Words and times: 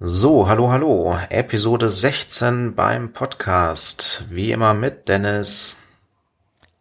So, 0.00 0.46
hallo, 0.46 0.70
hallo. 0.70 1.18
Episode 1.28 1.90
16 1.90 2.76
beim 2.76 3.12
Podcast. 3.12 4.26
Wie 4.30 4.52
immer 4.52 4.72
mit 4.72 5.08
Dennis. 5.08 5.78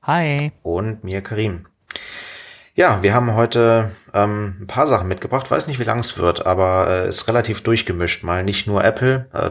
Hi. 0.04 0.52
Und 0.62 1.04
mir 1.04 1.22
Karim. 1.22 1.66
Ja, 2.76 3.02
wir 3.02 3.16
haben 3.16 3.34
heute 3.34 3.90
ähm, 4.14 4.58
ein 4.62 4.68
paar 4.68 4.86
Sachen 4.86 5.08
mitgebracht. 5.08 5.50
Weiß 5.50 5.66
nicht, 5.66 5.80
wie 5.80 5.84
lang 5.84 5.98
es 5.98 6.20
wird, 6.20 6.46
aber 6.46 6.90
äh, 6.90 7.10
ist 7.10 7.28
relativ 7.28 7.64
durchgemischt. 7.64 8.24
Mal 8.24 8.44
nicht 8.44 8.68
nur 8.68 8.84
Apple. 8.84 9.26
Äh, 9.34 9.50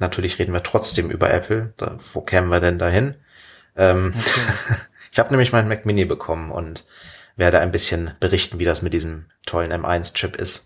natürlich 0.00 0.40
reden 0.40 0.52
wir 0.52 0.64
trotzdem 0.64 1.08
über 1.08 1.32
Apple. 1.32 1.74
Da, 1.76 1.98
wo 2.12 2.22
kämen 2.22 2.48
wir 2.48 2.58
denn 2.58 2.80
dahin? 2.80 3.14
Ähm, 3.76 4.14
ich 5.12 5.20
habe 5.20 5.30
nämlich 5.30 5.52
meinen 5.52 5.68
Mac 5.68 5.86
Mini 5.86 6.06
bekommen 6.06 6.50
und 6.50 6.84
werde 7.36 7.60
ein 7.60 7.70
bisschen 7.70 8.14
berichten, 8.18 8.58
wie 8.58 8.64
das 8.64 8.82
mit 8.82 8.94
diesem 8.94 9.26
tollen 9.46 9.72
M1-Chip 9.72 10.34
ist. 10.34 10.65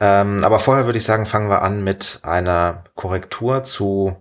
Ähm, 0.00 0.42
aber 0.44 0.58
vorher 0.58 0.86
würde 0.86 0.98
ich 0.98 1.04
sagen, 1.04 1.26
fangen 1.26 1.48
wir 1.48 1.62
an 1.62 1.84
mit 1.84 2.20
einer 2.22 2.84
Korrektur 2.94 3.64
zu 3.64 4.16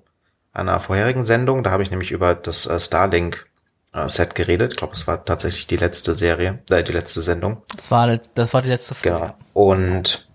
einer 0.54 0.80
vorherigen 0.80 1.24
Sendung. 1.24 1.64
Da 1.64 1.72
habe 1.72 1.84
ich 1.84 1.92
nämlich 1.92 2.12
über 2.12 2.36
das 2.36 2.68
äh, 2.68 2.80
Starlink 2.80 3.48
äh, 3.94 4.08
Set 4.08 4.36
geredet. 4.36 4.74
Ich 4.74 4.78
glaube, 4.78 4.94
es 4.94 5.08
war 5.08 5.26
tatsächlich 5.26 5.68
die 5.68 5.78
letzte 5.78 6.16
Serie, 6.16 6.60
äh, 6.70 6.84
die 6.84 6.92
letzte 6.92 7.22
Sendung. 7.22 7.64
Das 7.76 7.92
war, 7.92 8.18
das 8.36 8.54
war 8.54 8.62
die 8.62 8.70
letzte 8.70 8.96
Folge. 8.96 9.18
Genau. 9.18 9.36
Und 9.54 10.28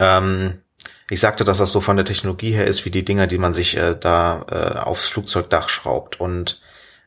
ähm, 0.00 0.62
ich 1.10 1.20
sagte, 1.20 1.44
dass 1.44 1.58
das 1.58 1.72
so 1.72 1.80
von 1.80 1.96
der 1.96 2.06
Technologie 2.06 2.52
her 2.52 2.66
ist, 2.66 2.84
wie 2.84 2.90
die 2.90 3.04
Dinger, 3.04 3.26
die 3.26 3.38
man 3.38 3.54
sich 3.54 3.76
äh, 3.76 3.94
da 3.94 4.46
äh, 4.50 4.78
aufs 4.78 5.08
Flugzeugdach 5.08 5.68
schraubt. 5.68 6.18
Und 6.20 6.60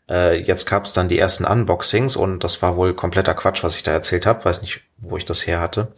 äh, 0.09 0.39
jetzt 0.39 0.67
gab 0.67 0.85
es 0.85 0.93
dann 0.93 1.09
die 1.09 1.17
ersten 1.17 1.45
Unboxings 1.45 2.15
und 2.15 2.43
das 2.43 2.61
war 2.61 2.77
wohl 2.77 2.93
kompletter 2.93 3.33
Quatsch, 3.33 3.63
was 3.63 3.75
ich 3.75 3.83
da 3.83 3.91
erzählt 3.91 4.25
habe. 4.25 4.45
Weiß 4.45 4.61
nicht, 4.61 4.81
wo 4.97 5.17
ich 5.17 5.25
das 5.25 5.47
her 5.47 5.59
hatte. 5.59 5.91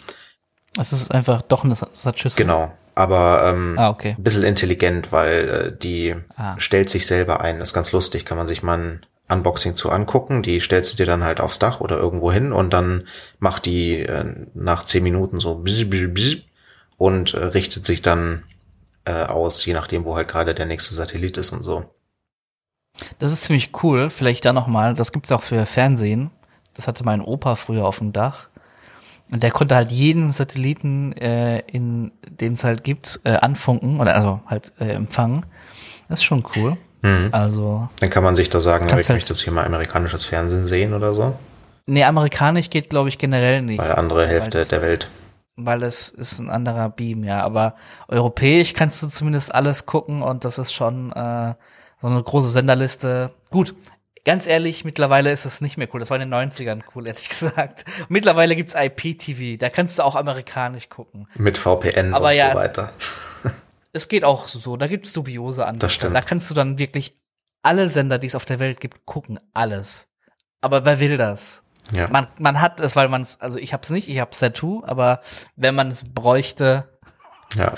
Es 0.80 0.94
ist 0.94 1.12
einfach 1.12 1.42
doch 1.42 1.64
eine 1.64 1.76
Satzschüssel. 1.76 2.38
Genau, 2.38 2.72
aber 2.96 3.44
ähm, 3.46 3.76
ah, 3.78 3.90
okay. 3.90 4.16
ein 4.18 4.24
bisschen 4.24 4.44
intelligent, 4.44 5.12
weil 5.12 5.50
äh, 5.50 5.78
die 5.78 6.16
ah. 6.36 6.56
stellt 6.58 6.90
sich 6.90 7.06
selber 7.06 7.42
ein. 7.42 7.60
Das 7.60 7.70
ist 7.70 7.74
ganz 7.74 7.92
lustig, 7.92 8.26
kann 8.26 8.38
man 8.38 8.48
sich 8.48 8.64
mal 8.64 8.78
ein 8.78 9.06
Unboxing 9.30 9.76
zu 9.76 9.92
angucken. 9.92 10.42
Die 10.42 10.60
stellst 10.60 10.94
du 10.94 10.98
dir 10.98 11.06
dann 11.06 11.24
halt 11.24 11.42
aufs 11.42 11.60
Dach 11.60 11.82
oder 11.82 11.98
irgendwo 11.98 12.32
hin 12.32 12.54
und 12.54 12.72
dann 12.72 13.08
macht 13.40 13.66
die 13.66 14.00
äh, 14.00 14.48
nach 14.54 14.86
zehn 14.86 15.04
Minuten 15.04 15.40
so 15.40 15.64
und 16.98 17.34
äh, 17.34 17.44
richtet 17.44 17.86
sich 17.86 18.02
dann 18.02 18.44
äh, 19.06 19.24
aus, 19.24 19.66
je 19.66 19.74
nachdem, 19.74 20.06
wo 20.06 20.16
halt 20.16 20.28
gerade 20.28 20.56
der 20.56 20.66
nächste 20.66 20.94
Satellit 20.94 21.38
ist 21.38 21.52
und 21.52 21.64
so. 21.64 21.86
Das 23.20 23.32
ist 23.32 23.44
ziemlich 23.44 23.72
cool. 23.84 24.10
Vielleicht 24.10 24.46
da 24.46 24.54
nochmal, 24.54 24.96
das 24.96 25.12
gibt's 25.12 25.32
auch 25.32 25.44
für 25.44 25.66
Fernsehen. 25.66 26.32
Das 26.74 26.88
hatte 26.88 27.04
mein 27.04 27.22
Opa 27.22 27.56
früher 27.56 27.86
auf 27.86 28.00
dem 28.00 28.14
Dach. 28.14 28.50
Und 29.32 29.44
der 29.44 29.52
konnte 29.52 29.76
halt 29.76 29.92
jeden 29.92 30.32
Satelliten, 30.32 31.12
äh, 31.14 31.60
in 31.60 32.12
den 32.30 32.54
es 32.54 32.64
halt 32.64 32.84
gibt, 32.84 33.20
äh, 33.24 33.34
anfunken 33.34 34.00
oder 34.00 34.16
also 34.16 34.40
halt 34.46 34.72
äh, 34.80 34.92
empfangen. 34.92 35.46
Das 36.08 36.20
ist 36.20 36.26
schon 36.26 36.46
cool. 36.56 36.78
Mhm. 37.02 37.30
Also. 37.32 37.90
Dann 38.00 38.10
kann 38.10 38.24
man 38.24 38.36
sich 38.36 38.50
da 38.50 38.60
sagen, 38.60 38.86
ich 38.88 38.94
halt 38.94 39.10
möchte 39.10 39.34
jetzt 39.34 39.42
hier 39.42 39.54
mal 39.54 39.66
amerikanisches 39.66 40.26
Fernsehen 40.26 40.68
sehen 40.68 40.94
oder 40.94 41.14
so. 41.14 41.36
Nee, 41.86 42.04
amerikanisch 42.04 42.70
geht, 42.70 42.90
glaube 42.90 43.10
ich, 43.10 43.18
generell 43.18 43.62
nicht. 43.62 43.80
Weil 43.80 43.94
andere 43.94 44.28
Hälfte 44.28 44.58
das, 44.58 44.70
der 44.70 44.82
Welt. 44.82 45.10
Weil 45.56 45.84
es 45.84 46.10
ist 46.10 46.40
ein 46.40 46.50
anderer 46.50 46.90
Beam, 46.90 47.24
ja. 47.24 47.44
Aber 47.44 47.76
europäisch 48.08 48.74
kannst 48.74 49.02
du 49.04 49.08
zumindest 49.08 49.54
alles 49.54 49.86
gucken 49.86 50.22
und 50.22 50.46
das 50.46 50.58
ist 50.58 50.74
schon 50.74 51.12
äh, 51.14 51.54
so 52.02 52.08
eine 52.08 52.22
große 52.22 52.50
Senderliste. 52.50 53.32
Gut, 53.50 53.74
ganz 54.28 54.46
ehrlich, 54.46 54.84
mittlerweile 54.84 55.32
ist 55.32 55.46
das 55.46 55.62
nicht 55.62 55.78
mehr 55.78 55.88
cool. 55.94 56.02
Das 56.02 56.10
war 56.10 56.20
in 56.20 56.30
den 56.30 56.52
90ern 56.52 56.84
cool, 56.94 57.08
ehrlich 57.08 57.30
gesagt. 57.30 57.86
Mittlerweile 58.10 58.56
gibt's 58.58 58.76
IPTV, 58.76 59.58
da 59.58 59.70
kannst 59.70 59.98
du 59.98 60.04
auch 60.04 60.16
amerikanisch 60.16 60.90
gucken. 60.90 61.28
Mit 61.36 61.58
VPN 61.58 62.14
Aber 62.14 62.28
und 62.28 62.36
ja, 62.36 62.52
so 62.52 62.58
weiter. 62.58 62.92
Es, 63.44 63.52
es, 63.94 64.08
geht 64.10 64.26
auch 64.26 64.48
so, 64.48 64.76
da 64.76 64.88
gibt's 64.88 65.14
dubiose 65.14 65.66
Anbieter. 65.66 65.88
Das 65.88 65.94
stimmt. 65.94 66.16
Da 66.16 66.22
kannst 66.22 66.50
du 66.50 66.54
dann 66.54 66.78
wirklich 66.78 67.16
alle 67.64 67.90
Sender, 67.90 68.20
die 68.20 68.28
es 68.28 68.36
auf 68.36 68.44
der 68.44 68.60
Welt 68.60 68.82
gibt, 68.82 69.06
gucken. 69.06 69.40
Alles. 69.54 70.10
Aber 70.60 70.86
wer 70.86 71.00
will 71.00 71.16
das? 71.16 71.64
Ja. 71.92 72.10
Man, 72.10 72.28
man 72.38 72.60
hat 72.60 72.82
es, 72.82 72.98
weil 72.98 73.08
man 73.08 73.22
es, 73.22 73.40
also 73.40 73.58
ich 73.60 73.72
hab's 73.72 73.90
nicht, 73.90 74.10
ich 74.10 74.20
hab's 74.20 74.40
Satu, 74.40 74.84
aber 74.86 75.22
wenn 75.56 75.74
man 75.74 75.88
es 75.88 76.04
bräuchte. 76.04 77.00
Ja. 77.56 77.76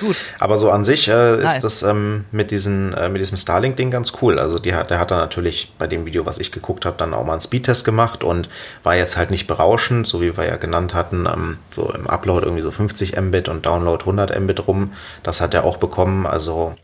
Gut. 0.00 0.16
Aber 0.38 0.58
so 0.58 0.70
an 0.70 0.84
sich 0.84 1.08
äh, 1.08 1.44
ist 1.44 1.60
das 1.60 1.82
ähm, 1.82 2.24
mit, 2.30 2.50
diesen, 2.50 2.92
äh, 2.94 3.08
mit 3.08 3.20
diesem 3.20 3.38
Starlink-Ding 3.38 3.90
ganz 3.90 4.12
cool. 4.20 4.38
Also 4.38 4.58
die 4.58 4.74
hat, 4.74 4.90
der 4.90 4.98
hat 4.98 5.10
dann 5.10 5.18
natürlich 5.18 5.72
bei 5.78 5.86
dem 5.86 6.06
Video, 6.06 6.26
was 6.26 6.38
ich 6.38 6.52
geguckt 6.52 6.84
habe, 6.84 6.96
dann 6.96 7.14
auch 7.14 7.24
mal 7.24 7.32
einen 7.32 7.42
Speedtest 7.42 7.84
gemacht 7.84 8.24
und 8.24 8.48
war 8.82 8.96
jetzt 8.96 9.16
halt 9.16 9.30
nicht 9.30 9.46
berauschend, 9.46 10.06
so 10.06 10.20
wie 10.20 10.36
wir 10.36 10.46
ja 10.46 10.56
genannt 10.56 10.94
hatten, 10.94 11.26
ähm, 11.26 11.58
so 11.70 11.92
im 11.92 12.06
Upload 12.06 12.44
irgendwie 12.44 12.62
so 12.62 12.70
50 12.70 13.20
Mbit 13.20 13.48
und 13.48 13.66
Download 13.66 14.02
100 14.02 14.38
Mbit 14.38 14.66
rum. 14.66 14.92
Das 15.22 15.40
hat 15.40 15.54
er 15.54 15.64
auch 15.64 15.76
bekommen, 15.76 16.26
also 16.26 16.74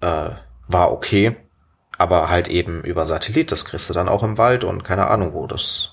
äh, 0.00 0.30
war 0.68 0.92
okay. 0.92 1.36
Aber 1.98 2.28
halt 2.30 2.48
eben 2.48 2.82
über 2.82 3.04
Satellit, 3.04 3.52
das 3.52 3.64
kriegst 3.64 3.88
du 3.88 3.94
dann 3.94 4.08
auch 4.08 4.22
im 4.22 4.38
Wald 4.38 4.64
und 4.64 4.82
keine 4.82 5.08
Ahnung 5.08 5.34
wo. 5.34 5.46
Das 5.46 5.92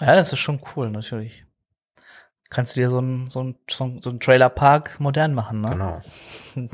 ja, 0.00 0.14
das 0.14 0.32
ist 0.32 0.38
schon 0.38 0.60
cool, 0.74 0.90
natürlich 0.90 1.44
kannst 2.52 2.76
du 2.76 2.80
dir 2.80 2.90
so 2.90 2.98
einen 2.98 3.30
so 3.30 3.42
ein, 3.42 3.56
so 3.68 4.10
ein 4.10 4.20
Trailerpark 4.20 5.00
modern 5.00 5.34
machen, 5.34 5.62
ne? 5.62 5.70
Genau. 5.70 6.00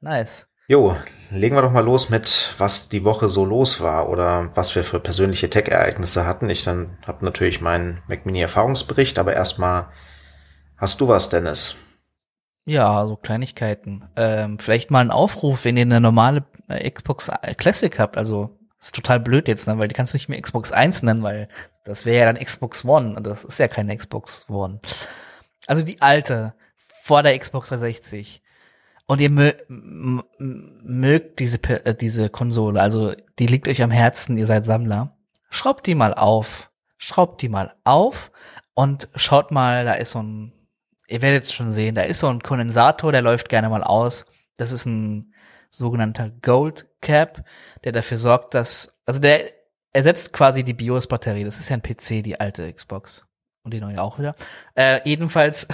nice. 0.00 0.46
Jo, 0.66 0.96
legen 1.30 1.54
wir 1.54 1.62
doch 1.62 1.72
mal 1.72 1.84
los 1.84 2.08
mit, 2.08 2.54
was 2.56 2.88
die 2.88 3.04
Woche 3.04 3.28
so 3.28 3.44
los 3.44 3.82
war 3.82 4.08
oder 4.08 4.50
was 4.56 4.74
wir 4.74 4.82
für 4.82 4.98
persönliche 4.98 5.50
Tech-Ereignisse 5.50 6.26
hatten. 6.26 6.48
Ich 6.48 6.64
dann 6.64 6.96
habe 7.06 7.22
natürlich 7.24 7.60
meinen 7.60 8.02
Mac 8.08 8.24
Mini 8.24 8.40
Erfahrungsbericht, 8.40 9.18
aber 9.18 9.34
erstmal 9.34 9.88
hast 10.78 11.02
du 11.02 11.08
was, 11.08 11.28
Dennis? 11.28 11.76
Ja, 12.64 13.04
so 13.04 13.16
Kleinigkeiten. 13.16 14.08
Ähm, 14.16 14.58
vielleicht 14.58 14.90
mal 14.90 15.00
ein 15.00 15.10
Aufruf, 15.10 15.66
wenn 15.66 15.76
ihr 15.76 15.82
eine 15.82 16.00
normale 16.00 16.44
äh, 16.68 16.90
Xbox 16.90 17.30
Classic 17.58 17.98
habt, 17.98 18.16
also 18.16 18.58
ist 18.80 18.94
total 18.94 19.20
blöd 19.20 19.48
jetzt, 19.48 19.66
ne? 19.66 19.78
weil 19.78 19.88
die 19.88 19.94
kannst 19.94 20.14
du 20.14 20.16
nicht 20.16 20.30
mehr 20.30 20.40
Xbox 20.40 20.72
1 20.72 21.02
nennen, 21.02 21.22
weil 21.22 21.48
das 21.84 22.06
wäre 22.06 22.26
ja 22.26 22.32
dann 22.32 22.42
Xbox 22.42 22.84
One 22.84 23.14
und 23.14 23.26
das 23.26 23.44
ist 23.44 23.58
ja 23.58 23.68
keine 23.68 23.96
Xbox 23.96 24.48
One. 24.48 24.80
Also 25.66 25.82
die 25.82 26.00
alte, 26.02 26.54
vor 27.02 27.22
der 27.22 27.38
Xbox 27.38 27.68
360. 27.68 28.42
Und 29.06 29.20
ihr 29.20 29.28
mö 29.28 29.52
mögt 30.38 31.38
diese, 31.38 31.62
äh, 31.62 31.94
diese 31.94 32.30
Konsole, 32.30 32.80
also 32.80 33.12
die 33.38 33.46
liegt 33.46 33.68
euch 33.68 33.82
am 33.82 33.90
Herzen, 33.90 34.38
ihr 34.38 34.46
seid 34.46 34.64
Sammler. 34.64 35.18
Schraubt 35.50 35.86
die 35.86 35.94
mal 35.94 36.14
auf. 36.14 36.70
Schraubt 36.96 37.42
die 37.42 37.50
mal 37.50 37.74
auf 37.84 38.32
und 38.72 39.08
schaut 39.14 39.50
mal, 39.50 39.84
da 39.84 39.92
ist 39.92 40.12
so 40.12 40.22
ein, 40.22 40.52
ihr 41.06 41.20
werdet 41.20 41.44
es 41.44 41.52
schon 41.52 41.68
sehen, 41.68 41.94
da 41.94 42.02
ist 42.02 42.20
so 42.20 42.28
ein 42.28 42.42
Kondensator, 42.42 43.12
der 43.12 43.20
läuft 43.20 43.50
gerne 43.50 43.68
mal 43.68 43.84
aus. 43.84 44.24
Das 44.56 44.72
ist 44.72 44.86
ein 44.86 45.34
sogenannter 45.68 46.30
Gold 46.40 46.86
Cap, 47.02 47.44
der 47.84 47.92
dafür 47.92 48.16
sorgt, 48.16 48.54
dass, 48.54 48.98
also 49.04 49.20
der 49.20 49.40
ersetzt 49.94 50.32
quasi 50.32 50.62
die 50.64 50.74
BIOS-Batterie. 50.74 51.44
Das 51.44 51.58
ist 51.58 51.70
ja 51.70 51.76
ein 51.76 51.82
PC, 51.82 52.22
die 52.22 52.38
alte 52.38 52.70
Xbox. 52.70 53.26
Und 53.62 53.72
die 53.72 53.80
neue 53.80 54.02
auch 54.02 54.18
wieder. 54.18 54.34
Äh, 54.74 55.00
jedenfalls 55.08 55.66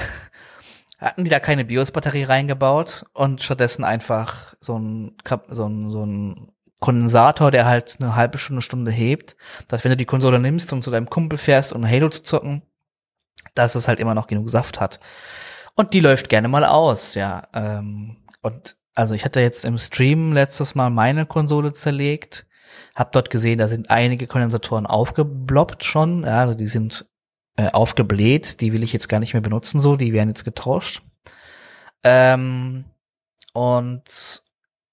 hatten 0.99 1.25
die 1.25 1.31
da 1.31 1.41
keine 1.41 1.65
BIOS-Batterie 1.65 2.25
reingebaut 2.25 3.07
und 3.15 3.43
stattdessen 3.43 3.83
einfach 3.83 4.55
so 4.61 4.79
ein, 4.79 5.17
so 5.49 5.67
ein, 5.67 5.91
so 5.91 6.07
ein 6.07 6.53
Kondensator, 6.79 7.51
der 7.51 7.67
halt 7.67 7.97
eine 7.99 8.15
halbe 8.15 8.39
Stunde, 8.39 8.63
Stunde 8.63 8.91
hebt, 8.93 9.37
dass 9.69 9.85
wenn 9.85 9.91
du 9.91 9.97
die 9.97 10.07
Konsole 10.07 10.39
nimmst 10.39 10.73
und 10.73 10.83
zu 10.83 10.91
deinem 10.91 11.11
Kumpel 11.11 11.39
fährst, 11.39 11.73
um 11.73 11.89
Halo 11.89 12.09
zu 12.11 12.23
zocken, 12.23 12.63
dass 13.55 13.75
es 13.75 13.89
halt 13.89 13.99
immer 13.99 14.15
noch 14.15 14.29
genug 14.29 14.49
Saft 14.49 14.81
hat. 14.81 15.01
Und 15.75 15.95
die 15.95 16.01
läuft 16.01 16.29
gerne 16.29 16.49
mal 16.49 16.65
aus, 16.65 17.15
ja. 17.15 17.49
Ähm, 17.55 18.19
und 18.43 18.77
also 18.95 19.15
ich 19.15 19.25
hatte 19.25 19.41
jetzt 19.41 19.65
im 19.65 19.79
Stream 19.79 20.33
letztes 20.33 20.75
Mal 20.75 20.91
meine 20.91 21.27
Konsole 21.27 21.73
zerlegt, 21.73 22.47
hab 22.95 23.13
dort 23.13 23.31
gesehen, 23.31 23.59
da 23.59 23.69
sind 23.69 23.91
einige 23.91 24.27
Kondensatoren 24.27 24.87
aufgebloppt 24.87 25.85
schon, 25.85 26.25
ja, 26.25 26.41
also 26.41 26.55
die 26.55 26.67
sind 26.67 27.07
äh, 27.57 27.71
aufgebläht, 27.71 28.61
die 28.61 28.73
will 28.73 28.83
ich 28.83 28.93
jetzt 28.93 29.09
gar 29.09 29.21
nicht 29.21 29.35
mehr 29.35 29.43
benutzen 29.43 29.81
so, 29.81 29.97
die 29.97 30.13
werden 30.13 30.29
jetzt 30.29 30.45
getauscht. 30.45 31.03
Ähm, 32.03 32.85
und 33.53 34.43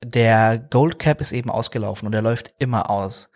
der 0.04 0.58
Gold 0.58 1.00
Cap 1.00 1.22
ist 1.22 1.32
eben 1.32 1.50
ausgelaufen 1.50 2.06
und 2.06 2.12
der 2.12 2.22
läuft 2.22 2.54
immer 2.60 2.90
aus. 2.90 3.30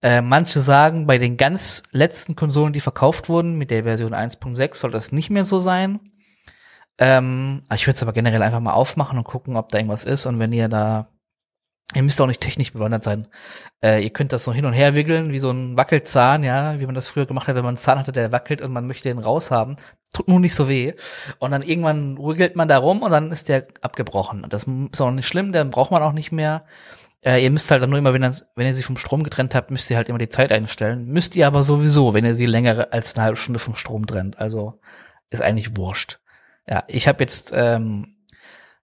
Äh, 0.00 0.20
manche 0.20 0.60
sagen, 0.60 1.06
bei 1.06 1.18
den 1.18 1.36
ganz 1.36 1.82
letzten 1.90 2.36
Konsolen, 2.36 2.72
die 2.72 2.80
verkauft 2.80 3.28
wurden, 3.28 3.58
mit 3.58 3.70
der 3.70 3.82
Version 3.82 4.14
1.6 4.14 4.76
soll 4.76 4.90
das 4.92 5.10
nicht 5.10 5.30
mehr 5.30 5.44
so 5.44 5.58
sein. 5.58 6.00
Ähm, 6.98 7.62
ich 7.74 7.86
würde 7.86 7.96
es 7.96 8.02
aber 8.02 8.12
generell 8.12 8.42
einfach 8.42 8.60
mal 8.60 8.72
aufmachen 8.72 9.18
und 9.18 9.24
gucken, 9.24 9.56
ob 9.56 9.70
da 9.70 9.78
irgendwas 9.78 10.04
ist. 10.04 10.26
Und 10.26 10.38
wenn 10.38 10.52
ihr 10.52 10.68
da, 10.68 11.08
ihr 11.94 12.02
müsst 12.02 12.20
auch 12.20 12.26
nicht 12.26 12.40
technisch 12.40 12.72
bewandert 12.72 13.04
sein. 13.04 13.28
Äh, 13.82 14.02
ihr 14.02 14.10
könnt 14.10 14.32
das 14.32 14.44
so 14.44 14.52
hin 14.52 14.66
und 14.66 14.72
her 14.72 14.94
wickeln, 14.94 15.32
wie 15.32 15.38
so 15.38 15.50
ein 15.50 15.76
Wackelzahn, 15.76 16.42
ja, 16.44 16.78
wie 16.80 16.86
man 16.86 16.94
das 16.94 17.08
früher 17.08 17.26
gemacht 17.26 17.48
hat, 17.48 17.54
wenn 17.54 17.62
man 17.62 17.70
einen 17.70 17.76
Zahn 17.78 17.98
hatte, 17.98 18.12
der 18.12 18.32
wackelt 18.32 18.60
und 18.60 18.72
man 18.72 18.86
möchte 18.86 19.08
den 19.08 19.18
raushaben. 19.18 19.76
Tut 20.12 20.28
nur 20.28 20.40
nicht 20.40 20.54
so 20.54 20.68
weh. 20.68 20.94
Und 21.38 21.50
dann 21.50 21.62
irgendwann 21.62 22.18
wiggelt 22.18 22.56
man 22.56 22.68
da 22.68 22.78
rum 22.78 23.02
und 23.02 23.10
dann 23.10 23.30
ist 23.30 23.48
der 23.48 23.66
abgebrochen. 23.80 24.46
Das 24.48 24.64
ist 24.64 25.00
auch 25.00 25.10
nicht 25.10 25.28
schlimm, 25.28 25.52
den 25.52 25.70
braucht 25.70 25.90
man 25.90 26.02
auch 26.02 26.12
nicht 26.12 26.32
mehr. 26.32 26.64
Äh, 27.24 27.42
ihr 27.42 27.50
müsst 27.50 27.70
halt 27.70 27.82
dann 27.82 27.90
nur 27.90 27.98
immer, 27.98 28.12
wenn, 28.12 28.22
das, 28.22 28.50
wenn 28.54 28.66
ihr 28.66 28.74
sie 28.74 28.82
vom 28.82 28.96
Strom 28.96 29.22
getrennt 29.22 29.54
habt, 29.54 29.70
müsst 29.70 29.90
ihr 29.90 29.96
halt 29.96 30.08
immer 30.08 30.18
die 30.18 30.28
Zeit 30.28 30.52
einstellen. 30.52 31.06
Müsst 31.06 31.36
ihr 31.36 31.46
aber 31.46 31.62
sowieso, 31.62 32.14
wenn 32.14 32.24
ihr 32.24 32.34
sie 32.34 32.46
länger 32.46 32.88
als 32.90 33.14
eine 33.14 33.24
halbe 33.24 33.36
Stunde 33.36 33.58
vom 33.58 33.74
Strom 33.74 34.06
trennt. 34.06 34.38
Also 34.38 34.80
ist 35.30 35.42
eigentlich 35.42 35.76
wurscht. 35.76 36.20
ja, 36.66 36.84
ich 36.86 37.08
habe 37.08 37.22
jetzt, 37.22 37.52
ähm, 37.54 38.16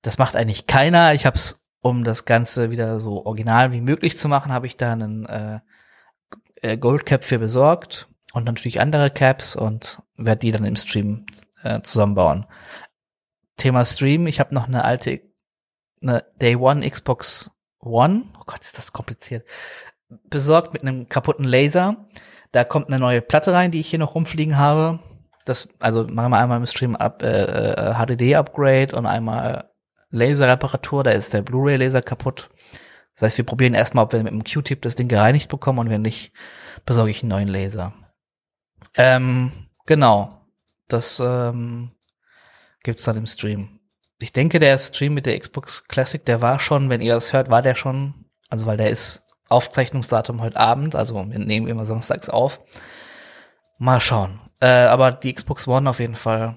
das 0.01 0.17
macht 0.17 0.35
eigentlich 0.35 0.67
keiner. 0.67 1.13
Ich 1.13 1.25
habe 1.25 1.37
es, 1.37 1.64
um 1.85 2.03
das 2.03 2.25
Ganze 2.25 2.71
wieder 2.71 2.99
so 2.99 3.27
original 3.27 3.71
wie 3.71 3.79
möglich 3.79 4.17
zu 4.17 4.27
machen, 4.27 4.51
habe 4.51 4.65
ich 4.65 4.75
da 4.75 4.93
einen 4.93 5.27
äh, 5.27 5.59
äh, 6.55 6.77
Gold 6.77 7.05
Cap 7.05 7.23
für 7.25 7.37
besorgt 7.37 8.09
und 8.33 8.43
natürlich 8.43 8.81
andere 8.81 9.11
Caps 9.11 9.55
und 9.55 10.01
werde 10.17 10.39
die 10.39 10.51
dann 10.51 10.65
im 10.65 10.77
Stream 10.77 11.27
äh, 11.61 11.81
zusammenbauen. 11.83 12.47
Thema 13.57 13.85
Stream, 13.85 14.25
ich 14.25 14.39
habe 14.39 14.55
noch 14.55 14.67
eine 14.67 14.83
alte, 14.83 15.21
eine 16.01 16.25
Day 16.41 16.55
One 16.55 16.89
Xbox 16.89 17.51
One, 17.79 18.23
oh 18.39 18.43
Gott, 18.47 18.61
ist 18.61 18.79
das 18.79 18.91
kompliziert, 18.91 19.47
besorgt 20.27 20.73
mit 20.73 20.81
einem 20.81 21.07
kaputten 21.07 21.45
Laser. 21.45 22.07
Da 22.51 22.63
kommt 22.63 22.87
eine 22.87 22.97
neue 22.97 23.21
Platte 23.21 23.53
rein, 23.53 23.69
die 23.69 23.81
ich 23.81 23.91
hier 23.91 23.99
noch 23.99 24.15
rumfliegen 24.15 24.57
habe. 24.57 25.01
Das, 25.45 25.69
also 25.77 26.07
machen 26.07 26.31
wir 26.31 26.39
einmal 26.39 26.57
im 26.57 26.65
Stream 26.65 26.95
ab, 26.95 27.21
äh, 27.21 27.93
HDD-Upgrade 27.93 28.93
äh, 28.93 28.95
und 28.95 29.05
einmal 29.05 29.69
Laser-Reparatur. 30.11 31.03
Da 31.03 31.11
ist 31.11 31.33
der 31.33 31.41
Blu-ray-Laser 31.41 32.01
kaputt. 32.01 32.49
Das 33.15 33.23
heißt, 33.23 33.37
wir 33.37 33.45
probieren 33.45 33.73
erstmal, 33.73 34.05
ob 34.05 34.13
wir 34.13 34.23
mit 34.23 34.33
dem 34.33 34.43
Q-Tip 34.43 34.81
das 34.81 34.95
Ding 34.95 35.07
gereinigt 35.07 35.49
bekommen 35.49 35.79
und 35.79 35.89
wenn 35.89 36.01
nicht, 36.01 36.33
besorge 36.85 37.11
ich 37.11 37.23
einen 37.23 37.29
neuen 37.29 37.47
Laser. 37.47 37.93
Ähm, 38.95 39.67
genau. 39.85 40.41
Das 40.87 41.19
ähm, 41.19 41.91
gibt's 42.83 43.03
dann 43.03 43.17
im 43.17 43.25
Stream. 43.25 43.79
Ich 44.19 44.31
denke, 44.31 44.59
der 44.59 44.77
Stream 44.77 45.13
mit 45.13 45.25
der 45.25 45.39
Xbox 45.39 45.87
Classic, 45.87 46.23
der 46.23 46.41
war 46.41 46.59
schon, 46.59 46.89
wenn 46.89 47.01
ihr 47.01 47.13
das 47.13 47.33
hört, 47.33 47.49
war 47.49 47.61
der 47.61 47.75
schon, 47.75 48.25
also 48.49 48.65
weil 48.65 48.77
der 48.77 48.89
ist 48.89 49.23
Aufzeichnungsdatum 49.49 50.41
heute 50.41 50.57
Abend, 50.57 50.95
also 50.95 51.15
wir 51.15 51.39
nehmen 51.39 51.67
immer 51.67 51.85
samstags 51.85 52.29
auf. 52.29 52.61
Mal 53.77 53.99
schauen. 53.99 54.39
Äh, 54.61 54.67
aber 54.67 55.11
die 55.11 55.33
Xbox 55.33 55.67
One 55.67 55.89
auf 55.89 55.99
jeden 55.99 56.15
Fall, 56.15 56.55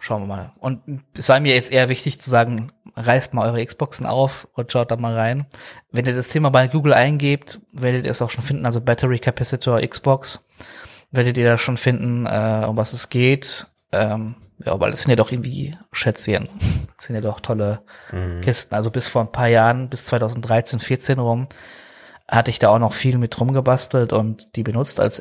schauen 0.00 0.22
wir 0.22 0.26
mal. 0.26 0.52
Und 0.58 1.02
es 1.16 1.28
war 1.28 1.40
mir 1.40 1.54
jetzt 1.54 1.72
eher 1.72 1.88
wichtig 1.88 2.20
zu 2.20 2.30
sagen, 2.30 2.72
reißt 2.94 3.34
mal 3.34 3.46
eure 3.48 3.64
Xboxen 3.64 4.06
auf 4.06 4.48
und 4.54 4.72
schaut 4.72 4.90
da 4.90 4.96
mal 4.96 5.14
rein. 5.14 5.46
Wenn 5.90 6.06
ihr 6.06 6.14
das 6.14 6.28
Thema 6.28 6.50
bei 6.50 6.68
Google 6.68 6.94
eingebt, 6.94 7.60
werdet 7.72 8.04
ihr 8.04 8.10
es 8.10 8.22
auch 8.22 8.30
schon 8.30 8.44
finden, 8.44 8.66
also 8.66 8.80
Battery 8.80 9.18
Capacitor 9.18 9.80
Xbox, 9.80 10.48
werdet 11.10 11.36
ihr 11.38 11.46
da 11.46 11.58
schon 11.58 11.76
finden, 11.76 12.26
äh, 12.26 12.66
um 12.68 12.76
was 12.76 12.92
es 12.92 13.08
geht. 13.08 13.66
Ähm, 13.92 14.34
ja, 14.64 14.78
weil 14.80 14.90
das 14.90 15.02
sind 15.02 15.10
ja 15.10 15.16
doch 15.16 15.30
irgendwie 15.30 15.76
Schätzchen. 15.92 16.48
Das 16.96 17.06
sind 17.06 17.14
ja 17.14 17.22
doch 17.22 17.40
tolle 17.40 17.82
mhm. 18.12 18.40
Kisten. 18.40 18.74
Also 18.74 18.90
bis 18.90 19.08
vor 19.08 19.22
ein 19.22 19.32
paar 19.32 19.48
Jahren, 19.48 19.88
bis 19.88 20.06
2013, 20.06 20.80
14 20.80 21.18
rum, 21.18 21.46
hatte 22.28 22.50
ich 22.50 22.58
da 22.58 22.68
auch 22.68 22.78
noch 22.78 22.92
viel 22.92 23.18
mit 23.18 23.40
rumgebastelt 23.40 24.12
und 24.12 24.56
die 24.56 24.62
benutzt 24.62 25.00
als 25.00 25.20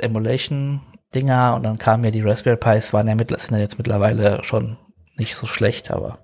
Emulation-Dinger 1.13 1.55
und 1.55 1.63
dann 1.63 1.77
kamen 1.77 2.03
ja 2.03 2.11
die 2.11 2.21
Raspberry 2.21 2.57
Pis, 2.57 2.93
waren 2.93 3.07
ja, 3.07 3.15
mit, 3.15 3.29
sind 3.29 3.51
ja 3.51 3.57
jetzt 3.57 3.77
mittlerweile 3.77 4.43
schon 4.43 4.77
nicht 5.15 5.35
so 5.35 5.47
schlecht, 5.47 5.91
aber 5.91 6.19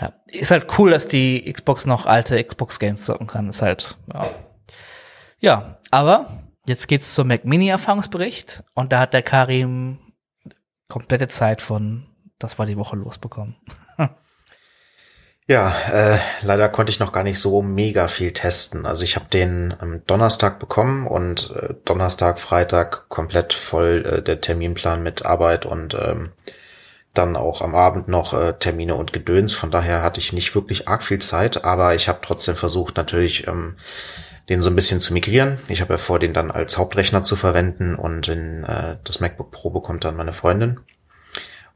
ja, 0.00 0.12
ist 0.26 0.50
halt 0.50 0.78
cool, 0.78 0.90
dass 0.90 1.08
die 1.08 1.50
Xbox 1.52 1.86
noch 1.86 2.06
alte 2.06 2.42
Xbox-Games 2.42 3.04
zocken 3.04 3.26
kann. 3.26 3.48
Ist 3.48 3.62
halt, 3.62 3.98
ja. 4.12 4.30
Ja, 5.40 5.78
aber 5.90 6.42
jetzt 6.66 6.88
geht's 6.88 7.14
zum 7.14 7.28
Mac 7.28 7.44
Mini-Erfahrungsbericht 7.44 8.64
und 8.74 8.92
da 8.92 9.00
hat 9.00 9.14
der 9.14 9.22
Karim 9.22 9.98
komplette 10.88 11.28
Zeit 11.28 11.62
von, 11.62 12.06
das 12.38 12.58
war 12.58 12.66
die 12.66 12.76
Woche 12.76 12.96
losbekommen. 12.96 13.56
ja, 15.48 15.74
äh, 15.90 16.18
leider 16.42 16.68
konnte 16.68 16.90
ich 16.90 17.00
noch 17.00 17.10
gar 17.10 17.24
nicht 17.24 17.40
so 17.40 17.62
mega 17.62 18.06
viel 18.08 18.32
testen. 18.32 18.84
Also 18.84 19.02
ich 19.02 19.16
habe 19.16 19.26
den 19.32 19.74
am 19.78 20.04
Donnerstag 20.06 20.58
bekommen 20.58 21.06
und 21.06 21.54
äh, 21.56 21.74
Donnerstag, 21.86 22.38
Freitag 22.38 23.08
komplett 23.08 23.54
voll 23.54 24.04
äh, 24.04 24.22
der 24.22 24.42
Terminplan 24.42 25.02
mit 25.02 25.24
Arbeit 25.24 25.64
und 25.64 25.94
ähm, 25.94 26.32
dann 27.14 27.34
auch 27.34 27.62
am 27.62 27.74
Abend 27.74 28.08
noch 28.08 28.34
äh, 28.34 28.52
Termine 28.58 28.94
und 28.94 29.14
Gedöns. 29.14 29.54
Von 29.54 29.70
daher 29.70 30.02
hatte 30.02 30.20
ich 30.20 30.34
nicht 30.34 30.54
wirklich 30.54 30.86
arg 30.86 31.02
viel 31.02 31.20
Zeit, 31.20 31.64
aber 31.64 31.94
ich 31.94 32.08
habe 32.08 32.20
trotzdem 32.22 32.54
versucht, 32.54 32.98
natürlich 32.98 33.46
ähm, 33.46 33.76
den 34.50 34.60
so 34.60 34.68
ein 34.68 34.76
bisschen 34.76 35.00
zu 35.00 35.14
migrieren. 35.14 35.58
Ich 35.68 35.80
habe 35.80 35.94
ja 35.94 35.98
vor, 35.98 36.18
den 36.18 36.34
dann 36.34 36.50
als 36.50 36.76
Hauptrechner 36.76 37.22
zu 37.22 37.36
verwenden 37.36 37.94
und 37.94 38.28
in, 38.28 38.64
äh, 38.64 38.96
das 39.02 39.20
MacBook 39.20 39.50
Pro 39.50 39.70
bekommt 39.70 40.04
dann 40.04 40.16
meine 40.16 40.34
Freundin. 40.34 40.80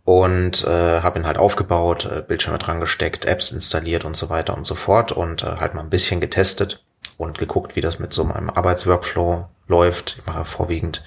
Und 0.04 0.64
äh, 0.64 1.00
habe 1.00 1.20
ihn 1.20 1.26
halt 1.26 1.38
aufgebaut, 1.38 2.06
äh, 2.06 2.22
Bildschirme 2.22 2.58
dran 2.58 2.81
gesteckt, 2.81 3.25
Apps 3.25 3.52
installiert 3.52 4.04
und 4.04 4.16
so 4.16 4.31
weiter 4.31 4.56
und 4.56 4.66
so 4.66 4.75
fort 4.75 5.12
und 5.12 5.44
äh, 5.44 5.56
halt 5.58 5.75
mal 5.75 5.82
ein 5.82 5.90
bisschen 5.90 6.20
getestet 6.20 6.84
und 7.19 7.38
geguckt, 7.38 7.76
wie 7.76 7.81
das 7.81 8.00
mit 8.00 8.12
so 8.12 8.25
meinem 8.25 8.50
Arbeitsworkflow 8.50 9.49
läuft. 9.69 10.16
Ich 10.19 10.26
mache 10.26 10.44
vorwiegend 10.44 11.04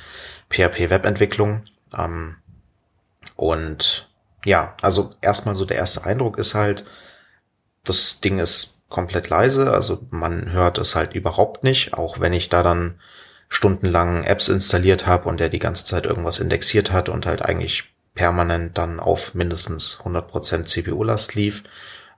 PHP-Webentwicklung. 0.50 1.64
Ähm, 1.98 2.38
und 3.36 4.10
ja, 4.46 4.76
also 4.82 5.14
erstmal 5.22 5.56
so 5.56 5.66
der 5.66 5.78
erste 5.78 6.06
Eindruck 6.06 6.38
ist 6.38 6.56
halt, 6.56 6.86
das 7.84 8.22
Ding 8.22 8.40
ist 8.40 8.84
komplett 8.90 9.30
leise, 9.30 9.72
also 9.72 10.00
man 10.10 10.52
hört 10.52 10.78
es 10.78 10.96
halt 10.96 11.14
überhaupt 11.14 11.64
nicht, 11.64 11.94
auch 11.94 12.20
wenn 12.20 12.34
ich 12.34 12.50
da 12.50 12.64
dann 12.64 13.00
stundenlang 13.50 14.24
Apps 14.24 14.48
installiert 14.48 15.06
habe 15.06 15.28
und 15.28 15.40
der 15.40 15.50
die 15.50 15.60
ganze 15.60 15.86
Zeit 15.86 16.06
irgendwas 16.06 16.40
indexiert 16.40 16.92
hat 16.92 17.10
und 17.10 17.26
halt 17.26 17.42
eigentlich 17.44 17.95
permanent 18.16 18.78
dann 18.78 19.00
auf 19.00 19.36
mindestens 19.36 20.02
100% 20.04 20.66
CPU-Last 20.66 21.36
lief. 21.36 21.64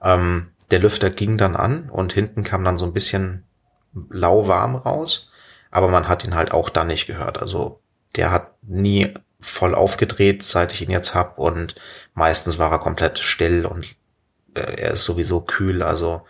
Ähm, 0.01 0.51
der 0.71 0.79
Lüfter 0.79 1.09
ging 1.09 1.38
dann 1.38 1.55
an 1.55 1.89
und 1.89 2.13
hinten 2.13 2.44
kam 2.44 2.63
dann 2.63 2.77
so 2.77 2.85
ein 2.85 2.94
bisschen 2.94 3.44
lauwarm 4.09 4.75
raus, 4.75 5.31
aber 5.71 5.88
man 5.88 6.07
hat 6.07 6.23
ihn 6.23 6.35
halt 6.35 6.51
auch 6.51 6.69
dann 6.69 6.88
nicht 6.88 7.07
gehört. 7.07 7.41
Also 7.41 7.81
der 8.15 8.31
hat 8.31 8.51
nie 8.61 9.13
voll 9.39 9.75
aufgedreht, 9.75 10.44
seit 10.44 10.73
ich 10.73 10.81
ihn 10.81 10.91
jetzt 10.91 11.15
hab 11.15 11.38
und 11.39 11.75
meistens 12.13 12.57
war 12.57 12.71
er 12.71 12.79
komplett 12.79 13.19
still 13.19 13.65
und 13.65 13.85
äh, 14.55 14.81
er 14.81 14.91
ist 14.91 15.03
sowieso 15.03 15.41
kühl, 15.41 15.83
also 15.83 16.25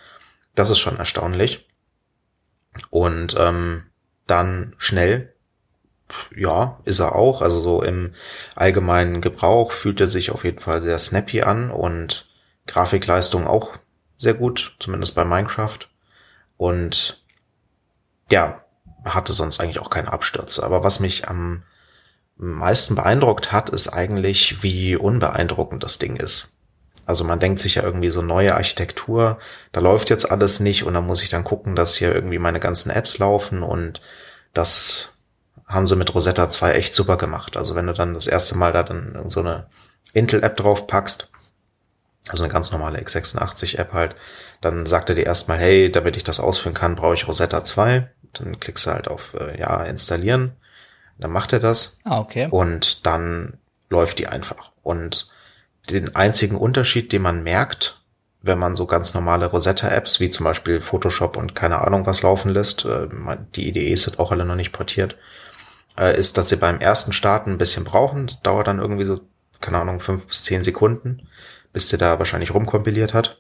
das 0.56 0.70
ist 0.70 0.80
schon 0.80 0.98
erstaunlich. 0.98 1.68
Und 2.90 3.36
ähm, 3.40 3.84
dann 4.28 4.76
schnell, 4.78 5.34
ja, 6.36 6.80
ist 6.86 7.00
er 7.00 7.16
auch. 7.16 7.42
Also 7.42 7.60
so 7.60 7.82
im 7.82 8.14
allgemeinen 8.56 9.22
Gebrauch 9.22 9.72
fühlt 9.72 10.00
er 10.02 10.10
sich 10.10 10.32
auf 10.32 10.44
jeden 10.44 10.60
Fall 10.60 10.82
sehr 10.82 10.98
snappy 10.98 11.42
an 11.42 11.72
und 11.72 12.28
Grafikleistung 12.66 13.48
auch 13.48 13.74
sehr 14.18 14.34
gut, 14.34 14.76
zumindest 14.80 15.16
bei 15.16 15.26
Minecraft. 15.26 15.80
Und 16.58 17.24
ja, 18.32 18.64
hatte 19.06 19.34
sonst 19.34 19.60
eigentlich 19.60 19.80
auch 19.80 19.90
keine 19.90 20.12
Abstürze. 20.12 20.64
Aber 20.64 20.84
was 20.84 21.00
mich 21.00 21.28
am 21.28 21.64
meisten 22.36 22.96
beeindruckt 22.96 23.52
hat, 23.52 23.70
ist 23.70 23.90
eigentlich, 23.90 24.64
wie 24.64 24.96
unbeeindruckend 24.96 25.84
das 25.84 25.98
Ding 25.98 26.18
ist. 26.18 26.54
Also 27.06 27.24
man 27.24 27.40
denkt 27.40 27.62
sich 27.62 27.76
ja 27.76 27.84
irgendwie 27.84 28.10
so 28.10 28.22
neue 28.22 28.56
Architektur, 28.56 29.40
da 29.72 29.80
läuft 29.80 30.10
jetzt 30.10 30.30
alles 30.30 30.60
nicht 30.60 30.84
und 30.84 30.94
dann 30.94 31.08
muss 31.08 31.24
ich 31.24 31.30
dann 31.30 31.46
gucken, 31.46 31.74
dass 31.74 31.96
hier 31.96 32.14
irgendwie 32.14 32.38
meine 32.38 32.60
ganzen 32.60 32.90
Apps 32.90 33.18
laufen 33.18 33.64
und 33.64 34.02
das 34.54 35.14
haben 35.68 35.88
sie 35.88 35.96
mit 35.96 36.14
Rosetta 36.14 36.50
2 36.50 36.72
echt 36.74 36.96
super 36.96 37.18
gemacht. 37.18 37.58
Also 37.58 37.76
wenn 37.76 37.88
du 37.88 37.94
dann 37.94 38.14
das 38.14 38.28
erste 38.28 38.58
Mal 38.58 38.72
da 38.72 38.84
dann 38.84 39.30
so 39.30 39.42
eine 39.42 39.68
Intel-App 40.14 40.56
drauf 40.58 40.88
packst, 40.88 41.30
also 42.30 42.44
eine 42.44 42.52
ganz 42.52 42.72
normale 42.72 43.00
x86-App 43.00 43.94
halt, 43.94 44.16
dann 44.62 44.86
sagt 44.86 45.10
er 45.10 45.16
dir 45.16 45.26
erstmal, 45.26 45.58
hey, 45.58 45.92
damit 45.92 46.18
ich 46.18 46.24
das 46.24 46.40
ausführen 46.40 46.74
kann, 46.74 46.96
brauche 46.96 47.14
ich 47.14 47.28
Rosetta 47.28 47.64
2. 47.64 48.10
Dann 48.34 48.60
klickst 48.60 48.86
du 48.86 48.92
halt 48.92 49.08
auf 49.08 49.34
äh, 49.36 49.60
Ja, 49.60 49.84
installieren. 49.84 50.54
Dann 51.20 51.32
macht 51.32 51.54
er 51.54 51.60
das. 51.60 52.00
Ah, 52.04 52.20
okay. 52.20 52.48
Und 52.50 53.06
dann 53.06 53.58
läuft 53.90 54.20
die 54.20 54.28
einfach. 54.28 54.72
Und 54.84 55.30
den 55.90 56.16
einzigen 56.16 56.56
Unterschied, 56.56 57.12
den 57.12 57.22
man 57.22 57.44
merkt, 57.44 58.02
wenn 58.42 58.60
man 58.60 58.76
so 58.76 58.86
ganz 58.86 59.14
normale 59.14 59.48
Rosetta-Apps 59.48 60.20
wie 60.20 60.30
zum 60.30 60.44
Beispiel 60.44 60.82
Photoshop 60.82 61.38
und 61.38 61.56
keine 61.56 61.82
Ahnung 61.82 62.06
was 62.06 62.22
laufen 62.22 62.50
lässt, 62.50 62.86
äh, 62.86 63.08
die 63.56 63.70
IDEs 63.70 64.04
sind 64.04 64.20
auch 64.20 64.32
alle 64.32 64.46
noch 64.46 64.56
nicht 64.56 64.72
portiert, 64.72 65.18
äh, 66.00 66.18
ist, 66.18 66.38
dass 66.38 66.50
sie 66.50 66.58
beim 66.58 66.80
ersten 66.80 67.14
Starten 67.14 67.52
ein 67.52 67.58
bisschen 67.58 67.84
brauchen. 67.84 68.28
Das 68.28 68.42
dauert 68.42 68.68
dann 68.68 68.80
irgendwie 68.80 69.06
so, 69.06 69.20
keine 69.62 69.80
Ahnung, 69.80 70.00
fünf 70.00 70.28
bis 70.28 70.44
zehn 70.44 70.64
Sekunden, 70.64 71.28
bis 71.74 71.90
der 71.90 72.00
da 72.00 72.20
wahrscheinlich 72.20 72.54
rumkompiliert 72.54 73.14
hat. 73.14 73.40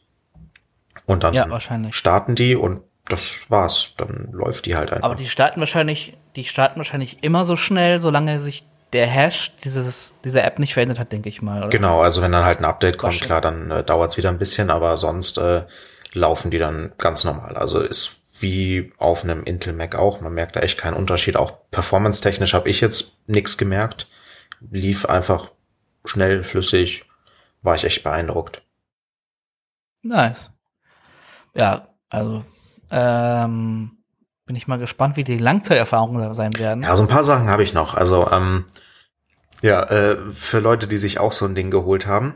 Und 1.06 1.24
dann 1.24 1.34
ja, 1.34 1.48
starten 1.92 2.36
die 2.36 2.56
und 2.56 2.82
das 3.08 3.42
war's. 3.50 3.94
Dann 3.98 4.30
läuft 4.34 4.66
die 4.66 4.76
halt 4.76 4.92
einfach. 4.92 5.06
Aber 5.06 5.16
die 5.16 5.28
starten 5.28 5.60
wahrscheinlich, 5.60 6.18
die 6.36 6.44
starten 6.44 6.78
wahrscheinlich 6.78 7.24
immer 7.24 7.46
so 7.46 7.56
schnell, 7.56 8.00
solange 8.02 8.40
sich 8.40 8.66
der 8.94 9.08
Hash 9.08 9.54
dieses, 9.64 10.14
dieser 10.24 10.44
App 10.44 10.60
nicht 10.60 10.74
verändert 10.74 11.00
hat, 11.00 11.12
denke 11.12 11.30
ich 11.30 11.42
mal. 11.42 11.60
Oder? 11.60 11.70
Genau, 11.70 12.02
also 12.02 12.22
wenn 12.22 12.32
dann 12.32 12.46
halt 12.46 12.60
ein 12.60 12.66
Update 12.66 12.98
kommt, 12.98 13.20
klar, 13.22 13.42
dann 13.42 13.72
äh, 13.72 13.84
dauert 13.84 14.12
es 14.12 14.18
wieder 14.18 14.30
ein 14.30 14.38
bisschen, 14.38 14.70
aber 14.70 14.98
sonst 14.98 15.38
äh, 15.38 15.64
laufen 16.14 16.52
die 16.52 16.58
dann 16.58 16.94
ganz 16.98 17.24
normal. 17.24 17.56
Also 17.58 17.80
ist 17.80 18.18
wie 18.40 18.92
auf 18.98 19.24
einem 19.24 19.44
Intel 19.44 19.74
Mac 19.74 19.96
auch. 19.96 20.22
Man 20.22 20.34
merkt 20.34 20.56
da 20.56 20.60
echt 20.62 20.78
keinen 20.78 20.96
Unterschied. 20.96 21.38
Auch 21.38 21.54
performance-technisch 21.72 22.54
habe 22.54 22.70
ich 22.70 22.82
jetzt 22.82 23.28
nichts 23.28 23.58
gemerkt. 23.58 24.08
Lief 24.72 25.06
einfach 25.06 25.52
schnell, 26.06 26.44
flüssig. 26.44 27.06
War 27.62 27.76
ich 27.76 27.84
echt 27.84 28.04
beeindruckt. 28.04 28.62
Nice. 30.04 30.52
Ja, 31.54 31.90
also 32.10 32.46
ähm, 32.92 33.98
bin 34.46 34.56
ich 34.56 34.68
mal 34.68 34.80
gespannt, 34.80 35.18
wie 35.18 35.24
die 35.24 35.38
Langzeiterfahrungen 35.38 36.34
sein 36.34 36.58
werden. 36.58 36.84
Ja, 36.84 36.96
so 36.96 37.04
ein 37.04 37.10
paar 37.10 37.24
Sachen 37.24 37.50
habe 37.50 37.64
ich 37.64 37.74
noch. 37.74 37.96
Also 37.96 38.30
ähm, 38.32 38.66
Ja, 39.62 39.84
äh, 39.84 40.18
für 40.32 40.60
Leute, 40.60 40.88
die 40.88 40.98
sich 40.98 41.20
auch 41.20 41.32
so 41.32 41.46
ein 41.46 41.56
Ding 41.56 41.72
geholt 41.72 42.06
haben, 42.06 42.36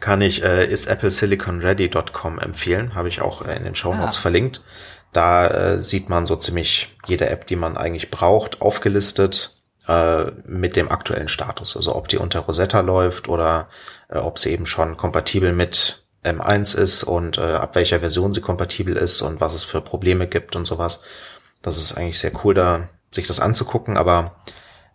kann 0.00 0.20
ich 0.20 0.42
äh, 0.42 0.64
isappleSiliconReady.com 0.64 2.38
empfehlen. 2.38 2.94
Habe 2.94 3.08
ich 3.08 3.20
auch 3.20 3.46
äh, 3.46 3.56
in 3.56 3.64
den 3.64 3.74
Show 3.74 3.94
Notes 3.94 4.18
ah. 4.18 4.20
verlinkt. 4.20 4.62
Da 5.12 5.46
äh, 5.46 5.80
sieht 5.80 6.08
man 6.08 6.26
so 6.26 6.36
ziemlich 6.36 6.96
jede 7.06 7.28
App, 7.28 7.46
die 7.46 7.56
man 7.56 7.76
eigentlich 7.76 8.10
braucht, 8.10 8.60
aufgelistet 8.60 9.56
äh, 9.86 10.24
mit 10.46 10.76
dem 10.76 10.90
aktuellen 10.90 11.28
Status. 11.28 11.76
Also 11.76 11.94
ob 11.94 12.08
die 12.08 12.18
unter 12.18 12.40
Rosetta 12.40 12.80
läuft 12.80 13.28
oder 13.28 13.68
äh, 14.08 14.18
ob 14.18 14.38
sie 14.38 14.50
eben 14.50 14.66
schon 14.66 14.96
kompatibel 14.96 15.52
mit 15.52 16.04
M1 16.24 16.76
ist 16.76 17.04
und 17.04 17.38
äh, 17.38 17.42
ab 17.42 17.74
welcher 17.74 18.00
Version 18.00 18.32
sie 18.32 18.40
kompatibel 18.40 18.96
ist 18.96 19.20
und 19.20 19.40
was 19.40 19.54
es 19.54 19.62
für 19.62 19.80
Probleme 19.80 20.26
gibt 20.26 20.56
und 20.56 20.66
sowas. 20.66 21.00
Das 21.62 21.78
ist 21.78 21.96
eigentlich 21.96 22.18
sehr 22.18 22.32
cool, 22.44 22.54
da 22.54 22.88
sich 23.12 23.26
das 23.26 23.40
anzugucken. 23.40 23.96
Aber 23.96 24.36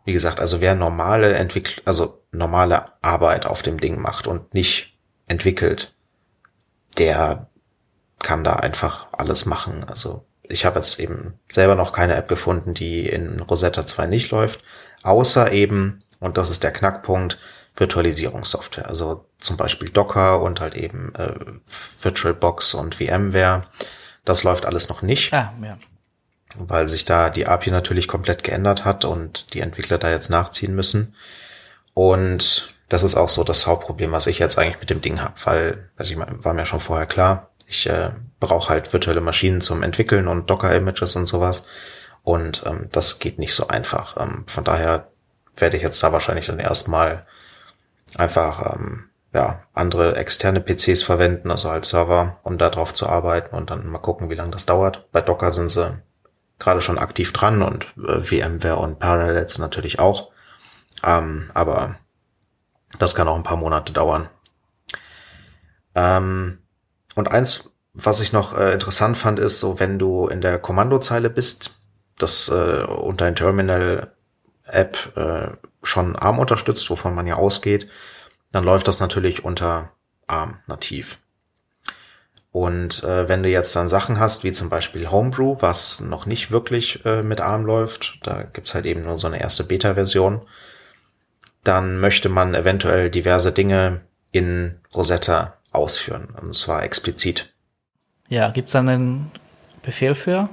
wie 0.06 0.14
gesagt, 0.14 0.40
also 0.40 0.60
wer 0.60 0.76
normale 0.76 1.34
Entwickl 1.34 1.82
also 1.86 2.19
normale 2.32 2.92
Arbeit 3.02 3.46
auf 3.46 3.62
dem 3.62 3.80
Ding 3.80 4.00
macht 4.00 4.28
und 4.28 4.54
nicht 4.54 4.98
entwickelt, 5.28 5.94
der 6.98 7.48
kann 8.20 8.44
da 8.44 8.54
einfach 8.54 9.08
alles 9.12 9.46
machen. 9.46 9.86
Also 9.86 10.26
ich 10.44 10.66
habe 10.66 10.80
jetzt 10.80 11.00
eben 11.00 11.40
selber 11.50 11.76
noch 11.76 11.94
keine 11.94 12.16
App 12.16 12.28
gefunden, 12.28 12.74
die 12.74 13.08
in 13.08 13.40
Rosetta 13.40 13.86
2 13.86 14.08
nicht 14.08 14.32
läuft, 14.32 14.62
außer 15.04 15.52
eben, 15.52 16.04
und 16.20 16.38
das 16.38 16.50
ist 16.50 16.64
der 16.64 16.74
Knackpunkt, 16.74 17.38
Virtualisierungssoftware. 17.76 18.90
Also 18.90 19.26
zum 19.40 19.58
Beispiel 19.58 19.90
Docker 19.90 20.42
und 20.42 20.60
halt 20.60 20.76
eben 20.76 21.14
äh, 21.16 21.34
VirtualBox 22.00 22.74
und 22.74 22.96
VMware. 22.96 23.64
Das 24.26 24.44
läuft 24.44 24.66
alles 24.66 24.90
noch 24.90 25.02
nicht. 25.02 25.34
Ah, 25.34 25.54
ja. 25.64 25.78
Weil 26.56 26.90
sich 26.90 27.06
da 27.06 27.30
die 27.30 27.48
API 27.48 27.72
natürlich 27.72 28.08
komplett 28.08 28.44
geändert 28.44 28.84
hat 28.84 29.06
und 29.06 29.54
die 29.54 29.62
Entwickler 29.62 29.98
da 29.98 30.10
jetzt 30.10 30.30
nachziehen 30.30 30.76
müssen. 30.76 31.16
Und 32.00 32.76
das 32.88 33.04
ist 33.04 33.16
auch 33.16 33.28
so 33.28 33.44
das 33.44 33.68
Hauptproblem, 33.68 34.14
was 34.14 34.26
ich 34.26 34.40
jetzt 34.40 34.58
eigentlich 34.58 34.80
mit 34.80 34.90
dem 34.90 35.02
Ding 35.02 35.20
habe, 35.20 35.34
weil, 35.44 35.90
also 35.98 36.14
ich 36.14 36.18
war 36.18 36.54
mir 36.54 36.66
schon 36.66 36.80
vorher 36.80 37.06
klar, 37.06 37.50
ich 37.68 37.90
äh, 37.90 38.12
brauche 38.40 38.70
halt 38.70 38.94
virtuelle 38.94 39.20
Maschinen 39.20 39.60
zum 39.60 39.84
Entwickeln 39.84 40.30
und 40.30 40.50
Docker-Images 40.50 41.18
und 41.18 41.26
sowas. 41.26 41.66
Und 42.24 42.64
ähm, 42.66 42.88
das 42.94 43.20
geht 43.20 43.38
nicht 43.38 43.54
so 43.54 43.68
einfach. 43.68 44.16
Ähm, 44.16 44.46
von 44.48 44.64
daher 44.64 45.10
werde 45.58 45.76
ich 45.76 45.84
jetzt 45.84 46.02
da 46.02 46.14
wahrscheinlich 46.14 46.46
dann 46.46 46.60
erstmal 46.60 47.26
einfach 48.16 48.78
ähm, 48.78 49.10
ja, 49.34 49.64
andere 49.74 50.16
externe 50.16 50.62
PCs 50.62 51.04
verwenden, 51.04 51.52
also 51.52 51.68
als 51.68 51.90
Server, 51.90 52.40
um 52.44 52.58
da 52.58 52.70
drauf 52.70 52.94
zu 52.94 53.10
arbeiten 53.10 53.54
und 53.54 53.72
dann 53.72 53.86
mal 53.86 53.98
gucken, 53.98 54.30
wie 54.30 54.36
lange 54.36 54.52
das 54.52 54.66
dauert. 54.66 55.12
Bei 55.12 55.20
Docker 55.20 55.52
sind 55.52 55.68
sie 55.68 56.02
gerade 56.60 56.80
schon 56.80 56.98
aktiv 56.98 57.34
dran 57.34 57.62
und 57.62 57.88
äh, 58.08 58.24
VMware 58.24 58.78
und 58.78 59.00
Parallels 59.00 59.58
natürlich 59.58 60.00
auch. 60.00 60.30
Ähm, 61.04 61.50
aber 61.54 61.96
das 62.98 63.16
kann 63.16 63.28
auch 63.28 63.36
ein 63.36 63.44
paar 63.44 63.58
Monate 63.58 63.94
dauern. 63.94 64.30
Ähm, 65.96 66.60
und 67.16 67.32
eins, 67.32 67.70
was 67.94 68.22
ich 68.22 68.34
noch 68.34 68.58
äh, 68.58 68.74
interessant 68.74 69.18
fand, 69.18 69.40
ist 69.40 69.60
so, 69.60 69.80
wenn 69.80 70.00
du 70.00 70.28
in 70.28 70.42
der 70.42 70.60
Kommandozeile 70.60 71.30
bist, 71.30 71.72
das 72.18 72.50
äh, 72.50 72.84
und 72.84 73.22
dein 73.22 73.36
Terminal-App 73.36 75.18
äh, 75.18 75.50
schon 75.84 76.16
ARM 76.16 76.40
unterstützt, 76.40 76.90
wovon 76.90 77.16
man 77.16 77.28
ja 77.28 77.36
ausgeht, 77.36 77.90
dann 78.52 78.64
läuft 78.64 78.88
das 78.88 79.00
natürlich 79.00 79.44
unter 79.44 79.92
ARM 80.28 80.60
nativ. 80.68 81.20
Und 82.52 83.04
äh, 83.04 83.30
wenn 83.30 83.44
du 83.44 83.50
jetzt 83.50 83.76
dann 83.76 83.90
Sachen 83.90 84.20
hast, 84.20 84.44
wie 84.44 84.52
zum 84.52 84.70
Beispiel 84.70 85.12
Homebrew, 85.12 85.58
was 85.60 86.02
noch 86.02 86.26
nicht 86.26 86.50
wirklich 86.52 87.06
äh, 87.06 87.22
mit 87.22 87.42
ARM 87.42 87.66
läuft, 87.66 88.20
da 88.24 88.42
gibt's 88.42 88.74
halt 88.74 88.86
eben 88.86 89.04
nur 89.04 89.20
so 89.20 89.28
eine 89.28 89.40
erste 89.40 89.64
Beta-Version, 89.64 90.42
dann 91.64 92.00
möchte 92.00 92.30
man 92.30 92.56
eventuell 92.56 93.10
diverse 93.10 93.52
Dinge 93.52 94.02
in 94.32 94.80
Rosetta 94.94 95.56
ausführen, 95.72 96.28
und 96.42 96.56
zwar 96.56 96.84
explizit. 96.84 97.54
Ja, 98.28 98.52
gibt's 98.52 98.74
dann 98.74 98.90
einen 98.90 99.32
Befehl 99.82 100.16
für? 100.16 100.50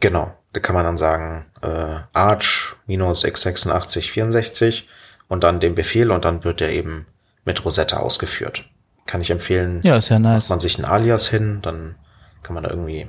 Genau, 0.00 0.36
da 0.52 0.60
kann 0.60 0.74
man 0.74 0.84
dann 0.84 0.98
sagen 0.98 1.46
äh, 1.62 2.00
arch 2.12 2.74
minus 2.86 3.24
x8664 3.24 4.84
und 5.28 5.44
dann 5.44 5.60
den 5.60 5.74
Befehl 5.74 6.10
und 6.10 6.24
dann 6.24 6.44
wird 6.44 6.60
der 6.60 6.72
eben 6.72 7.06
mit 7.44 7.64
Rosetta 7.64 7.98
ausgeführt. 7.98 8.64
Kann 9.06 9.20
ich 9.20 9.30
empfehlen. 9.30 9.80
Ja, 9.84 9.96
ist 9.96 10.10
ja 10.10 10.18
nice. 10.18 10.44
Macht 10.44 10.50
man 10.50 10.60
sich 10.60 10.78
ein 10.78 10.84
Alias 10.84 11.28
hin, 11.28 11.60
dann 11.62 11.96
kann 12.42 12.54
man 12.54 12.64
da 12.64 12.70
irgendwie 12.70 13.08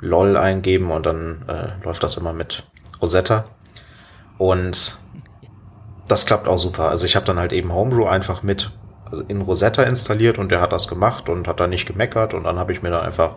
LOL 0.00 0.36
eingeben 0.36 0.90
und 0.90 1.06
dann 1.06 1.44
äh, 1.48 1.84
läuft 1.84 2.02
das 2.02 2.16
immer 2.16 2.32
mit 2.32 2.64
Rosetta. 3.00 3.46
Und 4.38 4.98
das 6.08 6.26
klappt 6.26 6.48
auch 6.48 6.58
super. 6.58 6.90
Also 6.90 7.06
ich 7.06 7.16
habe 7.16 7.26
dann 7.26 7.38
halt 7.38 7.52
eben 7.52 7.72
Homebrew 7.72 8.06
einfach 8.06 8.42
mit 8.42 8.72
also 9.10 9.24
in 9.24 9.40
Rosetta 9.40 9.82
installiert 9.82 10.38
und 10.38 10.50
der 10.50 10.60
hat 10.60 10.72
das 10.72 10.88
gemacht 10.88 11.28
und 11.28 11.48
hat 11.48 11.60
da 11.60 11.66
nicht 11.66 11.86
gemeckert 11.86 12.34
und 12.34 12.44
dann 12.44 12.58
habe 12.58 12.72
ich 12.72 12.82
mir 12.82 12.90
da 12.90 13.00
einfach 13.00 13.36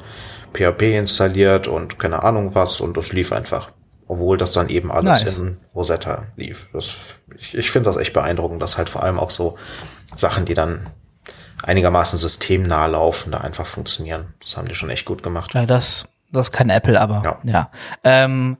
PHP 0.54 0.98
installiert 0.98 1.68
und 1.68 1.98
keine 2.00 2.24
Ahnung 2.24 2.56
was 2.56 2.82
und 2.82 2.98
das 2.98 3.14
lief 3.14 3.32
einfach. 3.32 3.72
Obwohl 4.08 4.38
das 4.38 4.52
dann 4.52 4.68
eben 4.68 4.92
alles 4.92 5.24
nice. 5.24 5.38
in 5.38 5.58
Rosetta 5.74 6.26
lief. 6.36 6.68
Das, 6.74 6.94
ich 7.38 7.58
ich 7.58 7.72
finde 7.72 7.90
das 7.90 7.96
echt 7.96 8.12
beeindruckend, 8.12 8.62
dass 8.62 8.78
halt 8.78 8.90
vor 8.90 9.04
allem 9.04 9.18
auch 9.18 9.30
so 9.30 9.58
Sachen, 10.18 10.44
die 10.44 10.54
dann 10.54 10.90
einigermaßen 11.64 12.20
systemnah 12.20 12.88
laufen, 12.88 13.32
da 13.32 13.38
einfach 13.38 13.66
funktionieren. 13.66 14.34
Das 14.42 14.58
haben 14.58 14.68
die 14.68 14.76
schon 14.76 14.90
echt 14.90 15.06
gut 15.06 15.24
gemacht. 15.24 15.54
Ja, 15.54 15.66
das, 15.66 16.08
das 16.32 16.52
kein 16.52 16.70
Apple, 16.70 17.00
aber 17.00 17.22
ja. 17.24 17.40
ja. 17.44 17.72
Ähm, 18.04 18.58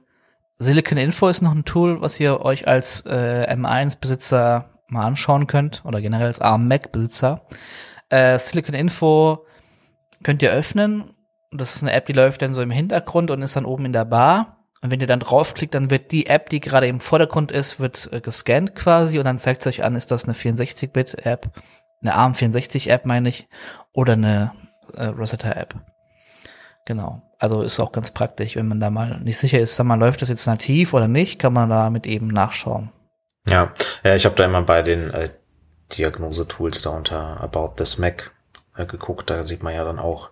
Silicon 0.62 0.98
Info 0.98 1.28
ist 1.28 1.42
noch 1.42 1.54
ein 1.54 1.64
Tool, 1.64 2.00
was 2.00 2.20
ihr 2.20 2.40
euch 2.40 2.68
als 2.68 3.04
äh, 3.06 3.46
M1-Besitzer 3.50 4.70
mal 4.86 5.04
anschauen 5.04 5.46
könnt 5.46 5.84
oder 5.84 6.00
generell 6.00 6.26
als 6.26 6.40
ARM 6.40 6.68
Mac-Besitzer. 6.68 7.46
Äh, 8.08 8.38
Silicon 8.38 8.74
Info 8.74 9.46
könnt 10.22 10.42
ihr 10.42 10.52
öffnen. 10.52 11.14
Das 11.50 11.74
ist 11.74 11.82
eine 11.82 11.92
App, 11.92 12.06
die 12.06 12.12
läuft 12.12 12.42
dann 12.42 12.54
so 12.54 12.62
im 12.62 12.70
Hintergrund 12.70 13.30
und 13.30 13.42
ist 13.42 13.56
dann 13.56 13.64
oben 13.64 13.86
in 13.86 13.92
der 13.92 14.04
Bar. 14.04 14.64
Und 14.82 14.90
wenn 14.90 15.00
ihr 15.00 15.06
dann 15.06 15.20
draufklickt, 15.20 15.74
dann 15.74 15.90
wird 15.90 16.12
die 16.12 16.26
App, 16.26 16.48
die 16.48 16.60
gerade 16.60 16.86
im 16.86 17.00
Vordergrund 17.00 17.52
ist, 17.52 17.80
wird 17.80 18.08
äh, 18.12 18.20
gescannt 18.20 18.74
quasi 18.74 19.18
und 19.18 19.24
dann 19.24 19.38
zeigt 19.38 19.62
es 19.62 19.66
euch 19.66 19.84
an, 19.84 19.96
ist 19.96 20.10
das 20.10 20.24
eine 20.24 20.34
64-Bit-App, 20.34 21.50
eine 22.02 22.16
ARM64-App 22.16 23.06
meine 23.06 23.28
ich, 23.28 23.48
oder 23.92 24.14
eine 24.14 24.52
äh, 24.94 25.06
Rosetta-App. 25.06 25.74
Genau. 26.84 27.22
Also 27.42 27.62
ist 27.62 27.80
auch 27.80 27.90
ganz 27.90 28.12
praktisch, 28.12 28.54
wenn 28.54 28.68
man 28.68 28.78
da 28.78 28.88
mal 28.88 29.18
nicht 29.18 29.36
sicher 29.36 29.58
ist, 29.58 29.74
sag 29.74 29.84
mal, 29.84 29.98
läuft 29.98 30.22
das 30.22 30.28
jetzt 30.28 30.46
nativ 30.46 30.94
oder 30.94 31.08
nicht, 31.08 31.40
kann 31.40 31.52
man 31.52 31.68
damit 31.68 32.06
eben 32.06 32.28
nachschauen. 32.28 32.92
Ja, 33.48 33.72
ja 34.04 34.14
ich 34.14 34.24
habe 34.26 34.36
da 34.36 34.44
immer 34.44 34.62
bei 34.62 34.82
den 34.82 35.12
äh, 35.12 35.28
Diagnose-Tools 35.90 36.82
da 36.82 36.90
unter 36.90 37.40
About 37.40 37.72
This 37.78 37.98
Mac 37.98 38.30
äh, 38.76 38.86
geguckt, 38.86 39.28
da 39.28 39.44
sieht 39.44 39.64
man 39.64 39.74
ja 39.74 39.82
dann 39.82 39.98
auch 39.98 40.30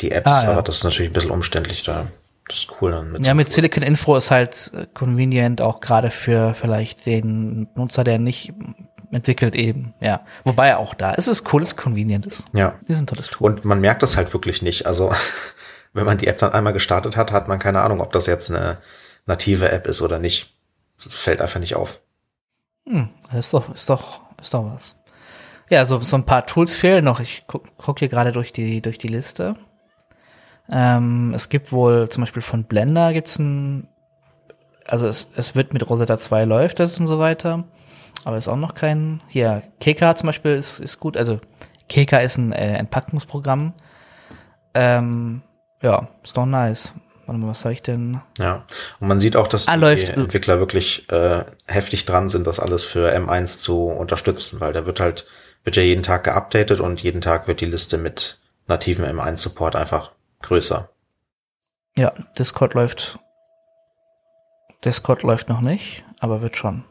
die 0.00 0.10
Apps, 0.10 0.32
ah, 0.32 0.42
ja. 0.42 0.50
aber 0.50 0.62
das 0.62 0.78
ist 0.78 0.84
natürlich 0.84 1.10
ein 1.10 1.12
bisschen 1.12 1.30
umständlich 1.30 1.84
da. 1.84 2.08
Das 2.48 2.58
ist 2.58 2.74
cool 2.80 2.90
dann 2.90 3.12
mit 3.12 3.24
Ja, 3.24 3.34
mit 3.34 3.48
Silicon 3.48 3.84
Info 3.84 4.16
ist 4.16 4.32
halt 4.32 4.72
äh, 4.74 4.86
convenient 4.92 5.60
auch 5.60 5.78
gerade 5.78 6.10
für 6.10 6.52
vielleicht 6.54 7.06
den 7.06 7.68
Nutzer, 7.76 8.02
der 8.02 8.18
nicht 8.18 8.52
entwickelt 9.12 9.54
eben, 9.54 9.94
ja. 10.00 10.22
Wobei 10.42 10.76
auch 10.76 10.94
da 10.94 11.12
ist 11.12 11.28
es 11.28 11.44
cool, 11.52 11.62
es 11.62 11.76
convenient 11.76 12.26
ist. 12.26 12.44
Ja. 12.54 12.74
Die 12.88 12.94
sind 12.96 13.08
tolles 13.08 13.30
Tool. 13.30 13.52
Und 13.52 13.64
man 13.64 13.80
merkt 13.80 14.02
das 14.02 14.16
halt 14.16 14.32
wirklich 14.32 14.62
nicht. 14.62 14.84
Also, 14.86 15.12
wenn 15.98 16.06
man 16.06 16.18
die 16.18 16.26
App 16.26 16.38
dann 16.38 16.52
einmal 16.52 16.72
gestartet 16.72 17.16
hat, 17.16 17.32
hat 17.32 17.48
man 17.48 17.58
keine 17.58 17.82
Ahnung, 17.82 18.00
ob 18.00 18.12
das 18.12 18.26
jetzt 18.26 18.50
eine 18.50 18.78
native 19.26 19.70
App 19.70 19.86
ist 19.86 20.00
oder 20.00 20.18
nicht. 20.18 20.54
Das 21.04 21.14
fällt 21.14 21.40
einfach 21.40 21.60
nicht 21.60 21.76
auf. 21.76 22.00
Hm, 22.86 23.10
ist 23.36 23.52
doch, 23.52 23.72
ist 23.74 23.88
doch, 23.90 24.22
ist 24.40 24.54
doch 24.54 24.72
was. 24.72 24.96
Ja, 25.68 25.84
so, 25.84 26.00
so 26.00 26.16
ein 26.16 26.24
paar 26.24 26.46
Tools 26.46 26.74
fehlen 26.74 27.04
noch. 27.04 27.20
Ich 27.20 27.44
guck, 27.46 27.64
guck 27.76 27.98
hier 27.98 28.08
gerade 28.08 28.32
durch 28.32 28.52
die, 28.52 28.80
durch 28.80 28.98
die 28.98 29.08
Liste. 29.08 29.54
Ähm, 30.70 31.32
es 31.34 31.48
gibt 31.48 31.72
wohl 31.72 32.08
zum 32.08 32.22
Beispiel 32.22 32.42
von 32.42 32.64
Blender 32.64 33.12
gibt's 33.12 33.38
ein, 33.38 33.88
also 34.86 35.06
es, 35.06 35.30
es 35.36 35.54
wird 35.54 35.72
mit 35.72 35.88
Rosetta 35.88 36.16
2 36.16 36.44
läuft 36.44 36.80
das 36.80 36.98
und 36.98 37.06
so 37.06 37.18
weiter. 37.18 37.64
Aber 38.24 38.36
ist 38.36 38.48
auch 38.48 38.56
noch 38.56 38.74
kein, 38.74 39.22
hier, 39.28 39.62
KK 39.80 40.16
zum 40.16 40.26
Beispiel 40.26 40.52
ist, 40.52 40.78
ist 40.78 40.98
gut. 41.00 41.16
Also 41.16 41.40
KK 41.88 42.18
ist 42.20 42.38
ein 42.38 42.52
äh, 42.52 42.76
Entpackungsprogramm. 42.76 43.74
Ähm, 44.74 45.42
ja, 45.82 46.08
ist 46.22 46.36
doch 46.36 46.46
nice. 46.46 46.92
Warte 47.26 47.40
mal, 47.40 47.48
was 47.48 47.60
soll 47.60 47.72
ich 47.72 47.82
denn? 47.82 48.22
Ja, 48.38 48.64
und 49.00 49.08
man 49.08 49.20
sieht 49.20 49.36
auch, 49.36 49.48
dass 49.48 49.68
ah, 49.68 49.74
die 49.74 49.80
läuft. 49.80 50.08
Entwickler 50.08 50.60
wirklich 50.60 51.10
äh, 51.12 51.44
heftig 51.66 52.06
dran 52.06 52.30
sind, 52.30 52.46
das 52.46 52.58
alles 52.58 52.84
für 52.84 53.14
M1 53.14 53.58
zu 53.58 53.84
unterstützen, 53.84 54.60
weil 54.60 54.72
da 54.72 54.86
wird 54.86 54.98
halt, 54.98 55.26
wird 55.62 55.76
ja 55.76 55.82
jeden 55.82 56.02
Tag 56.02 56.24
geupdatet 56.24 56.80
und 56.80 57.02
jeden 57.02 57.20
Tag 57.20 57.46
wird 57.46 57.60
die 57.60 57.66
Liste 57.66 57.98
mit 57.98 58.38
nativen 58.66 59.04
M1-Support 59.04 59.76
einfach 59.76 60.12
größer. 60.40 60.88
Ja, 61.98 62.12
Discord 62.38 62.72
läuft. 62.72 63.18
Discord 64.84 65.22
läuft 65.22 65.50
noch 65.50 65.60
nicht, 65.60 66.04
aber 66.20 66.40
wird 66.40 66.56
schon. 66.56 66.84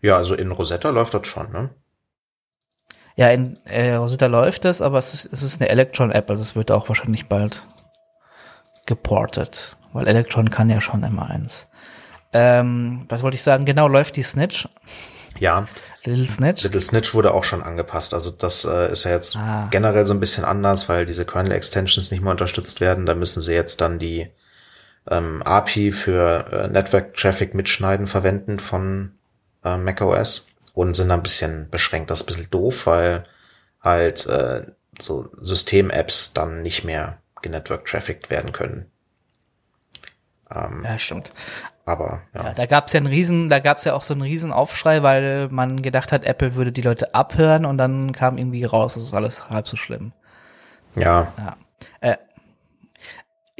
Ja, 0.00 0.16
also 0.16 0.34
in 0.34 0.52
Rosetta 0.52 0.90
läuft 0.90 1.12
das 1.14 1.26
schon, 1.26 1.52
ne? 1.52 1.70
Ja, 3.18 3.30
in 3.30 3.58
äh, 3.64 3.94
Rosetta 3.94 4.26
läuft 4.26 4.64
das, 4.64 4.80
aber 4.80 4.98
es 4.98 5.12
ist, 5.12 5.32
es 5.32 5.42
ist 5.42 5.60
eine 5.60 5.68
Electron-App, 5.70 6.30
also 6.30 6.40
es 6.40 6.54
wird 6.54 6.70
auch 6.70 6.88
wahrscheinlich 6.88 7.26
bald 7.26 7.66
geportet, 8.86 9.76
weil 9.92 10.06
Electron 10.06 10.50
kann 10.50 10.70
ja 10.70 10.80
schon 10.80 11.02
immer 11.02 11.28
eins. 11.28 11.66
Ähm, 12.32 13.06
was 13.08 13.22
wollte 13.24 13.34
ich 13.34 13.42
sagen? 13.42 13.64
Genau, 13.64 13.88
läuft 13.88 14.14
die 14.14 14.22
Snitch. 14.22 14.68
Ja. 15.40 15.66
Little 16.04 16.24
Snitch. 16.26 16.62
Little 16.62 16.80
Snitch 16.80 17.12
wurde 17.12 17.34
auch 17.34 17.42
schon 17.42 17.62
angepasst. 17.62 18.14
Also 18.14 18.30
das 18.30 18.64
äh, 18.64 18.92
ist 18.92 19.02
ja 19.02 19.10
jetzt 19.10 19.36
Ah. 19.36 19.66
generell 19.72 20.06
so 20.06 20.14
ein 20.14 20.20
bisschen 20.20 20.44
anders, 20.44 20.88
weil 20.88 21.04
diese 21.04 21.24
Kernel-Extensions 21.24 22.12
nicht 22.12 22.22
mehr 22.22 22.30
unterstützt 22.30 22.80
werden. 22.80 23.04
Da 23.04 23.16
müssen 23.16 23.40
sie 23.40 23.52
jetzt 23.52 23.80
dann 23.80 23.98
die 23.98 24.30
ähm, 25.10 25.42
API 25.42 25.90
für 25.90 26.44
äh, 26.52 26.68
Network 26.68 27.14
Traffic 27.14 27.54
mitschneiden 27.54 28.06
verwenden 28.06 28.60
von 28.60 29.12
äh, 29.64 29.76
macOS 29.76 30.47
und 30.78 30.94
sind 30.94 31.08
da 31.08 31.14
ein 31.14 31.24
bisschen 31.24 31.68
beschränkt. 31.70 32.08
Das 32.08 32.20
ist 32.20 32.24
ein 32.24 32.26
bisschen 32.28 32.50
doof, 32.52 32.86
weil 32.86 33.24
halt 33.82 34.26
äh, 34.26 34.62
so 35.00 35.28
System-Apps 35.40 36.34
dann 36.34 36.62
nicht 36.62 36.84
mehr 36.84 37.18
genetwork 37.42 37.84
trafficked 37.84 38.30
werden 38.30 38.52
können. 38.52 38.86
Ähm, 40.54 40.84
Ja, 40.84 40.96
stimmt. 40.96 41.32
Aber 41.84 42.22
ja. 42.32 42.44
Ja, 42.44 42.54
da 42.54 42.66
gab's 42.66 42.92
ja 42.92 42.98
einen 42.98 43.08
riesen, 43.08 43.48
da 43.48 43.58
gab's 43.58 43.82
ja 43.86 43.94
auch 43.94 44.04
so 44.04 44.14
einen 44.14 44.22
riesen 44.22 44.52
Aufschrei, 44.52 45.02
weil 45.02 45.48
man 45.48 45.82
gedacht 45.82 46.12
hat, 46.12 46.22
Apple 46.22 46.54
würde 46.54 46.70
die 46.70 46.82
Leute 46.82 47.12
abhören 47.12 47.64
und 47.64 47.76
dann 47.76 48.12
kam 48.12 48.38
irgendwie 48.38 48.62
raus, 48.62 48.94
das 48.94 49.02
ist 49.02 49.14
alles 49.14 49.50
halb 49.50 49.66
so 49.66 49.76
schlimm. 49.76 50.12
ja, 50.94 51.32
Ja. 51.38 51.56
Äh, 52.00 52.16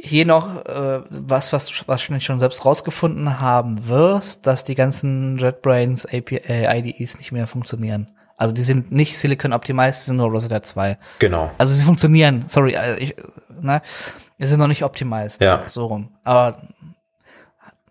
hier 0.01 0.25
noch 0.25 0.65
äh, 0.65 1.01
was, 1.09 1.51
was 1.53 1.87
wahrscheinlich 1.87 2.23
schon 2.23 2.39
selbst 2.39 2.65
rausgefunden 2.65 3.39
haben 3.39 3.87
wirst, 3.87 4.47
dass 4.47 4.63
die 4.63 4.75
ganzen 4.75 5.37
JetBrains 5.37 6.05
API, 6.05 6.37
äh, 6.37 6.79
IDEs 6.79 7.17
nicht 7.17 7.31
mehr 7.31 7.47
funktionieren. 7.47 8.07
Also 8.37 8.53
die 8.53 8.63
sind 8.63 8.91
nicht 8.91 9.17
Silicon 9.17 9.51
optimized, 9.51 10.03
die 10.03 10.05
sind 10.07 10.17
nur 10.17 10.29
Rosetta 10.29 10.61
2. 10.61 10.97
genau. 11.19 11.51
Also 11.57 11.73
sie 11.73 11.83
funktionieren, 11.83 12.45
sorry, 12.47 12.73
äh, 12.73 12.97
ich, 12.97 13.15
ne, 13.61 13.81
die 14.39 14.45
sind 14.45 14.59
noch 14.59 14.67
nicht 14.67 14.83
optimized. 14.83 15.41
Ja. 15.41 15.65
So 15.67 15.87
rum. 15.87 16.09
Aber 16.23 16.61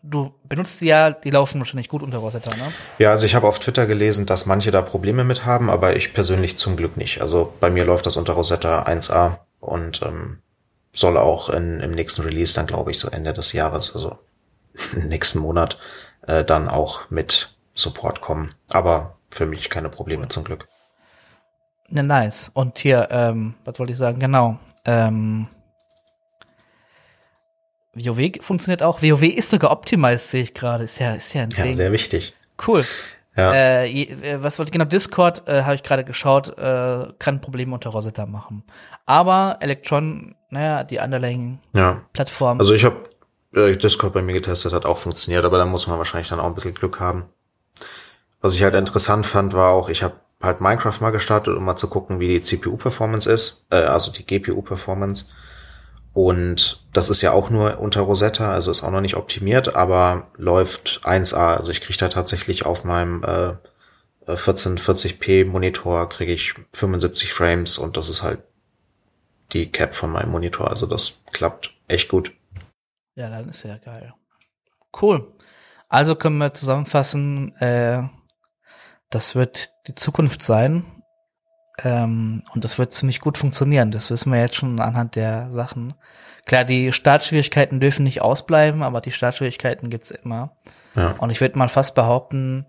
du 0.03 0.33
benutzt 0.49 0.81
die 0.81 0.87
ja, 0.87 1.11
die 1.11 1.31
laufen 1.31 1.61
wahrscheinlich 1.61 1.91
gut 1.91 2.03
unter 2.03 2.19
Rosetta, 2.19 2.51
ne? 2.57 2.73
Ja, 2.99 3.11
also 3.11 3.27
ich 3.27 3.35
habe 3.35 3.47
auf 3.47 3.59
Twitter 3.59 3.85
gelesen, 3.87 4.25
dass 4.25 4.47
manche 4.47 4.71
da 4.71 4.81
Probleme 4.81 5.25
mit 5.25 5.45
haben, 5.45 5.69
aber 5.69 5.97
ich 5.97 6.15
persönlich 6.15 6.57
zum 6.57 6.77
Glück 6.77 6.97
nicht. 6.97 7.21
Also 7.21 7.53
bei 7.61 7.69
mir 7.69 7.85
läuft 7.85 8.07
das 8.07 8.17
unter 8.17 8.33
Rosetta 8.33 8.85
1a 8.85 9.39
und 9.61 10.01
ähm, 10.03 10.39
soll 10.99 11.17
auch 11.17 11.49
in, 11.51 11.81
im 11.81 11.93
nächsten 11.93 12.23
Release 12.23 12.55
dann, 12.55 12.67
glaube 12.67 12.91
ich, 12.91 12.99
so 12.99 13.09
Ende 13.09 13.33
des 13.33 13.53
Jahres, 13.53 13.95
also 13.95 14.19
im 14.95 15.09
nächsten 15.09 15.39
Monat, 15.39 15.79
äh, 16.27 16.45
dann 16.45 16.69
auch 16.69 17.09
mit 17.11 17.57
Support 17.75 18.21
kommen. 18.21 18.55
Aber 18.69 19.17
für 19.31 19.47
mich 19.47 19.71
keine 19.71 19.89
Probleme 19.89 20.29
zum 20.29 20.45
Glück. 20.45 20.67
Ne, 21.89 22.03
nice. 22.03 22.51
Und 22.53 22.79
hier, 22.79 23.09
ähm, 23.11 23.55
was 23.65 23.79
wollte 23.79 23.93
ich 23.93 23.99
sagen? 23.99 24.19
Genau. 24.19 24.59
Ähm, 24.85 25.49
WoW 27.95 28.31
funktioniert 28.41 28.83
auch. 28.83 29.03
WoW 29.03 29.23
ist 29.23 29.51
sogar 29.51 29.71
optimized, 29.71 30.31
sehe 30.31 30.43
ich 30.43 30.55
gerade. 30.55 30.85
Ist 30.85 30.99
ja, 30.99 31.15
ist 31.15 31.33
ja 31.33 31.43
ein 31.43 31.51
Ja, 31.51 31.65
Ding. 31.65 31.77
sehr 31.77 31.93
wichtig. 31.93 32.35
Cool. 32.67 32.85
Ja, 33.39 33.53
Äh, 33.53 34.03
äh, 34.03 34.43
was 34.43 34.59
wollte 34.59 34.71
ich 34.71 34.73
genau? 34.73 34.85
Discord 34.85 35.47
äh, 35.47 35.63
habe 35.63 35.77
ich 35.77 35.85
gerade 35.85 36.03
geschaut, 36.03 36.59
äh, 36.59 37.07
kann 37.21 37.41
Probleme 37.41 37.73
unter 37.73 37.91
Rosetta 37.91 38.27
machen. 38.27 38.65
Aber 39.07 39.59
Electron, 39.61 40.35
naja, 40.51 40.83
die 40.83 40.99
underlying 40.99 41.61
ja. 41.73 42.03
Plattform. 42.13 42.59
Also 42.59 42.75
ich 42.75 42.85
habe 42.85 42.97
äh, 43.55 43.77
Discord 43.77 44.13
bei 44.13 44.23
mir 44.23 44.33
getestet, 44.33 44.73
hat 44.73 44.85
auch 44.85 44.99
funktioniert, 44.99 45.45
aber 45.45 45.57
da 45.57 45.67
muss 45.67 45.87
man 45.87 45.99
wahrscheinlich 45.99 46.29
dann 46.29 46.41
auch 46.41 46.47
ein 46.47 46.55
bisschen 46.55 46.75
Glück 46.75 46.99
haben. 46.99 47.27
Was 48.41 48.55
ich 48.55 48.63
halt 48.65 48.75
interessant 48.75 49.25
fand, 49.25 49.55
war 49.55 49.71
auch, 49.71 49.89
ich 49.89 50.03
habe 50.03 50.15
halt 50.43 50.61
Minecraft 50.61 51.01
mal 51.01 51.11
gestartet, 51.11 51.57
um 51.57 51.65
mal 51.65 51.77
zu 51.77 51.89
gucken, 51.89 52.19
wie 52.19 52.29
die 52.29 52.43
CPU-Performance 52.43 53.31
ist, 53.31 53.67
äh, 53.71 53.77
also 53.77 54.11
die 54.11 54.27
GPU-Performance. 54.27 55.27
Und 56.19 56.85
das 56.93 57.11
ist 57.11 57.23
ja 57.23 57.31
auch 57.31 57.49
nur 57.49 57.79
unter 57.79 58.01
Rosetta, 58.01 58.51
also 58.51 58.73
ist 58.73 58.83
auch 58.83 58.91
noch 58.91 59.01
nicht 59.01 59.15
optimiert, 59.15 59.77
aber 59.77 60.27
läuft 60.37 61.03
1A. 61.05 61.59
Also 61.59 61.71
ich 61.71 61.81
kriege 61.81 61.97
da 61.97 62.09
tatsächlich 62.09 62.67
auf 62.67 62.83
meinem 62.83 63.23
äh, 63.23 63.53
1440p 64.27 65.47
Monitor 65.47 66.09
kriege 66.09 66.33
ich 66.33 66.55
75 66.73 67.33
Frames 67.33 67.79
und 67.79 67.97
das 67.97 68.09
ist 68.09 68.25
halt 68.25 68.41
die 69.53 69.71
Cap 69.71 69.95
von 69.95 70.11
meinem 70.11 70.33
Monitor. 70.33 70.69
Also 70.69 70.87
das 70.87 71.21
klappt 71.31 71.73
echt 71.87 72.09
gut. 72.09 72.33
Ja, 73.15 73.31
dann 73.31 73.49
ist 73.49 73.63
ja 73.63 73.77
geil. 73.77 74.13
Cool. 75.01 75.33
Also 75.89 76.17
können 76.17 76.39
wir 76.39 76.53
zusammenfassen, 76.53 77.55
äh, 77.59 78.03
das 79.11 79.37
wird 79.37 79.71
die 79.87 79.95
Zukunft 79.95 80.43
sein. 80.43 80.85
Ähm, 81.85 82.43
und 82.55 82.65
das 82.65 82.79
wird 82.79 82.93
ziemlich 82.93 83.21
gut 83.21 83.39
funktionieren. 83.39 83.91
Das 83.91 84.11
wissen 84.11 84.33
wir 84.33 84.41
jetzt 84.41 84.57
schon 84.57 84.81
anhand 84.81 85.17
der 85.17 85.51
Sachen. 85.51 85.95
Klar, 86.45 86.65
die 86.65 86.93
Startschwierigkeiten 86.93 87.79
dürfen 87.79 88.05
nicht 88.05 88.23
ausbleiben, 88.23 88.83
aber 88.83 89.01
die 89.01 89.13
Startschwierigkeiten 89.13 89.91
gibt's 89.91 90.11
immer. 90.11 90.57
Ja. 90.95 91.13
Und 91.19 91.31
ich 91.31 91.41
würde 91.41 91.59
mal 91.59 91.69
fast 91.69 91.95
behaupten, 91.95 92.67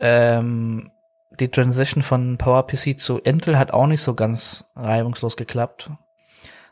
ähm, 0.00 0.90
die 1.40 1.48
Transition 1.48 2.02
von 2.02 2.38
PowerPC 2.38 2.98
zu 2.98 3.18
Intel 3.18 3.58
hat 3.58 3.72
auch 3.72 3.86
nicht 3.86 4.02
so 4.02 4.14
ganz 4.14 4.70
reibungslos 4.76 5.36
geklappt. 5.36 5.90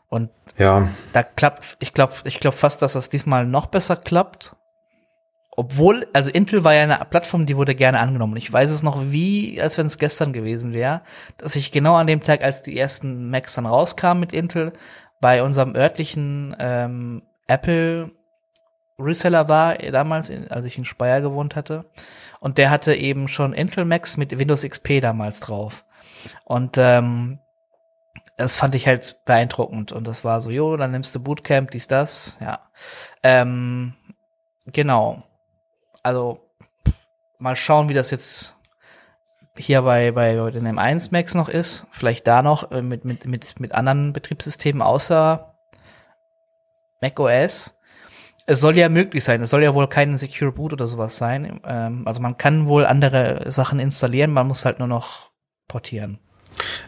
Und 0.09 0.29
Ja, 0.57 0.89
da 1.11 1.23
klappt, 1.23 1.77
ich 1.79 1.93
glaube, 1.93 2.13
ich 2.25 2.39
glaube 2.39 2.55
fast, 2.55 2.81
dass 2.81 2.93
das 2.93 3.09
diesmal 3.09 3.45
noch 3.47 3.65
besser 3.65 3.95
klappt. 3.95 4.55
Obwohl, 5.55 6.07
also 6.13 6.31
Intel 6.31 6.63
war 6.63 6.73
ja 6.73 6.83
eine 6.83 6.99
Plattform, 7.09 7.45
die 7.45 7.57
wurde 7.57 7.75
gerne 7.75 7.99
angenommen. 7.99 8.37
Ich 8.37 8.51
weiß 8.51 8.71
es 8.71 8.81
noch 8.81 9.11
wie, 9.11 9.61
als 9.61 9.77
wenn 9.77 9.85
es 9.85 9.99
gestern 9.99 10.33
gewesen 10.33 10.73
wäre, 10.73 11.01
dass 11.37 11.55
ich 11.55 11.71
genau 11.71 11.95
an 11.95 12.07
dem 12.07 12.21
Tag, 12.21 12.43
als 12.43 12.63
die 12.63 12.77
ersten 12.77 13.29
Macs 13.29 13.53
dann 13.55 13.67
rauskamen 13.67 14.19
mit 14.19 14.33
Intel, 14.33 14.73
bei 15.21 15.43
unserem 15.43 15.75
örtlichen 15.75 16.55
ähm, 16.59 17.21
Apple 17.47 18.11
Reseller 18.97 19.47
war, 19.47 19.81
äh, 19.81 19.91
damals, 19.91 20.31
als 20.49 20.65
ich 20.65 20.77
in 20.77 20.85
Speyer 20.85 21.21
gewohnt 21.21 21.55
hatte. 21.55 21.85
Und 22.39 22.57
der 22.57 22.69
hatte 22.71 22.95
eben 22.95 23.27
schon 23.27 23.53
Intel 23.53 23.85
Macs 23.85 24.17
mit 24.17 24.37
Windows 24.37 24.63
XP 24.63 25.01
damals 25.01 25.39
drauf. 25.39 25.85
Und 26.45 26.77
ähm, 26.77 27.39
das 28.37 28.55
fand 28.55 28.73
ich 28.73 28.87
halt 28.87 29.17
beeindruckend. 29.25 29.91
Und 29.91 30.07
das 30.07 30.25
war 30.25 30.41
so, 30.41 30.49
jo, 30.49 30.77
dann 30.77 30.91
nimmst 30.91 31.13
du 31.15 31.21
Bootcamp, 31.21 31.71
dies, 31.71 31.87
das, 31.87 32.39
ja. 32.41 32.59
Ähm, 33.21 33.93
genau. 34.65 35.23
Also, 36.03 36.39
mal 37.39 37.55
schauen, 37.55 37.89
wie 37.89 37.93
das 37.93 38.11
jetzt 38.11 38.55
hier 39.57 39.81
bei, 39.83 40.11
bei 40.11 40.33
den 40.51 40.67
M1 40.67 41.09
Macs 41.11 41.35
noch 41.35 41.47
ist. 41.49 41.85
Vielleicht 41.91 42.27
da 42.27 42.41
noch 42.41 42.71
äh, 42.71 42.81
mit, 42.81 43.05
mit, 43.05 43.25
mit, 43.25 43.59
mit 43.59 43.73
anderen 43.73 44.11
Betriebssystemen 44.13 44.81
außer 44.81 45.53
macOS. 47.01 47.75
Es 48.45 48.59
soll 48.59 48.77
ja 48.77 48.89
möglich 48.89 49.23
sein. 49.23 49.41
Es 49.41 49.51
soll 49.51 49.63
ja 49.63 49.73
wohl 49.73 49.87
kein 49.87 50.17
Secure 50.17 50.51
Boot 50.51 50.73
oder 50.73 50.87
sowas 50.87 51.15
sein. 51.17 51.61
Ähm, 51.65 52.03
also 52.05 52.21
man 52.21 52.37
kann 52.37 52.65
wohl 52.67 52.85
andere 52.85 53.49
Sachen 53.51 53.79
installieren, 53.79 54.31
man 54.31 54.47
muss 54.47 54.65
halt 54.65 54.79
nur 54.79 54.87
noch 54.87 55.29
portieren. 55.67 56.19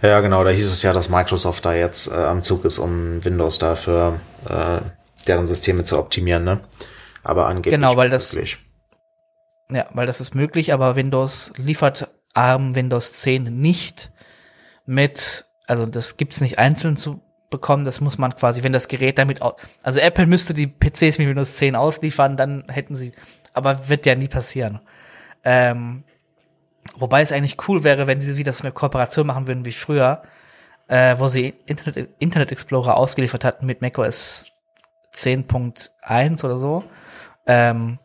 ja 0.01 0.19
genau, 0.19 0.43
da 0.43 0.49
hieß 0.49 0.69
es 0.69 0.81
ja, 0.81 0.91
dass 0.91 1.09
Microsoft 1.09 1.63
da 1.65 1.73
jetzt 1.73 2.11
äh, 2.11 2.15
am 2.15 2.41
Zug 2.43 2.65
ist, 2.65 2.77
um 2.77 3.23
Windows 3.23 3.57
dafür 3.59 4.19
äh, 4.49 4.81
deren 5.27 5.47
Systeme 5.47 5.85
zu 5.85 5.97
optimieren, 5.97 6.43
ne? 6.43 6.59
Aber 7.23 7.47
angeblich 7.47 7.73
Genau, 7.73 7.95
weil 7.95 8.09
das- 8.09 8.33
möglich. 8.33 8.57
Ja, 9.71 9.87
weil 9.93 10.05
das 10.05 10.21
ist 10.21 10.35
möglich, 10.35 10.73
aber 10.73 10.95
Windows 10.95 11.51
liefert 11.57 12.09
ARM 12.33 12.75
Windows 12.75 13.13
10 13.13 13.43
nicht 13.43 14.11
mit, 14.85 15.45
also 15.65 15.85
das 15.85 16.17
gibt's 16.17 16.41
nicht 16.41 16.59
einzeln 16.59 16.97
zu 16.97 17.21
bekommen, 17.49 17.85
das 17.85 18.01
muss 18.01 18.17
man 18.17 18.35
quasi, 18.35 18.63
wenn 18.63 18.73
das 18.73 18.87
Gerät 18.87 19.17
damit, 19.17 19.41
also 19.81 19.99
Apple 19.99 20.27
müsste 20.27 20.53
die 20.53 20.67
PCs 20.67 21.17
mit 21.17 21.27
Windows 21.27 21.57
10 21.57 21.75
ausliefern, 21.75 22.37
dann 22.37 22.65
hätten 22.67 22.95
sie, 22.95 23.13
aber 23.53 23.89
wird 23.89 24.05
ja 24.05 24.13
nie 24.15 24.27
passieren. 24.27 24.81
Ähm, 25.43 26.03
wobei 26.95 27.21
es 27.21 27.31
eigentlich 27.31 27.57
cool 27.67 27.83
wäre, 27.83 28.07
wenn 28.07 28.21
sie 28.21 28.37
wieder 28.37 28.53
so 28.53 28.63
eine 28.63 28.71
Kooperation 28.71 29.25
machen 29.25 29.47
würden 29.47 29.65
wie 29.65 29.71
früher, 29.71 30.21
äh, 30.87 31.15
wo 31.17 31.27
sie 31.27 31.55
Internet, 31.65 32.09
Internet 32.19 32.51
Explorer 32.51 32.97
ausgeliefert 32.97 33.43
hatten 33.43 33.65
mit 33.65 33.81
macOS 33.81 34.47
10.1 35.13 36.43
oder 36.43 36.57
so. 36.57 36.83
Ähm, 37.47 37.99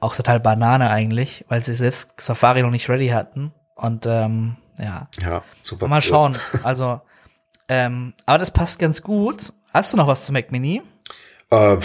auch 0.00 0.14
total 0.14 0.40
Banane 0.40 0.90
eigentlich, 0.90 1.44
weil 1.48 1.64
sie 1.64 1.74
selbst 1.74 2.20
Safari 2.20 2.62
noch 2.62 2.70
nicht 2.70 2.88
ready 2.88 3.08
hatten. 3.08 3.52
Und 3.74 4.06
ähm, 4.06 4.56
ja, 4.78 5.08
Ja, 5.20 5.42
super. 5.62 5.88
mal 5.88 6.02
schauen. 6.02 6.36
Also, 6.62 7.00
ähm, 7.68 8.14
aber 8.26 8.38
das 8.38 8.50
passt 8.50 8.78
ganz 8.78 9.02
gut. 9.02 9.52
Hast 9.72 9.92
du 9.92 9.96
noch 9.96 10.06
was 10.06 10.24
zu 10.24 10.32
Mac 10.32 10.52
Mini? 10.52 10.82
Äh, 11.50 11.76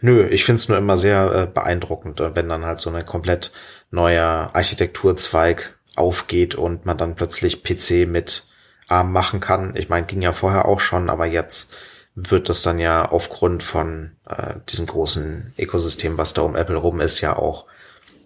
nö, 0.00 0.26
ich 0.26 0.44
find's 0.44 0.68
nur 0.68 0.78
immer 0.78 0.98
sehr 0.98 1.32
äh, 1.34 1.46
beeindruckend, 1.46 2.20
äh, 2.20 2.34
wenn 2.34 2.48
dann 2.48 2.64
halt 2.64 2.78
so 2.78 2.90
eine 2.90 3.04
komplett 3.04 3.52
neue 3.90 4.22
Architekturzweig 4.54 5.78
aufgeht 5.96 6.54
und 6.54 6.86
man 6.86 6.96
dann 6.98 7.14
plötzlich 7.16 7.62
PC 7.62 8.06
mit 8.08 8.46
ARM 8.88 9.12
machen 9.12 9.40
kann. 9.40 9.74
Ich 9.76 9.88
meine, 9.88 10.06
ging 10.06 10.22
ja 10.22 10.32
vorher 10.32 10.66
auch 10.66 10.80
schon, 10.80 11.10
aber 11.10 11.26
jetzt 11.26 11.76
wird 12.26 12.48
das 12.48 12.62
dann 12.62 12.78
ja 12.78 13.10
aufgrund 13.10 13.62
von 13.62 14.16
äh, 14.28 14.54
diesem 14.68 14.86
großen 14.86 15.54
Ökosystem, 15.58 16.18
was 16.18 16.34
da 16.34 16.42
um 16.42 16.56
Apple 16.56 16.76
rum 16.76 17.00
ist, 17.00 17.20
ja 17.20 17.36
auch 17.36 17.66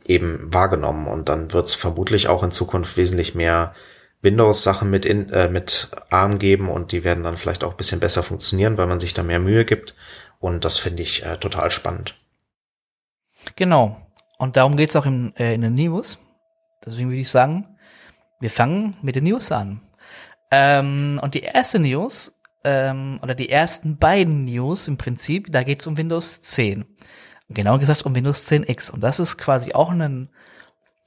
eben 0.06 0.52
wahrgenommen. 0.52 1.06
Und 1.06 1.28
dann 1.28 1.52
wird's 1.52 1.74
vermutlich 1.74 2.28
auch 2.28 2.42
in 2.42 2.52
Zukunft 2.52 2.96
wesentlich 2.96 3.34
mehr 3.34 3.74
Windows-Sachen 4.22 4.88
mit, 4.88 5.04
in, 5.04 5.30
äh, 5.30 5.48
mit 5.48 5.88
ARM 6.10 6.38
geben 6.38 6.68
und 6.68 6.92
die 6.92 7.04
werden 7.04 7.24
dann 7.24 7.36
vielleicht 7.36 7.64
auch 7.64 7.72
ein 7.72 7.76
bisschen 7.76 8.00
besser 8.00 8.22
funktionieren, 8.22 8.78
weil 8.78 8.86
man 8.86 9.00
sich 9.00 9.14
da 9.14 9.22
mehr 9.22 9.40
Mühe 9.40 9.64
gibt. 9.64 9.94
Und 10.38 10.64
das 10.64 10.78
finde 10.78 11.02
ich 11.02 11.24
äh, 11.24 11.36
total 11.38 11.70
spannend. 11.70 12.14
Genau. 13.56 14.00
Und 14.38 14.56
darum 14.56 14.76
geht's 14.76 14.96
auch 14.96 15.06
in, 15.06 15.34
äh, 15.36 15.54
in 15.54 15.60
den 15.60 15.74
News. 15.74 16.18
Deswegen 16.84 17.10
würde 17.10 17.20
ich 17.20 17.30
sagen, 17.30 17.76
wir 18.40 18.50
fangen 18.50 18.96
mit 19.02 19.16
den 19.16 19.24
News 19.24 19.52
an. 19.52 19.80
Ähm, 20.50 21.20
und 21.22 21.34
die 21.34 21.40
erste 21.40 21.78
News, 21.78 22.40
ähm, 22.64 23.16
oder 23.22 23.34
die 23.34 23.50
ersten 23.50 23.98
beiden 23.98 24.44
News 24.44 24.88
im 24.88 24.98
Prinzip, 24.98 25.50
da 25.50 25.62
geht's 25.62 25.86
um 25.86 25.96
Windows 25.96 26.40
10. 26.42 26.84
Genauer 27.48 27.78
gesagt 27.78 28.04
um 28.04 28.14
Windows 28.14 28.46
10X. 28.50 28.90
Und 28.90 29.02
das 29.02 29.20
ist 29.20 29.36
quasi 29.36 29.72
auch 29.72 29.90
ein 29.90 30.30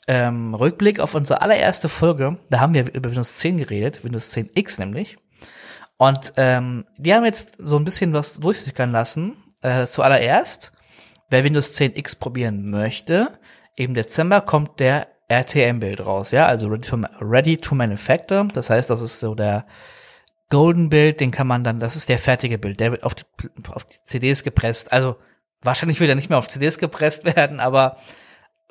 ähm, 0.07 0.53
Rückblick 0.53 0.99
auf 0.99 1.15
unsere 1.15 1.41
allererste 1.41 1.89
Folge. 1.89 2.37
Da 2.49 2.59
haben 2.59 2.73
wir 2.73 2.93
über 2.93 3.09
Windows 3.09 3.37
10 3.37 3.57
geredet, 3.57 4.03
Windows 4.03 4.31
10X 4.33 4.79
nämlich. 4.79 5.17
Und 5.97 6.33
ähm, 6.37 6.85
die 6.97 7.13
haben 7.13 7.25
jetzt 7.25 7.55
so 7.57 7.77
ein 7.77 7.85
bisschen 7.85 8.13
was 8.13 8.39
durchsickern 8.39 8.91
lassen. 8.91 9.37
Äh, 9.61 9.87
zuallererst, 9.87 10.73
wer 11.29 11.43
Windows 11.43 11.73
10X 11.79 12.19
probieren 12.19 12.69
möchte, 12.69 13.39
im 13.75 13.93
Dezember 13.93 14.41
kommt 14.41 14.79
der 14.79 15.07
RTM-Bild 15.27 16.05
raus, 16.05 16.31
ja, 16.31 16.45
also 16.45 16.67
ready 16.67 16.87
to, 16.87 16.97
ready 17.19 17.57
to 17.57 17.73
Manufacture. 17.73 18.47
Das 18.53 18.69
heißt, 18.69 18.89
das 18.89 19.01
ist 19.01 19.19
so 19.19 19.33
der 19.33 19.65
Golden 20.49 20.89
Bild, 20.89 21.19
den 21.19 21.31
kann 21.31 21.47
man 21.47 21.63
dann, 21.63 21.79
das 21.79 21.95
ist 21.95 22.10
der 22.10 22.19
fertige 22.19 22.58
Bild, 22.58 22.79
der 22.79 22.91
wird 22.91 23.03
auf 23.03 23.15
die, 23.15 23.23
auf 23.69 23.84
die 23.86 23.97
CDs 24.03 24.43
gepresst. 24.43 24.93
Also 24.93 25.17
wahrscheinlich 25.62 25.99
wird 25.99 26.10
er 26.10 26.15
nicht 26.15 26.29
mehr 26.29 26.38
auf 26.38 26.47
CDs 26.47 26.77
gepresst 26.77 27.25
werden, 27.36 27.60
aber 27.60 27.97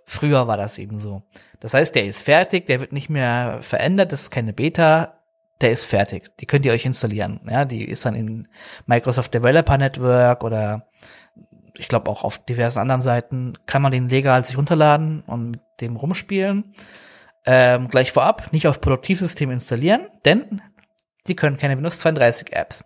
früher 0.07 0.47
war 0.47 0.57
das 0.57 0.79
eben 0.79 1.01
so. 1.01 1.23
Das 1.61 1.75
heißt, 1.75 1.95
der 1.95 2.05
ist 2.05 2.23
fertig, 2.23 2.67
der 2.67 2.81
wird 2.81 2.93
nicht 2.93 3.11
mehr 3.11 3.59
verändert, 3.61 4.13
das 4.13 4.23
ist 4.23 4.31
keine 4.31 4.53
Beta, 4.53 5.21
der 5.61 5.73
ist 5.73 5.85
fertig. 5.85 6.37
Die 6.39 6.47
könnt 6.47 6.67
ihr 6.67 6.73
euch 6.73 6.85
installieren. 6.85 7.41
Ja, 7.49 7.65
die 7.65 7.85
ist 7.85 8.05
dann 8.05 8.15
in 8.15 8.49
Microsoft 8.87 9.33
Developer 9.35 9.79
Network 9.79 10.45
oder 10.45 10.89
ich 11.77 11.89
glaube 11.89 12.11
auch 12.11 12.23
auf 12.23 12.39
diversen 12.39 12.79
anderen 12.79 13.03
Seiten 13.03 13.55
kann 13.67 13.83
man 13.83 13.93
den 13.93 14.09
legal 14.09 14.45
sich 14.45 14.57
runterladen 14.57 15.23
und 15.27 15.51
mit 15.53 15.61
dem 15.81 15.97
rumspielen. 15.97 16.75
Ähm, 17.47 17.89
gleich 17.89 18.13
vorab, 18.13 18.53
nicht 18.53 18.69
auf 18.69 18.81
Produktivsystem 18.81 19.51
installieren, 19.51 20.07
denn 20.25 20.63
die 21.27 21.37
können 21.37 21.57
keine 21.57 21.77
Windows 21.77 21.99
32 21.99 22.53
Apps. 22.53 22.85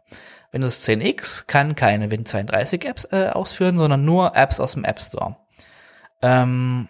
Windows 0.53 0.83
10X 0.87 1.47
kann 1.47 1.75
keine 1.75 2.11
Win 2.11 2.25
32 2.25 2.85
Apps 2.85 3.09
äh, 3.13 3.29
ausführen, 3.29 3.77
sondern 3.77 4.05
nur 4.05 4.35
Apps 4.35 4.61
aus 4.61 4.73
dem 4.73 4.85
App 4.85 5.01
Store. 5.01 5.37
Ähm, 6.23 6.89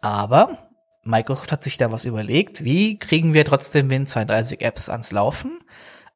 aber 0.00 0.58
Microsoft 1.02 1.50
hat 1.50 1.62
sich 1.62 1.78
da 1.78 1.90
was 1.90 2.04
überlegt. 2.04 2.62
Wie 2.62 2.98
kriegen 2.98 3.34
wir 3.34 3.44
trotzdem 3.44 3.90
Win 3.90 4.06
32 4.06 4.60
Apps 4.60 4.88
ans 4.88 5.12
Laufen? 5.12 5.60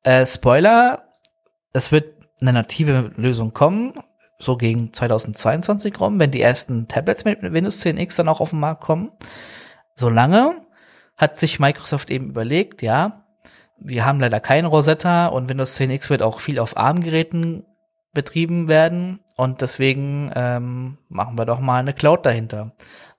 Äh, 0.02 0.26
Spoiler, 0.26 1.08
es 1.72 1.90
wird 1.90 2.14
eine 2.40 2.52
native 2.52 3.12
Lösung 3.16 3.54
kommen, 3.54 3.94
so 4.38 4.56
gegen 4.56 4.92
2022 4.92 5.98
rum, 5.98 6.20
wenn 6.20 6.30
die 6.30 6.42
ersten 6.42 6.86
Tablets 6.86 7.24
mit 7.24 7.40
Windows 7.42 7.84
10X 7.84 8.16
dann 8.16 8.28
auch 8.28 8.40
auf 8.40 8.50
den 8.50 8.60
Markt 8.60 8.82
kommen. 8.82 9.10
Solange 9.94 10.60
hat 11.16 11.38
sich 11.38 11.58
Microsoft 11.58 12.10
eben 12.10 12.28
überlegt, 12.28 12.82
ja, 12.82 13.25
wir 13.78 14.04
haben 14.04 14.20
leider 14.20 14.40
keinen 14.40 14.66
Rosetta 14.66 15.26
und 15.26 15.48
Windows 15.48 15.78
10X 15.78 16.10
wird 16.10 16.22
auch 16.22 16.40
viel 16.40 16.58
auf 16.58 16.76
ARM-Geräten 16.76 17.64
betrieben 18.12 18.68
werden 18.68 19.20
und 19.36 19.60
deswegen 19.60 20.30
ähm, 20.34 20.98
machen 21.08 21.38
wir 21.38 21.44
doch 21.44 21.60
mal 21.60 21.80
eine 21.80 21.92
Cloud 21.92 22.24
dahinter. 22.24 22.72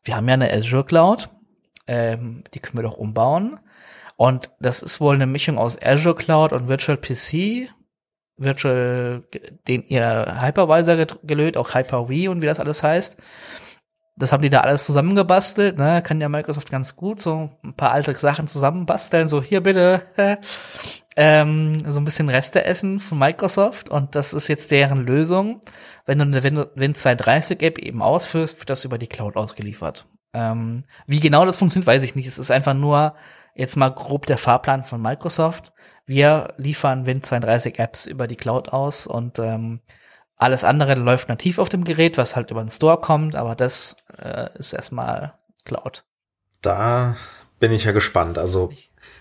Wir 0.03 0.15
haben 0.15 0.27
ja 0.27 0.33
eine 0.33 0.51
Azure 0.51 0.85
Cloud, 0.85 1.29
ähm, 1.85 2.43
die 2.53 2.59
können 2.59 2.77
wir 2.77 2.83
doch 2.83 2.97
umbauen 2.97 3.59
und 4.15 4.49
das 4.59 4.81
ist 4.81 4.99
wohl 4.99 5.15
eine 5.15 5.27
Mischung 5.27 5.57
aus 5.57 5.77
Azure 5.81 6.15
Cloud 6.15 6.53
und 6.53 6.67
Virtual 6.67 6.97
PC, 6.97 7.69
Virtual, 8.37 9.23
den 9.67 9.83
ihr 9.87 10.41
Hypervisor 10.41 10.95
gelöt, 11.23 11.57
auch 11.57 11.73
Hyper-V 11.73 12.31
und 12.31 12.41
wie 12.41 12.47
das 12.47 12.59
alles 12.59 12.83
heißt 12.83 13.17
das 14.17 14.31
haben 14.31 14.41
die 14.41 14.49
da 14.49 14.61
alles 14.61 14.85
zusammengebastelt, 14.85 15.77
ne? 15.77 16.01
Kann 16.01 16.19
ja 16.19 16.27
Microsoft 16.27 16.71
ganz 16.71 16.95
gut 16.95 17.21
so 17.21 17.51
ein 17.63 17.73
paar 17.75 17.91
alte 17.91 18.15
Sachen 18.15 18.47
zusammenbasteln, 18.47 19.27
so 19.27 19.41
hier 19.41 19.61
bitte 19.61 20.01
ähm, 21.15 21.77
so 21.89 21.99
ein 21.99 22.05
bisschen 22.05 22.29
Reste 22.29 22.63
essen 22.63 22.99
von 22.99 23.17
Microsoft 23.17 23.89
und 23.89 24.15
das 24.15 24.33
ist 24.33 24.47
jetzt 24.47 24.69
deren 24.71 25.05
Lösung. 25.05 25.61
Wenn 26.05 26.19
du 26.19 26.25
eine 26.25 26.39
Win230 26.39 27.61
App 27.61 27.79
eben 27.79 28.01
ausführst, 28.01 28.59
wird 28.59 28.69
das 28.69 28.85
über 28.85 28.99
die 28.99 29.07
Cloud 29.07 29.35
ausgeliefert. 29.35 30.07
Ähm, 30.33 30.83
wie 31.07 31.19
genau 31.19 31.45
das 31.45 31.57
funktioniert, 31.57 31.87
weiß 31.87 32.03
ich 32.03 32.15
nicht. 32.15 32.27
Es 32.27 32.37
ist 32.37 32.51
einfach 32.51 32.75
nur 32.75 33.15
jetzt 33.55 33.77
mal 33.77 33.89
grob 33.89 34.27
der 34.27 34.37
Fahrplan 34.37 34.83
von 34.83 35.01
Microsoft. 35.01 35.73
Wir 36.05 36.53
liefern 36.57 37.05
Win32 37.05 37.79
Apps 37.79 38.05
über 38.05 38.27
die 38.27 38.35
Cloud 38.35 38.69
aus 38.69 39.07
und 39.07 39.39
ähm, 39.39 39.81
alles 40.37 40.63
andere 40.63 40.95
läuft 40.95 41.29
nativ 41.29 41.57
auf 41.59 41.69
dem 41.69 41.83
Gerät, 41.83 42.17
was 42.17 42.35
halt 42.35 42.51
über 42.51 42.63
den 42.63 42.69
Store 42.69 42.99
kommt, 42.99 43.35
aber 43.35 43.55
das 43.55 43.97
äh, 44.17 44.49
ist 44.57 44.73
erstmal 44.73 45.33
Cloud. 45.65 46.03
Da 46.61 47.15
bin 47.59 47.71
ich 47.71 47.85
ja 47.85 47.91
gespannt. 47.91 48.37
Also 48.37 48.71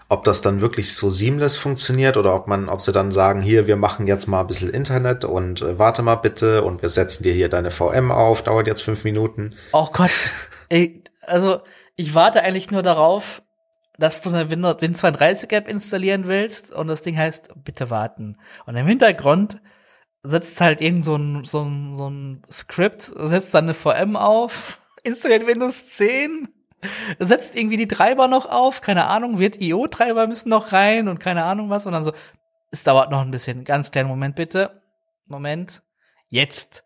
ob 0.09 0.24
das 0.24 0.40
dann 0.40 0.61
wirklich 0.61 0.94
so 0.94 1.11
seamless 1.11 1.57
funktioniert 1.57 2.16
oder 2.16 2.35
ob 2.35 2.46
man, 2.46 2.68
ob 2.68 2.81
sie 2.81 2.92
dann 2.92 3.11
sagen, 3.11 3.42
hier, 3.42 3.66
wir 3.66 3.76
machen 3.76 4.07
jetzt 4.07 4.26
mal 4.26 4.40
ein 4.40 4.46
bisschen 4.46 4.70
Internet 4.70 5.24
und 5.24 5.62
äh, 5.62 5.79
warte 5.79 6.02
mal 6.02 6.16
bitte 6.16 6.62
und 6.62 6.83
wir 6.83 6.88
setzen 6.88 7.24
dir 7.24 7.33
hier 7.33 7.48
deine 7.48 7.70
VM 7.70 8.12
auf, 8.12 8.42
dauert 8.42 8.66
jetzt 8.66 8.83
fünf 8.83 9.02
Minuten. 9.05 9.55
Oh 9.72 9.88
Gott. 9.92 10.12
Ey, 10.68 11.02
also 11.22 11.61
ich 11.96 12.14
warte 12.14 12.42
eigentlich 12.42 12.70
nur 12.70 12.83
darauf, 12.83 13.42
dass 13.98 14.20
du 14.20 14.29
eine 14.29 14.50
Win 14.50 14.64
Win32 14.64 15.50
App 15.52 15.66
installieren 15.66 16.26
willst 16.26 16.72
und 16.72 16.88
das 16.88 17.02
Ding 17.02 17.16
heißt, 17.16 17.50
bitte 17.64 17.90
warten. 17.90 18.37
Und 18.66 18.76
im 18.76 18.87
Hintergrund 18.87 19.61
setzt 20.28 20.60
halt 20.60 20.80
irgend 20.80 21.04
so 21.04 21.16
ein, 21.16 21.44
so 21.44 21.62
ein, 21.62 21.94
so 21.94 22.08
ein 22.08 22.42
Skript, 22.50 23.12
setzt 23.14 23.54
dann 23.54 23.64
eine 23.64 23.74
VM 23.74 24.16
auf, 24.16 24.80
installiert 25.02 25.46
Windows 25.46 25.86
10, 25.88 26.48
setzt 27.18 27.56
irgendwie 27.56 27.76
die 27.76 27.88
Treiber 27.88 28.28
noch 28.28 28.46
auf, 28.46 28.80
keine 28.80 29.06
Ahnung, 29.06 29.38
wird 29.38 29.60
IO-Treiber 29.60 30.26
müssen 30.26 30.48
noch 30.50 30.72
rein 30.72 31.08
und 31.08 31.18
keine 31.18 31.44
Ahnung 31.44 31.70
was 31.70 31.86
und 31.86 31.92
dann 31.92 32.04
so, 32.04 32.12
es 32.70 32.84
dauert 32.84 33.10
noch 33.10 33.20
ein 33.20 33.30
bisschen, 33.30 33.64
ganz 33.64 33.90
kleinen 33.90 34.08
Moment 34.08 34.36
bitte. 34.36 34.82
Moment. 35.26 35.82
Jetzt. 36.28 36.84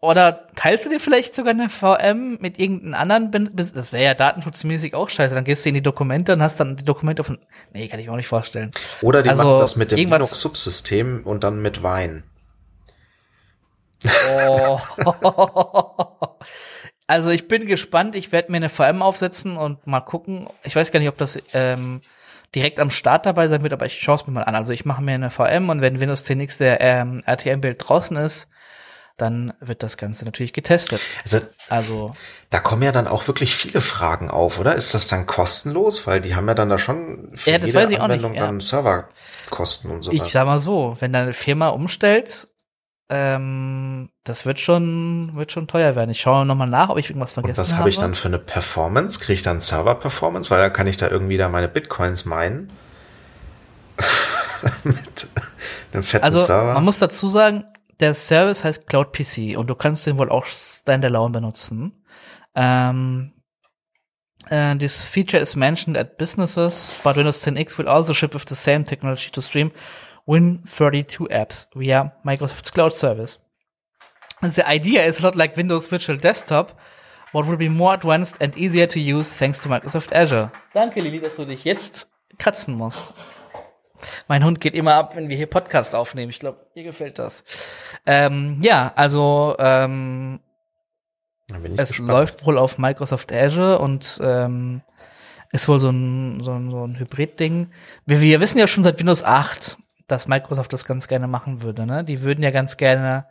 Oder 0.00 0.48
teilst 0.56 0.84
du 0.84 0.90
dir 0.90 0.98
vielleicht 0.98 1.36
sogar 1.36 1.52
eine 1.52 1.68
VM 1.68 2.38
mit 2.40 2.58
irgendeinem 2.58 2.94
anderen, 2.94 3.54
das 3.54 3.92
wäre 3.92 4.02
ja 4.02 4.14
datenschutzmäßig 4.14 4.94
auch 4.94 5.08
scheiße, 5.08 5.32
dann 5.32 5.44
gehst 5.44 5.64
du 5.64 5.68
in 5.68 5.76
die 5.76 5.82
Dokumente 5.82 6.32
und 6.32 6.42
hast 6.42 6.58
dann 6.58 6.74
die 6.74 6.84
Dokumente 6.84 7.22
von, 7.22 7.38
nee, 7.72 7.86
kann 7.86 8.00
ich 8.00 8.06
mir 8.06 8.12
auch 8.12 8.16
nicht 8.16 8.26
vorstellen. 8.26 8.72
Oder 9.00 9.22
die 9.22 9.28
also, 9.28 9.44
machen 9.44 9.60
das 9.60 9.76
mit 9.76 9.92
dem 9.92 9.98
Linux-Subsystem 9.98 11.22
und 11.24 11.44
dann 11.44 11.62
mit 11.62 11.84
Wein. 11.84 12.24
Oh. 14.36 14.78
also 17.06 17.30
ich 17.30 17.48
bin 17.48 17.66
gespannt. 17.66 18.14
Ich 18.14 18.32
werde 18.32 18.50
mir 18.50 18.58
eine 18.58 18.68
VM 18.68 19.02
aufsetzen 19.02 19.56
und 19.56 19.86
mal 19.86 20.00
gucken. 20.00 20.48
Ich 20.62 20.76
weiß 20.76 20.92
gar 20.92 21.00
nicht, 21.00 21.08
ob 21.08 21.18
das 21.18 21.38
ähm, 21.52 22.02
direkt 22.54 22.78
am 22.78 22.90
Start 22.90 23.26
dabei 23.26 23.48
sein 23.48 23.62
wird, 23.62 23.72
aber 23.72 23.86
ich 23.86 24.00
schaue 24.00 24.16
es 24.16 24.26
mir 24.26 24.32
mal 24.32 24.44
an. 24.44 24.54
Also 24.54 24.72
ich 24.72 24.84
mache 24.84 25.02
mir 25.02 25.14
eine 25.14 25.30
VM 25.30 25.68
und 25.68 25.80
wenn 25.80 26.00
Windows 26.00 26.24
10 26.24 26.40
X 26.40 26.58
der 26.58 26.80
ähm, 26.80 27.22
RTM-Bild 27.26 27.76
draußen 27.78 28.16
ist, 28.16 28.48
dann 29.16 29.52
wird 29.60 29.82
das 29.82 29.96
Ganze 29.96 30.24
natürlich 30.24 30.52
getestet. 30.52 31.00
Also, 31.24 31.40
also 31.68 32.10
da 32.50 32.60
kommen 32.60 32.82
ja 32.82 32.92
dann 32.92 33.06
auch 33.06 33.28
wirklich 33.28 33.54
viele 33.54 33.80
Fragen 33.80 34.30
auf, 34.30 34.58
oder? 34.58 34.74
Ist 34.74 34.94
das 34.94 35.08
dann 35.08 35.26
kostenlos? 35.26 36.06
Weil 36.06 36.20
die 36.20 36.34
haben 36.34 36.48
ja 36.48 36.54
dann 36.54 36.68
da 36.68 36.78
schon 36.78 37.30
für 37.34 37.50
ja, 37.52 37.58
jede 37.58 38.00
Anwendung 38.00 38.32
nicht, 38.32 38.40
ja. 38.40 38.46
dann 38.46 38.60
Serverkosten 38.60 39.90
und 39.90 40.02
so. 40.02 40.12
Ich 40.12 40.32
sag 40.32 40.46
mal 40.46 40.58
so, 40.58 40.96
wenn 41.00 41.12
deine 41.12 41.32
Firma 41.32 41.68
umstellt 41.68 42.48
ähm, 43.08 44.10
das 44.24 44.46
wird 44.46 44.58
schon, 44.58 45.34
wird 45.34 45.52
schon 45.52 45.68
teuer 45.68 45.96
werden. 45.96 46.10
Ich 46.10 46.20
schaue 46.20 46.46
nochmal 46.46 46.68
nach, 46.68 46.88
ob 46.88 46.98
ich 46.98 47.10
irgendwas 47.10 47.32
vergessen 47.32 47.58
habe. 47.58 47.66
Und 47.66 47.72
was 47.72 47.78
habe 47.78 47.88
ich 47.90 47.98
dann 47.98 48.14
für 48.14 48.28
eine 48.28 48.38
Performance? 48.38 49.18
Kriege 49.18 49.34
ich 49.34 49.42
dann 49.42 49.60
Server-Performance? 49.60 50.50
Weil 50.50 50.60
dann 50.60 50.72
kann 50.72 50.86
ich 50.86 50.96
da 50.96 51.08
irgendwie 51.08 51.36
da 51.36 51.48
meine 51.48 51.68
Bitcoins 51.68 52.24
meinen. 52.24 52.70
Mit 54.84 55.28
einem 55.92 56.02
fetten 56.02 56.24
also, 56.24 56.38
Server. 56.38 56.74
Man 56.74 56.84
muss 56.84 56.98
dazu 56.98 57.28
sagen, 57.28 57.64
der 58.00 58.14
Service 58.14 58.64
heißt 58.64 58.86
Cloud 58.86 59.12
PC 59.12 59.56
und 59.56 59.68
du 59.68 59.74
kannst 59.74 60.06
den 60.06 60.18
wohl 60.18 60.30
auch 60.30 60.46
standalone 60.46 61.32
benutzen. 61.32 62.04
Ähm, 62.54 63.32
Uh, 64.50 64.74
this 64.74 65.06
feature 65.06 65.40
is 65.40 65.54
mentioned 65.54 65.96
at 65.96 66.18
businesses, 66.18 66.92
but 67.04 67.16
Windows 67.16 67.40
10X 67.46 67.78
will 67.78 67.86
also 67.86 68.12
ship 68.12 68.34
with 68.34 68.44
the 68.48 68.56
same 68.56 68.84
technology 68.84 69.30
to 69.30 69.40
stream 69.40 69.70
Win32 70.26 71.28
apps 71.30 71.68
via 71.74 72.12
Microsoft's 72.22 72.72
cloud 72.72 72.92
service. 72.92 73.38
The 74.40 74.66
idea 74.66 75.04
is 75.06 75.20
a 75.20 75.22
lot 75.22 75.36
like 75.36 75.56
Windows 75.56 75.86
Virtual 75.86 76.18
Desktop, 76.18 76.78
but 77.32 77.46
will 77.46 77.56
be 77.56 77.68
more 77.68 77.94
advanced 77.94 78.42
and 78.42 78.56
easier 78.56 78.88
to 78.88 78.98
use 78.98 79.36
thanks 79.36 79.62
to 79.62 79.68
Microsoft 79.68 80.12
Azure. 80.12 80.50
Danke, 80.74 81.00
Lili, 81.00 81.20
dass 81.20 81.36
du 81.36 81.44
dich 81.44 81.64
jetzt 81.64 82.10
kratzen 82.38 82.74
musst. 82.74 83.14
Mein 84.28 84.44
Hund 84.44 84.60
geht 84.60 84.74
immer 84.74 84.94
ab, 84.94 85.16
wenn 85.16 85.28
wir 85.30 85.36
hier 85.36 85.46
Podcast 85.46 85.94
aufnehmen. 85.94 86.30
Ich 86.30 86.40
glaube, 86.40 86.66
dir 86.74 86.82
gefällt 86.82 87.18
das. 87.18 87.44
Ähm, 88.04 88.58
ja, 88.60 88.92
also 88.96 89.54
ähm, 89.58 90.40
es 91.76 91.90
gespannt. 91.90 92.08
läuft 92.08 92.46
wohl 92.46 92.58
auf 92.58 92.78
Microsoft 92.78 93.32
Azure 93.32 93.78
und 93.78 94.18
ähm, 94.22 94.82
ist 95.52 95.68
wohl 95.68 95.78
so 95.78 95.90
ein, 95.90 96.40
so 96.42 96.52
ein, 96.52 96.70
so 96.70 96.84
ein 96.84 96.98
Hybrid-Ding. 96.98 97.70
Wir, 98.06 98.20
wir 98.20 98.40
wissen 98.40 98.58
ja 98.58 98.66
schon 98.66 98.82
seit 98.82 98.98
Windows 98.98 99.22
8, 99.22 99.76
dass 100.12 100.28
Microsoft 100.28 100.72
das 100.72 100.84
ganz 100.84 101.08
gerne 101.08 101.26
machen 101.26 101.62
würde. 101.62 101.86
Ne? 101.86 102.04
Die 102.04 102.22
würden 102.22 102.44
ja 102.44 102.50
ganz 102.50 102.76
gerne 102.76 103.26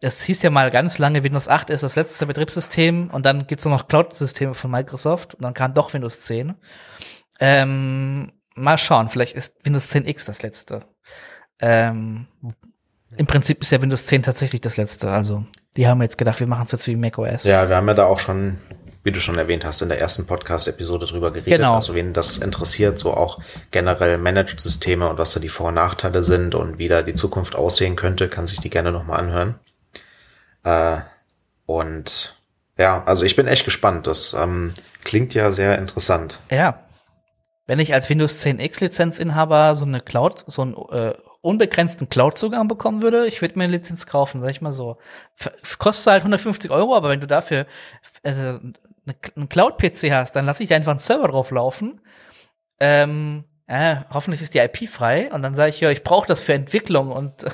es 0.00 0.22
hieß 0.24 0.42
ja 0.42 0.50
mal 0.50 0.70
ganz 0.70 0.98
lange, 0.98 1.24
Windows 1.24 1.48
8 1.48 1.70
ist 1.70 1.82
das 1.82 1.96
letzte 1.96 2.26
Betriebssystem 2.26 3.10
und 3.10 3.24
dann 3.24 3.46
gibt's 3.46 3.64
noch 3.64 3.88
Cloud-Systeme 3.88 4.54
von 4.54 4.70
Microsoft 4.70 5.34
und 5.34 5.42
dann 5.42 5.54
kam 5.54 5.72
doch 5.72 5.92
Windows 5.94 6.20
10. 6.22 6.54
Ähm, 7.40 8.32
mal 8.54 8.78
schauen, 8.78 9.08
vielleicht 9.08 9.34
ist 9.34 9.64
Windows 9.64 9.90
10X 9.92 10.26
das 10.26 10.42
letzte. 10.42 10.80
Ähm, 11.60 12.26
Im 13.16 13.26
Prinzip 13.26 13.62
ist 13.62 13.70
ja 13.70 13.80
Windows 13.80 14.06
10 14.06 14.22
tatsächlich 14.22 14.60
das 14.60 14.76
letzte. 14.76 15.10
Also 15.10 15.46
die 15.76 15.88
haben 15.88 16.02
jetzt 16.02 16.18
gedacht, 16.18 16.40
wir 16.40 16.46
machen 16.46 16.64
es 16.66 16.72
jetzt 16.72 16.86
wie 16.86 16.96
macOS. 16.96 17.44
Ja, 17.44 17.68
wir 17.68 17.76
haben 17.76 17.88
ja 17.88 17.94
da 17.94 18.04
auch 18.04 18.18
schon, 18.18 18.58
wie 19.06 19.12
du 19.12 19.20
schon 19.20 19.38
erwähnt 19.38 19.64
hast, 19.64 19.82
in 19.82 19.88
der 19.88 20.00
ersten 20.00 20.26
Podcast-Episode 20.26 21.06
drüber 21.06 21.30
geredet. 21.30 21.60
Genau. 21.60 21.76
Also 21.76 21.94
wen 21.94 22.12
das 22.12 22.38
interessiert, 22.38 22.98
so 22.98 23.14
auch 23.14 23.38
generell 23.70 24.18
Managed-Systeme 24.18 25.08
und 25.08 25.16
was 25.16 25.32
da 25.32 25.38
die 25.38 25.48
Vor- 25.48 25.68
und 25.68 25.74
Nachteile 25.74 26.24
sind 26.24 26.56
und 26.56 26.80
wie 26.80 26.88
da 26.88 27.02
die 27.02 27.14
Zukunft 27.14 27.54
aussehen 27.54 27.94
könnte, 27.94 28.28
kann 28.28 28.48
sich 28.48 28.58
die 28.58 28.68
gerne 28.68 28.90
nochmal 28.90 29.20
anhören. 29.20 29.54
Äh, 30.64 31.02
und 31.66 32.34
ja, 32.76 33.04
also 33.04 33.24
ich 33.24 33.36
bin 33.36 33.46
echt 33.46 33.64
gespannt. 33.64 34.08
Das 34.08 34.34
ähm, 34.36 34.74
klingt 35.04 35.34
ja 35.34 35.52
sehr 35.52 35.78
interessant. 35.78 36.40
Ja. 36.50 36.80
Wenn 37.68 37.78
ich 37.78 37.94
als 37.94 38.10
Windows 38.10 38.44
10X 38.44 38.80
Lizenzinhaber 38.80 39.76
so 39.76 39.84
eine 39.84 40.00
Cloud, 40.00 40.42
so 40.48 40.62
einen 40.62 40.74
äh, 40.90 41.14
unbegrenzten 41.42 42.08
Cloud-Zugang 42.08 42.66
bekommen 42.66 43.02
würde, 43.02 43.28
ich 43.28 43.40
würde 43.40 43.56
mir 43.56 43.64
eine 43.64 43.74
Lizenz 43.74 44.06
kaufen, 44.06 44.40
sag 44.40 44.50
ich 44.50 44.62
mal 44.62 44.72
so. 44.72 44.98
F 45.38 45.78
kostet 45.78 46.12
halt 46.12 46.22
150 46.22 46.72
Euro, 46.72 46.96
aber 46.96 47.08
wenn 47.08 47.20
du 47.20 47.28
dafür 47.28 47.66
äh, 48.24 48.54
einen 49.36 49.48
Cloud-PC 49.48 50.10
hast, 50.12 50.32
dann 50.36 50.46
lasse 50.46 50.62
ich 50.62 50.72
einfach 50.74 50.90
einen 50.90 50.98
Server 50.98 51.28
drauf 51.28 51.50
laufen. 51.50 52.00
Ähm, 52.80 53.44
äh, 53.66 53.96
hoffentlich 54.12 54.42
ist 54.42 54.54
die 54.54 54.58
IP 54.58 54.88
frei 54.88 55.30
und 55.32 55.42
dann 55.42 55.54
sage 55.54 55.70
ich, 55.70 55.80
ja, 55.80 55.90
ich 55.90 56.02
brauche 56.04 56.26
das 56.26 56.40
für 56.40 56.52
Entwicklung 56.54 57.10
und 57.10 57.44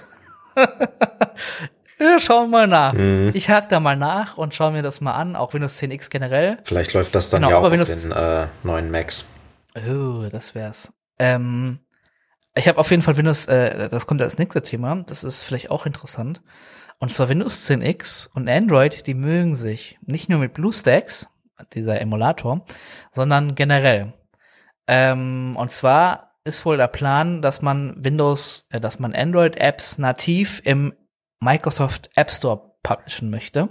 ja, 1.99 2.19
schauen 2.19 2.51
wir 2.51 2.59
mal 2.59 2.67
nach. 2.67 2.93
Mhm. 2.95 3.31
Ich 3.35 3.49
hake 3.49 3.69
da 3.69 3.81
mal 3.81 3.97
nach 3.97 4.37
und 4.37 4.55
schaue 4.55 4.73
mir 4.73 4.83
das 4.83 5.01
mal 5.01 5.13
an, 5.13 5.37
auch 5.37 5.55
Windows 5.55 5.81
10X 5.81 6.11
generell. 6.11 6.59
Vielleicht 6.65 6.93
läuft 6.93 7.15
das 7.15 7.31
dann 7.31 7.41
Genau, 7.43 7.51
ja 7.51 7.59
auch 7.59 7.65
auf 7.65 7.73
Windows- 7.73 8.03
den 8.03 8.13
äh, 8.13 8.49
neuen 8.63 8.91
Macs. 8.91 9.29
Oh, 9.77 10.27
das 10.31 10.55
wär's. 10.55 10.93
Ähm, 11.19 11.79
ich 12.55 12.69
habe 12.69 12.79
auf 12.79 12.91
jeden 12.91 13.03
Fall 13.03 13.17
Windows, 13.17 13.47
äh, 13.47 13.89
das 13.89 14.07
kommt 14.07 14.21
als 14.21 14.39
nächste 14.39 14.63
Thema, 14.63 14.97
das 15.07 15.25
ist 15.25 15.43
vielleicht 15.43 15.71
auch 15.71 15.87
interessant. 15.87 16.43
Und 16.99 17.11
zwar 17.11 17.29
Windows 17.29 17.69
10X 17.69 18.29
und 18.35 18.49
Android, 18.49 19.07
die 19.07 19.15
mögen 19.15 19.55
sich 19.55 19.99
nicht 20.05 20.29
nur 20.29 20.39
mit 20.39 20.53
BlueStacks, 20.55 21.29
dieser 21.73 22.01
Emulator, 22.01 22.65
sondern 23.11 23.55
generell. 23.55 24.13
Ähm, 24.87 25.57
und 25.57 25.71
zwar 25.71 26.33
ist 26.45 26.67
wohl 26.67 26.77
der 26.77 26.89
Plan, 26.89 27.43
dass 27.43 27.63
man 27.63 27.95
Windows, 27.97 28.69
äh, 28.71 28.81
dass 28.81 28.99
man 28.99 29.15
Android-Apps 29.15 29.99
nativ 29.99 30.61
im 30.65 30.93
Microsoft 31.41 32.11
App 32.15 32.31
Store 32.31 32.73
publishen 32.83 33.31
möchte. 33.31 33.69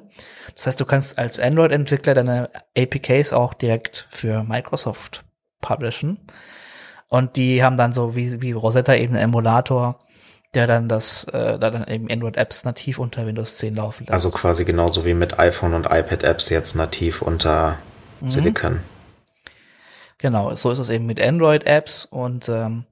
Das 0.56 0.68
heißt, 0.68 0.80
du 0.80 0.86
kannst 0.86 1.18
als 1.20 1.40
Android-Entwickler 1.40 2.14
deine 2.14 2.50
APKs 2.78 3.34
auch 3.34 3.54
direkt 3.54 4.08
für 4.10 4.44
Microsoft 4.44 5.24
publishen. 5.60 6.20
Und 7.08 7.36
die 7.36 7.62
haben 7.62 7.76
dann 7.76 7.92
so 7.92 8.16
wie, 8.16 8.42
wie 8.42 8.54
Rosetta 8.54 8.96
eben 8.96 9.16
einen 9.16 9.26
Emulator, 9.26 10.00
der 10.54 10.68
dann 10.68 10.90
das, 10.90 11.24
äh, 11.26 11.58
da 11.58 11.70
dann 11.72 11.88
eben 11.88 12.10
Android-Apps 12.12 12.66
nativ 12.66 13.00
unter 13.00 13.26
Windows 13.26 13.58
10 13.58 13.76
laufen 13.76 14.04
lässt. 14.06 14.14
Also 14.14 14.30
quasi 14.32 14.66
genauso 14.66 15.06
wie 15.06 15.14
mit 15.14 15.40
iPhone 15.40 15.74
und 15.74 15.86
iPad-Apps 15.86 16.50
jetzt 16.50 16.76
nativ 16.76 17.22
unter 17.22 17.78
Mhm. 18.22 18.30
Silicon. 18.30 18.80
Genau, 20.20 20.54
so 20.56 20.70
ist 20.72 20.80
es 20.80 20.90
eben 20.90 21.06
mit 21.08 21.20
Android-Apps 21.20 22.06
und 22.06 22.48
ähm, 22.48 22.86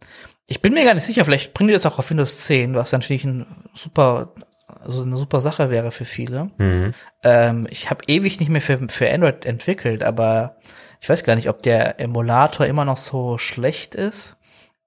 ich 0.48 0.62
bin 0.62 0.74
mir 0.74 0.84
gar 0.84 0.96
nicht 0.96 1.04
sicher, 1.04 1.24
vielleicht 1.26 1.54
bringen 1.54 1.68
die 1.68 1.74
das 1.74 1.86
auch 1.86 2.00
auf 2.00 2.10
Windows 2.10 2.46
10, 2.46 2.74
was 2.74 2.92
natürlich 2.92 3.24
ein 3.24 3.46
super, 3.76 4.34
also 4.82 5.04
eine 5.04 5.16
super 5.16 5.40
Sache 5.42 5.70
wäre 5.70 5.92
für 5.92 6.06
viele. 6.06 6.50
Mhm. 6.58 6.96
Ähm, 7.24 7.68
ich 7.70 7.92
habe 7.92 8.02
ewig 8.08 8.40
nicht 8.40 8.50
mehr 8.50 8.62
für, 8.62 8.80
für 8.90 9.12
Android 9.12 9.46
entwickelt, 9.46 10.02
aber 10.02 10.56
ich 11.02 11.08
weiß 11.10 11.24
gar 11.24 11.36
nicht, 11.36 11.50
ob 11.50 11.62
der 11.62 12.00
Emulator 12.00 12.66
immer 12.66 12.84
noch 12.84 12.98
so 12.98 13.38
schlecht 13.38 13.94
ist. 13.94 14.36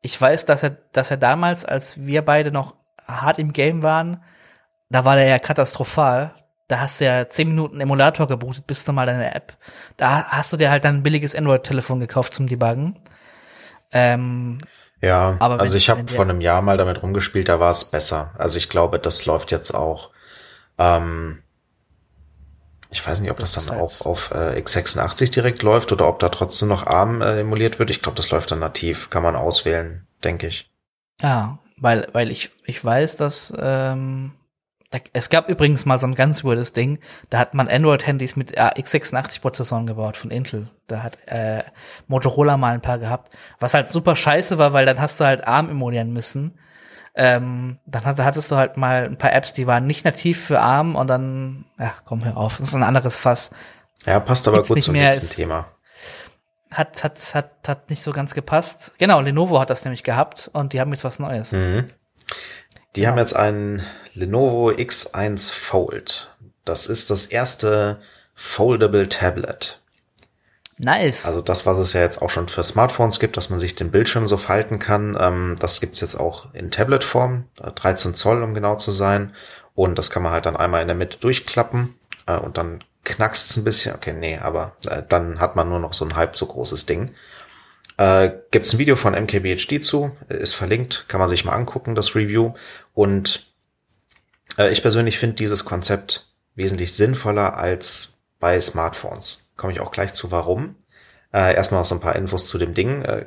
Ich 0.02 0.20
weiß, 0.20 0.44
dass 0.46 0.62
er, 0.62 0.70
dass 0.92 1.10
er 1.10 1.16
damals, 1.16 1.64
als 1.64 2.04
wir 2.04 2.22
beide 2.22 2.50
noch 2.50 2.74
hart 3.06 3.38
im 3.38 3.52
Game 3.52 3.82
waren, 3.82 4.22
da 4.90 5.04
war 5.04 5.16
der 5.16 5.26
ja 5.26 5.38
katastrophal. 5.38 6.34
Da 6.68 6.80
hast 6.80 7.00
du 7.00 7.04
ja 7.04 7.28
zehn 7.28 7.48
Minuten 7.48 7.80
Emulator 7.80 8.26
gebootet, 8.26 8.66
bis 8.66 8.84
du 8.84 8.92
mal 8.92 9.06
deine 9.06 9.34
App. 9.34 9.56
Da 9.96 10.24
hast 10.24 10.52
du 10.52 10.56
dir 10.56 10.70
halt 10.70 10.84
dann 10.84 10.96
ein 10.96 11.02
billiges 11.02 11.34
Android-Telefon 11.34 12.00
gekauft 12.00 12.34
zum 12.34 12.46
Debuggen. 12.46 12.98
Ähm, 13.92 14.58
Ja, 15.00 15.36
Aber 15.40 15.60
also 15.60 15.76
ich 15.76 15.90
habe 15.90 16.06
vor 16.08 16.24
einem 16.24 16.40
Jahr 16.40 16.62
mal 16.62 16.76
damit 16.76 17.02
rumgespielt, 17.02 17.48
da 17.48 17.60
war 17.60 17.72
es 17.72 17.84
besser. 17.84 18.32
Also 18.38 18.56
ich 18.56 18.68
glaube, 18.68 18.98
das 18.98 19.26
läuft 19.26 19.50
jetzt 19.50 19.74
auch. 19.74 20.10
Ähm, 20.78 21.42
ich 22.92 23.04
weiß 23.06 23.20
nicht, 23.20 23.30
ob 23.30 23.38
das, 23.38 23.52
Das 23.54 23.66
dann 23.66 23.80
auf, 23.80 23.92
halt- 24.00 24.06
auf 24.06 24.30
äh, 24.32 24.60
x86 24.60 25.32
direkt 25.32 25.62
läuft 25.62 25.90
oder 25.92 26.06
ob 26.08 26.18
da 26.20 26.28
trotzdem 26.28 26.68
noch 26.68 26.86
ARM 26.86 27.22
äh, 27.22 27.40
emuliert 27.40 27.78
wird. 27.78 27.90
Ich 27.90 28.02
glaube, 28.02 28.16
das 28.16 28.30
läuft 28.30 28.50
dann 28.50 28.60
nativ. 28.60 29.10
Kann 29.10 29.22
man 29.22 29.34
auswählen, 29.34 30.06
denke 30.22 30.46
ich. 30.46 30.70
Ja, 31.20 31.58
weil, 31.78 32.06
weil 32.12 32.30
ich, 32.30 32.50
ich 32.64 32.84
weiß, 32.84 33.16
dass 33.16 33.52
ähm, 33.58 34.32
da, 34.90 34.98
es 35.14 35.30
gab 35.30 35.48
übrigens 35.48 35.86
mal 35.86 35.98
so 35.98 36.06
ein 36.06 36.14
ganz 36.14 36.44
weirdes 36.44 36.72
Ding, 36.74 36.98
da 37.30 37.38
hat 37.38 37.54
man 37.54 37.66
Android-Handys 37.68 38.36
mit 38.36 38.56
äh, 38.56 38.60
x86-Prozessoren 38.76 39.86
gebaut 39.86 40.16
von 40.16 40.30
Intel. 40.30 40.68
Da 40.86 41.02
hat 41.02 41.18
äh, 41.26 41.64
Motorola 42.08 42.56
mal 42.56 42.74
ein 42.74 42.82
paar 42.82 42.98
gehabt, 42.98 43.32
was 43.58 43.74
halt 43.74 43.88
super 43.90 44.16
scheiße 44.16 44.58
war, 44.58 44.72
weil 44.74 44.84
dann 44.86 45.00
hast 45.00 45.18
du 45.20 45.24
halt 45.24 45.46
ARM 45.46 45.70
emulieren 45.70 46.12
müssen. 46.12 46.58
Ähm, 47.14 47.78
dann 47.84 48.04
hat, 48.04 48.18
hattest 48.18 48.50
du 48.50 48.56
halt 48.56 48.76
mal 48.78 49.04
ein 49.04 49.18
paar 49.18 49.32
Apps, 49.32 49.52
die 49.52 49.66
waren 49.66 49.86
nicht 49.86 50.04
nativ 50.04 50.42
für 50.46 50.60
ARM 50.60 50.96
und 50.96 51.08
dann, 51.08 51.66
ja, 51.78 51.92
komm 52.06 52.24
hör 52.24 52.36
auf, 52.38 52.56
das 52.56 52.68
ist 52.68 52.74
ein 52.74 52.82
anderes 52.82 53.18
Fass. 53.18 53.50
Ja, 54.06 54.18
passt 54.20 54.48
aber 54.48 54.58
Gibt's 54.58 54.68
gut 54.70 54.82
zum 54.82 54.94
nächsten 54.94 55.26
ist- 55.26 55.36
Thema. 55.36 55.66
Hat, 56.72 57.04
hat, 57.04 57.34
hat, 57.34 57.50
hat 57.68 57.90
nicht 57.90 58.02
so 58.02 58.12
ganz 58.12 58.32
gepasst. 58.32 58.92
Genau, 58.96 59.20
Lenovo 59.20 59.60
hat 59.60 59.68
das 59.68 59.84
nämlich 59.84 60.04
gehabt 60.04 60.48
und 60.54 60.72
die 60.72 60.80
haben 60.80 60.90
jetzt 60.90 61.04
was 61.04 61.18
Neues. 61.18 61.52
Mhm. 61.52 61.90
Die 62.96 63.06
haben 63.06 63.18
jetzt 63.18 63.36
einen 63.36 63.82
Lenovo 64.14 64.70
X1 64.70 65.52
Fold. 65.52 66.30
Das 66.64 66.86
ist 66.86 67.10
das 67.10 67.26
erste 67.26 68.00
Foldable 68.34 69.06
Tablet. 69.10 69.81
Nice. 70.78 71.26
Also 71.26 71.42
das, 71.42 71.66
was 71.66 71.78
es 71.78 71.92
ja 71.92 72.00
jetzt 72.00 72.22
auch 72.22 72.30
schon 72.30 72.48
für 72.48 72.64
Smartphones 72.64 73.20
gibt, 73.20 73.36
dass 73.36 73.50
man 73.50 73.60
sich 73.60 73.74
den 73.74 73.90
Bildschirm 73.90 74.26
so 74.26 74.36
falten 74.36 74.78
kann, 74.78 75.16
ähm, 75.20 75.56
das 75.58 75.80
gibt's 75.80 76.00
jetzt 76.00 76.16
auch 76.16 76.52
in 76.54 76.70
Tablet-Form, 76.70 77.44
äh, 77.62 77.70
13 77.70 78.14
Zoll, 78.14 78.42
um 78.42 78.54
genau 78.54 78.76
zu 78.76 78.92
sein. 78.92 79.34
Und 79.74 79.98
das 79.98 80.10
kann 80.10 80.22
man 80.22 80.32
halt 80.32 80.46
dann 80.46 80.56
einmal 80.56 80.82
in 80.82 80.88
der 80.88 80.96
Mitte 80.96 81.18
durchklappen 81.18 81.94
äh, 82.26 82.36
und 82.36 82.56
dann 82.56 82.82
knackst's 83.04 83.56
ein 83.56 83.64
bisschen. 83.64 83.94
Okay, 83.94 84.12
nee, 84.12 84.38
aber 84.38 84.76
äh, 84.88 85.02
dann 85.08 85.40
hat 85.40 85.56
man 85.56 85.68
nur 85.68 85.78
noch 85.78 85.92
so 85.92 86.04
ein 86.04 86.16
halb 86.16 86.36
so 86.36 86.46
großes 86.46 86.86
Ding. 86.86 87.12
Äh, 87.98 88.30
gibt's 88.50 88.72
ein 88.72 88.78
Video 88.78 88.96
von 88.96 89.14
MKBHD 89.14 89.84
zu, 89.84 90.16
äh, 90.28 90.36
ist 90.36 90.54
verlinkt, 90.54 91.04
kann 91.08 91.20
man 91.20 91.28
sich 91.28 91.44
mal 91.44 91.52
angucken, 91.52 91.94
das 91.94 92.14
Review. 92.14 92.54
Und 92.94 93.52
äh, 94.58 94.72
ich 94.72 94.82
persönlich 94.82 95.18
finde 95.18 95.36
dieses 95.36 95.64
Konzept 95.64 96.26
wesentlich 96.54 96.94
sinnvoller 96.94 97.56
als 97.56 98.18
bei 98.40 98.60
Smartphones. 98.60 99.41
Komme 99.56 99.72
ich 99.72 99.80
auch 99.80 99.92
gleich 99.92 100.14
zu, 100.14 100.30
warum. 100.30 100.76
Äh, 101.32 101.54
erstmal 101.54 101.80
noch 101.80 101.86
so 101.86 101.94
ein 101.94 102.00
paar 102.00 102.16
Infos 102.16 102.46
zu 102.48 102.58
dem 102.58 102.74
Ding. 102.74 103.02
Äh, 103.02 103.26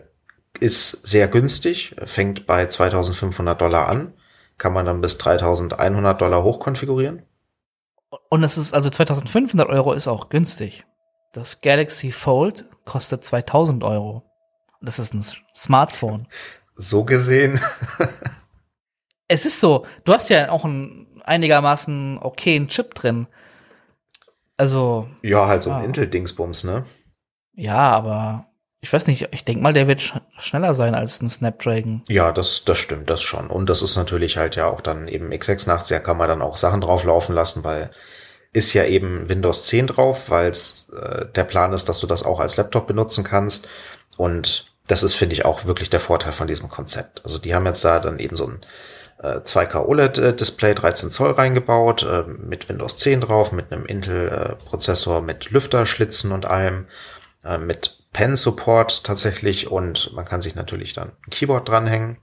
ist 0.59 1.05
sehr 1.05 1.27
günstig, 1.27 1.95
fängt 2.05 2.45
bei 2.45 2.65
2500 2.65 3.59
Dollar 3.59 3.89
an, 3.89 4.13
kann 4.57 4.71
man 4.71 4.85
dann 4.85 5.01
bis 5.01 5.17
3100 5.17 6.21
Dollar 6.21 6.43
hochkonfigurieren. 6.43 7.23
Und 8.29 8.43
es 8.43 8.57
ist 8.57 8.73
also 8.73 8.89
2500 8.89 9.67
Euro 9.67 9.91
ist 9.91 10.07
auch 10.07 10.29
günstig. 10.29 10.85
Das 11.33 11.59
Galaxy 11.59 12.13
Fold 12.13 12.65
kostet 12.85 13.25
2000 13.25 13.83
Euro. 13.83 14.23
Das 14.81 14.99
ist 14.99 15.13
ein 15.13 15.23
Smartphone. 15.55 16.27
So 16.77 17.05
gesehen, 17.05 17.57
Es 19.27 19.45
ist 19.45 19.59
so, 19.59 19.85
du 20.03 20.13
hast 20.13 20.29
ja 20.29 20.51
auch 20.51 20.65
einen 20.65 21.21
einigermaßen 21.23 22.19
okayen 22.19 22.67
Chip 22.67 22.93
drin. 22.93 23.27
Also, 24.57 25.07
ja, 25.21 25.47
halt 25.47 25.63
so 25.63 25.71
ein 25.71 25.81
Ah. 25.81 25.83
Intel-Dingsbums, 25.83 26.63
ne? 26.63 26.85
ja, 27.57 27.89
aber 27.89 28.47
ich 28.81 28.91
weiß 28.93 29.07
nicht, 29.07 29.29
ich 29.31 29.43
denke 29.45 29.63
mal, 29.63 29.73
der 29.73 29.87
wird 29.87 30.01
sch 30.01 30.13
schneller 30.37 30.75
sein 30.75 30.93
als 30.95 31.21
ein 31.21 31.29
Snapdragon. 31.29 32.03
Ja, 32.07 32.31
das, 32.31 32.63
das 32.65 32.77
stimmt, 32.77 33.09
das 33.09 33.21
schon. 33.21 33.47
Und 33.49 33.69
das 33.69 33.81
ist 33.81 33.95
natürlich 33.95 34.37
halt 34.37 34.55
ja 34.55 34.67
auch 34.67 34.81
dann 34.81 35.07
eben 35.07 35.31
x86, 35.31 35.89
da 35.89 35.99
kann 35.99 36.17
man 36.17 36.27
dann 36.27 36.41
auch 36.41 36.57
Sachen 36.57 36.81
drauf 36.81 37.03
laufen 37.03 37.33
lassen, 37.33 37.63
weil 37.63 37.91
ist 38.53 38.73
ja 38.73 38.85
eben 38.85 39.27
Windows 39.27 39.65
10 39.65 39.87
drauf, 39.87 40.29
weil 40.29 40.51
äh, 40.51 41.25
der 41.35 41.43
Plan 41.43 41.73
ist, 41.73 41.89
dass 41.89 41.99
du 41.99 42.07
das 42.07 42.23
auch 42.23 42.39
als 42.39 42.55
Laptop 42.57 42.87
benutzen 42.87 43.23
kannst. 43.23 43.67
Und 44.17 44.71
das 44.87 45.03
ist, 45.03 45.15
finde 45.15 45.33
ich, 45.35 45.43
auch 45.45 45.65
wirklich 45.65 45.89
der 45.89 45.99
Vorteil 45.99 46.31
von 46.31 46.47
diesem 46.47 46.69
Konzept. 46.69 47.21
Also 47.25 47.37
die 47.39 47.53
haben 47.55 47.65
jetzt 47.65 47.83
da 47.83 47.99
dann 47.99 48.19
eben 48.19 48.35
so 48.37 48.47
ein 48.47 48.61
äh, 49.19 49.39
2K 49.39 49.85
OLED-Display 49.85 50.75
13 50.75 51.11
Zoll 51.11 51.31
reingebaut, 51.31 52.03
äh, 52.03 52.23
mit 52.23 52.69
Windows 52.69 52.97
10 52.97 53.21
drauf, 53.21 53.51
mit 53.51 53.71
einem 53.71 53.85
Intel-Prozessor, 53.85 55.21
mit 55.21 55.51
Lüfterschlitzen 55.51 56.31
und 56.31 56.45
allem, 56.45 56.87
äh, 57.43 57.57
mit 57.57 57.99
Pen-Support 58.13 59.03
tatsächlich 59.03 59.69
und 59.69 60.13
man 60.13 60.25
kann 60.25 60.41
sich 60.41 60.55
natürlich 60.55 60.93
dann 60.93 61.09
ein 61.09 61.29
Keyboard 61.31 61.67
dranhängen 61.67 62.17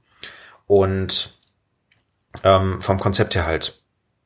und 0.66 1.38
ähm, 2.44 2.81
vom 2.81 2.98
Konzept 2.98 3.35
her 3.35 3.46
halt 3.46 3.83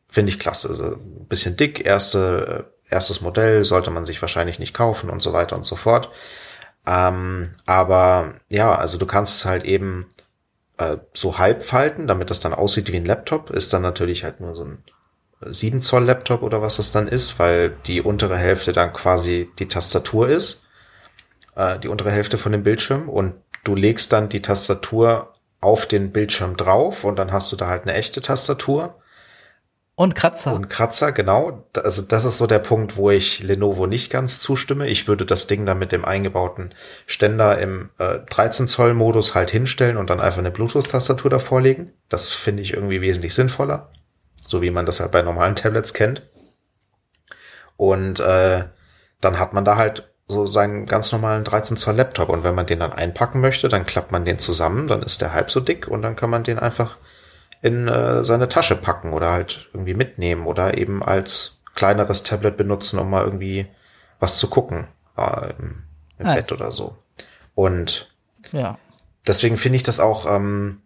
finde 0.09 0.31
ich 0.31 0.39
klasse. 0.39 0.69
Also 0.69 0.85
ein 0.95 1.27
bisschen 1.29 1.57
dick, 1.57 1.85
erste, 1.85 2.73
erstes 2.89 3.21
Modell 3.21 3.65
sollte 3.65 3.91
man 3.91 4.07
sich 4.07 4.23
wahrscheinlich 4.23 4.59
nicht 4.59 4.75
kaufen 4.75 5.11
und 5.11 5.21
so 5.21 5.33
weiter 5.33 5.57
und 5.57 5.65
so 5.65 5.75
fort. 5.77 6.11
Ähm, 6.87 7.55
aber 7.67 8.35
ja, 8.49 8.75
also 8.75 8.97
du 8.97 9.07
kannst 9.07 9.37
es 9.37 9.45
halt 9.45 9.65
eben 9.65 10.07
äh, 10.79 10.97
so 11.13 11.39
halb 11.39 11.63
falten, 11.63 12.07
damit 12.07 12.31
das 12.31 12.41
dann 12.41 12.55
aussieht 12.55 12.93
wie 12.93 12.97
ein 12.97 13.05
Laptop. 13.05 13.51
Ist 13.51 13.73
dann 13.73 13.83
natürlich 13.83 14.25
halt 14.25 14.41
nur 14.41 14.55
so 14.55 14.65
ein 14.65 14.79
7 15.45 15.81
Zoll 15.81 16.05
Laptop 16.05 16.43
oder 16.43 16.63
was 16.63 16.77
das 16.77 16.93
dann 16.93 17.09
ist, 17.09 17.39
weil 17.39 17.71
die 17.87 18.01
untere 18.01 18.37
Hälfte 18.37 18.73
dann 18.73 18.93
quasi 18.93 19.51
die 19.59 19.69
Tastatur 19.69 20.29
ist. 20.29 20.67
Äh, 21.55 21.79
die 21.79 21.89
untere 21.89 22.11
Hälfte 22.11 22.39
von 22.39 22.53
dem 22.53 22.63
Bildschirm 22.63 23.09
und 23.09 23.35
du 23.65 23.75
legst 23.75 24.13
dann 24.13 24.29
die 24.29 24.43
Tastatur 24.43 25.33
auf 25.61 25.87
den 25.87 26.13
Bildschirm 26.13 26.57
drauf 26.57 27.05
und 27.05 27.17
dann 27.19 27.33
hast 27.33 27.51
du 27.51 27.57
da 27.57 27.67
halt 27.67 27.83
eine 27.83 27.95
echte 27.95 28.21
Tastatur. 28.21 28.95
Und 29.99 30.15
Kratzer. 30.15 30.53
Und 30.53 30.69
Kratzer, 30.69 31.11
genau. 31.11 31.65
Also 31.75 32.03
das 32.03 32.27
ist 32.27 32.37
so 32.37 32.47
der 32.47 32.59
Punkt, 32.59 32.99
wo 32.99 33.11
ich 33.11 33.43
Lenovo 33.43 33.87
nicht 33.87 34.11
ganz 34.11 34.41
zustimme. 34.41 34.87
Ich 34.89 35.09
würde 35.09 35.25
das 35.25 35.47
Ding 35.47 35.65
dann 35.65 35.79
mit 35.79 35.91
dem 35.91 36.05
eingebauten 36.05 36.75
Ständer 37.07 37.59
im 37.59 37.89
äh, 37.97 38.19
13 38.29 38.69
Zoll 38.69 38.93
Modus 38.93 39.35
halt 39.35 39.51
hinstellen 39.51 39.97
und 39.97 40.11
dann 40.11 40.21
einfach 40.21 40.41
eine 40.41 40.51
Bluetooth-Tastatur 40.51 41.31
davor 41.31 41.63
legen. 41.63 41.93
Das 42.11 42.31
finde 42.31 42.63
ich 42.63 42.75
irgendwie 42.75 43.01
wesentlich 43.01 43.35
sinnvoller. 43.35 43.91
So 44.47 44.61
wie 44.61 44.71
man 44.71 44.85
das 44.85 45.01
halt 45.01 45.13
bei 45.13 45.23
normalen 45.23 45.57
Tablets 45.57 45.95
kennt. 45.95 46.29
Und 47.79 48.21
äh, 48.21 48.65
dann 49.23 49.39
hat 49.39 49.55
man 49.55 49.65
da 49.65 49.77
halt 49.77 50.13
so 50.29 50.45
seinen 50.45 50.85
ganz 50.85 51.11
normalen 51.11 51.43
13 51.43 51.79
Zoll 51.79 51.97
Laptop. 51.97 52.29
Und 52.29 52.45
wenn 52.45 52.55
man 52.55 52.67
den 52.67 52.81
dann 52.81 52.93
einpacken 52.93 53.41
möchte, 53.41 53.69
dann 53.69 53.87
klappt 53.87 54.13
man 54.13 54.27
den 54.27 54.39
zusammen, 54.39 54.89
dann 54.89 55.03
ist 55.03 55.23
der 55.23 55.33
halb 55.33 55.51
so 55.51 55.61
dick 55.61 55.89
und 55.89 56.03
dann 56.03 56.17
kann 56.17 56.29
man 56.29 56.43
den 56.43 56.59
einfach 56.59 56.99
in 57.63 57.89
äh, 57.89 58.25
seine 58.25 58.49
Tasche 58.49 58.77
packen 58.77 59.13
oder 59.13 59.31
halt 59.33 59.69
irgendwie 59.73 59.95
mitnehmen 59.95 60.47
oder 60.47 60.77
eben 60.79 61.03
als 61.03 61.59
kleineres 61.75 62.23
Tablet 62.23 62.57
benutzen, 62.57 62.99
um 62.99 63.11
mal 63.11 63.25
irgendwie 63.25 63.67
was 64.19 64.39
zu 64.39 64.49
gucken 64.49 64.89
äh, 65.17 65.51
im, 65.59 65.83
im 66.19 66.27
Bett 66.27 66.53
oder 66.53 66.73
so. 66.73 66.97
Und 67.55 68.11
ja. 68.53 68.79
deswegen 69.27 69.57
finde 69.57 69.77
ich 69.77 69.83
das 69.83 70.01
auch 70.01 70.27
ähm, 70.31 70.81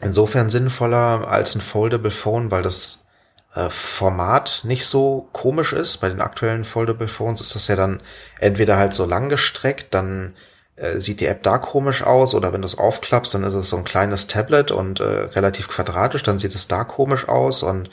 insofern 0.00 0.50
sinnvoller 0.50 1.28
als 1.28 1.54
ein 1.54 1.60
Foldable 1.60 2.10
Phone, 2.10 2.50
weil 2.50 2.62
das 2.62 3.06
äh, 3.54 3.70
Format 3.70 4.62
nicht 4.64 4.86
so 4.86 5.28
komisch 5.32 5.72
ist. 5.72 5.98
Bei 5.98 6.08
den 6.08 6.20
aktuellen 6.20 6.64
Foldable 6.64 7.08
Phones 7.08 7.40
ist 7.40 7.54
das 7.54 7.68
ja 7.68 7.76
dann 7.76 8.00
entweder 8.38 8.76
halt 8.76 8.94
so 8.94 9.04
lang 9.04 9.28
gestreckt, 9.28 9.94
dann 9.94 10.34
äh, 10.76 10.98
sieht 10.98 11.20
die 11.20 11.26
App 11.26 11.42
da 11.42 11.58
komisch 11.58 12.02
aus 12.02 12.34
oder 12.34 12.52
wenn 12.52 12.62
du 12.62 12.66
es 12.66 12.78
aufklappst, 12.78 13.34
dann 13.34 13.44
ist 13.44 13.54
es 13.54 13.68
so 13.68 13.76
ein 13.76 13.84
kleines 13.84 14.26
Tablet 14.26 14.70
und 14.70 15.00
äh, 15.00 15.04
relativ 15.04 15.68
quadratisch, 15.68 16.22
dann 16.22 16.38
sieht 16.38 16.54
es 16.54 16.68
da 16.68 16.84
komisch 16.84 17.28
aus 17.28 17.62
und 17.62 17.90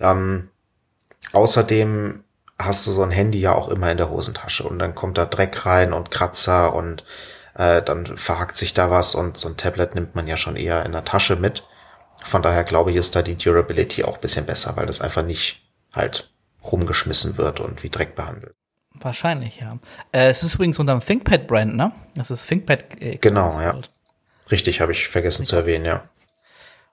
ähm, 0.00 0.48
außerdem 1.32 2.24
hast 2.58 2.86
du 2.86 2.90
so 2.90 3.02
ein 3.02 3.10
Handy 3.10 3.40
ja 3.40 3.54
auch 3.54 3.68
immer 3.68 3.90
in 3.90 3.96
der 3.96 4.10
Hosentasche 4.10 4.64
und 4.64 4.78
dann 4.78 4.94
kommt 4.94 5.18
da 5.18 5.24
Dreck 5.24 5.64
rein 5.64 5.92
und 5.92 6.10
Kratzer 6.10 6.74
und 6.74 7.04
äh, 7.54 7.82
dann 7.82 8.16
verhakt 8.16 8.58
sich 8.58 8.74
da 8.74 8.90
was 8.90 9.14
und 9.14 9.38
so 9.38 9.48
ein 9.48 9.56
Tablet 9.56 9.94
nimmt 9.94 10.14
man 10.14 10.28
ja 10.28 10.36
schon 10.36 10.56
eher 10.56 10.84
in 10.84 10.92
der 10.92 11.04
Tasche 11.04 11.36
mit. 11.36 11.64
Von 12.22 12.42
daher 12.42 12.64
glaube 12.64 12.90
ich, 12.90 12.96
ist 12.96 13.16
da 13.16 13.22
die 13.22 13.36
Durability 13.36 14.04
auch 14.04 14.18
bisschen 14.18 14.44
besser, 14.44 14.76
weil 14.76 14.86
das 14.86 15.00
einfach 15.00 15.22
nicht 15.22 15.62
halt 15.92 16.30
rumgeschmissen 16.62 17.38
wird 17.38 17.60
und 17.60 17.82
wie 17.82 17.88
Dreck 17.88 18.14
behandelt. 18.14 18.54
Wahrscheinlich, 18.94 19.60
ja. 19.60 19.78
Äh, 20.12 20.28
es 20.28 20.42
ist 20.42 20.54
übrigens 20.54 20.78
unter 20.78 20.92
dem 20.92 21.00
ThinkPad-Brand, 21.00 21.74
ne? 21.76 21.92
Das 22.14 22.30
ist 22.30 22.46
ThinkPad. 22.46 23.00
Äh, 23.00 23.16
genau, 23.16 23.60
ja. 23.60 23.76
Richtig, 24.50 24.80
habe 24.80 24.92
ich 24.92 25.08
vergessen 25.08 25.44
zu 25.46 25.56
erwähnen, 25.56 25.84
ja. 25.84 26.04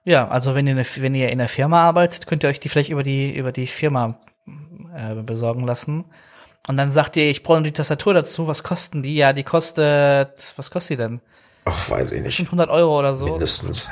Ja, 0.04 0.28
also 0.28 0.54
wenn 0.54 0.66
ihr, 0.66 0.72
eine, 0.72 0.86
wenn 0.96 1.14
ihr 1.14 1.30
in 1.30 1.38
der 1.38 1.48
Firma 1.48 1.82
arbeitet, 1.82 2.26
könnt 2.26 2.44
ihr 2.44 2.48
euch 2.48 2.60
die 2.60 2.68
vielleicht 2.68 2.90
über 2.90 3.02
die, 3.02 3.34
über 3.34 3.52
die 3.52 3.66
Firma 3.66 4.18
äh, 4.94 5.14
besorgen 5.16 5.66
lassen. 5.66 6.04
Und 6.66 6.76
dann 6.76 6.92
sagt 6.92 7.16
ihr, 7.16 7.28
ich 7.28 7.42
brauche 7.42 7.62
die 7.62 7.72
Tastatur 7.72 8.14
dazu, 8.14 8.46
was 8.46 8.62
kosten 8.62 9.02
die? 9.02 9.16
Ja, 9.16 9.32
die 9.32 9.44
kostet, 9.44 10.54
was 10.56 10.70
kostet 10.70 10.98
die 10.98 11.02
denn? 11.02 11.20
Ach, 11.64 11.90
weiß 11.90 12.12
ich 12.12 12.22
nicht. 12.22 12.40
100 12.40 12.70
Euro 12.70 12.98
oder 12.98 13.14
so. 13.14 13.26
Mindestens. 13.26 13.88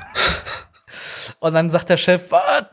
Und 1.40 1.55
dann 1.55 1.71
sagt 1.71 1.88
der 1.88 1.97
Chef, 1.97 2.31
was? 2.31 2.66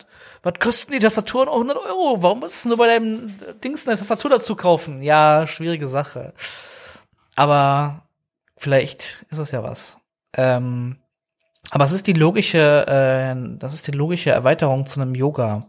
Was 0.44 0.54
kosten 0.60 0.92
die 0.92 1.00
Tastaturen 1.00 1.48
auch 1.48 1.54
100 1.54 1.78
Euro? 1.78 2.22
Warum 2.22 2.42
musst 2.42 2.66
du 2.66 2.70
nur 2.70 2.78
bei 2.78 2.88
deinem 2.88 3.34
Dings 3.64 3.88
eine 3.88 3.98
Tastatur 3.98 4.30
dazu 4.30 4.56
kaufen? 4.56 5.02
Ja, 5.02 5.48
schwierige 5.48 5.88
Sache. 5.88 6.34
Aber 7.36 8.04
vielleicht 8.58 9.26
ist 9.32 9.40
es 9.40 9.52
ja 9.52 9.64
was. 9.64 9.98
Ähm, 10.36 10.98
aber 11.72 11.86
es 11.86 11.94
ist 11.94 12.08
die 12.08 12.14
logische, 12.14 12.86
äh, 12.88 13.58
das 13.58 13.74
ist 13.74 13.88
die 13.88 13.92
logische 13.92 14.32
Erweiterung 14.32 14.86
zu 14.86 15.02
einem 15.02 15.16
Yoga. 15.16 15.66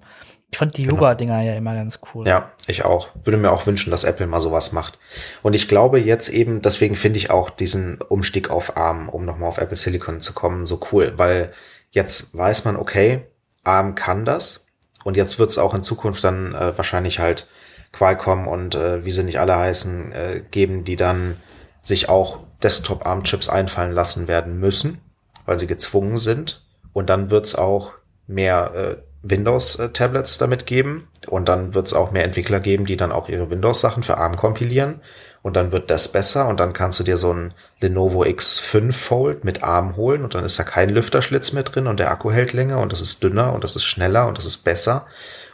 Ich 0.51 0.59
fand 0.59 0.77
die 0.77 0.85
genau. 0.85 0.97
Yoga-Dinger 0.97 1.43
ja 1.43 1.55
immer 1.55 1.75
ganz 1.75 2.01
cool. 2.15 2.27
Ja, 2.27 2.53
ich 2.67 2.85
auch. 2.85 3.09
Würde 3.25 3.39
mir 3.39 3.51
auch 3.51 3.67
wünschen, 3.67 3.91
dass 3.91 4.05
Apple 4.05 4.27
mal 4.27 4.41
sowas 4.41 4.73
macht. 4.73 4.99
Und 5.43 5.55
ich 5.55 5.67
glaube 5.67 6.01
jetzt 6.01 6.29
eben, 6.29 6.63
deswegen 6.63 6.95
finde 6.95 7.19
ich 7.19 7.31
auch 7.31 7.51
diesen 7.51 8.01
Umstieg 8.01 8.51
auf 8.51 8.77
ARM, 8.77 9.09
um 9.09 9.25
nochmal 9.25 9.49
auf 9.49 9.59
Apple 9.59 9.77
Silicon 9.77 10.21
zu 10.21 10.33
kommen, 10.33 10.67
so 10.67 10.81
cool, 10.93 11.15
weil 11.17 11.53
jetzt 11.91 12.37
weiß 12.37 12.65
man, 12.65 12.77
okay, 12.77 13.23
ARM 13.65 13.95
kann 13.95 14.25
das. 14.25 14.64
Und 15.05 15.17
jetzt 15.17 15.39
wird 15.39 15.51
es 15.51 15.59
auch 15.59 15.75
in 15.75 15.85
Zukunft 15.85 16.25
dann 16.25 16.55
äh, 16.55 16.77
wahrscheinlich 16.77 17.21
halt 17.21 17.47
Qualcomm 17.93 18.49
und 18.49 18.75
äh, 18.75 19.05
wie 19.05 19.13
sie 19.13 19.23
nicht 19.23 19.39
alle 19.39 19.57
heißen, 19.57 20.13
äh, 20.13 20.43
geben, 20.51 20.85
die 20.85 20.97
dann 20.97 21.37
sich 21.83 22.09
auch 22.09 22.41
Desktop-ARM-Chips 22.63 23.49
einfallen 23.49 23.93
lassen 23.93 24.27
werden 24.27 24.59
müssen, 24.59 25.01
weil 25.47 25.59
sie 25.59 25.67
gezwungen 25.67 26.19
sind. 26.19 26.63
Und 26.93 27.11
dann 27.11 27.31
wird 27.31 27.47
es 27.47 27.55
auch 27.55 27.93
mehr 28.27 28.75
äh, 28.75 28.97
Windows-Tablets 29.23 30.39
damit 30.39 30.67
geben. 30.67 31.09
Und 31.29 31.49
dann 31.49 31.75
wird 31.75 31.87
es 31.87 31.95
auch 31.95 32.11
mehr 32.11 32.25
Entwickler 32.25 32.61
geben, 32.61 32.87
die 32.87 32.97
dann 32.97 33.13
auch 33.13 33.29
ihre 33.29 33.51
Windows-Sachen 33.51 34.03
für 34.03 34.19
ARM 34.19 34.37
kompilieren 34.37 35.01
und 35.45 35.57
dann 35.57 35.73
wird 35.73 35.91
das 35.91 36.09
besser 36.09 36.49
und 36.49 36.59
dann 36.59 36.73
kannst 36.73 36.99
du 36.99 37.05
dir 37.05 37.19
so 37.19 37.31
ein 37.31 37.53
Lenovo 37.81 38.23
X5 38.23 38.93
Fold 38.93 39.45
mit 39.45 39.63
Arm 39.63 39.95
holen 39.95 40.25
und 40.25 40.35
dann 40.35 40.43
ist 40.43 40.59
da 40.59 40.65
kein 40.65 40.89
Lüfterschlitz 40.89 41.53
mehr 41.53 41.65
drin 41.65 41.87
und 41.87 42.01
der 42.01 42.11
Akku 42.11 42.33
hält 42.33 42.55
länger 42.55 42.81
und 42.81 42.93
das 42.93 43.03
ist 43.03 43.23
dünner 43.23 43.53
und 43.53 43.63
das 43.63 43.77
ist 43.77 43.85
schneller 43.85 44.27
und 44.27 44.39
das 44.39 44.47
ist 44.47 44.65
besser 44.65 45.07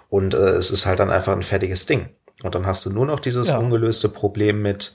und 0.09 0.33
äh, 0.33 0.51
es 0.51 0.71
ist 0.71 0.87
halt 0.87 1.01
dann 1.01 1.11
einfach 1.11 1.33
ein 1.33 1.43
fertiges 1.43 1.87
Ding. 1.87 2.09
Und 2.45 2.55
dann 2.55 2.67
hast 2.67 2.87
du 2.87 2.91
nur 2.91 3.05
noch 3.05 3.19
dieses 3.19 3.49
ja. 3.49 3.59
ungelöste 3.59 4.09
Problem 4.09 4.63
mit, 4.63 4.95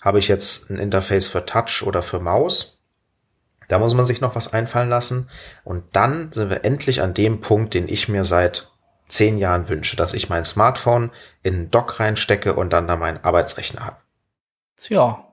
habe 0.00 0.18
ich 0.18 0.28
jetzt 0.28 0.70
ein 0.70 0.78
Interface 0.78 1.28
für 1.28 1.44
Touch 1.44 1.82
oder 1.86 2.02
für 2.02 2.18
Maus? 2.18 2.78
Da 3.68 3.78
muss 3.78 3.92
man 3.92 4.06
sich 4.06 4.22
noch 4.22 4.34
was 4.34 4.54
einfallen 4.54 4.88
lassen. 4.88 5.28
Und 5.62 5.84
dann 5.92 6.32
sind 6.32 6.48
wir 6.48 6.64
endlich 6.64 7.02
an 7.02 7.12
dem 7.12 7.42
Punkt, 7.42 7.74
den 7.74 7.86
ich 7.86 8.08
mir 8.08 8.24
seit 8.24 8.70
zehn 9.08 9.36
Jahren 9.36 9.68
wünsche, 9.68 9.94
dass 9.94 10.14
ich 10.14 10.30
mein 10.30 10.46
Smartphone 10.46 11.10
in 11.42 11.54
einen 11.54 11.70
Dock 11.70 12.00
reinstecke 12.00 12.54
und 12.54 12.72
dann 12.72 12.88
da 12.88 12.96
meinen 12.96 13.22
Arbeitsrechner 13.22 13.84
habe. 13.84 14.01
Tja, 14.76 15.26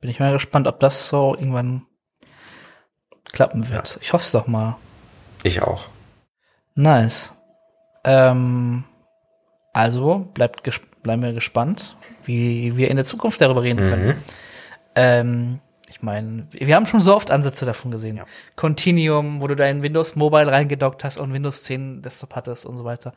bin 0.00 0.10
ich 0.10 0.20
mal 0.20 0.32
gespannt, 0.32 0.66
ob 0.66 0.80
das 0.80 1.08
so 1.08 1.34
irgendwann 1.34 1.86
klappen 3.32 3.68
wird. 3.68 3.94
Ja. 3.94 4.00
Ich 4.00 4.12
hoffe 4.12 4.24
es 4.24 4.32
doch 4.32 4.46
mal. 4.46 4.76
Ich 5.42 5.62
auch. 5.62 5.84
Nice. 6.74 7.34
Ähm, 8.04 8.84
also 9.72 10.30
bleibt 10.34 10.62
bleiben 11.02 11.22
wir 11.22 11.32
gespannt, 11.32 11.96
wie 12.24 12.76
wir 12.76 12.90
in 12.90 12.96
der 12.96 13.04
Zukunft 13.04 13.40
darüber 13.40 13.62
reden 13.62 13.78
können. 13.78 14.06
Mhm. 14.06 14.22
Ähm, 14.94 15.60
ich 15.88 16.02
meine, 16.02 16.46
wir 16.50 16.74
haben 16.74 16.86
schon 16.86 17.00
so 17.00 17.14
oft 17.14 17.30
Ansätze 17.30 17.66
davon 17.66 17.90
gesehen. 17.90 18.16
Ja. 18.16 18.24
Continuum, 18.56 19.40
wo 19.40 19.46
du 19.46 19.54
dein 19.54 19.82
Windows 19.82 20.16
Mobile 20.16 20.50
reingedockt 20.50 21.04
hast 21.04 21.18
und 21.18 21.32
Windows 21.32 21.64
10 21.64 22.02
Desktop 22.02 22.34
hattest 22.34 22.66
und 22.66 22.78
so 22.78 22.84
weiter. 22.84 23.12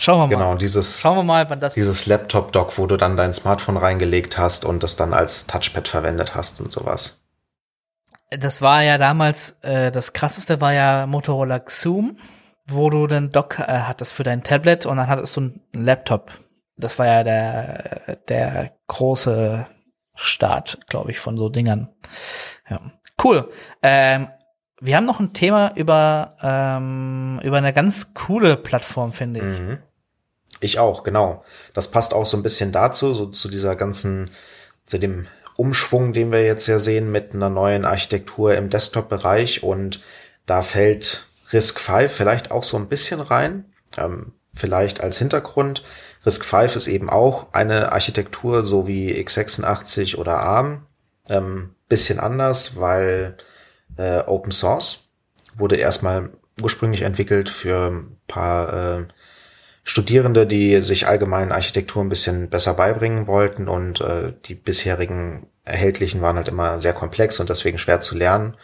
Schauen 0.00 0.18
wir 0.18 0.26
mal. 0.28 0.42
Genau, 0.42 0.54
dieses, 0.54 0.98
Schauen 0.98 1.18
wir 1.18 1.22
mal, 1.22 1.50
wann 1.50 1.60
das 1.60 1.74
dieses 1.74 2.06
Laptop-Dock, 2.06 2.78
wo 2.78 2.86
du 2.86 2.96
dann 2.96 3.18
dein 3.18 3.34
Smartphone 3.34 3.76
reingelegt 3.76 4.38
hast 4.38 4.64
und 4.64 4.82
das 4.82 4.96
dann 4.96 5.12
als 5.12 5.46
Touchpad 5.46 5.88
verwendet 5.88 6.34
hast 6.34 6.58
und 6.62 6.72
sowas. 6.72 7.22
Das 8.30 8.62
war 8.62 8.82
ja 8.82 8.96
damals, 8.96 9.58
äh, 9.60 9.92
das 9.92 10.14
krasseste 10.14 10.62
war 10.62 10.72
ja 10.72 11.06
Motorola 11.06 11.58
Xoom, 11.58 12.16
wo 12.66 12.88
du 12.88 13.06
den 13.08 13.28
Dock 13.28 13.58
äh, 13.58 13.64
hattest 13.64 14.14
für 14.14 14.22
dein 14.22 14.42
Tablet 14.42 14.86
und 14.86 14.96
dann 14.96 15.08
hattest 15.08 15.36
du 15.36 15.40
einen 15.40 15.60
Laptop. 15.74 16.32
Das 16.78 16.98
war 16.98 17.04
ja 17.04 17.22
der, 17.22 18.16
der 18.28 18.72
große 18.86 19.66
Start, 20.14 20.78
glaube 20.88 21.10
ich, 21.10 21.20
von 21.20 21.36
so 21.36 21.50
Dingern. 21.50 21.90
Ja. 22.70 22.80
Cool. 23.22 23.50
Ähm, 23.82 24.28
wir 24.80 24.96
haben 24.96 25.04
noch 25.04 25.20
ein 25.20 25.34
Thema 25.34 25.76
über, 25.76 26.36
ähm, 26.40 27.38
über 27.42 27.58
eine 27.58 27.74
ganz 27.74 28.14
coole 28.14 28.56
Plattform, 28.56 29.12
finde 29.12 29.40
ich. 29.40 29.60
Mhm. 29.60 29.78
Ich 30.60 30.78
auch, 30.78 31.02
genau. 31.02 31.44
Das 31.72 31.90
passt 31.90 32.14
auch 32.14 32.26
so 32.26 32.36
ein 32.36 32.42
bisschen 32.42 32.70
dazu, 32.70 33.14
so 33.14 33.26
zu 33.26 33.48
dieser 33.48 33.76
ganzen, 33.76 34.30
zu 34.86 34.98
dem 34.98 35.26
Umschwung, 35.56 36.12
den 36.12 36.32
wir 36.32 36.44
jetzt 36.44 36.66
ja 36.66 36.78
sehen 36.78 37.10
mit 37.10 37.34
einer 37.34 37.50
neuen 37.50 37.84
Architektur 37.84 38.54
im 38.54 38.70
Desktop-Bereich 38.70 39.62
und 39.62 40.00
da 40.46 40.62
fällt 40.62 41.26
Risk 41.52 41.80
5 41.80 42.12
vielleicht 42.12 42.50
auch 42.50 42.64
so 42.64 42.76
ein 42.76 42.88
bisschen 42.88 43.20
rein, 43.20 43.64
ähm, 43.96 44.32
vielleicht 44.54 45.00
als 45.00 45.18
Hintergrund. 45.18 45.82
Risk 46.24 46.44
5 46.44 46.76
ist 46.76 46.86
eben 46.86 47.10
auch 47.10 47.52
eine 47.52 47.92
Architektur, 47.92 48.64
so 48.64 48.86
wie 48.86 49.12
x86 49.14 50.16
oder 50.16 50.38
ARM, 50.38 50.86
ähm, 51.28 51.74
bisschen 51.88 52.20
anders, 52.20 52.78
weil 52.78 53.36
äh, 53.96 54.20
Open 54.20 54.52
Source 54.52 55.08
wurde 55.56 55.76
erstmal 55.76 56.30
ursprünglich 56.60 57.02
entwickelt 57.02 57.48
für 57.48 57.90
ein 57.90 58.16
paar 58.26 58.98
äh, 58.98 59.04
Studierende, 59.90 60.46
die 60.46 60.80
sich 60.82 61.08
allgemein 61.08 61.50
Architektur 61.50 62.00
ein 62.00 62.08
bisschen 62.08 62.48
besser 62.48 62.74
beibringen 62.74 63.26
wollten 63.26 63.66
und 63.66 64.00
äh, 64.00 64.32
die 64.44 64.54
bisherigen 64.54 65.48
erhältlichen 65.64 66.22
waren 66.22 66.36
halt 66.36 66.46
immer 66.46 66.78
sehr 66.78 66.92
komplex 66.92 67.40
und 67.40 67.50
deswegen 67.50 67.76
schwer 67.76 68.00
zu 68.00 68.16
lernen. 68.16 68.56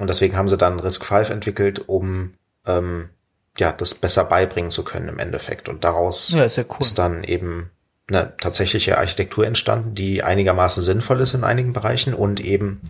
Und 0.00 0.10
deswegen 0.10 0.36
haben 0.36 0.48
sie 0.48 0.56
dann 0.56 0.80
Risk 0.80 1.04
5 1.04 1.30
entwickelt, 1.30 1.88
um 1.88 2.34
ähm, 2.66 3.10
ja 3.56 3.70
das 3.70 3.94
besser 3.94 4.24
beibringen 4.24 4.72
zu 4.72 4.82
können 4.82 5.08
im 5.08 5.20
Endeffekt. 5.20 5.68
Und 5.68 5.84
daraus 5.84 6.30
Ja, 6.30 6.42
ist 6.42 6.56
ja 6.56 6.64
cool. 6.70 6.76
ist 6.80 6.98
dann 6.98 7.22
eben 7.22 7.70
eine 8.08 8.36
tatsächliche 8.36 8.98
Architektur 8.98 9.46
entstanden, 9.46 9.94
die 9.94 10.24
einigermaßen 10.24 10.82
sinnvoll 10.82 11.20
ist 11.20 11.34
in 11.34 11.44
einigen 11.44 11.72
Bereichen 11.72 12.14
und 12.14 12.40
eben 12.40 12.80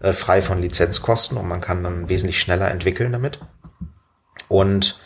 äh, 0.00 0.14
frei 0.14 0.40
von 0.40 0.58
Lizenzkosten 0.62 1.36
und 1.36 1.48
man 1.48 1.60
kann 1.60 1.84
dann 1.84 2.08
wesentlich 2.08 2.40
schneller 2.40 2.70
entwickeln 2.70 3.12
damit. 3.12 3.40
Und 4.48 4.98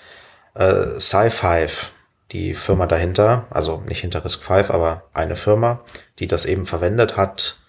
äh, 0.59 0.99
Sci5, 0.99 1.87
die 2.33 2.53
Firma 2.53 2.87
dahinter, 2.87 3.47
also 3.51 3.83
nicht 3.87 4.01
hinter 4.01 4.25
Risk 4.25 4.43
5, 4.43 4.71
aber 4.71 5.05
eine 5.15 5.37
Firma, 5.37 5.81
die 6.19 6.27
das 6.27 6.45
eben 6.45 6.67
verwendet 6.67 7.17
hat, 7.17 7.61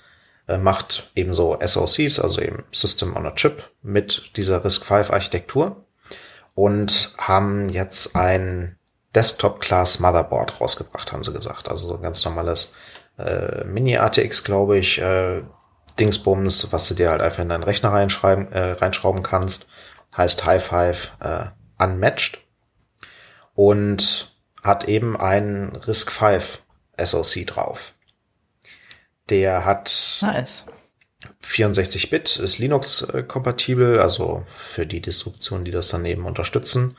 äh, 0.47 0.57
macht 0.57 1.11
eben 1.15 1.33
so 1.33 1.57
SoCs, 1.63 2.19
also 2.19 2.41
eben 2.41 2.65
System 2.71 3.15
on 3.15 3.25
a 3.25 3.31
Chip 3.31 3.63
mit 3.81 4.35
dieser 4.35 4.65
Risk 4.65 4.83
5 4.83 5.11
Architektur 5.11 5.85
und 6.55 7.13
haben 7.17 7.69
jetzt 7.69 8.15
ein 8.15 8.77
Desktop-Class 9.15 9.99
Motherboard 9.99 10.59
rausgebracht, 10.59 11.13
haben 11.13 11.23
sie 11.23 11.33
gesagt. 11.33 11.69
Also 11.69 11.87
so 11.87 11.95
ein 11.95 12.01
ganz 12.01 12.25
normales 12.25 12.75
äh, 13.17 13.63
Mini-ATX, 13.63 14.43
glaube 14.43 14.77
ich, 14.77 14.99
äh, 14.99 15.41
Dingsbums, 15.99 16.71
was 16.71 16.87
du 16.87 16.93
dir 16.93 17.09
halt 17.09 17.21
einfach 17.21 17.41
in 17.41 17.49
deinen 17.49 17.63
Rechner 17.63 17.91
reinschreiben, 17.91 18.51
äh, 18.51 18.71
reinschrauben 18.73 19.23
kannst. 19.23 19.67
Heißt 20.15 20.45
High 20.45 20.63
Five 20.63 21.11
äh, 21.19 21.45
Unmatched 21.83 22.39
und 23.59 24.31
hat 24.63 24.87
eben 24.87 25.19
einen 25.19 25.75
Risk 25.75 26.13
5 26.13 26.61
SoC 26.97 27.45
drauf. 27.45 27.93
Der 29.29 29.65
hat 29.65 30.19
Nice. 30.21 30.65
64-Bit, 31.43 32.37
ist 32.37 32.59
Linux-kompatibel, 32.59 33.99
also 33.99 34.43
für 34.47 34.85
die 34.85 35.01
Distributionen, 35.01 35.65
die 35.65 35.71
das 35.71 35.89
daneben 35.89 36.25
unterstützen. 36.25 36.95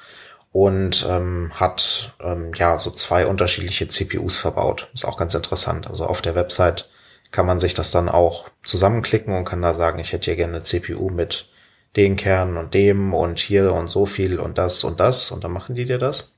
Und 0.53 1.07
ähm, 1.09 1.51
hat 1.55 2.13
ähm, 2.21 2.53
ja 2.55 2.77
so 2.77 2.91
zwei 2.91 3.27
unterschiedliche 3.27 3.89
CPUs 3.89 4.37
verbaut. 4.37 4.91
Ist 4.93 5.07
auch 5.07 5.17
ganz 5.17 5.35
interessant. 5.35 5.87
Also 5.87 6.05
auf 6.05 6.21
der 6.21 6.35
Website 6.35 6.91
kann 7.31 7.47
man 7.47 7.61
sich 7.61 7.73
das 7.73 7.91
dann 7.91 8.11
auch 8.11 8.51
zusammenklicken 8.65 9.35
und 9.35 9.47
kann 9.47 9.63
da 9.63 9.75
sagen, 9.75 9.99
ich 9.99 10.13
hätte 10.13 10.27
hier 10.27 10.37
gerne 10.37 10.57
eine 10.57 10.65
CPU 10.65 11.09
mit 11.09 11.49
den 11.97 12.17
Kernen 12.17 12.59
und 12.59 12.75
dem 12.75 13.15
und 13.15 13.39
hier 13.39 13.73
und 13.73 13.89
so 13.89 14.05
viel 14.05 14.39
und 14.39 14.59
das 14.59 14.85
und 14.85 15.01
das 15.01 15.31
und 15.31 15.43
dann 15.43 15.53
machen 15.53 15.75
die 15.75 15.87
dir 15.87 15.99
das. 15.99 16.37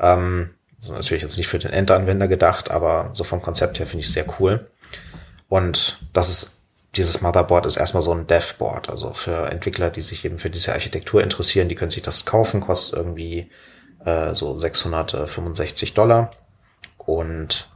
Ähm, 0.00 0.50
ist 0.80 0.90
natürlich 0.90 1.22
jetzt 1.22 1.36
nicht 1.36 1.48
für 1.48 1.58
den 1.58 1.72
Endanwender 1.72 2.26
gedacht, 2.26 2.70
aber 2.70 3.10
so 3.12 3.22
vom 3.22 3.42
Konzept 3.42 3.78
her 3.78 3.86
finde 3.86 4.04
ich 4.04 4.12
sehr 4.12 4.24
cool. 4.40 4.70
Und 5.48 5.98
das 6.12 6.28
ist 6.28 6.56
dieses 6.96 7.20
Motherboard 7.20 7.66
ist 7.66 7.76
erstmal 7.76 8.02
so 8.02 8.12
ein 8.12 8.26
Dev-Board, 8.26 8.90
also 8.90 9.12
für 9.12 9.50
Entwickler, 9.50 9.90
die 9.90 10.00
sich 10.00 10.24
eben 10.24 10.38
für 10.38 10.50
diese 10.50 10.72
Architektur 10.72 11.22
interessieren, 11.22 11.68
die 11.68 11.76
können 11.76 11.90
sich 11.90 12.02
das 12.02 12.24
kaufen, 12.24 12.60
kostet 12.60 12.98
irgendwie 12.98 13.48
äh, 14.04 14.34
so 14.34 14.58
665 14.58 15.94
Dollar 15.94 16.32
und 16.98 17.68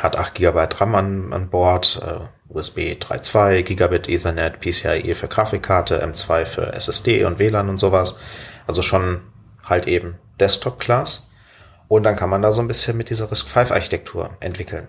hat 0.00 0.16
8 0.16 0.34
GB 0.34 0.58
RAM 0.78 0.94
an, 0.94 1.32
an 1.32 1.50
Bord, 1.50 2.00
äh, 2.02 2.26
USB 2.48 2.96
3.2, 2.98 3.62
Gigabit 3.62 4.08
Ethernet, 4.08 4.60
PCIe 4.60 5.14
für 5.14 5.28
Grafikkarte, 5.28 6.02
M2 6.02 6.46
für 6.46 6.72
SSD 6.72 7.24
und 7.24 7.38
WLAN 7.38 7.68
und 7.68 7.78
sowas. 7.78 8.18
Also 8.66 8.82
schon 8.82 9.20
halt 9.64 9.86
eben 9.86 10.18
Desktop-Class. 10.40 11.28
Und 11.92 12.04
dann 12.04 12.16
kann 12.16 12.30
man 12.30 12.40
da 12.40 12.52
so 12.52 12.62
ein 12.62 12.68
bisschen 12.68 12.96
mit 12.96 13.10
dieser 13.10 13.30
RISC-V-Architektur 13.30 14.30
entwickeln. 14.40 14.88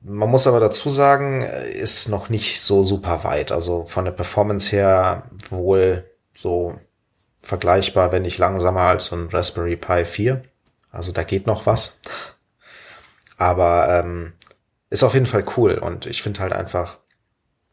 Man 0.00 0.30
muss 0.30 0.46
aber 0.46 0.60
dazu 0.60 0.90
sagen, 0.90 1.42
ist 1.42 2.08
noch 2.08 2.28
nicht 2.28 2.62
so 2.62 2.84
super 2.84 3.24
weit. 3.24 3.50
Also 3.50 3.84
von 3.86 4.04
der 4.04 4.12
Performance 4.12 4.70
her 4.70 5.24
wohl 5.48 6.08
so 6.36 6.78
vergleichbar, 7.42 8.12
wenn 8.12 8.22
nicht 8.22 8.38
langsamer 8.38 8.82
als 8.82 9.06
so 9.06 9.16
ein 9.16 9.28
Raspberry 9.28 9.74
Pi 9.74 10.04
4. 10.04 10.40
Also 10.92 11.10
da 11.10 11.24
geht 11.24 11.48
noch 11.48 11.66
was. 11.66 11.98
Aber 13.36 13.88
ähm, 13.92 14.34
ist 14.88 15.02
auf 15.02 15.14
jeden 15.14 15.26
Fall 15.26 15.44
cool. 15.56 15.78
Und 15.78 16.06
ich 16.06 16.22
finde 16.22 16.42
halt 16.42 16.52
einfach, 16.52 16.98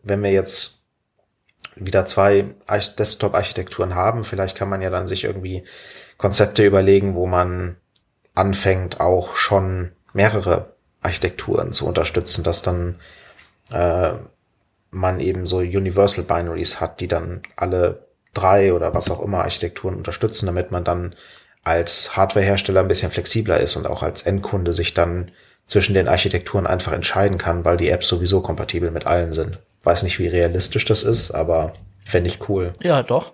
wenn 0.01 0.23
wir 0.23 0.31
jetzt 0.31 0.81
wieder 1.75 2.07
zwei 2.07 2.55
Arch- 2.65 2.95
Desktop-Architekturen 2.95 3.93
haben, 3.93 4.23
vielleicht 4.23 4.57
kann 4.57 4.67
man 4.67 4.81
ja 4.81 4.89
dann 4.89 5.07
sich 5.07 5.25
irgendwie 5.25 5.63
Konzepte 6.17 6.65
überlegen, 6.65 7.15
wo 7.15 7.27
man 7.27 7.77
anfängt, 8.33 8.99
auch 8.99 9.35
schon 9.35 9.91
mehrere 10.13 10.73
Architekturen 11.01 11.71
zu 11.71 11.87
unterstützen, 11.87 12.43
dass 12.43 12.61
dann 12.61 12.95
äh, 13.71 14.13
man 14.91 15.19
eben 15.19 15.47
so 15.47 15.57
Universal 15.57 16.23
Binaries 16.23 16.81
hat, 16.81 16.99
die 16.99 17.07
dann 17.07 17.41
alle 17.55 18.07
drei 18.33 18.73
oder 18.73 18.93
was 18.93 19.09
auch 19.11 19.21
immer 19.21 19.39
Architekturen 19.39 19.95
unterstützen, 19.95 20.45
damit 20.45 20.71
man 20.71 20.83
dann 20.83 21.15
als 21.63 22.15
Hardwarehersteller 22.15 22.79
ein 22.79 22.87
bisschen 22.87 23.11
flexibler 23.11 23.59
ist 23.59 23.75
und 23.75 23.87
auch 23.87 24.03
als 24.03 24.23
Endkunde 24.23 24.73
sich 24.73 24.93
dann 24.93 25.31
zwischen 25.65 25.93
den 25.93 26.07
Architekturen 26.07 26.65
einfach 26.65 26.93
entscheiden 26.93 27.37
kann, 27.37 27.65
weil 27.65 27.77
die 27.77 27.89
Apps 27.89 28.07
sowieso 28.07 28.41
kompatibel 28.41 28.89
mit 28.89 29.05
allen 29.05 29.33
sind. 29.33 29.59
Weiß 29.83 30.03
nicht, 30.03 30.17
wie 30.19 30.27
realistisch 30.27 30.85
das 30.85 31.03
ist, 31.03 31.31
aber 31.31 31.73
fände 32.05 32.29
ich 32.29 32.47
cool. 32.47 32.73
Ja, 32.81 33.03
doch. 33.03 33.33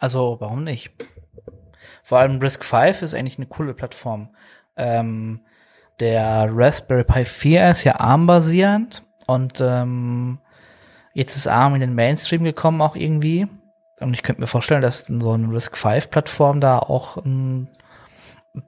Also, 0.00 0.36
warum 0.40 0.64
nicht? 0.64 0.90
Vor 2.04 2.18
allem 2.18 2.38
Risk 2.38 2.64
5 2.64 3.02
ist 3.02 3.14
eigentlich 3.14 3.38
eine 3.38 3.46
coole 3.46 3.72
Plattform. 3.74 4.28
Ähm, 4.76 5.40
der 6.00 6.48
Raspberry 6.50 7.02
Pi 7.04 7.24
4 7.24 7.70
ist 7.70 7.84
ja 7.84 7.96
ARM-basierend 7.98 9.02
und 9.26 9.60
ähm, 9.60 10.38
jetzt 11.14 11.34
ist 11.36 11.46
ARM 11.46 11.74
in 11.76 11.80
den 11.80 11.94
Mainstream 11.94 12.44
gekommen 12.44 12.82
auch 12.82 12.94
irgendwie. 12.94 13.46
Und 14.00 14.12
ich 14.12 14.22
könnte 14.22 14.40
mir 14.42 14.46
vorstellen, 14.48 14.82
dass 14.82 15.06
so 15.06 15.32
eine 15.32 15.50
Risk 15.50 15.76
5-Plattform 15.76 16.60
da 16.60 16.78
auch 16.78 17.16
ein 17.24 17.68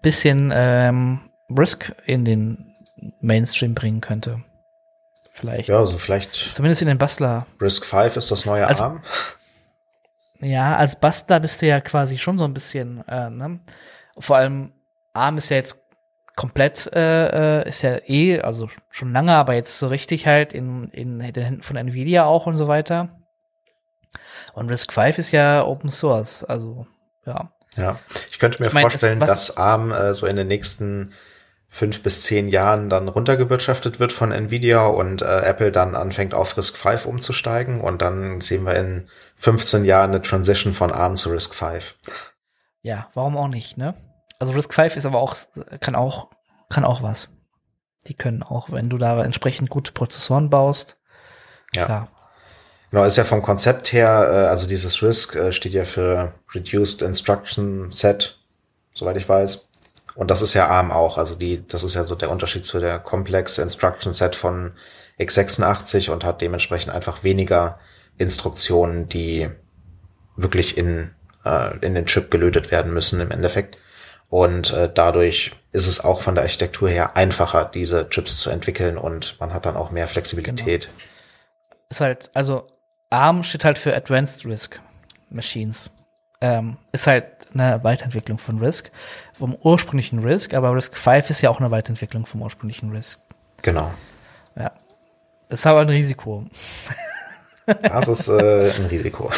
bisschen 0.01 0.51
ähm, 0.55 1.21
Risk 1.51 1.93
in 2.07 2.25
den 2.25 2.75
Mainstream 3.21 3.75
bringen 3.75 4.01
könnte. 4.01 4.43
Vielleicht. 5.33 5.69
Ja, 5.69 5.79
also 5.81 5.99
vielleicht 5.99 6.35
Zumindest 6.55 6.81
in 6.81 6.89
den 6.89 6.97
Bastler. 6.97 7.45
Risk 7.61 7.85
5 7.85 8.17
ist 8.17 8.31
das 8.31 8.47
neue 8.47 8.67
Also- 8.67 8.85
ARM. 8.85 9.03
Ja, 10.41 10.77
als 10.77 10.97
Bastler 11.01 11.41
bist 11.41 11.63
du 11.63 11.67
ja 11.67 11.81
quasi 11.81 12.19
schon 12.19 12.39
so 12.39 12.45
ein 12.45 12.55
bisschen, 12.55 13.07
äh, 13.09 13.31
ne? 13.31 13.61
Vor 14.19 14.37
allem 14.37 14.73
ARM 15.15 15.39
ist 15.39 15.49
ja 15.49 15.57
jetzt 15.57 15.83
komplett, 16.37 16.91
äh, 16.95 17.61
äh, 17.63 17.69
ist 17.69 17.83
ja 17.83 17.97
eh, 18.07 18.41
also 18.41 18.69
schon 18.91 19.13
lange, 19.13 19.35
aber 19.35 19.55
jetzt 19.55 19.79
so 19.79 19.89
richtig 19.89 20.27
halt 20.27 20.53
in, 20.53 20.85
in 20.91 21.19
den 21.19 21.45
Händen 21.45 21.63
von 21.63 21.77
Nvidia 21.77 22.25
auch 22.27 22.47
und 22.47 22.57
so 22.57 22.69
weiter. 22.69 23.09
Und 24.55 24.69
Risk 24.69 24.93
5 24.93 25.19
ist 25.19 25.31
ja 25.33 25.65
Open 25.65 25.91
Source, 25.91 26.45
also 26.45 26.87
ja. 27.27 27.51
Ja, 27.77 27.99
ich 28.31 28.39
könnte 28.39 28.63
mir 28.63 28.69
Ich 28.69 28.75
mein, 28.75 28.83
vorstellen, 28.89 29.21
was- 29.21 29.31
dass 29.31 29.57
ARM 29.57 29.91
äh, 29.93 30.15
so 30.15 30.27
in 30.27 30.37
den 30.37 30.49
nächsten 30.49 31.13
fünf 31.69 32.03
bis 32.03 32.23
zehn 32.23 32.49
Jahren 32.49 32.89
dann 32.89 33.09
runtergewirtschaftet 33.09 34.01
wird 34.01 34.13
von 34.13 34.33
Nvidia 34.33 34.87
und 34.87 35.23
äh, 35.23 35.41
Apple 35.41 35.73
dann 35.73 35.95
anfängt 35.95 36.35
auf 36.35 36.57
Risk 36.57 36.77
5 36.77 37.07
umzusteigen 37.07 37.81
und 37.81 38.03
dann 38.03 38.41
sehen 38.41 38.65
wir 38.65 38.77
in 38.77 39.09
15 39.37 39.85
Jahren 39.85 40.11
eine 40.11 40.23
Transition 40.23 40.73
von 40.73 40.93
ARM 40.93 41.17
zu 41.17 41.31
Risk 41.31 41.55
5. 41.55 41.97
Ja, 42.83 43.09
warum 43.15 43.37
auch 43.37 43.49
nicht, 43.49 43.77
ne? 43.77 43.95
Also 44.39 44.53
Risk 44.53 44.73
5 44.73 44.97
ist 44.97 45.07
aber 45.07 45.21
auch, 45.21 45.37
kann 45.81 45.95
auch, 45.95 46.29
kann 46.71 46.85
auch 46.85 47.03
was. 47.03 47.29
Die 48.07 48.15
können 48.15 48.43
auch, 48.43 48.71
wenn 48.71 48.89
du 48.89 48.99
da 48.99 49.23
entsprechend 49.23 49.69
gute 49.69 49.93
Prozessoren 49.93 50.51
baust. 50.51 50.97
Ja. 51.75 51.85
Klar. 51.87 52.09
Genau, 52.91 53.05
ist 53.05 53.17
ja 53.17 53.25
vom 53.25 53.43
Konzept 53.43 53.93
her, 53.93 54.29
äh, 54.31 54.47
also 54.47 54.69
dieses 54.69 55.03
Risk 55.03 55.35
äh, 55.35 55.53
steht 55.53 55.73
ja 55.73 55.85
für 55.85 56.33
Reduced 56.55 57.03
Instruction 57.03 57.91
Set, 57.91 58.39
soweit 58.95 59.17
ich 59.17 59.29
weiß. 59.29 59.66
Und 60.17 60.31
das 60.31 60.43
ist 60.43 60.55
ja 60.55 60.67
ARM 60.67 60.91
auch. 60.91 61.19
Also 61.19 61.35
die, 61.35 61.67
das 61.67 61.85
ist 61.85 61.95
ja 61.95 62.05
so 62.05 62.15
der 62.15 62.31
Unterschied 62.31 62.65
zu 62.65 62.81
der 62.81 62.99
Complex 62.99 63.59
Instruction 63.59 64.13
Set 64.13 64.35
von 64.35 64.73
x86 65.19 66.11
und 66.11 66.25
hat 66.25 66.41
dementsprechend 66.41 66.93
einfach 66.93 67.23
weniger 67.23 67.79
Instruktionen, 68.19 69.09
die 69.09 69.49
wirklich 70.37 70.77
in, 70.77 71.11
äh, 71.45 71.77
in 71.79 71.95
den 71.95 72.07
Chip 72.07 72.31
gelötet 72.31 72.71
werden 72.71 72.93
müssen 72.93 73.21
im 73.21 73.31
Endeffekt. 73.31 73.77
Und 74.29 74.73
äh, 74.73 74.91
dadurch 74.93 75.53
ist 75.73 75.87
es 75.87 76.03
auch 76.05 76.21
von 76.21 76.35
der 76.35 76.45
Architektur 76.45 76.89
her 76.89 77.17
einfacher, 77.17 77.65
diese 77.73 78.09
Chips 78.09 78.39
zu 78.39 78.51
entwickeln 78.51 78.99
und 78.99 79.39
man 79.39 79.55
hat 79.55 79.67
dann 79.67 79.77
auch 79.77 79.91
mehr 79.91 80.09
Flexibilität. 80.09 80.89
ist 81.91 82.01
halt, 82.01 82.31
also 82.35 82.67
ARM 83.11 83.45
steht 83.45 83.65
halt 83.65 83.79
für 83.79 83.95
Advanced 83.95 84.45
Risk 84.45 84.81
Machines. 85.31 85.91
Ähm, 86.41 86.77
ist 86.93 87.07
halt 87.07 87.49
eine 87.55 87.83
Weiterentwicklung 87.83 88.39
von 88.39 88.59
Risk, 88.59 88.91
vom 89.39 89.55
ursprünglichen 89.55 90.21
Risk, 90.21 90.55
aber 90.55 90.75
Risk 90.75 90.97
5 90.97 91.31
ist 91.31 91.41
ja 91.41 91.51
auch 91.51 91.61
eine 91.61 91.71
Weiterentwicklung 91.71 92.27
vom 92.27 92.43
ursprünglichen 92.43 92.91
Risk. 92.91 93.21
Genau. 93.63 93.93
Ja. 94.57 94.73
Ist 95.49 95.67
aber 95.67 95.81
ein 95.81 95.89
Risiko. 95.89 96.45
Das 97.83 98.07
ist 98.07 98.29
äh, 98.29 98.71
ein 98.71 98.87
Risiko. 98.87 99.29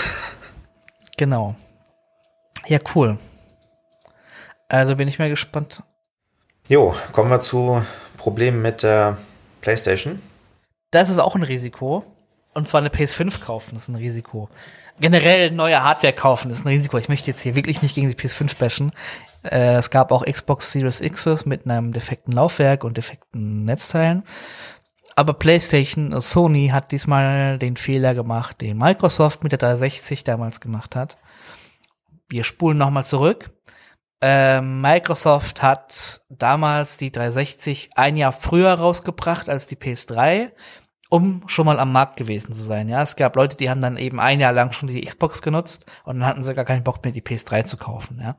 Genau. 1.16 1.54
Ja, 2.66 2.78
cool. 2.94 3.16
Also 4.68 4.96
bin 4.96 5.08
ich 5.08 5.18
mal 5.18 5.30
gespannt. 5.30 5.82
Jo, 6.68 6.94
kommen 7.12 7.30
wir 7.30 7.40
zu 7.40 7.82
Problemen 8.18 8.60
mit 8.60 8.82
der 8.82 9.16
PlayStation. 9.62 10.20
Das 10.90 11.08
ist 11.08 11.18
auch 11.18 11.34
ein 11.36 11.42
Risiko. 11.42 12.04
Und 12.52 12.68
zwar 12.68 12.80
eine 12.80 12.90
PS5 12.90 13.40
kaufen, 13.40 13.74
das 13.74 13.84
ist 13.84 13.88
ein 13.88 13.94
Risiko. 13.94 14.48
Generell 15.00 15.50
neue 15.52 15.82
Hardware 15.82 16.12
kaufen 16.12 16.50
ist 16.50 16.64
ein 16.64 16.68
Risiko. 16.68 16.98
Ich 16.98 17.08
möchte 17.08 17.30
jetzt 17.30 17.42
hier 17.42 17.54
wirklich 17.54 17.82
nicht 17.82 17.94
gegen 17.94 18.08
die 18.08 18.16
PS5 18.16 18.58
bashen. 18.58 18.92
Äh, 19.50 19.76
es 19.76 19.90
gab 19.90 20.12
auch 20.12 20.24
Xbox 20.24 20.72
Series 20.72 21.00
X's 21.00 21.46
mit 21.46 21.66
einem 21.66 21.92
defekten 21.92 22.32
Laufwerk 22.32 22.84
und 22.84 22.96
defekten 22.96 23.64
Netzteilen. 23.64 24.24
Aber 25.16 25.34
PlayStation, 25.34 26.20
Sony 26.20 26.68
hat 26.68 26.92
diesmal 26.92 27.58
den 27.58 27.76
Fehler 27.76 28.14
gemacht, 28.14 28.60
den 28.60 28.78
Microsoft 28.78 29.42
mit 29.42 29.50
der 29.50 29.58
360 29.58 30.22
damals 30.22 30.60
gemacht 30.60 30.94
hat. 30.94 31.18
Wir 32.28 32.44
spulen 32.44 32.78
nochmal 32.78 33.04
zurück. 33.04 33.50
Ähm, 34.20 34.80
Microsoft 34.80 35.62
hat 35.62 36.20
damals 36.28 36.98
die 36.98 37.10
360 37.10 37.90
ein 37.96 38.16
Jahr 38.16 38.32
früher 38.32 38.74
rausgebracht 38.74 39.48
als 39.48 39.66
die 39.66 39.76
PS3, 39.76 40.52
um 41.08 41.42
schon 41.46 41.66
mal 41.66 41.78
am 41.78 41.92
Markt 41.92 42.16
gewesen 42.16 42.52
zu 42.52 42.62
sein. 42.62 42.88
Ja, 42.88 43.02
es 43.02 43.16
gab 43.16 43.36
Leute, 43.36 43.56
die 43.56 43.70
haben 43.70 43.80
dann 43.80 43.96
eben 43.96 44.20
ein 44.20 44.40
Jahr 44.40 44.52
lang 44.52 44.72
schon 44.72 44.88
die 44.88 45.00
Xbox 45.00 45.42
genutzt 45.42 45.86
und 46.04 46.20
dann 46.20 46.28
hatten 46.28 46.42
sie 46.42 46.54
gar 46.54 46.64
keinen 46.64 46.84
Bock 46.84 47.02
mehr, 47.02 47.12
die 47.12 47.22
PS3 47.22 47.64
zu 47.64 47.76
kaufen. 47.76 48.20
Ja. 48.22 48.36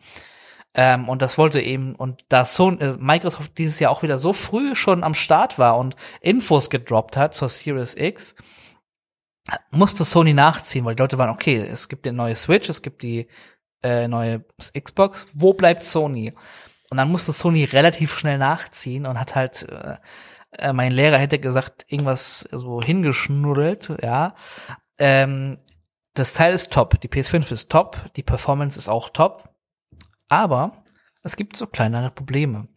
Ähm, 0.75 1.09
und 1.09 1.21
das 1.21 1.37
wollte 1.37 1.61
eben, 1.61 1.95
und 1.95 2.25
da 2.29 2.45
Sony, 2.45 2.77
äh, 2.79 2.97
Microsoft 2.99 3.57
dieses 3.57 3.79
Jahr 3.79 3.91
auch 3.91 4.03
wieder 4.03 4.19
so 4.19 4.33
früh 4.33 4.75
schon 4.75 5.03
am 5.03 5.15
Start 5.15 5.57
war 5.57 5.77
und 5.77 5.95
Infos 6.21 6.69
gedroppt 6.69 7.17
hat 7.17 7.33
zur 7.33 7.49
Series 7.49 7.95
X, 7.95 8.35
musste 9.71 10.03
Sony 10.03 10.33
nachziehen, 10.33 10.85
weil 10.85 10.95
die 10.95 11.01
Leute 11.01 11.17
waren, 11.17 11.31
okay, 11.31 11.57
es 11.57 11.89
gibt 11.89 12.05
den 12.05 12.15
neue 12.15 12.35
Switch, 12.35 12.69
es 12.69 12.81
gibt 12.81 13.01
die 13.01 13.27
äh, 13.81 14.07
neue 14.07 14.45
Xbox, 14.79 15.27
wo 15.33 15.53
bleibt 15.53 15.83
Sony? 15.83 16.33
Und 16.89 16.97
dann 16.97 17.11
musste 17.11 17.31
Sony 17.31 17.63
relativ 17.63 18.17
schnell 18.17 18.37
nachziehen 18.37 19.05
und 19.05 19.19
hat 19.19 19.35
halt, 19.35 19.67
äh, 19.69 19.97
äh 20.51 20.73
mein 20.73 20.91
Lehrer 20.91 21.17
hätte 21.17 21.39
gesagt, 21.39 21.85
irgendwas 21.87 22.41
so 22.51 22.81
hingeschnuddelt, 22.81 23.91
ja. 24.03 24.35
Ähm, 24.97 25.57
das 26.13 26.33
Teil 26.33 26.53
ist 26.53 26.73
top, 26.73 26.99
die 27.01 27.07
PS5 27.07 27.51
ist 27.53 27.71
top, 27.71 27.97
die 28.15 28.23
Performance 28.23 28.77
ist 28.77 28.89
auch 28.89 29.09
top. 29.09 29.48
Aber 30.29 30.83
es 31.23 31.35
gibt 31.35 31.57
so 31.57 31.67
kleinere 31.67 32.11
Probleme, 32.11 32.67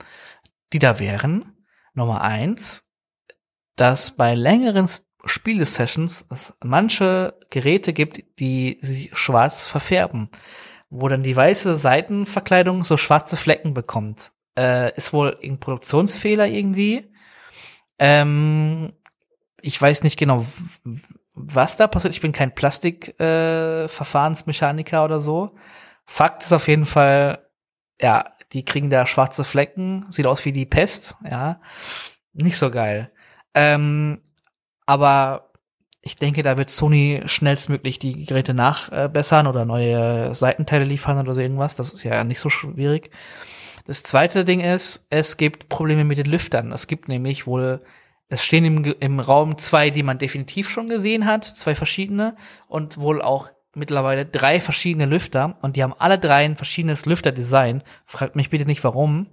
die 0.73 0.79
da 0.79 0.99
wären. 0.99 1.57
Nummer 1.95 2.23
eins, 2.23 2.91
dass 3.77 4.17
bei 4.17 4.35
längeren 4.35 4.89
Spielesessions 5.25 6.27
es 6.31 6.55
manche 6.65 7.39
Geräte 7.51 7.93
gibt, 7.93 8.25
die 8.41 8.79
sich 8.81 9.17
schwarz 9.17 9.67
verfärben, 9.67 10.31
wo 10.91 11.09
dann 11.09 11.23
die 11.23 11.37
weiße 11.37 11.77
Seitenverkleidung 11.77 12.85
so 12.85 12.97
schwarze 12.97 13.37
Flecken 13.37 13.75
bekommt. 13.75 14.33
Äh, 14.59 14.97
ist 14.97 15.13
wohl 15.13 15.39
ein 15.43 15.61
Produktionsfehler 15.61 16.47
irgendwie. 16.47 17.13
Ähm, 17.99 18.95
ich 19.61 19.81
weiß 19.81 20.03
nicht 20.03 20.19
genau, 20.19 20.45
was 21.35 21.77
da 21.77 21.87
passiert. 21.87 22.15
Ich 22.15 22.21
bin 22.21 22.33
kein 22.33 22.55
Plastikverfahrensmechaniker 22.55 25.01
äh, 25.01 25.05
oder 25.05 25.21
so. 25.21 25.55
Fakt 26.05 26.43
ist 26.43 26.53
auf 26.53 26.69
jeden 26.69 26.85
Fall, 26.85 27.42
ja, 28.01 28.33
die 28.53 28.65
kriegen 28.65 28.91
da 28.91 29.07
schwarze 29.07 29.45
Flecken, 29.45 30.05
sieht 30.11 30.27
aus 30.27 30.45
wie 30.45 30.53
die 30.53 30.67
Pest, 30.67 31.17
ja. 31.29 31.61
Nicht 32.33 32.59
so 32.59 32.71
geil. 32.71 33.11
Ähm, 33.55 34.23
aber 34.87 35.53
ich 36.01 36.17
denke, 36.17 36.43
da 36.43 36.59
wird 36.59 36.71
Sony 36.71 37.23
schnellstmöglich 37.27 37.99
die 37.99 38.27
Geräte 38.27 38.55
nachbessern 38.55 39.47
oder 39.47 39.65
neue 39.65 40.35
Seitenteile 40.35 40.85
liefern 40.85 41.19
oder 41.19 41.33
so 41.33 41.41
irgendwas. 41.41 41.77
Das 41.77 41.93
ist 41.93 42.03
ja 42.03 42.25
nicht 42.25 42.41
so 42.41 42.51
schwierig. 42.51 43.11
Das 43.85 44.03
zweite 44.03 44.45
Ding 44.45 44.61
ist, 44.61 45.07
es 45.11 45.37
gibt 45.37 45.69
Probleme 45.69 46.05
mit 46.05 46.19
den 46.19 46.27
Lüftern. 46.27 46.73
Es 46.73 46.89
gibt 46.89 47.09
nämlich 47.09 47.47
wohl, 47.47 47.83
es 48.29 48.45
stehen 48.45 48.65
im, 48.65 48.85
im 48.85 49.21
Raum 49.21 49.59
zwei, 49.59 49.91
die 49.91 50.03
man 50.03 50.19
definitiv 50.19 50.69
schon 50.69 50.89
gesehen 50.89 51.27
hat, 51.27 51.45
zwei 51.45 51.75
verschiedene 51.75 52.37
und 52.67 52.99
wohl 52.99 53.23
auch 53.23 53.51
mittlerweile 53.75 54.27
drei 54.27 54.61
verschiedene 54.61 55.07
Lüfter 55.07 55.57
und 55.63 55.77
die 55.77 55.83
haben 55.83 55.95
alle 55.99 56.19
drei 56.19 56.45
ein 56.45 56.57
verschiedenes 56.57 57.07
Lüfterdesign. 57.07 57.83
Fragt 58.07 58.37
mich 58.37 58.51
bitte 58.51 58.67
nicht 58.67 58.85
warum. 58.85 59.27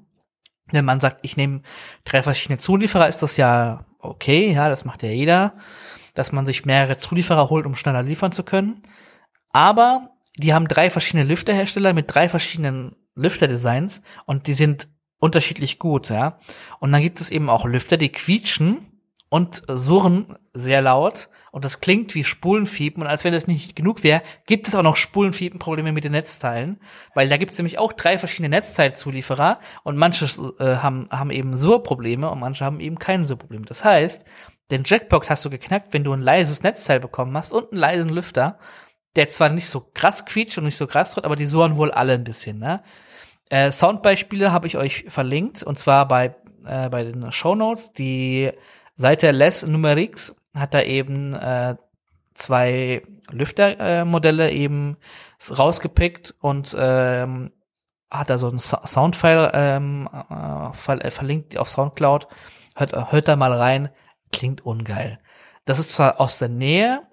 Wenn 0.72 0.86
man 0.86 1.00
sagt, 1.00 1.20
ich 1.24 1.36
nehme 1.36 1.62
drei 2.06 2.22
verschiedene 2.24 2.60
Zulieferer, 2.60 3.08
ist 3.08 3.22
das 3.24 3.38
ja 3.38 3.86
okay, 4.00 4.52
ja, 4.54 4.70
das 4.70 4.86
macht 4.86 5.04
ja 5.04 5.10
jeder, 5.10 5.54
dass 6.14 6.32
man 6.32 6.46
sich 6.46 6.66
mehrere 6.66 6.98
Zulieferer 6.98 7.50
holt, 7.50 7.66
um 7.66 7.76
schneller 7.76 8.04
liefern 8.04 8.32
zu 8.32 8.44
können. 8.44 8.82
Aber 9.52 10.12
die 10.38 10.54
haben 10.54 10.68
drei 10.68 10.90
verschiedene 10.90 11.24
Lüfterhersteller 11.24 11.94
mit 11.94 12.14
drei 12.14 12.30
verschiedenen 12.30 12.96
Lüfterdesigns 13.16 14.02
und 14.26 14.48
die 14.48 14.54
sind 14.54 14.88
unterschiedlich 15.20 15.80
gut, 15.80 16.10
ja. 16.10 16.40
Und 16.80 16.92
dann 16.92 17.02
gibt 17.02 17.20
es 17.20 17.30
eben 17.30 17.50
auch 17.50 17.66
Lüfter, 17.66 17.98
die 17.98 18.10
quietschen 18.10 18.99
und 19.30 19.62
surren 19.68 20.38
sehr 20.54 20.82
laut 20.82 21.30
und 21.52 21.64
das 21.64 21.80
klingt 21.82 22.16
wie 22.16 22.24
Spulenfiepen 22.24 23.04
und 23.04 23.10
als 23.10 23.24
wenn 23.24 23.34
das 23.34 23.46
nicht 23.46 23.76
genug 23.76 24.04
wäre, 24.04 24.24
gibt 24.48 24.68
es 24.68 24.74
auch 24.74 24.82
noch 24.82 24.96
Spulenfiepen-Probleme 24.96 25.92
mit 25.92 26.04
den 26.04 26.14
Netzteilen, 26.14 26.80
weil 27.14 27.30
da 27.30 27.38
gibt 27.38 27.52
es 27.52 27.60
nämlich 27.60 27.78
auch 27.78 27.94
drei 27.94 28.18
verschiedene 28.18 28.50
Netzteilzulieferer 28.50 29.60
und 29.84 29.98
manche 29.98 30.26
äh, 30.60 30.78
haben, 30.78 31.08
haben 31.12 31.30
eben 31.30 31.56
Surrprobleme 31.56 32.30
und 32.30 32.40
manche 32.40 32.66
haben 32.66 32.80
eben 32.80 32.98
kein 32.98 33.24
Surrproblem. 33.24 33.66
Das 33.66 33.86
heißt, 33.86 34.26
den 34.72 34.84
Jackpot 34.84 35.30
hast 35.30 35.46
du 35.46 35.50
geknackt, 35.52 35.94
wenn 35.94 36.04
du 36.04 36.14
ein 36.14 36.22
leises 36.22 36.64
Netzteil 36.64 37.00
bekommen 37.00 37.38
hast 37.38 37.52
und 37.52 37.72
einen 37.72 37.80
leisen 37.80 38.10
Lüfter, 38.10 38.58
der 39.16 39.30
zwar 39.30 39.50
nicht 39.50 39.70
so 39.70 39.92
krass 39.94 40.26
quietscht 40.26 40.58
und 40.58 40.64
nicht 40.64 40.78
so 40.78 40.88
krass 40.88 41.16
wird, 41.16 41.26
aber 41.26 41.36
die 41.36 41.48
surren 41.48 41.78
wohl 41.78 41.92
alle 41.92 42.14
ein 42.14 42.24
bisschen, 42.24 42.60
ne? 42.60 42.84
Äh, 43.52 43.72
Soundbeispiele 43.72 44.52
habe 44.52 44.68
ich 44.68 44.78
euch 44.78 45.06
verlinkt 45.08 45.64
und 45.64 45.80
zwar 45.80 46.08
bei 46.08 46.36
äh, 46.66 46.90
bei 46.90 47.04
den 47.04 47.32
Show 47.32 47.56
Notes. 47.56 47.94
Die 47.94 48.52
Seit 49.02 49.22
der 49.22 49.32
Les 49.32 49.66
Numerix 49.66 50.36
hat 50.54 50.74
er 50.74 50.86
eben 50.86 51.34
äh, 51.34 51.78
zwei 52.34 53.02
Lüftermodelle 53.32 54.52
äh, 54.52 54.54
eben 54.54 54.98
rausgepickt 55.58 56.36
und 56.42 56.76
ähm, 56.78 57.54
hat 58.12 58.30
da 58.30 58.38
so 58.38 58.50
einen 58.50 58.60
Soundfile 58.60 59.52
ähm, 59.54 60.10
äh, 60.12 60.74
ver 60.74 61.06
äh, 61.06 61.12
verlinkt 61.12 61.58
auf 61.58 61.70
Soundcloud. 61.70 62.28
Hört, 62.76 63.14
hört 63.14 63.30
da 63.30 63.38
mal 63.38 63.54
rein. 63.54 63.88
Klingt 64.34 64.66
ungeil. 64.66 65.22
Das 65.64 65.80
ist 65.80 65.94
zwar 65.94 66.20
aus 66.20 66.38
der 66.38 66.50
Nähe, 66.50 67.04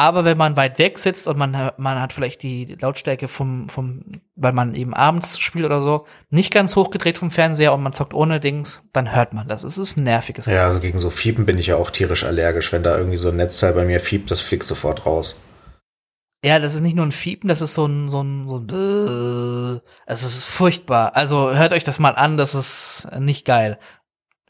aber 0.00 0.24
wenn 0.24 0.38
man 0.38 0.56
weit 0.56 0.78
weg 0.78 0.98
sitzt 0.98 1.28
und 1.28 1.36
man, 1.36 1.72
man 1.76 2.00
hat 2.00 2.14
vielleicht 2.14 2.42
die 2.42 2.64
Lautstärke 2.80 3.28
vom, 3.28 3.68
vom, 3.68 4.22
weil 4.34 4.54
man 4.54 4.74
eben 4.74 4.94
abends 4.94 5.38
spielt 5.38 5.66
oder 5.66 5.82
so, 5.82 6.06
nicht 6.30 6.50
ganz 6.54 6.74
hochgedreht 6.74 7.18
vom 7.18 7.30
Fernseher 7.30 7.74
und 7.74 7.82
man 7.82 7.92
zockt 7.92 8.14
ohne 8.14 8.40
Dings, 8.40 8.82
dann 8.94 9.14
hört 9.14 9.34
man 9.34 9.46
das. 9.46 9.62
Es 9.62 9.76
ist 9.76 9.98
ein 9.98 10.04
nerviges. 10.04 10.46
Ja, 10.46 10.64
also 10.64 10.80
gegen 10.80 10.98
so 10.98 11.10
Fiepen 11.10 11.44
bin 11.44 11.58
ich 11.58 11.66
ja 11.66 11.76
auch 11.76 11.90
tierisch 11.90 12.24
allergisch. 12.24 12.72
Wenn 12.72 12.82
da 12.82 12.96
irgendwie 12.96 13.18
so 13.18 13.28
ein 13.28 13.36
Netzteil 13.36 13.74
bei 13.74 13.84
mir 13.84 14.00
fiebt, 14.00 14.30
das 14.30 14.40
fliegt 14.40 14.64
sofort 14.64 15.04
raus. 15.04 15.38
Ja, 16.42 16.58
das 16.58 16.74
ist 16.74 16.80
nicht 16.80 16.96
nur 16.96 17.04
ein 17.04 17.12
Fiepen, 17.12 17.48
das 17.48 17.60
ist 17.60 17.74
so 17.74 17.84
ein, 17.84 18.08
so 18.08 18.22
ein, 18.22 18.48
so 18.48 18.56
ein, 18.56 19.82
es 20.06 20.22
ist 20.22 20.44
furchtbar. 20.44 21.14
Also 21.14 21.54
hört 21.54 21.74
euch 21.74 21.84
das 21.84 21.98
mal 21.98 22.16
an, 22.16 22.38
das 22.38 22.54
ist 22.54 23.06
nicht 23.18 23.44
geil. 23.44 23.78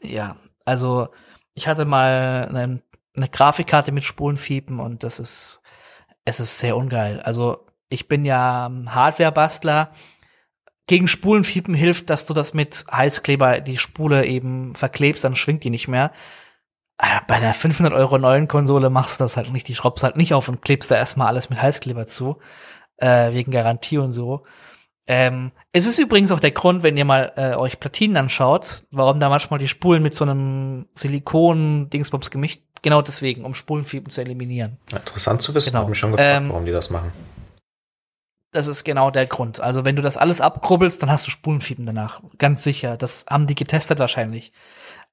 Ja, 0.01 0.37
also 0.63 1.09
ich 1.55 1.67
hatte 1.67 1.83
mal 1.83 2.47
einen 2.47 2.83
eine 3.15 3.29
Grafikkarte 3.29 3.91
mit 3.91 4.03
Spulenfiepen 4.03 4.79
und 4.79 5.03
das 5.03 5.19
ist, 5.19 5.61
es 6.25 6.39
ist 6.39 6.59
sehr 6.59 6.77
ungeil. 6.77 7.19
Also 7.21 7.65
ich 7.89 8.07
bin 8.07 8.25
ja 8.25 8.71
Hardware-Bastler. 8.87 9.91
Gegen 10.87 11.07
Spulenfiepen 11.07 11.73
hilft, 11.73 12.09
dass 12.09 12.25
du 12.25 12.33
das 12.33 12.53
mit 12.53 12.85
Heißkleber 12.91 13.61
die 13.61 13.77
Spule 13.77 14.25
eben 14.25 14.75
verklebst, 14.75 15.23
dann 15.23 15.35
schwingt 15.35 15.63
die 15.63 15.69
nicht 15.69 15.87
mehr. 15.87 16.11
Bei 17.27 17.35
einer 17.35 17.53
500 17.53 17.93
Euro 17.93 18.17
neuen 18.17 18.47
Konsole 18.47 18.89
machst 18.89 19.19
du 19.19 19.23
das 19.23 19.35
halt 19.35 19.51
nicht, 19.51 19.67
die 19.67 19.75
schraubst 19.75 20.03
halt 20.03 20.17
nicht 20.17 20.33
auf 20.33 20.47
und 20.47 20.61
klebst 20.61 20.91
da 20.91 20.95
erstmal 20.95 21.27
alles 21.27 21.49
mit 21.49 21.61
Heißkleber 21.61 22.07
zu, 22.07 22.39
äh, 22.97 23.33
wegen 23.33 23.51
Garantie 23.51 23.97
und 23.97 24.11
so. 24.11 24.45
Ähm, 25.13 25.51
es 25.73 25.87
ist 25.87 25.99
übrigens 25.99 26.31
auch 26.31 26.39
der 26.39 26.51
Grund, 26.51 26.83
wenn 26.83 26.95
ihr 26.95 27.03
mal 27.03 27.33
äh, 27.35 27.53
euch 27.55 27.81
Platinen 27.81 28.15
anschaut, 28.15 28.85
warum 28.91 29.19
da 29.19 29.27
manchmal 29.27 29.59
die 29.59 29.67
Spulen 29.67 30.01
mit 30.01 30.15
so 30.15 30.23
einem 30.23 30.85
Silikon-Dingsbums 30.93 32.31
gemischt. 32.31 32.61
Genau 32.81 33.01
deswegen, 33.01 33.43
um 33.43 33.53
Spulenfieber 33.53 34.09
zu 34.09 34.21
eliminieren. 34.21 34.77
Interessant 34.89 35.41
zu 35.41 35.53
wissen, 35.53 35.71
genau. 35.71 35.81
habe 35.81 35.89
mich 35.89 35.99
schon 35.99 36.11
gefragt, 36.11 36.43
ähm, 36.43 36.49
warum 36.49 36.63
die 36.63 36.71
das 36.71 36.91
machen. 36.91 37.11
Das 38.53 38.67
ist 38.67 38.85
genau 38.85 39.11
der 39.11 39.25
Grund. 39.25 39.59
Also 39.59 39.83
wenn 39.83 39.97
du 39.97 40.01
das 40.01 40.15
alles 40.15 40.39
abkrubbelst, 40.39 41.03
dann 41.03 41.11
hast 41.11 41.27
du 41.27 41.31
Spulenfieber 41.31 41.83
danach. 41.83 42.21
Ganz 42.37 42.63
sicher. 42.63 42.95
Das 42.95 43.25
haben 43.29 43.47
die 43.47 43.55
getestet 43.55 43.99
wahrscheinlich. 43.99 44.53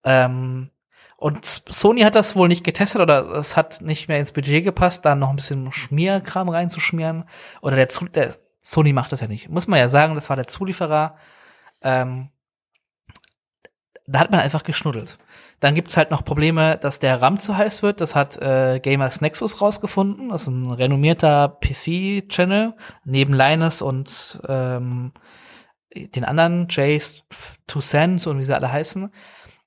Ähm, 0.04 0.70
und 1.16 1.44
Sony 1.44 2.02
hat 2.02 2.14
das 2.14 2.36
wohl 2.36 2.46
nicht 2.46 2.62
getestet 2.62 3.00
oder 3.00 3.32
es 3.32 3.56
hat 3.56 3.80
nicht 3.80 4.06
mehr 4.06 4.20
ins 4.20 4.30
Budget 4.30 4.62
gepasst, 4.62 5.04
da 5.04 5.16
noch 5.16 5.30
ein 5.30 5.36
bisschen 5.36 5.72
Schmierkram 5.72 6.48
reinzuschmieren. 6.48 7.24
Oder 7.62 7.74
der, 7.74 7.88
der 8.14 8.36
Sony 8.68 8.92
macht 8.92 9.12
das 9.12 9.20
ja 9.20 9.28
nicht. 9.28 9.48
Muss 9.48 9.66
man 9.66 9.78
ja 9.78 9.88
sagen, 9.88 10.14
das 10.14 10.28
war 10.28 10.36
der 10.36 10.46
Zulieferer. 10.46 11.16
Ähm, 11.80 12.28
da 14.06 14.18
hat 14.18 14.30
man 14.30 14.40
einfach 14.40 14.62
geschnuddelt. 14.62 15.18
Dann 15.60 15.74
gibt's 15.74 15.96
halt 15.96 16.10
noch 16.10 16.22
Probleme, 16.22 16.76
dass 16.76 16.98
der 16.98 17.22
RAM 17.22 17.40
zu 17.40 17.56
heiß 17.56 17.82
wird. 17.82 18.02
Das 18.02 18.14
hat 18.14 18.36
äh, 18.36 18.78
Gamers 18.78 19.22
Nexus 19.22 19.62
rausgefunden. 19.62 20.28
Das 20.28 20.42
ist 20.42 20.48
ein 20.48 20.70
renommierter 20.70 21.58
PC-Channel 21.62 22.74
neben 23.04 23.32
Linus 23.32 23.80
und 23.80 24.38
ähm, 24.46 25.12
den 25.94 26.26
anderen 26.26 26.68
Two 26.68 27.80
Cents 27.80 28.26
und 28.26 28.38
wie 28.38 28.44
sie 28.44 28.54
alle 28.54 28.70
heißen. 28.70 29.10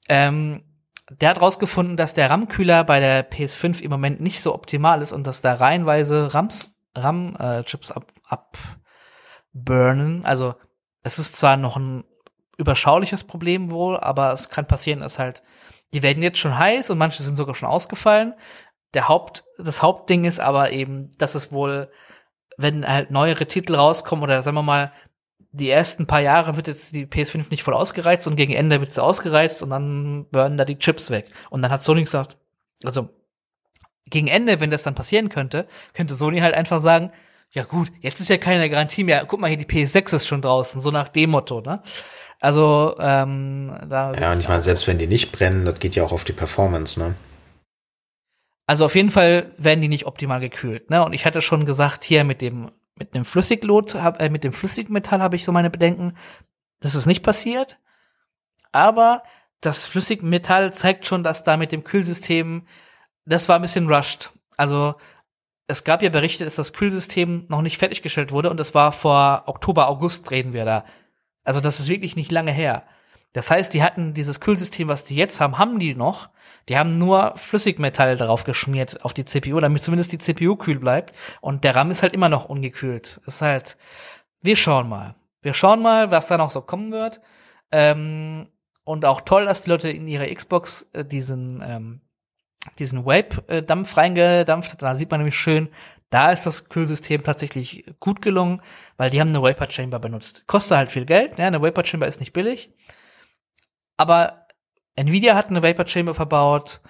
Ähm, 0.09 0.61
der 1.09 1.29
hat 1.29 1.41
rausgefunden, 1.41 1.97
dass 1.97 2.13
der 2.13 2.29
RAM-Kühler 2.29 2.83
bei 2.83 2.99
der 2.99 3.27
PS5 3.27 3.81
im 3.81 3.89
Moment 3.89 4.21
nicht 4.21 4.43
so 4.43 4.53
optimal 4.53 5.01
ist 5.01 5.11
und 5.11 5.25
dass 5.25 5.41
da 5.41 5.55
reihenweise 5.55 6.35
Rams, 6.35 6.75
RAM-Chips 6.95 7.91
ab, 7.91 8.53
abburnen. 9.53 10.25
Also 10.25 10.55
es 11.03 11.19
ist 11.19 11.35
zwar 11.35 11.57
noch 11.57 11.77
ein 11.77 12.03
überschauliches 12.57 13.23
Problem 13.23 13.71
wohl, 13.71 13.97
aber 13.97 14.33
es 14.33 14.49
kann 14.49 14.67
passieren, 14.67 14.99
dass 14.99 15.19
halt, 15.19 15.41
die 15.93 16.03
werden 16.03 16.23
jetzt 16.23 16.39
schon 16.39 16.57
heiß 16.57 16.89
und 16.89 16.97
manche 16.97 17.23
sind 17.23 17.35
sogar 17.35 17.55
schon 17.55 17.69
ausgefallen. 17.69 18.33
Der 18.93 19.07
Haupt, 19.07 19.43
das 19.57 19.81
Hauptding 19.81 20.25
ist 20.25 20.39
aber 20.39 20.71
eben, 20.71 21.11
dass 21.17 21.35
es 21.35 21.51
wohl, 21.51 21.89
wenn 22.57 22.87
halt 22.87 23.09
neuere 23.09 23.47
Titel 23.47 23.75
rauskommen 23.75 24.23
oder 24.23 24.43
sagen 24.43 24.57
wir 24.57 24.63
mal, 24.63 24.91
die 25.53 25.69
ersten 25.69 26.07
paar 26.07 26.21
Jahre 26.21 26.55
wird 26.55 26.67
jetzt 26.67 26.93
die 26.93 27.05
PS5 27.05 27.49
nicht 27.49 27.63
voll 27.63 27.73
ausgereizt 27.73 28.25
und 28.27 28.37
gegen 28.37 28.53
Ende 28.53 28.79
wird 28.79 28.93
sie 28.93 29.03
ausgereizt 29.03 29.61
und 29.63 29.69
dann 29.71 30.27
burnen 30.31 30.57
da 30.57 30.63
die 30.63 30.77
Chips 30.77 31.09
weg. 31.09 31.29
Und 31.49 31.61
dann 31.61 31.71
hat 31.71 31.83
Sony 31.83 32.03
gesagt, 32.03 32.37
also 32.83 33.09
gegen 34.05 34.27
Ende, 34.27 34.59
wenn 34.59 34.71
das 34.71 34.83
dann 34.83 34.95
passieren 34.95 35.29
könnte, 35.29 35.67
könnte 35.93 36.15
Sony 36.15 36.39
halt 36.39 36.53
einfach 36.53 36.79
sagen, 36.79 37.11
ja 37.51 37.63
gut, 37.63 37.91
jetzt 37.99 38.19
ist 38.19 38.29
ja 38.29 38.37
keine 38.37 38.69
Garantie 38.69 39.03
mehr. 39.03 39.25
Guck 39.25 39.39
mal 39.39 39.47
hier, 39.47 39.57
die 39.57 39.65
PS6 39.65 40.15
ist 40.15 40.27
schon 40.27 40.41
draußen, 40.41 40.81
so 40.81 40.91
nach 40.91 41.09
dem 41.09 41.31
Motto, 41.31 41.61
ne? 41.61 41.81
Also, 42.39 42.95
ähm, 42.99 43.75
da. 43.87 44.13
Ja, 44.13 44.31
und 44.31 44.39
ich 44.39 44.47
meine, 44.47 44.63
selbst 44.63 44.87
wenn 44.87 44.97
die 44.97 45.07
nicht 45.07 45.31
brennen, 45.31 45.65
das 45.65 45.79
geht 45.79 45.95
ja 45.95 46.03
auch 46.03 46.11
auf 46.11 46.23
die 46.23 46.33
Performance, 46.33 46.99
ne? 46.99 47.15
Also 48.67 48.85
auf 48.85 48.95
jeden 48.95 49.11
Fall 49.11 49.51
werden 49.57 49.81
die 49.81 49.89
nicht 49.89 50.05
optimal 50.05 50.39
gekühlt, 50.39 50.89
ne? 50.89 51.03
Und 51.03 51.13
ich 51.13 51.25
hatte 51.25 51.41
schon 51.41 51.65
gesagt, 51.65 52.03
hier 52.03 52.23
mit 52.23 52.41
dem 52.41 52.71
mit 53.01 53.15
dem 53.15 53.25
Flüssiglot, 53.25 53.95
hab, 53.95 54.21
äh, 54.21 54.29
mit 54.29 54.43
dem 54.43 54.53
Flüssigmetall 54.53 55.21
habe 55.21 55.35
ich 55.35 55.43
so 55.43 55.51
meine 55.51 55.71
Bedenken. 55.71 56.13
Das 56.81 56.93
ist 56.93 57.07
nicht 57.07 57.23
passiert. 57.23 57.79
Aber 58.71 59.23
das 59.59 59.85
Flüssigmetall 59.85 60.73
zeigt 60.73 61.07
schon, 61.07 61.23
dass 61.23 61.43
da 61.43 61.57
mit 61.57 61.71
dem 61.71 61.83
Kühlsystem, 61.83 62.67
das 63.25 63.49
war 63.49 63.57
ein 63.57 63.63
bisschen 63.63 63.91
rushed. 63.91 64.31
Also 64.55 64.95
es 65.67 65.83
gab 65.83 66.01
ja 66.01 66.09
Berichte, 66.09 66.43
dass 66.43 66.55
das 66.55 66.73
Kühlsystem 66.73 67.45
noch 67.47 67.61
nicht 67.61 67.77
fertiggestellt 67.77 68.31
wurde 68.31 68.49
und 68.49 68.57
das 68.57 68.73
war 68.75 68.91
vor 68.91 69.43
Oktober, 69.45 69.87
August 69.87 70.31
reden 70.31 70.53
wir 70.53 70.65
da. 70.65 70.85
Also 71.43 71.59
das 71.59 71.79
ist 71.79 71.89
wirklich 71.89 72.15
nicht 72.15 72.31
lange 72.31 72.51
her. 72.51 72.83
Das 73.33 73.49
heißt, 73.49 73.73
die 73.73 73.81
hatten 73.81 74.13
dieses 74.13 74.41
Kühlsystem, 74.41 74.89
was 74.89 75.05
die 75.05 75.15
jetzt 75.15 75.39
haben, 75.39 75.57
haben 75.57 75.79
die 75.79 75.95
noch. 75.95 76.29
Die 76.67 76.77
haben 76.77 76.97
nur 76.97 77.33
Flüssigmetall 77.37 78.17
darauf 78.17 78.43
geschmiert 78.43 79.03
auf 79.05 79.13
die 79.13 79.25
CPU, 79.25 79.59
damit 79.59 79.81
zumindest 79.83 80.11
die 80.11 80.17
CPU 80.17 80.57
kühl 80.57 80.79
bleibt. 80.79 81.15
Und 81.39 81.63
der 81.63 81.75
RAM 81.75 81.91
ist 81.91 82.03
halt 82.03 82.13
immer 82.13 82.29
noch 82.29 82.45
ungekühlt. 82.45 83.21
Ist 83.25 83.41
halt, 83.41 83.77
wir 84.41 84.57
schauen 84.57 84.89
mal. 84.89 85.15
Wir 85.41 85.53
schauen 85.53 85.81
mal, 85.81 86.11
was 86.11 86.27
da 86.27 86.37
noch 86.37 86.51
so 86.51 86.61
kommen 86.61 86.91
wird. 86.91 87.21
Ähm, 87.71 88.49
und 88.83 89.05
auch 89.05 89.21
toll, 89.21 89.45
dass 89.45 89.63
die 89.63 89.69
Leute 89.69 89.89
in 89.89 90.07
ihre 90.07 90.33
Xbox 90.33 90.89
äh, 90.93 91.05
diesen 91.05 91.63
ähm, 91.65 92.01
diesen 92.79 93.05
Vape-Dampf 93.05 93.97
reingedampft 93.97 94.71
hat. 94.71 94.81
Da 94.81 94.95
sieht 94.95 95.09
man 95.11 95.19
nämlich 95.19 95.37
schön, 95.37 95.69
da 96.11 96.31
ist 96.31 96.45
das 96.45 96.67
Kühlsystem 96.69 97.23
tatsächlich 97.23 97.85
gut 97.99 98.21
gelungen, 98.21 98.61
weil 98.97 99.09
die 99.09 99.21
haben 99.21 99.29
eine 99.29 99.41
Vapor 99.41 99.69
Chamber 99.69 99.97
benutzt. 99.97 100.43
Kostet 100.45 100.77
halt 100.77 100.89
viel 100.89 101.05
Geld, 101.05 101.37
ne? 101.37 101.45
eine 101.45 101.61
Vapor 101.61 101.85
Chamber 101.85 102.07
ist 102.07 102.19
nicht 102.19 102.33
billig. 102.33 102.73
Aber 103.97 104.47
Nvidia 104.95 105.35
hat 105.35 105.47
eine 105.47 105.63
Vapor 105.63 105.87
Chamber 105.87 106.13
verbaut. 106.13 106.81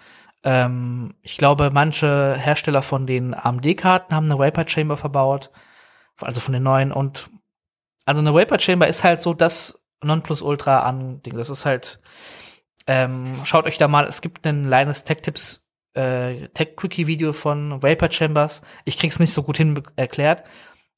Ähm, 0.44 1.14
ich 1.22 1.38
glaube, 1.38 1.70
manche 1.72 2.36
Hersteller 2.36 2.82
von 2.82 3.06
den 3.06 3.36
AMD-Karten 3.36 4.16
haben 4.16 4.26
eine 4.26 4.40
Vapor 4.40 4.68
Chamber 4.68 4.98
verbaut. 4.98 5.52
Also 6.20 6.42
von 6.42 6.54
den 6.54 6.64
neuen. 6.64 6.92
Und 6.92 7.30
also 8.06 8.22
eine 8.22 8.34
Vapor 8.34 8.60
Chamber 8.60 8.88
ist 8.88 9.04
halt 9.04 9.22
so 9.22 9.36
das 9.36 9.86
Nonplusultra 10.04 10.80
an 10.80 11.22
Ding. 11.22 11.38
Das 11.38 11.52
ist 11.52 11.66
halt, 11.66 12.00
ähm, 12.92 13.36
schaut 13.46 13.66
euch 13.66 13.78
da 13.78 13.88
mal, 13.88 14.06
es 14.06 14.22
gibt 14.22 14.46
einen 14.46 14.66
Linus 14.66 15.06
Tech 15.06 15.22
Tips 15.22 15.72
äh, 15.94 16.50
Tech 16.50 16.76
Quickie 16.76 17.08
Video 17.08 17.32
von 17.32 17.82
Vapor 17.82 18.12
Chambers. 18.12 18.62
Ich 18.84 18.98
krieg's 18.98 19.20
nicht 19.20 19.34
so 19.34 19.44
gut 19.44 19.56
hin 19.56 19.82
erklärt. 19.96 20.44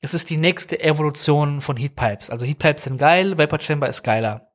Es 0.02 0.16
ist 0.16 0.32
die 0.32 0.38
nächste 0.38 0.82
Evolution 0.82 1.62
von 1.62 1.78
Heatpipes. 1.78 2.32
Also 2.32 2.48
Heatpipes 2.48 2.86
sind 2.86 2.98
geil, 2.98 3.38
Vapor 3.38 3.60
Chamber 3.60 3.88
ist 3.88 4.02
geiler. 4.02 4.52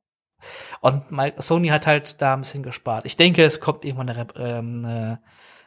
Und 0.81 1.03
Sony 1.37 1.69
hat 1.69 1.87
halt 1.87 2.21
da 2.21 2.33
ein 2.33 2.41
bisschen 2.41 2.63
gespart. 2.63 3.05
Ich 3.05 3.15
denke, 3.15 3.43
es 3.43 3.61
kommt 3.61 3.85
irgendwann 3.85 4.09
eine, 4.09 4.19
Re 4.19 4.27
ähm, 4.37 4.85
eine 4.85 5.21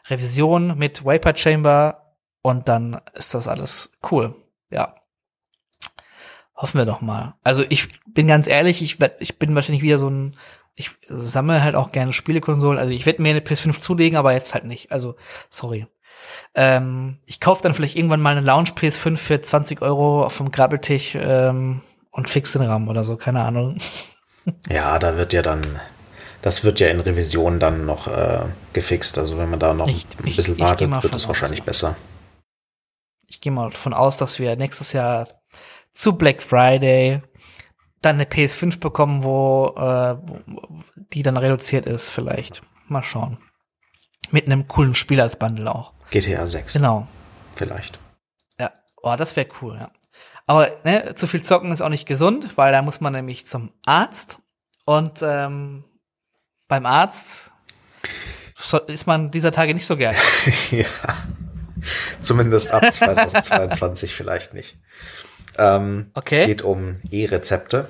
Revision 0.09 0.77
mit 0.77 1.07
Vapor 1.07 1.37
Chamber 1.37 2.17
und 2.43 2.69
dann 2.69 3.01
ist 3.15 3.33
das 3.33 3.49
alles 3.49 3.99
cool. 4.11 4.35
Ja. 4.71 4.95
Hoffen 6.55 6.79
wir 6.79 6.87
doch 6.87 7.01
mal. 7.01 7.35
Also 7.43 7.65
ich 7.69 7.89
bin 8.07 8.29
ganz 8.29 8.47
ehrlich, 8.47 8.83
ich, 8.83 9.01
werd, 9.01 9.21
ich 9.21 9.39
bin 9.39 9.55
wahrscheinlich 9.55 9.83
wieder 9.83 9.99
so 9.99 10.09
ein 10.09 10.37
ich 10.75 10.91
sammle 11.09 11.63
halt 11.63 11.75
auch 11.75 11.93
gerne 11.93 12.13
Spielekonsolen. 12.13 12.79
Also 12.79 12.93
ich 12.93 13.07
werde 13.07 13.23
mir 13.23 13.31
eine 13.31 13.41
PS5 13.41 13.79
zulegen, 13.79 14.17
aber 14.17 14.33
jetzt 14.33 14.55
halt 14.55 14.65
nicht. 14.65 14.91
Also, 14.91 15.17
sorry. 15.51 15.87
Ähm, 16.55 17.19
ich 17.27 17.41
kaufe 17.41 17.63
dann 17.63 17.75
vielleicht 17.75 17.97
irgendwann 17.97 18.21
mal 18.21 18.37
eine 18.37 18.47
Lounge 18.47 18.71
PS5 18.71 19.17
für 19.17 19.41
20 19.41 19.83
Euro 19.83 20.29
vom 20.29 20.51
Grabbeltisch 20.51 21.15
ähm, 21.15 21.83
und 22.11 22.29
fix 22.29 22.53
den 22.53 22.63
RAM 22.63 22.89
oder 22.89 23.05
so, 23.05 23.17
keine 23.17 23.43
Ahnung. 23.43 23.79
Ja, 24.69 24.99
da 24.99 25.17
wird 25.17 25.33
ja 25.33 25.41
dann, 25.41 25.63
das 26.41 26.65
wird 26.65 26.81
ja 26.81 26.89
in 26.89 26.99
Revision 26.99 27.61
dann 27.61 27.87
noch 27.87 28.09
äh, 28.09 28.41
gefixt. 28.73 29.17
Also 29.17 29.39
wenn 29.39 29.49
man 29.49 29.61
da 29.61 29.73
noch 29.73 29.87
ich, 29.87 30.05
ein 30.19 30.35
bisschen 30.35 30.57
ich, 30.57 30.61
wartet, 30.61 30.91
ich 30.91 31.03
wird 31.05 31.15
es 31.15 31.29
wahrscheinlich 31.29 31.61
aus. 31.61 31.67
besser. 31.67 31.97
Ich 33.29 33.41
gehe 33.41 33.53
mal 33.53 33.71
davon 33.71 33.95
aus, 33.95 34.17
dass 34.17 34.41
wir 34.41 34.57
nächstes 34.57 34.93
Jahr 34.93 35.29
zu 35.93 36.15
Black 36.17 36.43
Friday 36.43 37.23
dann 38.03 38.17
eine 38.17 38.25
PS5 38.25 38.81
bekommen, 38.81 39.25
wo, 39.25 39.75
äh, 39.77 40.17
die 41.13 41.23
dann 41.23 41.37
reduziert 41.37 41.87
ist, 41.87 42.09
vielleicht. 42.09 42.63
Mal 42.89 43.03
schauen. 43.03 43.39
Mit 44.31 44.47
einem 44.47 44.69
coolen 44.69 44.95
Spiel 44.95 45.21
als 45.21 45.39
Bundle 45.39 45.75
auch. 45.75 45.93
GTA 46.11 46.47
6. 46.47 46.75
Genau. 46.75 47.07
Vielleicht. 47.55 47.99
Ja, 48.59 48.73
oh, 49.03 49.15
das 49.17 49.37
wäre 49.37 49.49
cool, 49.61 49.77
ja. 49.79 49.91
Aber 50.47 50.71
ne, 50.85 51.15
zu 51.15 51.27
viel 51.27 51.43
zocken 51.43 51.73
ist 51.73 51.81
auch 51.81 51.89
nicht 51.89 52.07
gesund, 52.07 52.57
weil 52.57 52.73
da 52.73 52.83
muss 52.83 53.01
man 53.01 53.13
nämlich 53.13 53.47
zum 53.47 53.73
Arzt 53.87 54.39
und 54.85 55.21
ähm, 55.23 55.85
beim 56.69 56.87
Arzt 56.87 57.53
ist 58.87 59.07
man 59.07 59.31
dieser 59.31 59.53
Tage 59.53 59.75
nicht 59.75 59.87
so 59.87 59.97
gern. 59.97 60.15
ja. 60.71 60.87
Zumindest 62.21 62.73
ab 62.73 62.83
2022 62.93 64.15
vielleicht 64.15 64.55
nicht. 64.55 64.79
Ähm, 65.59 66.11
okay. 66.15 66.47
Geht 66.47 66.63
um 66.63 66.97
E-Rezepte. 67.11 67.89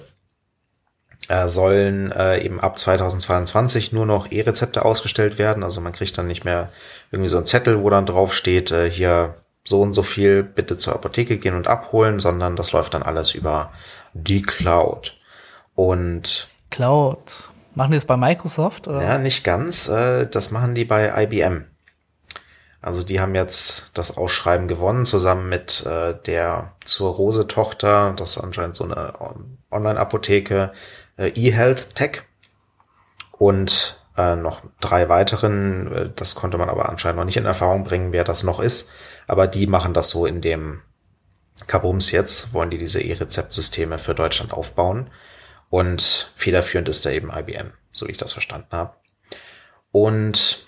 Äh, 1.29 1.49
sollen 1.49 2.11
äh, 2.11 2.45
eben 2.45 2.61
ab 2.61 2.79
2022 2.79 3.93
nur 3.93 4.07
noch 4.07 4.33
E-Rezepte 4.33 4.85
ausgestellt 4.85 5.39
werden. 5.39 5.63
Also 5.63 5.81
man 5.81 5.93
kriegt 5.93 6.19
dann 6.19 6.27
nicht 6.27 6.45
mehr 6.45 6.69
irgendwie 7.13 7.29
so 7.29 7.39
ein 7.39 7.47
Zettel, 7.47 7.81
wo 7.81 7.91
dann 7.91 8.07
drauf 8.07 8.35
steht, 8.35 8.73
äh, 8.73 8.91
hier 8.91 9.35
so 9.65 9.81
und 9.81 9.93
so 9.93 10.03
viel 10.03 10.43
bitte 10.43 10.77
zur 10.79 10.95
Apotheke 10.95 11.39
gehen 11.39 11.55
und 11.55 11.69
abholen, 11.69 12.19
sondern 12.19 12.57
das 12.57 12.73
läuft 12.73 12.95
dann 12.95 13.05
alles 13.05 13.35
über 13.35 13.73
die 14.13 14.43
Cloud. 14.43 15.17
Und 15.75 16.49
Cloud. 16.71 17.51
Machen 17.75 17.93
die 17.93 17.99
das 17.99 18.05
bei 18.05 18.17
Microsoft? 18.17 18.89
Oder? 18.89 19.03
Ja, 19.03 19.19
nicht 19.19 19.45
ganz. 19.45 19.89
Äh, 19.89 20.27
das 20.27 20.51
machen 20.51 20.75
die 20.75 20.85
bei 20.85 21.23
IBM. 21.23 21.65
Also 22.83 23.05
die 23.05 23.21
haben 23.21 23.37
jetzt 23.37 23.93
das 23.95 24.17
Ausschreiben 24.17 24.67
gewonnen, 24.67 25.07
zusammen 25.07 25.49
mit 25.49 25.87
äh, 25.87 26.15
der 26.27 26.73
zur 26.85 27.15
Rose-Tochter, 27.15 28.13
das 28.17 28.37
ist 28.37 28.43
anscheinend 28.43 28.75
so 28.75 28.85
eine 28.85 29.15
ähm, 29.21 29.59
Online-Apotheke, 29.71 30.73
äh, 31.17 31.29
eHealth 31.29 31.95
Tech. 31.95 32.23
Und 33.31 34.03
äh, 34.17 34.35
noch 34.35 34.63
drei 34.81 35.09
weiteren, 35.09 35.93
äh, 35.93 36.11
das 36.15 36.35
konnte 36.35 36.59
man 36.59 36.69
aber 36.69 36.89
anscheinend 36.89 37.19
noch 37.19 37.25
nicht 37.25 37.37
in 37.37 37.47
Erfahrung 37.47 37.85
bringen, 37.85 38.13
wer 38.13 38.25
das 38.25 38.43
noch 38.43 38.59
ist. 38.59 38.91
Aber 39.29 39.47
die 39.47 39.69
machen 39.69 39.95
das 39.95 40.11
so 40.11 40.27
in 40.27 40.41
dem 40.41 40.83
Kabums 41.69 42.11
jetzt, 42.11 42.53
wollen 42.53 42.71
die 42.71 42.79
diese 42.79 43.01
E-Rezept-Systeme 43.01 43.99
für 43.99 44.15
Deutschland 44.15 44.53
aufbauen. 44.53 45.09
Und 45.71 46.33
federführend 46.35 46.89
ist 46.89 47.07
da 47.07 47.11
eben 47.11 47.31
IBM, 47.31 47.73
so 47.93 48.09
wie 48.09 48.11
ich 48.11 48.19
das 48.19 48.33
verstanden 48.33 48.73
habe. 48.73 48.95
Und 49.93 50.67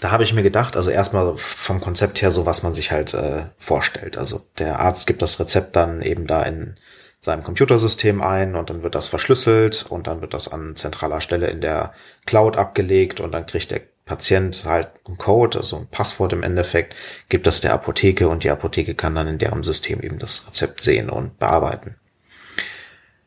da 0.00 0.10
habe 0.10 0.22
ich 0.22 0.32
mir 0.32 0.42
gedacht, 0.42 0.76
also 0.76 0.90
erstmal 0.90 1.34
vom 1.36 1.80
Konzept 1.80 2.20
her 2.22 2.32
so, 2.32 2.46
was 2.46 2.62
man 2.62 2.74
sich 2.74 2.92
halt 2.92 3.14
äh, 3.14 3.46
vorstellt. 3.58 4.18
Also 4.18 4.40
der 4.58 4.80
Arzt 4.80 5.06
gibt 5.06 5.22
das 5.22 5.40
Rezept 5.40 5.76
dann 5.76 6.02
eben 6.02 6.26
da 6.26 6.42
in 6.42 6.76
seinem 7.20 7.42
Computersystem 7.42 8.20
ein 8.20 8.54
und 8.54 8.68
dann 8.68 8.82
wird 8.82 8.94
das 8.94 9.06
verschlüsselt 9.06 9.86
und 9.88 10.06
dann 10.06 10.20
wird 10.20 10.34
das 10.34 10.52
an 10.52 10.76
zentraler 10.76 11.22
Stelle 11.22 11.46
in 11.46 11.62
der 11.62 11.94
Cloud 12.26 12.56
abgelegt 12.56 13.20
und 13.20 13.32
dann 13.32 13.46
kriegt 13.46 13.70
der 13.70 13.80
Patient 14.04 14.64
halt 14.66 14.90
einen 15.06 15.16
Code, 15.16 15.58
also 15.58 15.78
ein 15.78 15.86
Passwort 15.86 16.34
im 16.34 16.42
Endeffekt, 16.42 16.94
gibt 17.30 17.46
das 17.46 17.62
der 17.62 17.72
Apotheke 17.72 18.28
und 18.28 18.44
die 18.44 18.50
Apotheke 18.50 18.94
kann 18.94 19.14
dann 19.14 19.26
in 19.26 19.38
deren 19.38 19.62
System 19.62 20.02
eben 20.02 20.18
das 20.18 20.46
Rezept 20.46 20.82
sehen 20.82 21.08
und 21.08 21.38
bearbeiten. 21.38 21.96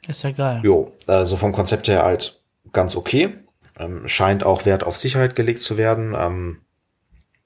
Ist 0.07 0.23
ja 0.23 0.31
geil. 0.31 0.61
Jo, 0.63 0.91
also 1.07 1.35
vom 1.35 1.51
Konzept 1.51 1.87
her 1.87 2.03
halt 2.03 2.39
ganz 2.71 2.95
okay. 2.95 3.33
Ähm, 3.79 4.07
scheint 4.07 4.43
auch 4.43 4.65
Wert 4.65 4.83
auf 4.83 4.97
Sicherheit 4.97 5.35
gelegt 5.35 5.61
zu 5.61 5.77
werden. 5.77 6.15
Ähm, 6.17 6.61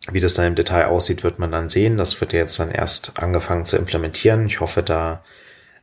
wie 0.09 0.19
das 0.19 0.33
dann 0.33 0.47
im 0.47 0.55
Detail 0.55 0.85
aussieht, 0.85 1.23
wird 1.23 1.39
man 1.39 1.51
dann 1.51 1.69
sehen. 1.69 1.97
Das 1.97 2.19
wird 2.21 2.33
jetzt 2.33 2.59
dann 2.59 2.71
erst 2.71 3.21
angefangen 3.21 3.65
zu 3.65 3.77
implementieren. 3.77 4.47
Ich 4.47 4.59
hoffe, 4.59 4.81
da 4.81 5.23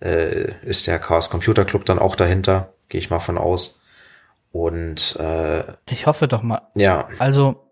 äh, 0.01 0.53
ist 0.63 0.87
der 0.87 0.99
Chaos 0.99 1.31
Computer 1.31 1.65
Club 1.65 1.85
dann 1.85 1.99
auch 1.99 2.17
dahinter. 2.17 2.73
Gehe 2.89 2.99
ich 2.99 3.11
mal 3.11 3.21
von 3.21 3.39
aus. 3.39 3.81
Und 4.51 5.17
äh, 5.21 5.63
ich 5.91 6.07
hoffe 6.07 6.27
doch 6.27 6.43
mal. 6.43 6.63
Ja. 6.75 7.09
Also 7.19 7.65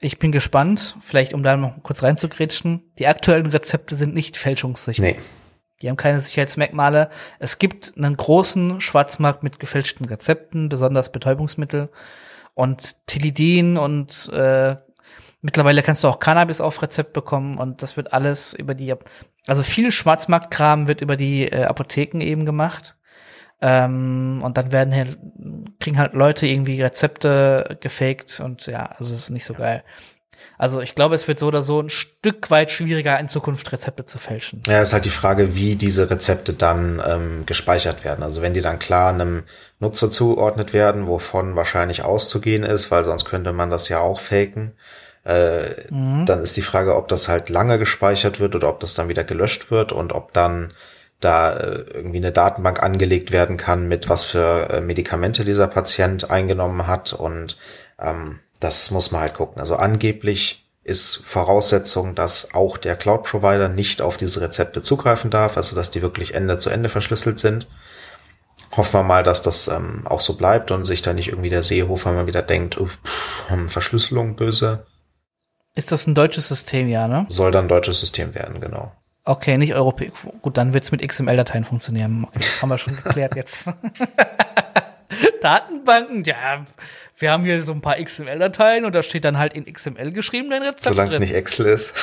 ich 0.00 0.18
bin 0.18 0.32
gespannt, 0.32 0.96
vielleicht 1.02 1.34
um 1.34 1.42
da 1.42 1.56
noch 1.56 1.82
kurz 1.82 2.02
reinzugrätschen. 2.02 2.90
Die 2.98 3.06
aktuellen 3.06 3.46
Rezepte 3.46 3.94
sind 3.94 4.14
nicht 4.14 4.36
fälschungssicher. 4.36 5.02
Nee. 5.02 5.16
Die 5.82 5.88
haben 5.88 5.96
keine 5.96 6.20
Sicherheitsmerkmale. 6.20 7.08
Es 7.38 7.58
gibt 7.58 7.94
einen 7.96 8.16
großen 8.16 8.80
Schwarzmarkt 8.80 9.42
mit 9.42 9.58
gefälschten 9.58 10.06
Rezepten, 10.06 10.68
besonders 10.68 11.12
Betäubungsmittel 11.12 11.88
und 12.54 13.06
Tilidin 13.06 13.78
und 13.78 14.28
äh, 14.32 14.76
mittlerweile 15.40 15.82
kannst 15.82 16.04
du 16.04 16.08
auch 16.08 16.20
Cannabis 16.20 16.60
auf 16.60 16.82
Rezept 16.82 17.12
bekommen 17.12 17.58
und 17.58 17.82
das 17.82 17.96
wird 17.96 18.12
alles 18.12 18.52
über 18.52 18.74
die, 18.74 18.94
also 19.46 19.62
viel 19.62 19.90
Schwarzmarktkram 19.90 20.88
wird 20.88 21.00
über 21.00 21.16
die 21.16 21.44
äh, 21.44 21.64
Apotheken 21.64 22.20
eben 22.20 22.44
gemacht. 22.44 22.96
Ähm, 23.62 24.40
und 24.42 24.56
dann 24.56 24.72
werden 24.72 24.94
halt, 24.94 25.18
kriegen 25.80 25.98
halt 25.98 26.14
Leute 26.14 26.46
irgendwie 26.46 26.80
Rezepte 26.80 27.76
gefaked 27.80 28.40
und 28.40 28.66
ja, 28.66 28.86
also 28.86 29.14
es 29.14 29.22
ist 29.22 29.30
nicht 29.30 29.44
so 29.44 29.54
geil. 29.54 29.84
Also 30.58 30.80
ich 30.80 30.94
glaube, 30.94 31.14
es 31.14 31.26
wird 31.26 31.38
so 31.38 31.46
oder 31.46 31.62
so 31.62 31.80
ein 31.80 31.90
Stück 31.90 32.50
weit 32.50 32.70
schwieriger, 32.70 33.18
in 33.18 33.28
Zukunft 33.28 33.70
Rezepte 33.72 34.04
zu 34.04 34.18
fälschen. 34.18 34.62
Ja, 34.66 34.82
ist 34.82 34.92
halt 34.92 35.04
die 35.04 35.10
Frage, 35.10 35.54
wie 35.54 35.76
diese 35.76 36.10
Rezepte 36.10 36.52
dann 36.52 37.02
ähm, 37.04 37.46
gespeichert 37.46 38.04
werden. 38.04 38.22
Also 38.22 38.42
wenn 38.42 38.54
die 38.54 38.60
dann 38.60 38.78
klar 38.78 39.12
einem 39.12 39.44
Nutzer 39.78 40.10
zugeordnet 40.10 40.72
werden, 40.72 41.06
wovon 41.06 41.56
wahrscheinlich 41.56 42.04
auszugehen 42.04 42.62
ist, 42.62 42.90
weil 42.90 43.04
sonst 43.04 43.24
könnte 43.24 43.52
man 43.52 43.70
das 43.70 43.88
ja 43.88 44.00
auch 44.00 44.20
faken. 44.20 44.72
Äh, 45.24 45.90
mhm. 45.90 46.24
Dann 46.26 46.42
ist 46.42 46.56
die 46.56 46.62
Frage, 46.62 46.96
ob 46.96 47.08
das 47.08 47.28
halt 47.28 47.48
lange 47.48 47.78
gespeichert 47.78 48.40
wird 48.40 48.54
oder 48.54 48.68
ob 48.68 48.80
das 48.80 48.94
dann 48.94 49.08
wieder 49.08 49.24
gelöscht 49.24 49.70
wird 49.70 49.92
und 49.92 50.12
ob 50.12 50.32
dann 50.32 50.72
da 51.20 51.52
äh, 51.52 51.84
irgendwie 51.92 52.16
eine 52.18 52.32
Datenbank 52.32 52.82
angelegt 52.82 53.30
werden 53.30 53.56
kann, 53.56 53.88
mit 53.88 54.08
was 54.08 54.24
für 54.24 54.70
äh, 54.70 54.80
Medikamente 54.80 55.44
dieser 55.44 55.68
Patient 55.68 56.30
eingenommen 56.30 56.86
hat 56.86 57.12
und 57.12 57.58
ähm, 58.00 58.40
das 58.60 58.90
muss 58.90 59.10
man 59.10 59.22
halt 59.22 59.34
gucken. 59.34 59.60
Also 59.60 59.76
angeblich 59.76 60.70
ist 60.82 61.16
Voraussetzung, 61.16 62.14
dass 62.14 62.54
auch 62.54 62.78
der 62.78 62.96
Cloud-Provider 62.96 63.68
nicht 63.68 64.02
auf 64.02 64.16
diese 64.16 64.40
Rezepte 64.40 64.82
zugreifen 64.82 65.30
darf, 65.30 65.56
also 65.56 65.76
dass 65.76 65.90
die 65.90 66.02
wirklich 66.02 66.34
Ende 66.34 66.58
zu 66.58 66.70
Ende 66.70 66.88
verschlüsselt 66.88 67.38
sind. 67.38 67.66
Hoffen 68.76 69.00
wir 69.00 69.04
mal, 69.04 69.22
dass 69.22 69.42
das 69.42 69.68
ähm, 69.68 70.06
auch 70.06 70.20
so 70.20 70.36
bleibt 70.36 70.70
und 70.70 70.84
sich 70.84 71.02
da 71.02 71.12
nicht 71.12 71.28
irgendwie 71.28 71.50
der 71.50 71.62
Seehofer 71.62 72.12
mal 72.12 72.26
wieder 72.26 72.42
denkt, 72.42 72.80
uh, 72.80 72.86
pff, 72.86 73.68
Verschlüsselung 73.68 74.36
böse. 74.36 74.86
Ist 75.74 75.92
das 75.92 76.06
ein 76.06 76.14
deutsches 76.14 76.48
System, 76.48 76.88
ja, 76.88 77.08
ne? 77.08 77.26
Soll 77.28 77.50
dann 77.50 77.66
ein 77.66 77.68
deutsches 77.68 78.00
System 78.00 78.34
werden, 78.34 78.60
genau. 78.60 78.92
Okay, 79.24 79.58
nicht 79.58 79.74
europäisch. 79.74 80.12
Gut, 80.42 80.56
dann 80.56 80.72
wird's 80.72 80.92
mit 80.92 81.06
XML-Dateien 81.06 81.64
funktionieren. 81.64 82.24
Okay, 82.24 82.44
haben 82.62 82.68
wir 82.68 82.78
schon 82.78 82.96
geklärt 82.96 83.36
jetzt. 83.36 83.70
Datenbanken, 85.40 86.24
ja, 86.24 86.64
wir 87.20 87.30
haben 87.30 87.44
hier 87.44 87.64
so 87.64 87.72
ein 87.72 87.80
paar 87.80 88.02
XML-Dateien 88.02 88.84
und 88.84 88.94
da 88.94 89.02
steht 89.02 89.24
dann 89.24 89.38
halt 89.38 89.52
in 89.52 89.70
XML 89.72 90.12
geschrieben 90.12 90.50
dein 90.50 90.62
Rezept. 90.62 90.84
Solange 90.84 91.12
es 91.12 91.18
nicht 91.20 91.34
Excel 91.34 91.66
ist. 91.66 91.94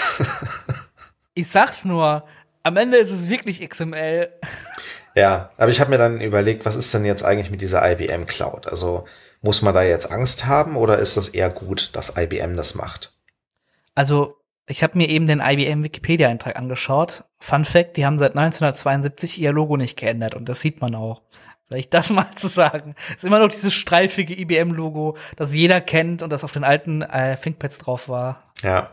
ich 1.34 1.48
sag's 1.48 1.86
nur, 1.86 2.24
am 2.64 2.78
Ende 2.78 2.98
ist 2.98 3.12
es 3.12 3.30
wirklich 3.30 3.68
XML. 3.68 4.30
Ja, 5.16 5.50
aber 5.58 5.72
ich 5.72 5.80
habe 5.80 5.90
mir 5.90 5.98
dann 5.98 6.22
überlegt, 6.22 6.64
was 6.64 6.76
ist 6.76 6.94
denn 6.94 7.04
jetzt 7.04 7.26
eigentlich 7.26 7.50
mit 7.50 7.64
dieser 7.64 7.82
IBM 7.92 8.28
Cloud? 8.28 8.68
Also 8.68 9.06
muss 9.42 9.64
man 9.64 9.74
da 9.74 9.82
jetzt 9.82 10.12
Angst 10.12 10.46
haben 10.46 10.76
oder 10.76 11.00
ist 11.00 11.18
das 11.18 11.30
eher 11.30 11.50
gut, 11.50 11.90
dass 11.94 12.18
IBM 12.20 12.56
das 12.56 12.76
macht? 12.76 13.14
Also 13.96 14.38
ich 14.68 14.84
habe 14.84 14.96
mir 14.96 15.10
eben 15.10 15.26
den 15.26 15.40
IBM 15.40 15.84
Wikipedia-Eintrag 15.84 16.56
angeschaut. 16.56 17.24
Fun 17.40 17.66
Fact, 17.66 17.98
die 17.98 18.06
haben 18.06 18.20
seit 18.20 18.36
1972 18.36 19.42
ihr 19.42 19.52
Logo 19.54 19.76
nicht 19.76 19.98
geändert 19.98 20.36
und 20.36 20.48
das 20.50 20.62
sieht 20.62 20.82
man 20.82 20.94
auch. 20.94 21.24
Vielleicht 21.68 21.94
das 21.94 22.10
mal 22.12 22.32
zu 22.36 22.48
sagen. 22.48 22.96
Es 23.10 23.18
ist 23.18 23.24
immer 23.24 23.40
noch 23.40 23.50
dieses 23.50 23.74
streifige 23.74 24.40
IBM-Logo, 24.40 25.18
das 25.36 25.54
jeder 25.54 25.82
kennt 25.82 26.24
und 26.24 26.32
das 26.32 26.44
auf 26.44 26.52
den 26.52 26.64
alten 26.64 27.02
äh, 27.02 27.38
ThinkPads 27.38 27.80
drauf 27.80 28.10
war. 28.10 28.44
Ja. 28.62 28.92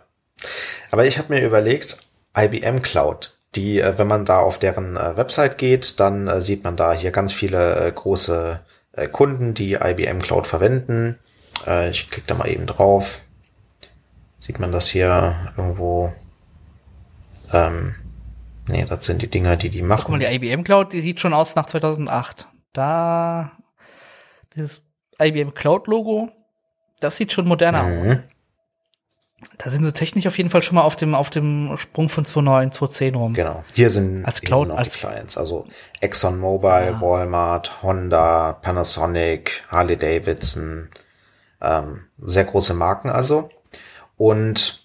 Aber 0.91 1.07
ich 1.07 1.19
habe 1.19 1.33
mir 1.33 1.45
überlegt, 1.45 1.99
IBM 2.37 2.81
Cloud, 2.81 3.37
die, 3.55 3.81
äh, 3.81 3.99
wenn 3.99 4.09
man 4.09 4.25
da 4.25 4.41
auf 4.41 4.59
deren 4.59 4.97
äh, 4.97 5.17
Website 5.17 5.59
geht, 5.59 6.01
dann 6.01 6.27
äh, 6.27 6.43
sieht 6.43 6.65
man 6.65 6.77
da 6.77 6.93
hier 6.93 7.13
ganz 7.13 7.33
viele 7.33 7.77
äh, 7.77 7.93
große 7.93 8.61
äh, 8.93 9.09
Kunden, 9.09 9.55
die 9.55 9.75
IBM 9.75 10.21
Cloud 10.21 10.47
verwenden. 10.47 11.19
Äh, 11.67 11.91
ich 11.91 12.09
klicke 12.09 12.27
da 12.27 12.35
mal 12.35 12.49
eben 12.49 12.67
drauf. 12.67 13.21
Sieht 14.41 14.59
man 14.59 14.73
das 14.73 14.89
hier 14.89 15.53
irgendwo? 15.57 16.13
Ähm, 17.53 17.95
nee, 18.69 18.85
das 18.87 19.07
sind 19.07 19.23
die 19.23 19.31
Dinger, 19.31 19.57
die 19.57 19.71
die 19.71 19.83
machen. 19.83 20.03
Guck 20.03 20.11
mal, 20.11 20.19
die 20.19 20.27
IBM 20.27 20.65
Cloud, 20.65 20.93
die 20.93 21.01
sieht 21.01 21.21
schon 21.21 21.33
aus 21.33 21.55
nach 21.55 21.67
2008 21.67 22.49
da 22.75 23.53
dieses 24.55 24.87
IBM 25.21 25.55
Cloud 25.55 25.87
Logo, 25.87 26.31
das 27.01 27.17
sieht 27.17 27.33
schon 27.33 27.47
moderner 27.47 27.85
mhm. 27.85 28.11
aus. 28.11 28.19
Da 29.59 29.71
sind 29.71 29.85
sie 29.85 29.93
technisch 29.93 30.27
auf 30.27 30.39
jeden 30.39 30.49
Fall 30.49 30.63
schon 30.63 30.77
mal 30.77 30.83
auf 30.83 30.97
dem, 30.97 31.15
auf 31.15 31.29
dem 31.31 31.77
Sprung 31.77 32.09
von 32.09 32.25
2.9, 32.25 32.73
2.10 32.73 33.17
rum. 33.17 33.35
Genau. 33.35 33.63
Hier 33.75 33.91
sind, 33.91 34.25
als 34.25 34.41
Cloud, 34.41 34.69
hier 34.69 34.79
als 34.79 34.99
Clients. 34.99 35.37
Also 35.37 35.67
Exxon 36.01 36.39
Mobil, 36.39 36.71
ja. 36.71 37.01
Walmart, 37.01 37.83
Honda, 37.83 38.55
Panasonic, 38.55 39.63
Harley 39.69 39.97
Davidson. 39.97 40.89
Ähm, 41.61 42.05
sehr 42.19 42.45
große 42.45 42.75
Marken 42.75 43.11
also. 43.11 43.51
Und 44.17 44.84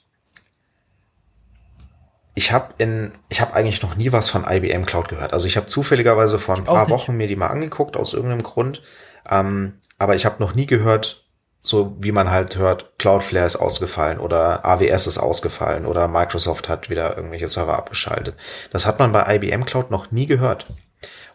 ich 2.40 2.54
habe 2.54 2.74
in, 2.78 3.12
ich 3.28 3.42
habe 3.42 3.54
eigentlich 3.54 3.82
noch 3.82 3.98
nie 3.98 4.14
was 4.14 4.30
von 4.30 4.46
IBM 4.50 4.86
Cloud 4.86 5.10
gehört. 5.10 5.34
Also 5.34 5.46
ich 5.46 5.58
habe 5.58 5.68
zufälligerweise 5.68 6.40
vor 6.40 6.56
ein 6.56 6.64
paar 6.64 6.90
Wochen 6.90 7.18
mir 7.18 7.28
die 7.28 7.36
mal 7.36 7.48
angeguckt 7.48 7.98
aus 7.98 8.14
irgendeinem 8.14 8.44
Grund, 8.44 8.82
ähm, 9.30 9.82
aber 9.98 10.16
ich 10.16 10.26
habe 10.26 10.42
noch 10.42 10.56
nie 10.56 10.66
gehört, 10.66 11.26
so 11.60 11.98
wie 12.00 12.14
man 12.14 12.32
halt 12.32 12.56
hört, 12.56 12.98
Cloudflare 12.98 13.46
ist 13.46 13.58
ausgefallen 13.58 14.20
oder 14.20 14.64
AWS 14.64 15.08
ist 15.08 15.18
ausgefallen 15.18 15.86
oder 15.86 16.08
Microsoft 16.08 16.70
hat 16.70 16.90
wieder 16.90 17.18
irgendwelche 17.18 17.50
Server 17.50 17.78
abgeschaltet. 17.78 18.36
Das 18.72 18.86
hat 18.86 19.00
man 19.00 19.12
bei 19.12 19.36
IBM 19.36 19.66
Cloud 19.66 19.92
noch 19.92 20.10
nie 20.12 20.26
gehört. 20.26 20.68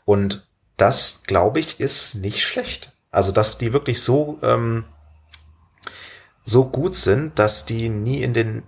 Und 0.06 0.48
das, 0.78 1.22
glaube 1.26 1.60
ich, 1.60 1.80
ist 1.80 2.14
nicht 2.14 2.42
schlecht. 2.42 2.92
Also, 3.10 3.30
dass 3.30 3.58
die 3.58 3.74
wirklich 3.74 4.02
so, 4.02 4.38
ähm, 4.42 4.86
so 6.46 6.64
gut 6.64 6.94
sind, 6.96 7.38
dass 7.38 7.66
die 7.66 7.90
nie 7.90 8.22
in 8.22 8.32
den 8.32 8.62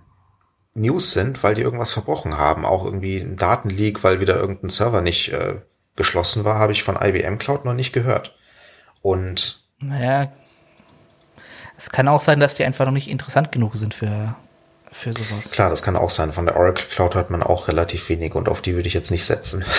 News 0.77 1.13
sind, 1.13 1.43
weil 1.43 1.55
die 1.55 1.61
irgendwas 1.61 1.91
verbrochen 1.91 2.37
haben. 2.37 2.65
Auch 2.65 2.85
irgendwie 2.85 3.17
ein 3.17 3.37
Datenleak, 3.37 4.03
weil 4.03 4.19
wieder 4.19 4.35
irgendein 4.35 4.69
Server 4.69 5.01
nicht 5.01 5.31
äh, 5.31 5.55
geschlossen 5.95 6.45
war, 6.45 6.59
habe 6.59 6.71
ich 6.71 6.83
von 6.83 6.97
IBM 7.01 7.37
Cloud 7.37 7.65
noch 7.65 7.73
nicht 7.73 7.91
gehört. 7.91 8.35
Und 9.01 9.63
naja, 9.79 10.31
es 11.77 11.89
kann 11.91 12.07
auch 12.07 12.21
sein, 12.21 12.39
dass 12.39 12.55
die 12.55 12.63
einfach 12.63 12.85
noch 12.85 12.91
nicht 12.91 13.09
interessant 13.09 13.51
genug 13.51 13.75
sind 13.75 13.93
für, 13.93 14.35
für 14.91 15.13
sowas. 15.13 15.51
Klar, 15.51 15.69
das 15.69 15.83
kann 15.83 15.95
auch 15.95 16.09
sein. 16.09 16.33
Von 16.33 16.45
der 16.45 16.55
Oracle 16.55 16.85
Cloud 16.87 17.15
hat 17.15 17.29
man 17.29 17.43
auch 17.43 17.67
relativ 17.67 18.09
wenig 18.09 18.33
und 18.35 18.49
auf 18.49 18.61
die 18.61 18.75
würde 18.75 18.87
ich 18.87 18.93
jetzt 18.93 19.11
nicht 19.11 19.25
setzen. 19.25 19.65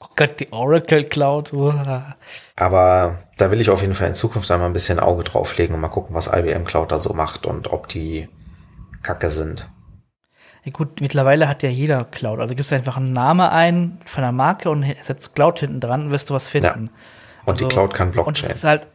Oh 0.00 0.16
Gott, 0.16 0.38
die 0.38 0.52
Oracle 0.52 1.04
Cloud. 1.04 1.54
Uah. 1.54 2.16
Aber 2.56 3.20
da 3.38 3.50
will 3.50 3.60
ich 3.62 3.70
auf 3.70 3.80
jeden 3.80 3.94
Fall 3.94 4.08
in 4.08 4.14
Zukunft 4.14 4.50
einmal 4.50 4.68
ein 4.68 4.74
bisschen 4.74 5.00
Auge 5.00 5.24
drauflegen 5.24 5.74
und 5.74 5.80
mal 5.80 5.88
gucken, 5.88 6.14
was 6.14 6.26
IBM 6.26 6.66
Cloud 6.66 6.92
da 6.92 7.00
so 7.00 7.14
macht 7.14 7.46
und 7.46 7.72
ob 7.72 7.88
die 7.88 8.28
Kacke 9.02 9.30
sind. 9.30 9.70
Ja 10.64 10.72
gut, 10.72 11.00
mittlerweile 11.00 11.46
hat 11.46 11.62
ja 11.62 11.68
jeder 11.68 12.04
Cloud. 12.04 12.40
Also 12.40 12.54
gibst 12.54 12.70
du 12.70 12.74
einfach 12.74 12.96
einen 12.96 13.12
Namen 13.12 13.48
ein 13.48 13.98
von 14.06 14.22
der 14.22 14.32
Marke 14.32 14.70
und 14.70 14.84
setzt 15.02 15.34
Cloud 15.34 15.60
hinten 15.60 15.80
dran, 15.80 16.10
wirst 16.10 16.30
du 16.30 16.34
was 16.34 16.48
finden. 16.48 16.66
Ja. 16.86 17.44
Und 17.44 17.50
also, 17.52 17.68
die 17.68 17.74
Cloud 17.74 17.92
kann 17.92 18.12
Blockchain. 18.12 18.28
Und 18.28 18.40
es 18.40 18.48
ist 18.48 18.64
halt 18.64 18.86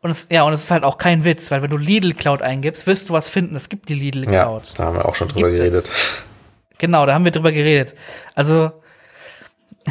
und 0.00 0.10
es, 0.10 0.28
ja, 0.30 0.44
und 0.44 0.52
es 0.52 0.64
ist 0.64 0.70
halt 0.70 0.84
auch 0.84 0.98
kein 0.98 1.24
Witz, 1.24 1.50
weil 1.50 1.62
wenn 1.62 1.70
du 1.70 1.76
Lidl 1.76 2.14
Cloud 2.14 2.40
eingibst, 2.40 2.86
wirst 2.86 3.08
du 3.08 3.14
was 3.14 3.28
finden. 3.28 3.56
Es 3.56 3.68
gibt 3.68 3.88
die 3.88 3.94
Lidl 3.94 4.26
Cloud. 4.26 4.68
Ja, 4.68 4.74
da 4.76 4.84
haben 4.84 4.96
wir 4.96 5.06
auch 5.06 5.14
schon 5.14 5.28
drüber 5.28 5.50
geredet. 5.50 5.84
Es. 5.84 5.90
Genau, 6.78 7.04
da 7.04 7.14
haben 7.14 7.24
wir 7.24 7.32
drüber 7.32 7.50
geredet. 7.50 7.96
Also, 8.36 8.70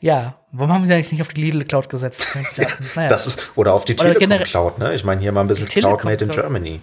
ja, 0.00 0.36
warum 0.52 0.72
haben 0.72 0.88
wir 0.88 0.94
eigentlich 0.94 1.10
nicht 1.10 1.22
auf 1.22 1.28
die 1.28 1.40
Lidl 1.40 1.64
Cloud 1.64 1.88
gesetzt? 1.88 2.28
Naja. 2.94 3.08
Das 3.08 3.26
ist, 3.26 3.42
oder 3.56 3.72
auf 3.72 3.84
die 3.84 3.96
Telekom 3.96 4.30
Cloud, 4.44 4.78
ne? 4.78 4.94
Ich 4.94 5.02
meine, 5.02 5.20
hier 5.20 5.32
mal 5.32 5.40
ein 5.40 5.48
bisschen 5.48 5.66
Cloud 5.66 6.04
made 6.04 6.24
in 6.24 6.30
Germany 6.30 6.80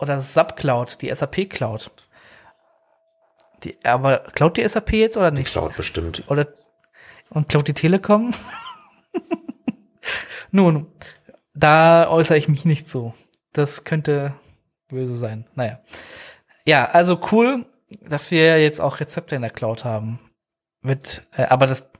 oder 0.00 0.20
SAP-Cloud, 0.20 1.02
die 1.02 1.14
SAP-Cloud. 1.14 1.90
Die, 3.64 3.76
aber 3.84 4.18
klaut 4.18 4.56
die 4.56 4.66
SAP 4.66 4.94
jetzt 4.94 5.16
oder 5.16 5.30
nicht? 5.30 5.48
Die 5.48 5.52
Cloud 5.52 5.76
bestimmt. 5.76 6.24
Oder 6.28 6.48
und 7.28 7.48
klaut 7.48 7.68
die 7.68 7.74
Telekom? 7.74 8.32
Nun, 10.50 10.86
da 11.54 12.08
äußere 12.08 12.38
ich 12.38 12.48
mich 12.48 12.64
nicht 12.64 12.88
so. 12.88 13.14
Das 13.52 13.84
könnte 13.84 14.34
böse 14.88 15.14
sein. 15.14 15.46
Naja. 15.54 15.80
Ja, 16.64 16.86
also 16.86 17.20
cool, 17.30 17.66
dass 18.00 18.30
wir 18.30 18.60
jetzt 18.60 18.80
auch 18.80 19.00
Rezepte 19.00 19.36
in 19.36 19.42
der 19.42 19.50
Cloud 19.50 19.84
haben. 19.84 20.18
Mit, 20.82 21.22
äh, 21.36 21.44
aber 21.44 21.66
das, 21.66 21.90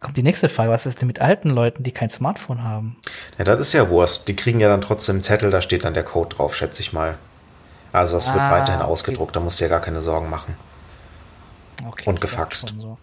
Kommt 0.00 0.16
die 0.16 0.22
nächste 0.22 0.48
Frage, 0.48 0.70
was 0.70 0.86
ist 0.86 1.00
denn 1.00 1.08
mit 1.08 1.20
alten 1.20 1.50
Leuten, 1.50 1.82
die 1.82 1.90
kein 1.90 2.08
Smartphone 2.08 2.62
haben? 2.62 2.98
Ja, 3.36 3.44
das 3.44 3.58
ist 3.58 3.72
ja 3.72 3.90
Wurst. 3.90 4.28
Die 4.28 4.36
kriegen 4.36 4.60
ja 4.60 4.68
dann 4.68 4.80
trotzdem 4.80 5.16
einen 5.16 5.24
Zettel, 5.24 5.50
da 5.50 5.60
steht 5.60 5.84
dann 5.84 5.94
der 5.94 6.04
Code 6.04 6.36
drauf, 6.36 6.54
schätze 6.54 6.82
ich 6.82 6.92
mal. 6.92 7.18
Also 7.92 8.16
das 8.16 8.26
wird 8.28 8.40
Ah, 8.40 8.50
weiterhin 8.52 8.80
okay. 8.82 8.90
ausgedruckt, 8.90 9.34
da 9.36 9.40
musst 9.40 9.60
du 9.60 9.64
dir 9.64 9.70
gar 9.70 9.80
keine 9.80 10.02
Sorgen 10.02 10.28
machen. 10.30 10.56
Okay, 11.86 12.08
Und 12.08 12.20
gefaxt. 12.20 12.74
So. 12.78 12.98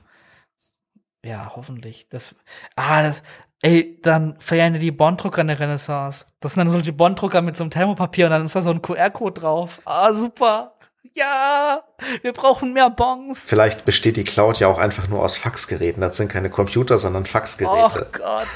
Ja, 1.24 1.54
hoffentlich. 1.56 2.08
Das, 2.10 2.36
ah, 2.76 3.02
das, 3.02 3.24
ey, 3.62 4.00
dann 4.02 4.40
feiern 4.40 4.74
die 4.80 4.92
Bonddrucker 4.92 5.42
eine 5.42 5.60
Renaissance. 5.60 6.26
Das 6.40 6.54
sind 6.54 6.60
dann 6.64 6.70
solche 6.72 6.94
Bonddrucker 6.94 7.42
mit 7.42 7.56
so 7.58 7.64
einem 7.64 7.72
Thermopapier 7.72 8.26
und 8.26 8.32
dann 8.32 8.46
ist 8.46 8.56
da 8.56 8.62
so 8.62 8.70
ein 8.70 8.82
QR-Code 8.82 9.42
drauf. 9.42 9.82
Ah, 9.86 10.14
super. 10.14 10.76
Ja, 11.16 11.82
wir 12.22 12.34
brauchen 12.34 12.74
mehr 12.74 12.90
Bons. 12.90 13.46
Vielleicht 13.48 13.86
besteht 13.86 14.18
die 14.18 14.24
Cloud 14.26 14.60
ja 14.60 14.68
auch 14.68 14.78
einfach 14.80 15.08
nur 15.08 15.24
aus 15.24 15.38
Faxgeräten. 15.38 16.02
Das 16.02 16.18
sind 16.18 16.28
keine 16.30 16.50
Computer, 16.50 17.00
sondern 17.00 17.24
Oh 17.24 17.28
Faxgeräte. 17.28 18.10
Gott. 18.12 18.48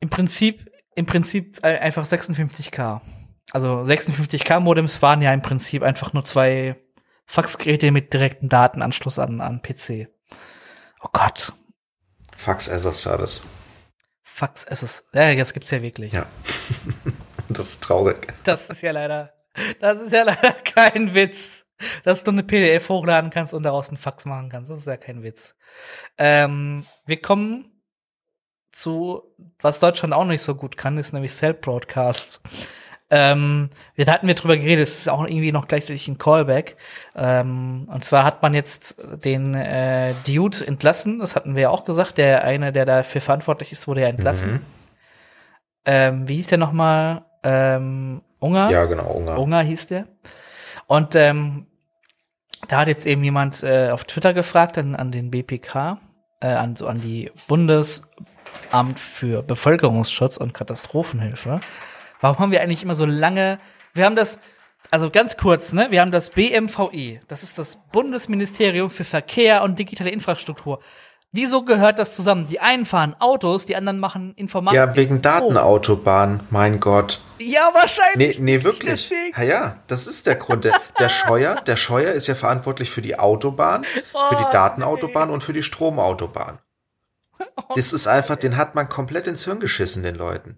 Im 0.00 0.10
Prinzip, 0.10 0.70
im 0.94 1.06
Prinzip 1.06 1.62
einfach 1.62 2.04
56k. 2.04 3.00
Also 3.54 3.82
56k 3.82 4.58
Modems 4.58 5.00
waren 5.00 5.22
ja 5.22 5.32
im 5.32 5.40
Prinzip 5.40 5.84
einfach 5.84 6.12
nur 6.12 6.24
zwei 6.24 6.74
Faxgeräte 7.24 7.92
mit 7.92 8.12
direktem 8.12 8.48
Datenanschluss 8.48 9.20
an, 9.20 9.40
an 9.40 9.62
PC. 9.62 10.08
Oh 11.00 11.08
Gott. 11.12 11.52
Fax 12.36 12.68
as 12.68 12.84
a 12.84 12.92
Service. 12.92 13.46
Fax 14.24 14.64
SS. 14.64 15.04
Ja, 15.12 15.28
jetzt 15.30 15.54
gibt's 15.54 15.70
ja 15.70 15.80
wirklich. 15.80 16.12
Ja. 16.12 16.26
Das 17.50 17.68
ist 17.68 17.82
traurig. 17.82 18.32
Das 18.44 18.70
ist 18.70 18.80
ja 18.80 18.90
leider, 18.90 19.34
das 19.78 20.00
ist 20.00 20.12
ja 20.12 20.22
leider 20.22 20.52
kein 20.64 21.14
Witz. 21.14 21.66
Dass 22.02 22.24
du 22.24 22.30
eine 22.30 22.42
PDF 22.42 22.88
hochladen 22.88 23.30
kannst 23.30 23.52
und 23.52 23.64
daraus 23.64 23.88
einen 23.88 23.98
Fax 23.98 24.24
machen 24.24 24.48
kannst. 24.48 24.70
Das 24.70 24.78
ist 24.78 24.86
ja 24.86 24.96
kein 24.96 25.22
Witz. 25.22 25.54
Ähm, 26.16 26.86
wir 27.04 27.20
kommen 27.20 27.82
zu, 28.72 29.22
was 29.60 29.78
Deutschland 29.78 30.14
auch 30.14 30.24
nicht 30.24 30.42
so 30.42 30.54
gut 30.54 30.78
kann, 30.78 30.96
ist 30.96 31.12
nämlich 31.12 31.34
Self-Broadcast. 31.34 32.40
Ähm, 33.16 33.70
da 33.96 34.12
hatten 34.12 34.26
wir 34.26 34.34
drüber 34.34 34.56
geredet, 34.56 34.88
es 34.88 34.98
ist 34.98 35.08
auch 35.08 35.24
irgendwie 35.24 35.52
noch 35.52 35.68
gleichzeitig 35.68 36.08
ein 36.08 36.18
Callback. 36.18 36.76
Ähm, 37.14 37.88
und 37.88 38.04
zwar 38.04 38.24
hat 38.24 38.42
man 38.42 38.54
jetzt 38.54 38.96
den 38.98 39.54
äh, 39.54 40.14
Dude 40.26 40.66
entlassen, 40.66 41.20
das 41.20 41.36
hatten 41.36 41.54
wir 41.54 41.62
ja 41.62 41.70
auch 41.70 41.84
gesagt, 41.84 42.18
der 42.18 42.42
eine, 42.42 42.72
der 42.72 42.86
dafür 42.86 43.20
verantwortlich 43.20 43.70
ist, 43.70 43.86
wurde 43.86 44.00
ja 44.00 44.08
entlassen. 44.08 44.52
Mhm. 44.54 44.60
Ähm, 45.84 46.28
wie 46.28 46.34
hieß 46.34 46.48
der 46.48 46.58
nochmal? 46.58 47.24
Ähm, 47.44 48.20
Unger? 48.40 48.70
Ja, 48.72 48.86
genau, 48.86 49.12
Ungarn. 49.12 49.38
Unger 49.38 49.60
hieß 49.60 49.86
der. 49.86 50.06
Und 50.88 51.14
ähm, 51.14 51.66
da 52.66 52.80
hat 52.80 52.88
jetzt 52.88 53.06
eben 53.06 53.22
jemand 53.22 53.62
äh, 53.62 53.90
auf 53.92 54.02
Twitter 54.06 54.34
gefragt 54.34 54.76
an, 54.76 54.96
an 54.96 55.12
den 55.12 55.30
BPK, 55.30 56.00
äh, 56.40 56.48
an, 56.48 56.74
so 56.74 56.88
an 56.88 57.00
die 57.00 57.30
Bundesamt 57.46 58.98
für 58.98 59.42
Bevölkerungsschutz 59.44 60.36
und 60.36 60.52
Katastrophenhilfe. 60.52 61.60
Warum 62.20 62.38
haben 62.38 62.52
wir 62.52 62.62
eigentlich 62.62 62.82
immer 62.82 62.94
so 62.94 63.04
lange? 63.04 63.58
Wir 63.92 64.04
haben 64.04 64.16
das, 64.16 64.38
also 64.90 65.10
ganz 65.10 65.36
kurz, 65.36 65.72
ne? 65.72 65.88
Wir 65.90 66.00
haben 66.00 66.12
das 66.12 66.30
BMVI, 66.30 67.20
das 67.28 67.42
ist 67.42 67.58
das 67.58 67.78
Bundesministerium 67.92 68.90
für 68.90 69.04
Verkehr 69.04 69.62
und 69.62 69.78
digitale 69.78 70.10
Infrastruktur. 70.10 70.80
Wieso 71.36 71.64
gehört 71.64 71.98
das 71.98 72.14
zusammen? 72.14 72.46
Die 72.46 72.60
einen 72.60 72.86
fahren 72.86 73.16
Autos, 73.18 73.66
die 73.66 73.74
anderen 73.74 73.98
machen 73.98 74.34
Informatik. 74.36 74.76
Ja, 74.76 74.94
wegen 74.94 75.20
Datenautobahn, 75.20 76.38
mein 76.50 76.78
Gott. 76.78 77.20
Ja, 77.40 77.70
wahrscheinlich. 77.74 78.38
Nee, 78.38 78.58
nee, 78.58 78.62
wirklich. 78.62 79.10
Ja, 79.36 79.42
ja, 79.42 79.76
das 79.88 80.06
ist 80.06 80.28
der 80.28 80.36
Grund. 80.36 80.62
Der, 80.62 80.80
der 81.00 81.08
Scheuer, 81.08 81.56
der 81.56 81.74
Scheuer 81.74 82.12
ist 82.12 82.28
ja 82.28 82.36
verantwortlich 82.36 82.88
für 82.88 83.02
die 83.02 83.18
Autobahn, 83.18 83.82
für 83.82 84.02
Oh, 84.12 84.36
die 84.38 84.52
Datenautobahn 84.52 85.28
und 85.30 85.42
für 85.42 85.52
die 85.52 85.62
Stromautobahn. 85.62 86.58
Das 87.74 87.92
ist 87.92 88.06
einfach, 88.06 88.36
den 88.36 88.56
hat 88.56 88.76
man 88.76 88.88
komplett 88.88 89.26
ins 89.26 89.44
Hirn 89.44 89.58
geschissen, 89.58 90.04
den 90.04 90.14
Leuten. 90.14 90.56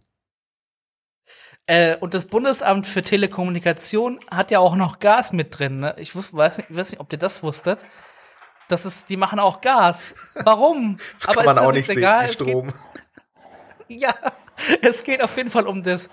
Äh, 1.66 1.96
und 1.96 2.14
das 2.14 2.26
Bundesamt 2.26 2.86
für 2.86 3.02
Telekommunikation 3.02 4.20
hat 4.30 4.50
ja 4.50 4.60
auch 4.60 4.76
noch 4.76 5.00
Gas 5.00 5.32
mit 5.32 5.58
drin. 5.58 5.78
Ne? 5.78 5.96
Ich 5.98 6.14
wus 6.14 6.32
weiß, 6.32 6.58
nicht, 6.58 6.74
weiß 6.74 6.92
nicht, 6.92 7.00
ob 7.00 7.12
ihr 7.12 7.18
das 7.18 7.42
wusstet. 7.42 7.84
Das 8.68 8.86
ist, 8.86 9.08
die 9.08 9.16
machen 9.16 9.38
auch 9.38 9.60
Gas. 9.60 10.14
Warum? 10.44 10.96
Kann 11.20 11.44
man 11.44 11.56
ist 11.56 11.62
auch 11.62 11.72
nicht 11.72 11.86
sehen, 11.86 11.98
egal. 11.98 12.26
geht, 12.26 12.34
Strom. 12.34 12.72
ja, 13.88 14.14
es 14.82 15.02
geht 15.02 15.22
auf 15.22 15.36
jeden 15.36 15.50
Fall 15.50 15.66
um 15.66 15.82
das, 15.82 16.08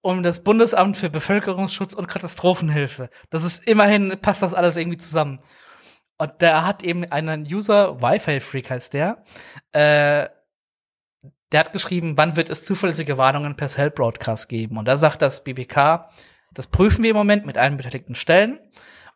um 0.00 0.22
das 0.22 0.42
Bundesamt 0.42 0.96
für 0.96 1.10
Bevölkerungsschutz 1.10 1.94
und 1.94 2.08
Katastrophenhilfe. 2.08 3.10
Das 3.30 3.44
ist 3.44 3.66
immerhin, 3.68 4.18
passt 4.20 4.42
das 4.42 4.54
alles 4.54 4.76
irgendwie 4.76 4.98
zusammen. 4.98 5.40
Und 6.18 6.32
da 6.38 6.64
hat 6.66 6.82
eben 6.82 7.04
einen 7.04 7.44
User, 7.44 8.02
Wi-Fi-Freak 8.02 8.70
heißt 8.70 8.92
der, 8.92 9.24
äh, 9.72 10.28
der 11.52 11.60
hat 11.60 11.72
geschrieben, 11.72 12.16
wann 12.16 12.36
wird 12.36 12.50
es 12.50 12.64
zuverlässige 12.64 13.18
Warnungen 13.18 13.56
per 13.56 13.68
Cell 13.68 13.90
Broadcast 13.90 14.48
geben? 14.48 14.76
Und 14.76 14.86
da 14.86 14.96
sagt 14.96 15.22
das 15.22 15.44
BBK, 15.44 16.08
das 16.52 16.66
prüfen 16.68 17.02
wir 17.02 17.10
im 17.10 17.16
Moment 17.16 17.46
mit 17.46 17.58
allen 17.58 17.76
beteiligten 17.76 18.14
Stellen. 18.14 18.58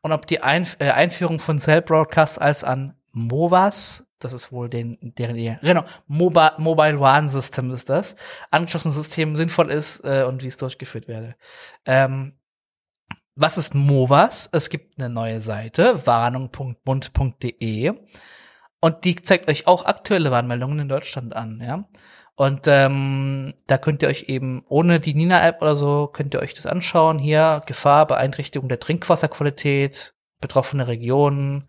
Und 0.03 0.13
ob 0.13 0.27
die 0.27 0.43
Einf 0.43 0.77
äh, 0.81 0.91
Einführung 0.91 1.39
von 1.39 1.59
Cell 1.59 1.83
Broadcast 1.83 2.41
als 2.41 2.65
an 2.65 2.97
MOVAS, 3.13 4.07
das 4.19 4.33
ist 4.33 4.53
wohl 4.53 4.69
den, 4.69 4.99
deren, 5.01 5.37
genau, 5.61 5.85
Mobile, 6.07 6.55
Mobile 6.59 6.99
One 6.99 7.29
System 7.29 7.71
ist 7.71 7.89
das, 7.89 8.17
angeschlossenes 8.51 8.97
System 8.97 9.37
sinnvoll 9.37 9.71
ist 9.71 10.01
äh, 10.05 10.25
und 10.25 10.43
wie 10.43 10.49
es 10.49 10.57
durchgeführt 10.57 11.09
werde. 11.09 11.37
Ähm, 11.87 12.39
was 13.37 13.59
ist 13.59 13.75
MOVAS? 13.75 14.49
Es 14.53 14.71
gibt 14.71 14.99
eine 14.99 15.09
neue 15.09 15.41
Seite, 15.41 16.07
warnung.bund.de 16.07 17.93
und 18.81 19.05
die 19.05 19.17
zeigt 19.17 19.49
euch 19.49 19.67
auch 19.67 19.85
aktuelle 19.87 20.31
Warnmeldungen 20.31 20.81
in 20.81 20.89
Deutschland 20.89 21.35
an, 21.35 21.61
ja. 21.61 21.89
Und 22.37 22.63
ähm, 22.67 23.55
da 23.69 23.79
könnt 23.79 24.03
ihr 24.03 24.09
euch 24.09 24.25
eben 24.25 24.65
ohne 24.69 24.99
die 24.99 25.15
Nina-App 25.15 25.63
oder 25.63 25.77
so, 25.77 26.09
könnt 26.13 26.35
ihr 26.35 26.41
euch 26.41 26.55
das 26.55 26.67
anschauen. 26.67 27.19
Hier 27.19 27.63
Gefahr, 27.67 28.07
Beeinträchtigung 28.07 28.69
der 28.69 28.81
Trinkwasserqualität, 28.81 30.15
betroffene 30.41 30.89
Regionen, 30.89 31.69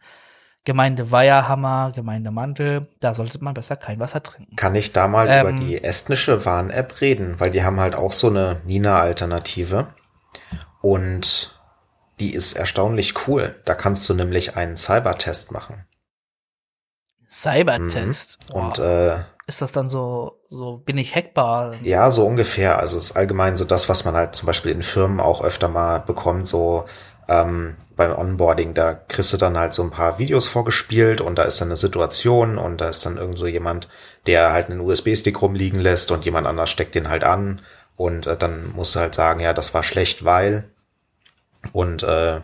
Gemeinde 0.63 1.11
Weiherhammer, 1.11 1.91
Gemeinde 1.93 2.31
Mandel. 2.31 2.87
Da 2.99 3.13
sollte 3.13 3.43
man 3.43 3.53
besser 3.53 3.75
kein 3.75 3.99
Wasser 3.99 4.23
trinken. 4.23 4.55
Kann 4.55 4.73
ich 4.73 4.91
da 4.91 5.07
mal 5.07 5.27
Ähm. 5.29 5.41
über 5.47 5.51
die 5.63 5.83
estnische 5.83 6.43
Warn-App 6.45 6.99
reden, 7.01 7.39
weil 7.39 7.51
die 7.51 7.63
haben 7.63 7.79
halt 7.79 7.93
auch 7.93 8.13
so 8.13 8.29
eine 8.29 8.61
Nina-Alternative 8.65 9.93
und 10.81 11.59
die 12.19 12.33
ist 12.33 12.53
erstaunlich 12.53 13.27
cool. 13.27 13.55
Da 13.65 13.75
kannst 13.75 14.09
du 14.09 14.15
nämlich 14.15 14.55
einen 14.57 14.77
Cybertest 14.77 15.51
machen. 15.51 15.85
Cybertest. 17.29 18.39
Mhm. 18.49 18.55
Und 18.55 18.77
Wow. 18.79 18.85
äh, 18.85 19.23
ist 19.47 19.61
das 19.61 19.71
dann 19.71 19.87
so, 19.87 20.39
so 20.47 20.77
bin 20.77 20.97
ich 20.97 21.15
hackbar? 21.15 21.75
Ja, 21.83 22.09
so 22.09 22.25
ungefähr. 22.25 22.79
Also 22.79 22.97
es 22.97 23.11
ist 23.11 23.15
allgemein 23.15 23.57
so 23.57 23.65
das, 23.65 23.89
was 23.89 24.05
man 24.05 24.15
halt 24.15 24.35
zum 24.35 24.47
Beispiel 24.47 24.71
in 24.71 24.81
Firmen 24.81 25.19
auch 25.19 25.43
öfter 25.43 25.67
mal 25.67 25.99
bekommt, 25.99 26.47
so 26.47 26.85
ähm, 27.27 27.75
beim 27.95 28.11
Onboarding, 28.11 28.73
da 28.73 28.93
kriegst 28.93 29.33
du 29.33 29.37
dann 29.37 29.57
halt 29.57 29.73
so 29.73 29.83
ein 29.83 29.91
paar 29.91 30.19
Videos 30.19 30.47
vorgespielt 30.47 31.21
und 31.21 31.37
da 31.37 31.43
ist 31.43 31.61
dann 31.61 31.69
eine 31.69 31.77
Situation 31.77 32.57
und 32.57 32.81
da 32.81 32.89
ist 32.89 33.05
dann 33.05 33.17
irgend 33.17 33.37
so 33.37 33.47
jemand, 33.47 33.87
der 34.27 34.51
halt 34.51 34.69
einen 34.69 34.81
USB-Stick 34.81 35.41
rumliegen 35.41 35.79
lässt 35.79 36.11
und 36.11 36.25
jemand 36.25 36.47
anders 36.47 36.69
steckt 36.69 36.95
den 36.95 37.09
halt 37.09 37.23
an 37.23 37.61
und 37.95 38.27
äh, 38.27 38.37
dann 38.37 38.71
musst 38.75 38.95
du 38.95 38.99
halt 38.99 39.15
sagen, 39.15 39.39
ja, 39.39 39.53
das 39.53 39.73
war 39.73 39.83
schlecht, 39.83 40.25
weil 40.25 40.69
und 41.71 42.03
äh, 42.03 42.41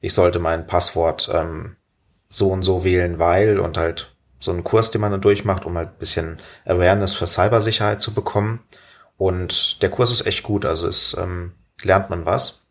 ich 0.00 0.14
sollte 0.14 0.38
mein 0.38 0.66
Passwort 0.66 1.30
ähm, 1.32 1.76
so 2.28 2.50
und 2.50 2.62
so 2.62 2.84
wählen, 2.84 3.18
weil 3.18 3.60
und 3.60 3.76
halt 3.76 4.13
so 4.44 4.50
einen 4.50 4.64
Kurs, 4.64 4.90
den 4.90 5.00
man 5.00 5.10
dann 5.10 5.20
durchmacht, 5.20 5.64
um 5.64 5.76
halt 5.76 5.88
ein 5.88 5.98
bisschen 5.98 6.38
Awareness 6.64 7.14
für 7.14 7.26
Cybersicherheit 7.26 8.00
zu 8.00 8.14
bekommen. 8.14 8.60
Und 9.16 9.82
der 9.82 9.90
Kurs 9.90 10.12
ist 10.12 10.26
echt 10.26 10.42
gut, 10.42 10.64
also 10.64 10.86
es 10.86 11.16
ähm, 11.18 11.52
lernt 11.82 12.10
man 12.10 12.26
was. 12.26 12.66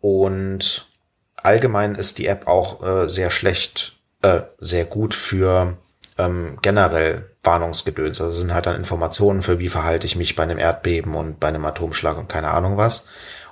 Und 0.00 0.88
allgemein 1.36 1.94
ist 1.94 2.18
die 2.18 2.26
App 2.26 2.46
auch 2.46 2.82
äh, 2.82 3.08
sehr 3.08 3.30
schlecht, 3.30 3.96
äh, 4.22 4.40
sehr 4.58 4.84
gut 4.84 5.14
für 5.14 5.76
ähm, 6.18 6.58
generell 6.62 7.30
Warnungsgedöns. 7.42 8.20
Also 8.20 8.38
sind 8.38 8.54
halt 8.54 8.66
dann 8.66 8.76
Informationen 8.76 9.42
für 9.42 9.58
wie 9.58 9.68
verhalte 9.68 10.06
ich 10.06 10.16
mich 10.16 10.36
bei 10.36 10.42
einem 10.42 10.58
Erdbeben 10.58 11.14
und 11.14 11.40
bei 11.40 11.48
einem 11.48 11.64
Atomschlag 11.64 12.18
und 12.18 12.28
keine 12.28 12.50
Ahnung 12.50 12.76
was. 12.76 13.06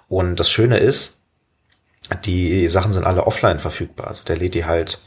Und 0.09 0.41
das 0.41 0.51
Schöne 0.51 0.79
ist, 0.79 1.21
die 2.25 2.69
Sachen 2.69 2.93
sind 2.93 3.05
alle 3.05 3.27
offline 3.27 3.61
verfügbar. 3.61 4.09
Also 4.09 4.25
der 4.25 4.37
lädt 4.37 4.55
die 4.55 4.65
halt 4.65 5.01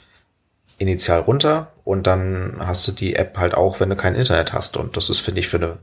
initial 0.84 1.22
runter 1.22 1.72
und 1.84 2.08
dann 2.08 2.58
hast 2.60 2.88
du 2.88 2.92
die 2.92 3.16
App 3.16 3.38
halt 3.38 3.56
auch, 3.56 3.80
wenn 3.80 3.90
du 3.90 3.96
kein 3.96 4.16
Internet 4.16 4.54
hast. 4.54 4.78
Und 4.78 4.96
das 4.96 5.10
ist, 5.10 5.20
finde 5.20 5.40
ich, 5.40 5.48
für 5.48 5.58
eine 5.58 5.78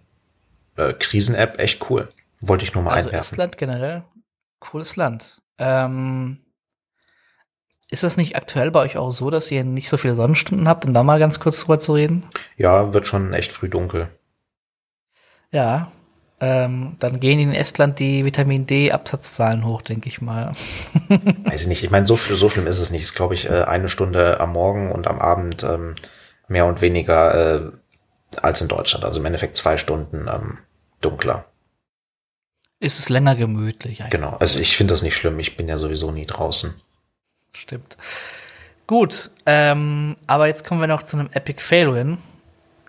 äh, 0.77 0.93
Krisen-App 0.93 1.59
echt 1.59 1.91
cool. 1.91 2.09
Wollte 2.41 2.65
ich 2.65 2.75
nur 2.75 2.83
mal 2.83 2.93
Also 2.93 3.09
einwerfen. 3.09 3.35
Estland 3.35 3.59
generell, 3.59 4.05
cooles 4.61 4.97
Land. 4.97 5.43
Ähm, 5.59 6.39
ist 7.91 8.05
das 8.05 8.17
nicht 8.17 8.37
aktuell 8.37 8.71
bei 8.71 8.81
euch 8.81 8.97
auch 8.97 9.11
so, 9.11 9.31
dass 9.31 9.51
ihr 9.51 9.65
nicht 9.65 9.89
so 9.89 9.97
viele 9.97 10.15
Sonnenstunden 10.15 10.69
habt, 10.69 10.85
um 10.85 10.95
da 10.95 11.03
mal 11.03 11.19
ganz 11.19 11.41
kurz 11.41 11.61
drüber 11.61 11.79
zu 11.79 11.95
reden? 11.95 12.25
Ja, 12.57 12.93
wird 12.93 13.07
schon 13.07 13.33
echt 13.35 13.51
früh 13.53 13.69
dunkel. 13.69 14.09
Ja. 15.53 15.91
Ähm, 16.43 16.97
dann 17.01 17.21
gehen 17.21 17.39
in 17.39 17.53
Estland 17.53 17.99
die 17.99 18.25
Vitamin 18.25 18.67
D-Absatzzahlen 18.67 19.67
hoch, 19.67 19.83
denke 19.83 20.09
ich 20.09 20.23
mal. 20.23 20.53
Weiß 21.45 21.63
ich 21.63 21.67
nicht. 21.69 21.85
Ich 21.85 21.91
meine, 21.91 22.07
so, 22.07 22.17
viel- 22.17 22.37
so 22.37 22.49
schlimm 22.49 22.67
ist 22.67 22.79
es 22.79 22.91
nicht. 22.91 23.03
Es 23.03 23.09
ist, 23.11 23.15
glaube 23.15 23.35
ich, 23.35 23.51
äh, 23.51 23.65
eine 23.65 23.89
Stunde 23.91 24.41
am 24.41 24.53
Morgen 24.53 24.91
und 24.91 25.07
am 25.07 25.19
Abend 25.21 25.63
ähm, 25.65 25.97
mehr 26.49 26.65
und 26.67 26.81
weniger 26.81 27.35
äh, 27.67 27.71
als 28.41 28.61
in 28.63 28.69
Deutschland. 28.69 29.05
Also 29.05 29.21
im 29.21 29.27
Endeffekt 29.27 29.57
zwei 29.59 29.77
Stunden 29.77 30.29
ähm, 30.33 30.59
dunkler. 31.03 31.45
Ist 32.79 32.99
es 32.99 33.11
länger 33.11 33.37
gemütlich 33.37 34.01
eigentlich? 34.01 34.13
Genau, 34.13 34.37
also 34.41 34.59
ich 34.59 34.77
finde 34.77 34.95
das 34.95 35.03
nicht 35.03 35.17
schlimm. 35.17 35.39
Ich 35.39 35.59
bin 35.59 35.69
ja 35.69 35.77
sowieso 35.77 36.11
nie 36.11 36.25
draußen. 36.25 36.75
Stimmt. 37.53 37.99
Gut, 38.87 39.31
ähm, 39.45 40.17
aber 40.27 40.47
jetzt 40.47 40.65
kommen 40.65 40.81
wir 40.81 40.89
noch 40.89 41.03
zu 41.03 41.19
einem 41.19 41.29
Epic 41.33 41.61
Fail-Win. 41.63 42.17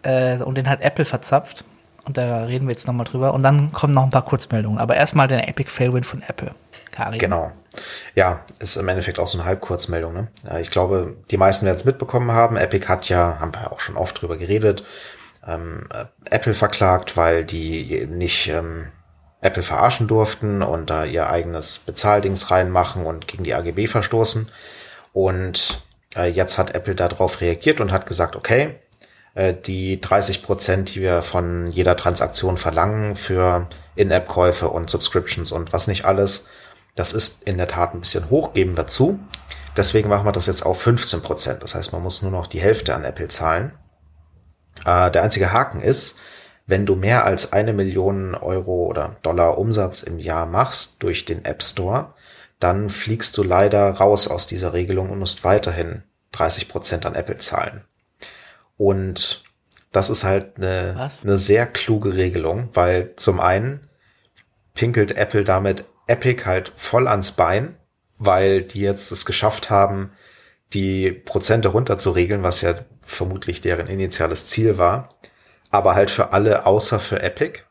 Äh, 0.03 0.37
und 0.37 0.57
den 0.57 0.69
hat 0.69 0.81
Apple 0.81 1.03
verzapft. 1.05 1.65
Und 2.05 2.17
da 2.17 2.45
reden 2.45 2.67
wir 2.67 2.71
jetzt 2.71 2.87
nochmal 2.87 3.05
drüber. 3.05 3.33
Und 3.33 3.43
dann 3.43 3.71
kommen 3.73 3.93
noch 3.93 4.03
ein 4.03 4.11
paar 4.11 4.25
Kurzmeldungen. 4.25 4.79
Aber 4.79 4.95
erstmal 4.95 5.27
der 5.27 5.47
Epic 5.47 5.69
Fail-Win 5.69 6.03
von 6.03 6.21
Apple. 6.27 6.51
Karin. 6.91 7.19
Genau. 7.19 7.51
Ja, 8.15 8.41
ist 8.59 8.75
im 8.75 8.87
Endeffekt 8.87 9.17
auch 9.17 9.27
so 9.27 9.37
eine 9.37 9.47
Halbkurzmeldung. 9.47 10.13
Ne? 10.13 10.27
Ich 10.61 10.69
glaube, 10.69 11.15
die 11.31 11.37
meisten 11.37 11.65
werden 11.65 11.77
es 11.77 11.85
mitbekommen 11.85 12.31
haben. 12.31 12.57
Epic 12.57 12.87
hat 12.87 13.07
ja, 13.09 13.39
haben 13.39 13.53
wir 13.53 13.71
auch 13.71 13.79
schon 13.79 13.97
oft 13.97 14.21
drüber 14.21 14.37
geredet, 14.37 14.83
ähm, 15.47 15.87
Apple 16.29 16.53
verklagt, 16.53 17.17
weil 17.17 17.45
die 17.45 18.05
nicht 18.07 18.49
ähm, 18.49 18.89
Apple 19.39 19.63
verarschen 19.63 20.07
durften 20.07 20.61
und 20.61 20.89
da 20.89 21.05
ihr 21.05 21.29
eigenes 21.29 21.79
Bezahldings 21.79 22.51
reinmachen 22.51 23.05
und 23.05 23.27
gegen 23.27 23.43
die 23.43 23.55
AGB 23.55 23.87
verstoßen. 23.87 24.51
Und 25.13 25.81
äh, 26.15 26.29
jetzt 26.29 26.57
hat 26.57 26.75
Apple 26.75 26.95
darauf 26.95 27.41
reagiert 27.41 27.81
und 27.81 27.91
hat 27.91 28.05
gesagt, 28.05 28.35
okay, 28.35 28.63
äh, 28.63 28.90
die 29.35 30.01
30 30.01 30.43
Prozent, 30.43 30.93
die 30.93 31.01
wir 31.01 31.21
von 31.21 31.67
jeder 31.67 31.95
Transaktion 31.95 32.57
verlangen 32.57 33.15
für 33.15 33.67
In-App-Käufe 33.95 34.67
und 34.67 34.89
Subscriptions 34.89 35.53
und 35.53 35.71
was 35.71 35.87
nicht 35.87 36.03
alles, 36.03 36.47
das 36.95 37.13
ist 37.13 37.43
in 37.43 37.57
der 37.57 37.67
Tat 37.67 37.93
ein 37.93 38.01
bisschen 38.01 38.29
hoch, 38.29 38.53
geben 38.53 38.75
wir 38.75 38.87
zu. 38.87 39.19
Deswegen 39.77 40.09
machen 40.09 40.25
wir 40.25 40.33
das 40.33 40.47
jetzt 40.47 40.65
auf 40.65 40.81
15 40.81 41.21
Prozent. 41.21 41.63
Das 41.63 41.75
heißt, 41.75 41.93
man 41.93 42.03
muss 42.03 42.21
nur 42.21 42.31
noch 42.31 42.47
die 42.47 42.59
Hälfte 42.59 42.93
an 42.93 43.05
Apple 43.05 43.29
zahlen. 43.29 43.71
Äh, 44.85 45.11
der 45.11 45.23
einzige 45.23 45.53
Haken 45.53 45.81
ist, 45.81 46.19
wenn 46.67 46.85
du 46.85 46.95
mehr 46.95 47.25
als 47.25 47.53
eine 47.53 47.73
Million 47.73 48.35
Euro 48.35 48.85
oder 48.85 49.15
Dollar 49.21 49.57
Umsatz 49.57 50.03
im 50.03 50.19
Jahr 50.19 50.45
machst 50.45 51.01
durch 51.03 51.25
den 51.25 51.45
App 51.45 51.63
Store, 51.63 52.13
dann 52.59 52.89
fliegst 52.89 53.35
du 53.37 53.43
leider 53.43 53.91
raus 53.91 54.27
aus 54.27 54.45
dieser 54.45 54.73
Regelung 54.73 55.09
und 55.09 55.19
musst 55.19 55.43
weiterhin 55.43 56.03
30 56.33 56.69
Prozent 56.69 57.05
an 57.05 57.15
Apple 57.15 57.39
zahlen. 57.39 57.83
Und 58.81 59.43
das 59.91 60.09
ist 60.09 60.23
halt 60.23 60.57
eine, 60.57 60.95
eine 61.21 61.37
sehr 61.37 61.67
kluge 61.67 62.15
Regelung, 62.15 62.69
weil 62.73 63.15
zum 63.15 63.39
einen 63.39 63.87
pinkelt 64.73 65.11
Apple 65.11 65.43
damit 65.43 65.85
Epic 66.07 66.45
halt 66.45 66.73
voll 66.77 67.07
ans 67.07 67.33
Bein, 67.33 67.77
weil 68.17 68.63
die 68.63 68.81
jetzt 68.81 69.11
es 69.11 69.27
geschafft 69.27 69.69
haben, 69.69 70.13
die 70.73 71.11
Prozente 71.11 71.67
runterzuregeln, 71.67 72.41
was 72.41 72.61
ja 72.61 72.73
vermutlich 73.05 73.61
deren 73.61 73.85
initiales 73.85 74.47
Ziel 74.47 74.79
war, 74.79 75.13
aber 75.69 75.93
halt 75.93 76.09
für 76.09 76.33
alle 76.33 76.65
außer 76.65 76.99
für 76.99 77.21
Epic. 77.21 77.59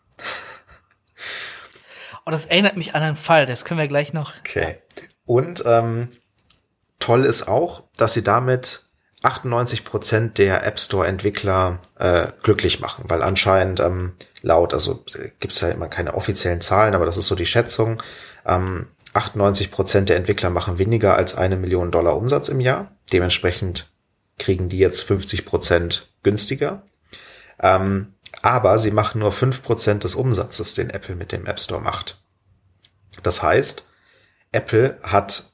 Oh, 2.27 2.31
das 2.31 2.45
erinnert 2.45 2.77
mich 2.77 2.95
an 2.95 3.03
einen 3.03 3.17
Fall, 3.17 3.47
das 3.47 3.65
können 3.65 3.81
wir 3.81 3.89
gleich 3.89 4.13
noch. 4.13 4.35
Okay. 4.41 4.77
Und 5.25 5.65
ähm, 5.65 6.09
toll 6.99 7.25
ist 7.25 7.49
auch, 7.49 7.85
dass 7.97 8.13
sie 8.13 8.23
damit 8.23 8.90
98 9.23 9.85
Prozent 9.85 10.39
der 10.39 10.67
App 10.67 10.81
Store 10.81 11.07
Entwickler 11.07 11.79
äh, 11.99 12.29
glücklich 12.43 12.81
machen, 12.81 13.05
weil 13.09 13.23
anscheinend 13.23 13.81
ähm, 13.81 14.13
laut, 14.41 14.73
also 14.73 15.05
äh, 15.15 15.31
gibt's 15.41 15.61
ja 15.61 15.69
immer 15.69 15.89
keine 15.89 16.15
offiziellen 16.15 16.61
Zahlen, 16.61 16.95
aber 16.95 17.05
das 17.05 17.19
ist 17.19 17.27
so 17.27 17.35
die 17.35 17.47
Schätzung, 17.47 18.03
ähm, 18.47 18.87
98 19.13 19.71
Prozent 19.71 20.09
der 20.09 20.17
Entwickler 20.17 20.51
machen 20.51 20.79
weniger 20.79 21.17
als 21.17 21.35
eine 21.35 21.57
Million 21.57 21.91
Dollar 21.91 22.17
Umsatz 22.17 22.49
im 22.49 22.61
Jahr. 22.61 22.93
Dementsprechend 23.13 23.91
kriegen 24.39 24.69
die 24.69 24.79
jetzt 24.79 25.03
50 25.03 25.45
Prozent 25.45 26.09
günstiger. 26.23 26.83
Ähm, 27.61 28.15
aber 28.43 28.79
sie 28.79 28.93
machen 28.93 29.19
nur 29.21 29.33
fünf 29.33 29.63
Prozent 29.63 30.05
des 30.05 30.15
Umsatzes, 30.15 30.75
den 30.75 30.91
Apple 30.91 31.17
mit 31.17 31.33
dem 31.33 31.47
App 31.47 31.61
Store 31.61 31.81
macht. 31.81 32.23
Das 33.23 33.43
heißt, 33.43 33.89
Apple 34.53 34.99
hat 35.03 35.51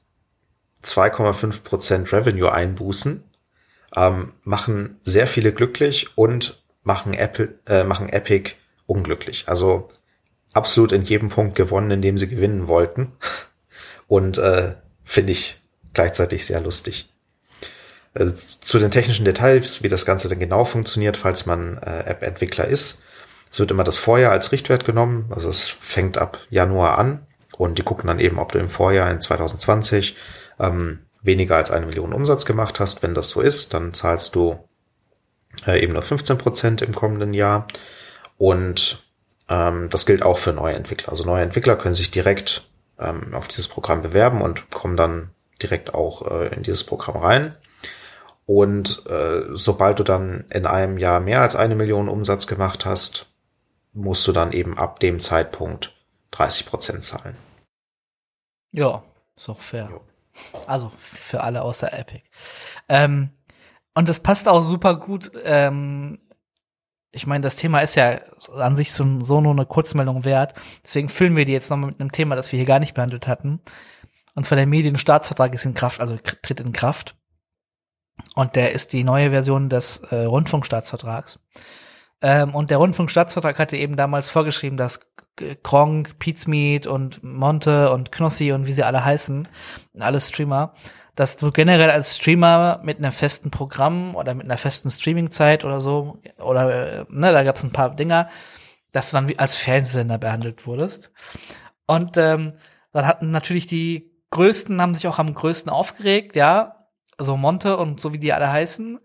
2,5 0.83 1.63
Prozent 1.63 2.13
Revenue 2.13 2.51
Einbußen, 2.51 3.23
ähm, 3.95 4.33
machen 4.43 4.99
sehr 5.03 5.27
viele 5.27 5.53
glücklich 5.53 6.17
und 6.17 6.61
machen 6.83 7.13
Apple, 7.13 7.59
äh, 7.67 7.83
machen 7.83 8.09
Epic 8.09 8.53
unglücklich. 8.85 9.45
Also 9.47 9.89
absolut 10.53 10.91
in 10.91 11.03
jedem 11.03 11.29
Punkt 11.29 11.55
gewonnen, 11.55 11.91
in 11.91 12.01
dem 12.01 12.17
sie 12.17 12.27
gewinnen 12.27 12.67
wollten. 12.67 13.13
Und 14.07 14.37
äh, 14.37 14.75
finde 15.03 15.33
ich 15.33 15.61
gleichzeitig 15.93 16.45
sehr 16.45 16.61
lustig. 16.61 17.13
Also 18.13 18.33
zu 18.61 18.79
den 18.79 18.89
technischen 18.89 19.25
Details, 19.25 19.83
wie 19.83 19.89
das 19.89 20.05
Ganze 20.05 20.29
denn 20.29 20.39
genau 20.39 20.63
funktioniert, 20.63 21.17
falls 21.17 21.45
man 21.45 21.77
äh, 21.77 22.05
App-Entwickler 22.05 22.65
ist. 22.65 23.03
Es 23.51 23.59
wird 23.59 23.71
immer 23.71 23.83
das 23.83 23.97
Vorjahr 23.97 24.31
als 24.31 24.51
Richtwert 24.51 24.85
genommen. 24.85 25.29
Also 25.29 25.49
es 25.49 25.67
fängt 25.67 26.17
ab 26.17 26.39
Januar 26.49 26.97
an 26.97 27.27
und 27.57 27.77
die 27.77 27.83
gucken 27.83 28.07
dann 28.07 28.19
eben, 28.19 28.39
ob 28.39 28.51
du 28.51 28.59
im 28.59 28.69
Vorjahr 28.69 29.11
in 29.11 29.21
2020 29.21 30.15
ähm, 30.59 30.99
weniger 31.21 31.55
als 31.55 31.71
eine 31.71 31.85
Million 31.85 32.13
Umsatz 32.13 32.45
gemacht 32.45 32.79
hast. 32.79 33.03
Wenn 33.03 33.13
das 33.13 33.29
so 33.29 33.41
ist, 33.41 33.73
dann 33.73 33.93
zahlst 33.93 34.35
du 34.35 34.59
äh, 35.65 35.81
eben 35.81 35.93
nur 35.93 36.01
15 36.01 36.37
Prozent 36.37 36.81
im 36.81 36.93
kommenden 36.93 37.33
Jahr. 37.33 37.67
Und 38.37 39.03
ähm, 39.49 39.89
das 39.89 40.05
gilt 40.05 40.23
auch 40.23 40.37
für 40.37 40.53
neue 40.53 40.75
Entwickler. 40.75 41.09
Also 41.09 41.25
neue 41.25 41.43
Entwickler 41.43 41.75
können 41.75 41.95
sich 41.95 42.11
direkt 42.11 42.67
ähm, 42.99 43.33
auf 43.33 43.47
dieses 43.47 43.67
Programm 43.67 44.01
bewerben 44.01 44.41
und 44.41 44.69
kommen 44.69 44.97
dann 44.97 45.29
direkt 45.61 45.93
auch 45.93 46.29
äh, 46.29 46.47
in 46.55 46.63
dieses 46.63 46.83
Programm 46.83 47.17
rein. 47.17 47.55
Und 48.45 49.05
äh, 49.09 49.41
sobald 49.53 49.99
du 49.99 50.03
dann 50.03 50.45
in 50.51 50.65
einem 50.65 50.97
Jahr 50.97 51.19
mehr 51.19 51.41
als 51.41 51.55
eine 51.55 51.75
Million 51.75 52.07
Umsatz 52.07 52.47
gemacht 52.47 52.85
hast, 52.85 53.25
musst 53.93 54.25
du 54.27 54.31
dann 54.31 54.53
eben 54.53 54.77
ab 54.77 54.99
dem 54.99 55.19
Zeitpunkt 55.19 55.93
30 56.31 56.67
Prozent 56.67 57.03
zahlen. 57.03 57.35
Ja, 58.71 59.03
ist 59.35 59.49
auch 59.49 59.59
fair. 59.59 59.89
Jo. 59.91 60.01
Also 60.65 60.91
für 60.97 61.41
alle 61.41 61.61
außer 61.61 61.91
Epic. 61.93 62.23
Ähm, 62.89 63.31
und 63.93 64.09
das 64.09 64.21
passt 64.21 64.47
auch 64.47 64.63
super 64.63 64.95
gut 64.95 65.31
ähm, 65.43 66.19
ich 67.17 67.25
meine, 67.25 67.41
das 67.41 67.55
Thema 67.55 67.79
ist 67.79 67.95
ja 67.95 68.19
an 68.55 68.75
sich 68.75 68.93
so, 68.93 69.19
so 69.21 69.41
nur 69.41 69.51
eine 69.51 69.65
Kurzmeldung 69.65 70.23
wert. 70.25 70.53
Deswegen 70.83 71.09
füllen 71.09 71.35
wir 71.35 71.45
die 71.45 71.51
jetzt 71.51 71.69
noch 71.69 71.77
mit 71.77 71.99
einem 71.99 72.11
Thema, 72.11 72.35
das 72.35 72.51
wir 72.51 72.57
hier 72.57 72.67
gar 72.67 72.79
nicht 72.79 72.93
behandelt 72.93 73.27
hatten. 73.27 73.59
Und 74.35 74.45
zwar 74.45 74.55
der 74.55 74.67
Medienstaatsvertrag 74.67 75.53
ist 75.53 75.65
in 75.65 75.73
Kraft, 75.73 75.99
also 75.99 76.17
tritt 76.17 76.59
in 76.59 76.73
Kraft. 76.73 77.15
Und 78.35 78.55
der 78.55 78.71
ist 78.73 78.93
die 78.93 79.03
neue 79.03 79.31
Version 79.31 79.69
des 79.69 79.97
äh, 80.11 80.25
Rundfunkstaatsvertrags. 80.25 81.39
Ähm, 82.21 82.53
und 82.53 82.69
der 82.69 82.77
Rundfunkstaatsvertrag 82.77 83.57
hatte 83.57 83.77
eben 83.77 83.95
damals 83.95 84.29
vorgeschrieben, 84.29 84.77
dass 84.77 85.11
Kronk, 85.63 86.19
Pizmeet 86.19 86.87
und 86.87 87.23
Monte 87.23 87.91
und 87.91 88.11
Knossi 88.11 88.51
und 88.51 88.67
wie 88.67 88.73
sie 88.73 88.83
alle 88.83 89.03
heißen, 89.03 89.47
alle 89.99 90.19
Streamer, 90.21 90.73
dass 91.15 91.37
du 91.37 91.51
generell 91.51 91.89
als 91.89 92.17
Streamer 92.17 92.79
mit 92.83 92.97
einem 92.97 93.11
festen 93.11 93.49
Programm 93.51 94.15
oder 94.15 94.33
mit 94.33 94.45
einer 94.45 94.57
festen 94.57 94.89
Streamingzeit 94.89 95.65
oder 95.65 95.79
so, 95.79 96.19
oder 96.39 96.99
äh, 96.99 97.05
ne, 97.09 97.31
da 97.31 97.43
gab 97.43 97.55
es 97.55 97.63
ein 97.63 97.71
paar 97.71 97.95
Dinger, 97.95 98.29
dass 98.91 99.11
du 99.11 99.17
dann 99.17 99.27
wie 99.27 99.39
als 99.39 99.55
Fernsehsender 99.55 100.17
behandelt 100.17 100.67
wurdest. 100.67 101.11
Und 101.85 102.17
ähm, 102.17 102.53
dann 102.91 103.07
hatten 103.07 103.31
natürlich 103.31 103.67
die 103.67 104.11
größten, 104.31 104.81
haben 104.81 104.93
sich 104.93 105.07
auch 105.07 105.19
am 105.19 105.33
größten 105.33 105.71
aufgeregt, 105.71 106.35
ja, 106.35 106.87
so 107.17 107.37
Monte 107.37 107.77
und 107.77 107.99
so 107.99 108.13
wie 108.13 108.19
die 108.19 108.33
alle 108.33 108.51
heißen. 108.51 108.99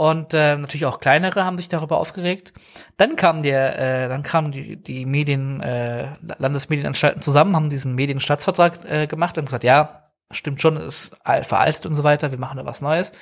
Und 0.00 0.32
äh, 0.32 0.56
natürlich 0.56 0.86
auch 0.86 0.98
kleinere 0.98 1.44
haben 1.44 1.58
sich 1.58 1.68
darüber 1.68 1.98
aufgeregt. 1.98 2.54
Dann 2.96 3.16
kam 3.16 3.42
der, 3.42 3.78
äh, 3.78 4.08
dann 4.08 4.22
kamen 4.22 4.50
die, 4.50 4.82
die 4.82 5.04
Medien, 5.04 5.60
äh, 5.60 6.08
Landesmedienanstalten 6.38 7.20
zusammen, 7.20 7.54
haben 7.54 7.68
diesen 7.68 7.96
Medienstaatsvertrag 7.96 8.82
äh, 8.90 9.06
gemacht 9.06 9.36
und 9.36 9.44
gesagt, 9.44 9.62
ja, 9.62 10.04
stimmt 10.30 10.62
schon, 10.62 10.78
ist 10.78 11.14
veraltet 11.42 11.84
und 11.84 11.92
so 11.92 12.02
weiter, 12.02 12.30
wir 12.30 12.38
machen 12.38 12.56
da 12.56 12.64
was 12.64 12.80
Neues. 12.80 13.12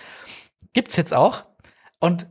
Gibt's 0.73 0.95
jetzt 0.95 1.13
auch. 1.13 1.47
Und 1.99 2.29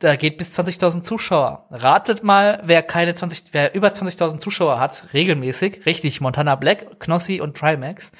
da 0.00 0.16
geht 0.16 0.36
bis 0.36 0.58
20.000 0.58 1.02
Zuschauer. 1.02 1.68
Ratet 1.70 2.24
mal, 2.24 2.60
wer 2.64 2.82
keine 2.82 3.14
20, 3.14 3.44
wer 3.52 3.72
über 3.76 3.90
20.000 3.90 4.38
Zuschauer 4.38 4.80
hat, 4.80 5.14
regelmäßig, 5.14 5.86
richtig, 5.86 6.20
Montana 6.20 6.56
Black, 6.56 6.98
Knossi 6.98 7.40
und 7.40 7.56
Trimax. 7.56 8.10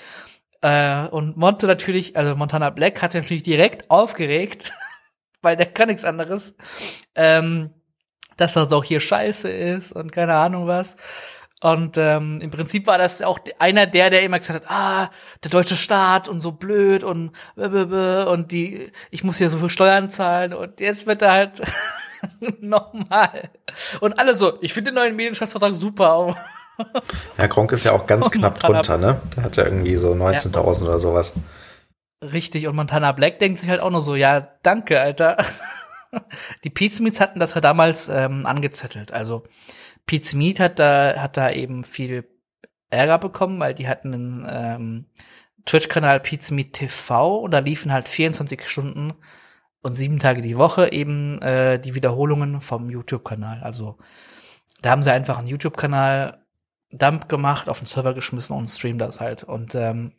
Äh, 0.60 1.08
und 1.08 1.36
Monte 1.36 1.66
natürlich, 1.66 2.16
also 2.16 2.36
Montana 2.36 2.70
Black 2.70 3.02
hat 3.02 3.10
sich 3.10 3.22
natürlich 3.22 3.42
direkt 3.42 3.90
aufgeregt, 3.90 4.74
weil 5.42 5.56
der 5.56 5.66
kann 5.66 5.88
nichts 5.88 6.04
anderes, 6.04 6.54
ähm, 7.14 7.70
dass 8.36 8.54
das 8.54 8.68
doch 8.68 8.84
hier 8.84 9.00
scheiße 9.00 9.50
ist 9.50 9.92
und 9.92 10.12
keine 10.12 10.34
Ahnung 10.34 10.66
was. 10.66 10.96
Und 11.62 11.98
ähm, 11.98 12.40
im 12.40 12.50
Prinzip 12.50 12.86
war 12.86 12.96
das 12.96 13.20
auch 13.20 13.38
einer 13.58 13.86
der, 13.86 14.08
der 14.08 14.22
immer 14.22 14.38
gesagt 14.38 14.64
hat, 14.64 14.70
ah, 14.70 15.10
der 15.44 15.50
deutsche 15.50 15.76
Staat 15.76 16.26
und 16.26 16.40
so 16.40 16.52
blöd 16.52 17.04
und 17.04 17.32
und 17.54 18.52
die, 18.52 18.90
ich 19.10 19.24
muss 19.24 19.36
hier 19.36 19.50
so 19.50 19.58
viel 19.58 19.68
Steuern 19.68 20.08
zahlen 20.08 20.54
und 20.54 20.80
jetzt 20.80 21.06
wird 21.06 21.20
er 21.20 21.32
halt 21.32 21.62
nochmal. 22.60 23.50
Und 24.00 24.18
alle 24.18 24.34
so, 24.34 24.58
ich 24.62 24.72
finde 24.72 24.90
den 24.90 24.96
neuen 24.96 25.16
Medienstaatsvertrag 25.16 25.74
super. 25.74 26.34
Herr 27.36 27.48
Kronk 27.48 27.72
ist 27.72 27.84
ja 27.84 27.92
auch 27.92 28.06
ganz 28.06 28.30
knapp 28.30 28.58
drunter, 28.58 28.96
ne? 28.96 29.20
Der 29.36 29.44
hat 29.44 29.56
ja 29.56 29.64
irgendwie 29.64 29.96
so 29.96 30.12
19.000 30.12 30.54
ja. 30.54 30.86
oder 30.86 30.98
sowas. 30.98 31.34
Richtig, 32.22 32.66
und 32.66 32.76
Montana 32.76 33.12
Black 33.12 33.38
denkt 33.38 33.60
sich 33.60 33.70
halt 33.70 33.80
auch 33.80 33.90
nur 33.90 34.02
so, 34.02 34.14
ja, 34.14 34.40
danke, 34.62 35.00
Alter. 35.00 35.38
die 36.64 36.70
Pizza 36.70 37.02
Meets 37.02 37.20
hatten 37.20 37.40
das 37.40 37.54
ja 37.54 37.60
damals 37.60 38.08
ähm, 38.08 38.44
angezettelt. 38.44 39.12
Also 39.12 39.44
Pizza 40.06 40.36
Meet 40.36 40.60
hat 40.60 40.78
da, 40.78 41.14
hat 41.16 41.36
da 41.36 41.50
eben 41.50 41.84
viel 41.84 42.28
Ärger 42.90 43.18
bekommen, 43.18 43.58
weil 43.60 43.74
die 43.74 43.88
hatten 43.88 44.12
einen 44.12 44.46
ähm, 44.48 45.06
Twitch-Kanal 45.64 46.20
Pizza 46.20 46.54
Meet 46.54 46.74
TV 46.74 47.38
und 47.38 47.52
da 47.52 47.60
liefen 47.60 47.92
halt 47.92 48.08
24 48.08 48.68
Stunden 48.68 49.14
und 49.82 49.94
sieben 49.94 50.18
Tage 50.18 50.42
die 50.42 50.58
Woche 50.58 50.92
eben 50.92 51.40
äh, 51.40 51.78
die 51.78 51.94
Wiederholungen 51.94 52.60
vom 52.60 52.90
YouTube-Kanal. 52.90 53.62
Also 53.62 53.96
da 54.82 54.90
haben 54.90 55.02
sie 55.02 55.12
einfach 55.12 55.38
einen 55.38 55.48
YouTube-Kanal 55.48 56.44
Dump 56.92 57.28
gemacht, 57.28 57.68
auf 57.68 57.78
den 57.78 57.86
Server 57.86 58.14
geschmissen 58.14 58.56
und 58.56 58.68
streamen 58.68 58.98
das 58.98 59.20
halt. 59.20 59.44
Und 59.44 59.74
ähm, 59.74 60.12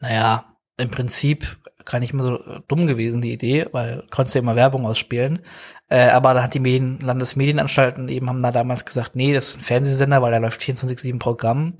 naja, 0.00 0.56
im 0.76 0.90
Prinzip 0.90 1.58
gar 1.84 1.98
nicht 1.98 2.12
mehr 2.12 2.24
so 2.24 2.38
dumm 2.68 2.86
gewesen, 2.86 3.22
die 3.22 3.32
Idee, 3.32 3.66
weil 3.72 4.04
konntest 4.10 4.34
ja 4.34 4.40
immer 4.40 4.56
Werbung 4.56 4.86
ausspielen. 4.86 5.40
Äh, 5.88 6.08
aber 6.08 6.34
da 6.34 6.42
hat 6.42 6.54
die 6.54 6.60
Medien, 6.60 7.00
Landesmedienanstalten 7.00 8.08
eben 8.08 8.28
haben 8.28 8.42
da 8.42 8.52
damals 8.52 8.84
gesagt, 8.84 9.16
nee, 9.16 9.32
das 9.32 9.50
ist 9.50 9.58
ein 9.58 9.62
Fernsehsender, 9.62 10.22
weil 10.22 10.32
da 10.32 10.38
läuft 10.38 10.60
24-7 10.60 11.18
Programm. 11.18 11.78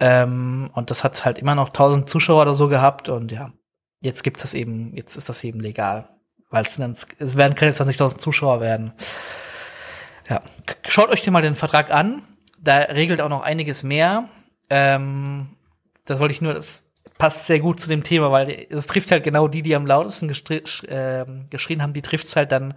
Ähm, 0.00 0.70
und 0.74 0.90
das 0.90 1.04
hat 1.04 1.24
halt 1.24 1.38
immer 1.38 1.54
noch 1.54 1.68
1000 1.68 2.08
Zuschauer 2.08 2.42
oder 2.42 2.54
so 2.54 2.68
gehabt 2.68 3.08
und 3.08 3.32
ja, 3.32 3.52
jetzt 4.00 4.22
gibt 4.24 4.42
es 4.42 4.52
eben, 4.54 4.94
jetzt 4.96 5.16
ist 5.16 5.28
das 5.28 5.42
eben 5.44 5.60
legal. 5.60 6.08
Weil 6.50 6.64
es, 6.64 6.78
es 7.18 7.36
werden 7.36 7.54
keine 7.54 7.72
20.000 7.72 8.18
Zuschauer 8.18 8.60
werden. 8.60 8.92
Ja, 10.28 10.42
schaut 10.86 11.10
euch 11.10 11.22
den 11.22 11.32
mal 11.32 11.42
den 11.42 11.54
Vertrag 11.54 11.92
an. 11.92 12.22
Da 12.60 12.76
regelt 12.78 13.20
auch 13.20 13.28
noch 13.28 13.42
einiges 13.42 13.82
mehr. 13.82 14.28
Ähm, 14.70 15.56
das 16.04 16.20
wollte 16.20 16.32
ich 16.32 16.40
nur, 16.40 16.54
das 16.54 16.83
passt 17.18 17.46
sehr 17.46 17.60
gut 17.60 17.78
zu 17.78 17.88
dem 17.88 18.02
Thema, 18.02 18.32
weil 18.32 18.66
es 18.70 18.86
trifft 18.86 19.10
halt 19.10 19.22
genau 19.22 19.48
die, 19.48 19.62
die 19.62 19.74
am 19.74 19.86
lautesten 19.86 20.28
äh, 20.28 21.24
geschrien 21.50 21.82
haben, 21.82 21.92
die 21.92 22.02
trifft 22.02 22.26
es 22.26 22.36
halt 22.36 22.52
dann 22.52 22.74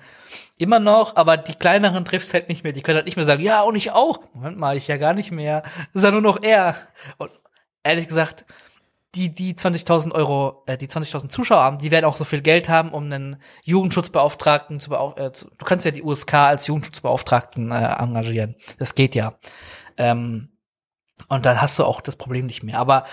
immer 0.57 0.79
noch, 0.79 1.15
aber 1.15 1.37
die 1.37 1.55
kleineren 1.55 2.05
trifft 2.05 2.27
es 2.27 2.33
halt 2.33 2.49
nicht 2.49 2.63
mehr. 2.63 2.73
Die 2.73 2.81
können 2.81 2.97
halt 2.97 3.05
nicht 3.05 3.15
mehr 3.15 3.25
sagen, 3.25 3.43
ja, 3.43 3.61
und 3.61 3.75
ich 3.75 3.91
auch. 3.91 4.21
Moment 4.33 4.57
mal, 4.57 4.77
ich 4.77 4.87
ja 4.87 4.97
gar 4.97 5.13
nicht 5.13 5.31
mehr. 5.31 5.61
Das 5.61 6.01
ist 6.01 6.03
ja 6.03 6.11
nur 6.11 6.21
noch 6.21 6.41
er. 6.41 6.75
Und 7.17 7.31
ehrlich 7.83 8.07
gesagt, 8.07 8.45
die, 9.15 9.33
die 9.33 9.55
20.000 9.55 10.11
Euro, 10.11 10.63
äh, 10.67 10.77
die 10.77 10.87
20.000 10.87 11.29
Zuschauer 11.29 11.63
haben, 11.63 11.79
die 11.79 11.91
werden 11.91 12.05
auch 12.05 12.17
so 12.17 12.23
viel 12.23 12.41
Geld 12.41 12.69
haben, 12.69 12.91
um 12.91 13.05
einen 13.05 13.37
Jugendschutzbeauftragten 13.63 14.79
zu, 14.79 14.91
beauf 14.91 15.17
äh, 15.17 15.31
zu 15.31 15.49
du 15.49 15.65
kannst 15.65 15.85
ja 15.85 15.91
die 15.91 16.03
USK 16.03 16.33
als 16.35 16.67
Jugendschutzbeauftragten 16.67 17.71
äh, 17.71 17.95
engagieren. 17.97 18.55
Das 18.77 18.93
geht 18.93 19.15
ja. 19.15 19.33
Ähm, 19.97 20.49
und 21.29 21.45
dann 21.45 21.61
hast 21.61 21.79
du 21.79 21.83
auch 21.83 22.01
das 22.01 22.15
Problem 22.15 22.45
nicht 22.45 22.63
mehr. 22.63 22.79
Aber 22.79 23.05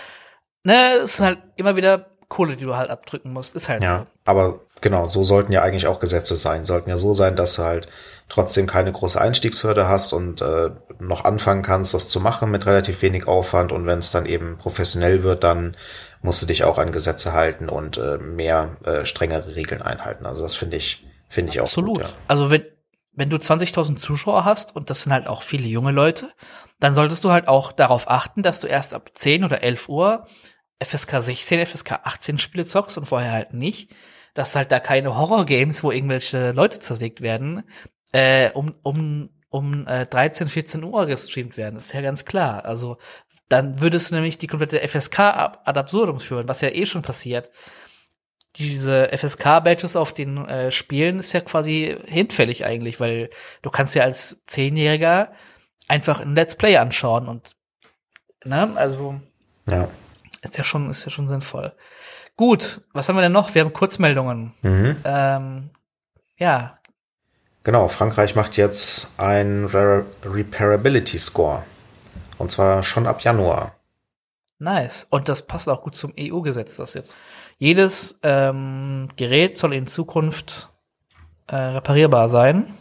ne, 0.64 0.94
es 1.02 1.14
ist 1.14 1.20
halt 1.20 1.38
immer 1.56 1.76
wieder 1.76 2.06
Kohle, 2.28 2.56
die 2.56 2.64
du 2.64 2.74
halt 2.74 2.90
abdrücken 2.90 3.32
musst. 3.32 3.54
Ist 3.54 3.68
halt 3.68 3.82
ja, 3.82 4.00
so. 4.00 4.06
Aber 4.24 4.60
genau, 4.80 5.06
so 5.06 5.22
sollten 5.22 5.52
ja 5.52 5.62
eigentlich 5.62 5.86
auch 5.86 6.00
Gesetze 6.00 6.34
sein. 6.34 6.64
Sollten 6.64 6.90
ja 6.90 6.98
so 6.98 7.14
sein, 7.14 7.36
dass 7.36 7.56
du 7.56 7.62
halt 7.62 7.88
trotzdem 8.28 8.66
keine 8.66 8.90
große 8.90 9.20
Einstiegshürde 9.20 9.86
hast 9.86 10.12
und 10.12 10.40
äh, 10.40 10.70
noch 10.98 11.24
anfangen 11.24 11.62
kannst, 11.62 11.94
das 11.94 12.08
zu 12.08 12.20
machen 12.20 12.50
mit 12.50 12.66
relativ 12.66 13.02
wenig 13.02 13.28
Aufwand. 13.28 13.70
Und 13.70 13.86
wenn 13.86 13.98
es 13.98 14.10
dann 14.10 14.26
eben 14.26 14.58
professionell 14.58 15.22
wird, 15.22 15.44
dann 15.44 15.76
musst 16.22 16.42
du 16.42 16.46
dich 16.46 16.64
auch 16.64 16.78
an 16.78 16.90
Gesetze 16.90 17.34
halten 17.34 17.68
und 17.68 17.98
äh, 17.98 18.18
mehr 18.18 18.76
äh, 18.84 19.04
strengere 19.04 19.54
Regeln 19.54 19.82
einhalten. 19.82 20.26
Also 20.26 20.42
das 20.42 20.56
finde 20.56 20.78
ich, 20.78 21.06
finde 21.28 21.52
ich 21.52 21.60
Absolut. 21.60 21.98
auch 21.98 22.02
gut. 22.02 22.10
Ja. 22.10 22.18
Also 22.26 22.50
wenn, 22.50 22.64
wenn 23.12 23.30
du 23.30 23.36
20.000 23.36 23.96
Zuschauer 23.96 24.44
hast 24.44 24.74
und 24.74 24.88
das 24.90 25.02
sind 25.02 25.12
halt 25.12 25.26
auch 25.26 25.42
viele 25.42 25.66
junge 25.66 25.92
Leute, 25.92 26.32
dann 26.80 26.94
solltest 26.94 27.24
du 27.24 27.30
halt 27.30 27.46
auch 27.46 27.72
darauf 27.72 28.10
achten, 28.10 28.42
dass 28.42 28.60
du 28.60 28.66
erst 28.66 28.94
ab 28.94 29.10
10 29.14 29.44
oder 29.44 29.62
11 29.62 29.88
Uhr 29.88 30.26
FSK 30.82 31.22
16, 31.22 31.66
FSK 31.66 31.92
18 32.04 32.38
Spiele 32.38 32.64
zockst 32.64 32.98
und 32.98 33.06
vorher 33.06 33.32
halt 33.32 33.54
nicht. 33.54 33.94
Dass 34.34 34.56
halt 34.56 34.72
da 34.72 34.80
keine 34.80 35.16
Horror-Games, 35.16 35.84
wo 35.84 35.92
irgendwelche 35.92 36.50
Leute 36.50 36.80
zersägt 36.80 37.20
werden, 37.20 37.62
äh, 38.12 38.50
um, 38.50 38.74
um, 38.82 39.30
um 39.48 39.86
äh, 39.86 40.06
13, 40.06 40.48
14 40.48 40.82
Uhr 40.82 41.06
gestreamt 41.06 41.56
werden. 41.56 41.76
Ist 41.76 41.92
ja 41.92 42.00
ganz 42.00 42.24
klar. 42.24 42.64
Also 42.64 42.98
dann 43.48 43.80
würdest 43.80 44.10
du 44.10 44.16
nämlich 44.16 44.38
die 44.38 44.46
komplette 44.46 44.86
FSK 44.86 45.20
ad 45.20 45.78
absurdum 45.78 46.20
führen, 46.20 46.48
was 46.48 46.60
ja 46.60 46.70
eh 46.70 46.86
schon 46.86 47.02
passiert. 47.02 47.50
Diese 48.56 49.10
FSK-Badges 49.12 49.96
auf 49.96 50.12
den 50.12 50.44
äh, 50.46 50.70
Spielen 50.70 51.18
ist 51.18 51.32
ja 51.32 51.40
quasi 51.40 51.96
hinfällig 52.06 52.64
eigentlich, 52.64 53.00
weil 53.00 53.30
du 53.62 53.70
kannst 53.70 53.94
ja 53.94 54.04
als 54.04 54.44
Zehnjähriger 54.46 55.32
einfach 55.88 56.20
ein 56.20 56.34
Let's 56.34 56.56
Play 56.56 56.76
anschauen 56.76 57.28
und 57.28 57.56
ne, 58.44 58.72
also 58.76 59.20
ja. 59.66 59.88
Ist 60.44 60.58
ja 60.58 60.64
schon, 60.64 60.88
ist 60.90 61.04
ja 61.04 61.10
schon 61.10 61.28
sinnvoll. 61.28 61.72
Gut, 62.36 62.82
was 62.92 63.08
haben 63.08 63.16
wir 63.16 63.22
denn 63.22 63.32
noch? 63.32 63.54
Wir 63.54 63.62
haben 63.64 63.72
Kurzmeldungen. 63.72 64.52
Mhm. 64.62 64.96
Ähm, 65.04 65.70
ja. 66.36 66.74
Genau, 67.62 67.88
Frankreich 67.88 68.34
macht 68.34 68.56
jetzt 68.56 69.10
ein 69.16 69.64
Re 69.66 70.04
Repairability 70.24 71.18
Score. 71.18 71.62
Und 72.38 72.50
zwar 72.50 72.82
schon 72.82 73.06
ab 73.06 73.22
Januar. 73.22 73.76
Nice. 74.58 75.06
Und 75.10 75.28
das 75.28 75.46
passt 75.46 75.68
auch 75.68 75.82
gut 75.82 75.94
zum 75.94 76.12
EU-Gesetz, 76.18 76.76
das 76.76 76.94
jetzt. 76.94 77.16
Jedes 77.58 78.18
ähm, 78.22 79.08
Gerät 79.16 79.56
soll 79.56 79.72
in 79.74 79.86
Zukunft 79.86 80.70
äh, 81.46 81.56
reparierbar 81.56 82.28
sein. 82.28 82.74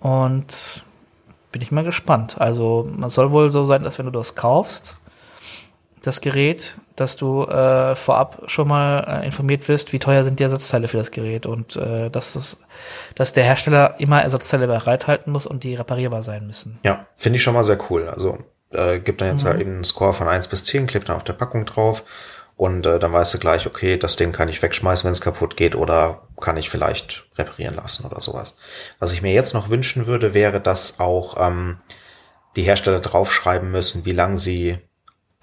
Und 0.00 0.84
bin 1.52 1.62
ich 1.62 1.72
mal 1.72 1.84
gespannt. 1.84 2.40
Also, 2.40 2.88
man 2.90 3.10
soll 3.10 3.30
wohl 3.30 3.50
so 3.50 3.64
sein, 3.64 3.82
dass 3.82 3.98
wenn 3.98 4.06
du 4.06 4.12
das 4.12 4.34
kaufst, 4.34 4.98
das 6.06 6.20
Gerät, 6.20 6.76
dass 6.94 7.16
du 7.16 7.44
äh, 7.44 7.96
vorab 7.96 8.42
schon 8.46 8.68
mal 8.68 9.22
äh, 9.22 9.26
informiert 9.26 9.66
wirst, 9.68 9.92
wie 9.92 9.98
teuer 9.98 10.22
sind 10.22 10.38
die 10.38 10.44
Ersatzteile 10.44 10.88
für 10.88 10.98
das 10.98 11.10
Gerät 11.10 11.46
und 11.46 11.76
äh, 11.76 12.10
dass, 12.10 12.34
das, 12.34 12.58
dass 13.14 13.32
der 13.32 13.44
Hersteller 13.44 13.96
immer 13.98 14.22
Ersatzteile 14.22 14.66
bereithalten 14.66 15.32
muss 15.32 15.46
und 15.46 15.64
die 15.64 15.74
reparierbar 15.74 16.22
sein 16.22 16.46
müssen. 16.46 16.78
Ja, 16.84 17.06
finde 17.16 17.38
ich 17.38 17.42
schon 17.42 17.54
mal 17.54 17.64
sehr 17.64 17.78
cool. 17.90 18.08
Also 18.08 18.38
äh, 18.70 19.00
gibt 19.00 19.20
dann 19.20 19.28
jetzt 19.32 19.44
mhm. 19.44 19.48
halt 19.48 19.60
eben 19.60 19.74
einen 19.74 19.84
Score 19.84 20.12
von 20.12 20.28
eins 20.28 20.48
bis 20.48 20.64
zehn, 20.64 20.86
klebt 20.86 21.08
dann 21.08 21.16
auf 21.16 21.24
der 21.24 21.32
Packung 21.32 21.66
drauf 21.66 22.04
und 22.56 22.86
äh, 22.86 22.98
dann 22.98 23.12
weißt 23.12 23.34
du 23.34 23.38
gleich, 23.38 23.66
okay, 23.66 23.98
das 23.98 24.16
Ding 24.16 24.32
kann 24.32 24.48
ich 24.48 24.62
wegschmeißen, 24.62 25.04
wenn 25.04 25.12
es 25.12 25.20
kaputt 25.20 25.56
geht 25.56 25.74
oder 25.74 26.22
kann 26.40 26.56
ich 26.56 26.70
vielleicht 26.70 27.26
reparieren 27.36 27.74
lassen 27.74 28.06
oder 28.06 28.20
sowas. 28.20 28.56
Was 28.98 29.12
ich 29.12 29.22
mir 29.22 29.32
jetzt 29.32 29.54
noch 29.54 29.68
wünschen 29.68 30.06
würde, 30.06 30.34
wäre, 30.34 30.60
dass 30.60 31.00
auch 31.00 31.36
ähm, 31.38 31.78
die 32.56 32.62
Hersteller 32.62 33.00
draufschreiben 33.00 33.70
müssen, 33.70 34.06
wie 34.06 34.12
lange 34.12 34.38
sie 34.38 34.78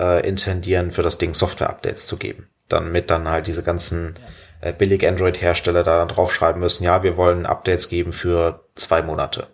äh, 0.04 0.28
intendieren, 0.28 0.92
für 0.92 1.04
das 1.04 1.18
Ding 1.18 1.34
Software-Updates 1.34 2.08
zu 2.08 2.18
geben. 2.18 2.50
Dann 2.70 2.92
mit 2.92 3.10
dann 3.10 3.30
halt 3.30 3.48
diese 3.48 3.64
ganzen 3.64 4.20
äh, 4.62 4.74
billig 4.74 5.08
Android-Hersteller 5.08 5.84
da 5.84 5.98
dann 5.98 6.08
draufschreiben 6.08 6.60
müssen, 6.60 6.84
ja, 6.84 7.04
wir 7.04 7.18
wollen 7.18 7.46
Updates 7.46 7.90
geben 7.90 8.14
für 8.14 8.66
zwei 8.76 9.02
Monate. 9.02 9.48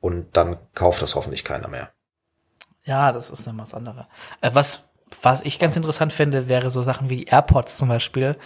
Und 0.00 0.36
dann 0.36 0.56
kauft 0.74 1.02
das 1.02 1.14
hoffentlich 1.14 1.44
keiner 1.44 1.68
mehr. 1.68 1.90
Ja, 2.84 3.12
das 3.12 3.30
ist 3.30 3.46
dann 3.46 3.58
was 3.58 3.74
anderes. 3.74 4.06
Äh, 4.40 4.50
was 4.52 4.86
was 5.22 5.42
ich 5.42 5.58
ganz 5.58 5.76
interessant 5.76 6.12
finde, 6.12 6.48
wäre 6.48 6.70
so 6.70 6.82
Sachen 6.82 7.10
wie 7.10 7.24
AirPods 7.24 7.78
zum 7.78 7.88
Beispiel. 7.88 8.36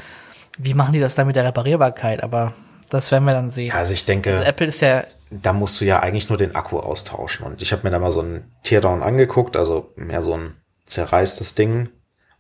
Wie 0.59 0.75
machen 0.75 0.92
die 0.92 1.00
das 1.00 1.14
dann 1.14 1.26
mit 1.26 1.37
der 1.37 1.45
Reparierbarkeit? 1.45 2.22
Aber 2.22 2.55
das 2.91 3.11
werden 3.11 3.25
wir 3.25 3.33
dann 3.33 3.49
sehen. 3.49 3.72
Also 3.72 3.95
ich 3.95 4.05
denke, 4.05 4.30
also 4.30 4.45
Apple 4.45 4.67
ist 4.67 4.80
ja. 4.80 5.05
Da 5.30 5.53
musst 5.53 5.80
du 5.80 5.84
ja 5.84 6.00
eigentlich 6.00 6.29
nur 6.29 6.38
den 6.38 6.55
Akku 6.55 6.79
austauschen. 6.79 7.46
Und 7.46 7.63
ich 7.63 7.72
habe 7.72 7.83
mir 7.84 7.91
da 7.91 7.99
mal 7.99 8.11
so 8.11 8.21
ein 8.21 8.50
Teardown 8.63 9.03
angeguckt, 9.03 9.57
also 9.57 9.92
mehr 9.96 10.22
so 10.22 10.34
ein 10.34 10.57
zerreißtes 10.91 11.54
Ding. 11.54 11.88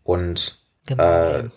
Und 0.02 0.60
genau. 0.86 1.02
äh, 1.02 1.48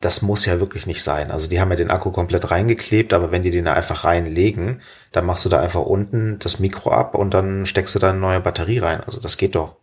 das 0.00 0.22
muss 0.22 0.46
ja 0.46 0.60
wirklich 0.60 0.86
nicht 0.86 1.02
sein. 1.02 1.30
Also 1.30 1.48
die 1.48 1.60
haben 1.60 1.70
ja 1.70 1.76
den 1.76 1.90
Akku 1.90 2.10
komplett 2.10 2.50
reingeklebt, 2.50 3.12
aber 3.12 3.30
wenn 3.30 3.42
die 3.42 3.50
den 3.50 3.66
da 3.66 3.74
einfach 3.74 4.04
reinlegen, 4.04 4.80
dann 5.12 5.26
machst 5.26 5.44
du 5.44 5.50
da 5.50 5.60
einfach 5.60 5.82
unten 5.82 6.38
das 6.38 6.58
Mikro 6.58 6.90
ab 6.90 7.14
und 7.14 7.34
dann 7.34 7.66
steckst 7.66 7.94
du 7.94 7.98
da 7.98 8.10
eine 8.10 8.18
neue 8.18 8.40
Batterie 8.40 8.78
rein. 8.78 9.02
Also 9.02 9.20
das 9.20 9.36
geht 9.36 9.54
doch. 9.54 9.76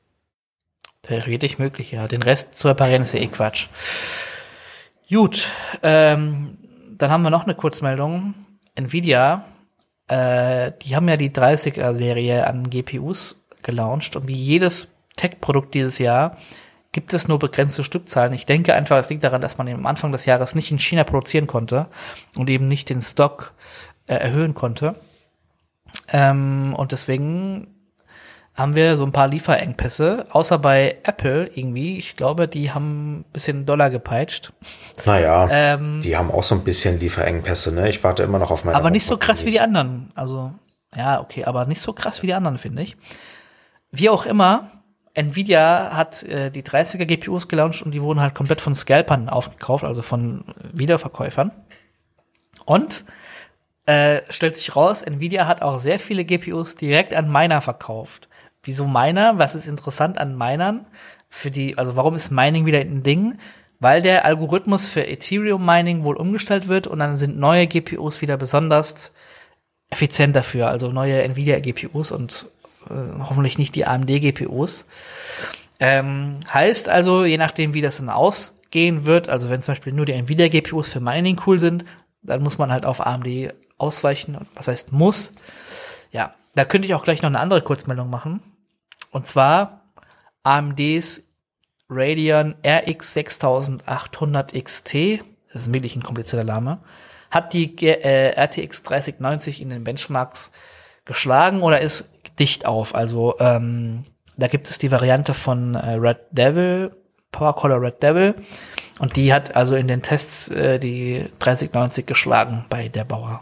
Theoretisch 1.03 1.59
möglich, 1.59 1.91
ja. 1.91 2.07
Den 2.07 2.23
Rest 2.23 2.57
zu 2.57 2.67
reparieren 2.67 3.03
ist 3.03 3.13
ja 3.13 3.19
eh 3.19 3.27
Quatsch. 3.27 3.67
Gut, 5.09 5.49
ähm, 5.83 6.57
dann 6.97 7.11
haben 7.11 7.21
wir 7.21 7.29
noch 7.29 7.43
eine 7.43 7.55
Kurzmeldung. 7.55 8.33
Nvidia, 8.75 9.45
äh, 10.07 10.71
die 10.81 10.95
haben 10.95 11.07
ja 11.07 11.15
die 11.15 11.29
30er-Serie 11.29 12.47
an 12.47 12.69
GPUs 12.69 13.47
gelauncht 13.61 14.15
und 14.15 14.27
wie 14.27 14.33
jedes 14.33 14.96
Tech-Produkt 15.17 15.73
dieses 15.73 15.99
Jahr 15.99 16.37
gibt 16.93 17.13
es 17.13 17.27
nur 17.27 17.37
begrenzte 17.37 17.83
Stückzahlen. 17.83 18.33
Ich 18.33 18.45
denke 18.45 18.73
einfach, 18.73 18.97
es 18.97 19.09
liegt 19.09 19.23
daran, 19.23 19.41
dass 19.41 19.57
man 19.57 19.67
am 19.67 19.85
Anfang 19.85 20.11
des 20.11 20.25
Jahres 20.25 20.55
nicht 20.55 20.71
in 20.71 20.79
China 20.79 21.03
produzieren 21.03 21.45
konnte 21.45 21.87
und 22.35 22.49
eben 22.49 22.67
nicht 22.67 22.89
den 22.89 23.01
Stock 23.01 23.53
äh, 24.07 24.15
erhöhen 24.15 24.55
konnte. 24.55 24.95
Ähm, 26.11 26.73
und 26.75 26.91
deswegen 26.91 27.67
haben 28.55 28.73
wir 28.73 28.97
so 28.97 29.05
ein 29.05 29.11
paar 29.11 29.27
Lieferengpässe, 29.27 30.25
außer 30.31 30.57
bei 30.57 30.97
Apple 31.03 31.51
irgendwie. 31.53 31.99
Ich 31.99 32.15
glaube, 32.15 32.47
die 32.47 32.71
haben 32.71 33.19
ein 33.19 33.25
bisschen 33.31 33.67
Dollar 33.67 33.91
gepeitscht. 33.91 34.51
Naja, 35.05 35.47
ähm, 35.51 36.01
die 36.01 36.17
haben 36.17 36.31
auch 36.31 36.43
so 36.43 36.55
ein 36.55 36.63
bisschen 36.63 36.99
Lieferengpässe, 36.99 37.75
ne? 37.75 37.89
Ich 37.89 38.03
warte 38.03 38.23
immer 38.23 38.39
noch 38.39 38.49
auf 38.49 38.65
meine. 38.65 38.75
Aber 38.75 38.89
nicht 38.89 39.05
so 39.05 39.17
krass 39.17 39.45
wie 39.45 39.51
die 39.51 39.59
anderen. 39.59 40.11
Also, 40.15 40.53
ja, 40.95 41.21
okay, 41.21 41.45
aber 41.45 41.67
nicht 41.67 41.81
so 41.81 41.93
krass 41.93 42.23
wie 42.23 42.27
die 42.27 42.33
anderen, 42.33 42.57
finde 42.57 42.81
ich. 42.81 42.97
Wie 43.91 44.09
auch 44.09 44.25
immer, 44.25 44.71
Nvidia 45.17 45.91
hat 45.93 46.23
äh, 46.23 46.51
die 46.51 46.61
30er 46.61 47.05
GPUs 47.05 47.47
gelauncht 47.47 47.81
und 47.81 47.91
die 47.91 48.01
wurden 48.01 48.21
halt 48.21 48.35
komplett 48.35 48.61
von 48.61 48.73
Scalpern 48.73 49.29
aufgekauft, 49.29 49.83
also 49.83 50.01
von 50.01 50.43
Wiederverkäufern. 50.73 51.51
Und 52.65 53.03
äh, 53.87 54.21
stellt 54.29 54.57
sich 54.57 54.75
raus, 54.75 55.01
Nvidia 55.01 55.47
hat 55.47 55.61
auch 55.61 55.79
sehr 55.79 55.99
viele 55.99 56.23
GPUs 56.23 56.75
direkt 56.75 57.13
an 57.13 57.31
Miner 57.31 57.61
verkauft. 57.61 58.27
Wieso 58.61 58.85
Miner? 58.85 59.39
Was 59.39 59.55
ist 59.55 59.67
interessant 59.67 60.17
an 60.17 60.37
Minern? 60.37 60.85
Für 61.29 61.49
die, 61.49 61.77
also 61.77 61.95
warum 61.95 62.13
ist 62.13 62.29
Mining 62.29 62.65
wieder 62.65 62.79
ein 62.79 63.01
Ding? 63.01 63.39
Weil 63.79 64.01
der 64.01 64.25
Algorithmus 64.25 64.87
für 64.87 65.07
Ethereum 65.07 65.65
Mining 65.65 66.03
wohl 66.03 66.17
umgestellt 66.17 66.67
wird 66.67 66.85
und 66.85 66.99
dann 66.99 67.17
sind 67.17 67.37
neue 67.37 67.65
GPUs 67.65 68.21
wieder 68.21 68.37
besonders 68.37 69.13
effizient 69.89 70.35
dafür, 70.35 70.67
also 70.67 70.91
neue 70.91 71.23
Nvidia 71.23 71.59
GPUs 71.59 72.11
und 72.11 72.47
äh, 72.56 72.56
hoffentlich 72.89 73.57
nicht 73.57 73.75
die 73.75 73.85
AMD 73.85 74.07
GPUs. 74.07 74.85
Ähm, 75.79 76.39
heißt 76.51 76.89
also, 76.89 77.25
je 77.25 77.37
nachdem, 77.37 77.73
wie 77.73 77.81
das 77.81 77.97
dann 77.97 78.09
ausgehen 78.09 79.05
wird, 79.05 79.29
also 79.29 79.49
wenn 79.49 79.61
zum 79.61 79.73
Beispiel 79.73 79.93
nur 79.93 80.05
die 80.05 80.13
Nvidia 80.13 80.47
GPUs 80.47 80.91
für 80.91 80.99
Mining 80.99 81.39
cool 81.45 81.59
sind, 81.59 81.85
dann 82.23 82.41
muss 82.41 82.57
man 82.57 82.71
halt 82.71 82.85
auf 82.85 83.05
AMD 83.05 83.53
ausweichen. 83.77 84.37
Was 84.55 84.67
heißt 84.67 84.91
muss? 84.91 85.33
Ja, 86.11 86.33
da 86.55 86.65
könnte 86.65 86.87
ich 86.87 86.95
auch 86.95 87.03
gleich 87.03 87.21
noch 87.21 87.29
eine 87.29 87.39
andere 87.39 87.61
Kurzmeldung 87.61 88.09
machen. 88.09 88.41
Und 89.11 89.27
zwar 89.27 89.81
AMDs 90.43 91.27
Radeon 91.89 92.55
RX 92.65 93.13
6800 93.13 94.53
XT, 94.53 94.93
das 95.53 95.63
ist 95.63 95.73
wirklich 95.73 95.95
ein 95.95 96.03
komplizierter 96.03 96.43
Name, 96.43 96.79
hat 97.31 97.53
die 97.53 97.75
äh, 97.85 98.33
RTX 98.35 98.83
3090 98.83 99.61
in 99.61 99.69
den 99.69 99.83
Benchmarks 99.83 100.51
geschlagen 101.05 101.61
oder 101.61 101.79
ist 101.79 102.13
dicht 102.39 102.65
auf. 102.65 102.95
Also 102.95 103.35
ähm, 103.39 104.03
da 104.37 104.47
gibt 104.47 104.69
es 104.69 104.77
die 104.77 104.91
Variante 104.91 105.33
von 105.33 105.75
äh, 105.75 105.93
Red 105.93 106.19
Devil, 106.31 106.91
Power 107.31 107.55
Color 107.55 107.81
Red 107.81 108.03
Devil. 108.03 108.35
Und 108.99 109.15
die 109.15 109.33
hat 109.33 109.55
also 109.55 109.75
in 109.75 109.87
den 109.87 110.01
Tests 110.01 110.49
äh, 110.49 110.79
die 110.79 111.25
3090 111.39 112.05
geschlagen 112.05 112.65
bei 112.69 112.87
der 112.87 113.05
Bauer. 113.05 113.41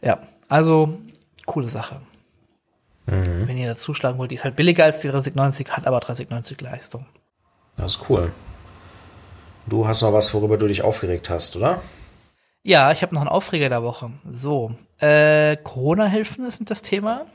Ja, 0.00 0.18
also 0.48 0.98
coole 1.46 1.68
Sache. 1.68 2.00
Mhm. 3.06 3.48
Wenn 3.48 3.58
ihr 3.58 3.68
dazu 3.68 3.94
schlagen 3.94 4.18
wollt, 4.18 4.30
die 4.30 4.36
ist 4.36 4.44
halt 4.44 4.56
billiger 4.56 4.84
als 4.84 5.00
die 5.00 5.08
3090, 5.08 5.68
hat 5.70 5.86
aber 5.86 6.00
3090 6.00 6.60
Leistung. 6.60 7.06
Das 7.76 7.96
ist 7.96 8.08
cool. 8.08 8.32
Du 9.66 9.86
hast 9.86 10.02
noch 10.02 10.12
was, 10.12 10.32
worüber 10.34 10.56
du 10.56 10.66
dich 10.66 10.82
aufgeregt 10.82 11.30
hast, 11.30 11.56
oder? 11.56 11.82
Ja, 12.62 12.92
ich 12.92 13.02
habe 13.02 13.14
noch 13.14 13.22
einen 13.22 13.30
Aufreger 13.30 13.68
der 13.68 13.82
Woche. 13.82 14.10
So, 14.30 14.74
äh, 14.98 15.56
Corona-Hilfen 15.56 16.50
sind 16.50 16.70
das 16.70 16.82
Thema. 16.82 17.26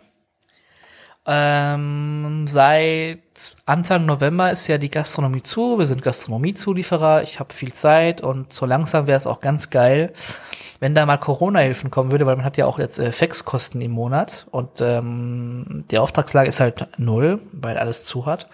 Ähm, 1.31 2.47
seit 2.47 3.19
Anfang 3.67 4.07
November 4.07 4.51
ist 4.51 4.65
ja 4.65 4.79
die 4.79 4.89
Gastronomie 4.89 5.43
zu. 5.43 5.77
Wir 5.77 5.85
sind 5.85 6.01
Gastronomiezulieferer. 6.01 7.21
Ich 7.21 7.39
habe 7.39 7.53
viel 7.53 7.71
Zeit 7.71 8.21
und 8.21 8.51
so 8.51 8.65
langsam 8.65 9.05
wäre 9.05 9.19
es 9.19 9.27
auch 9.27 9.39
ganz 9.39 9.69
geil, 9.69 10.11
wenn 10.79 10.95
da 10.95 11.05
mal 11.05 11.17
Corona-Hilfen 11.17 11.91
kommen 11.91 12.11
würde, 12.11 12.25
weil 12.25 12.35
man 12.35 12.45
hat 12.45 12.57
ja 12.57 12.65
auch 12.65 12.79
jetzt 12.79 12.97
äh, 12.97 13.11
Fixkosten 13.11 13.79
im 13.81 13.91
Monat 13.91 14.47
und 14.49 14.81
ähm, 14.81 15.85
die 15.91 15.99
Auftragslage 15.99 16.49
ist 16.49 16.61
halt 16.61 16.87
null, 16.97 17.41
weil 17.51 17.77
alles 17.77 18.05
zu 18.05 18.25
hat. 18.25 18.49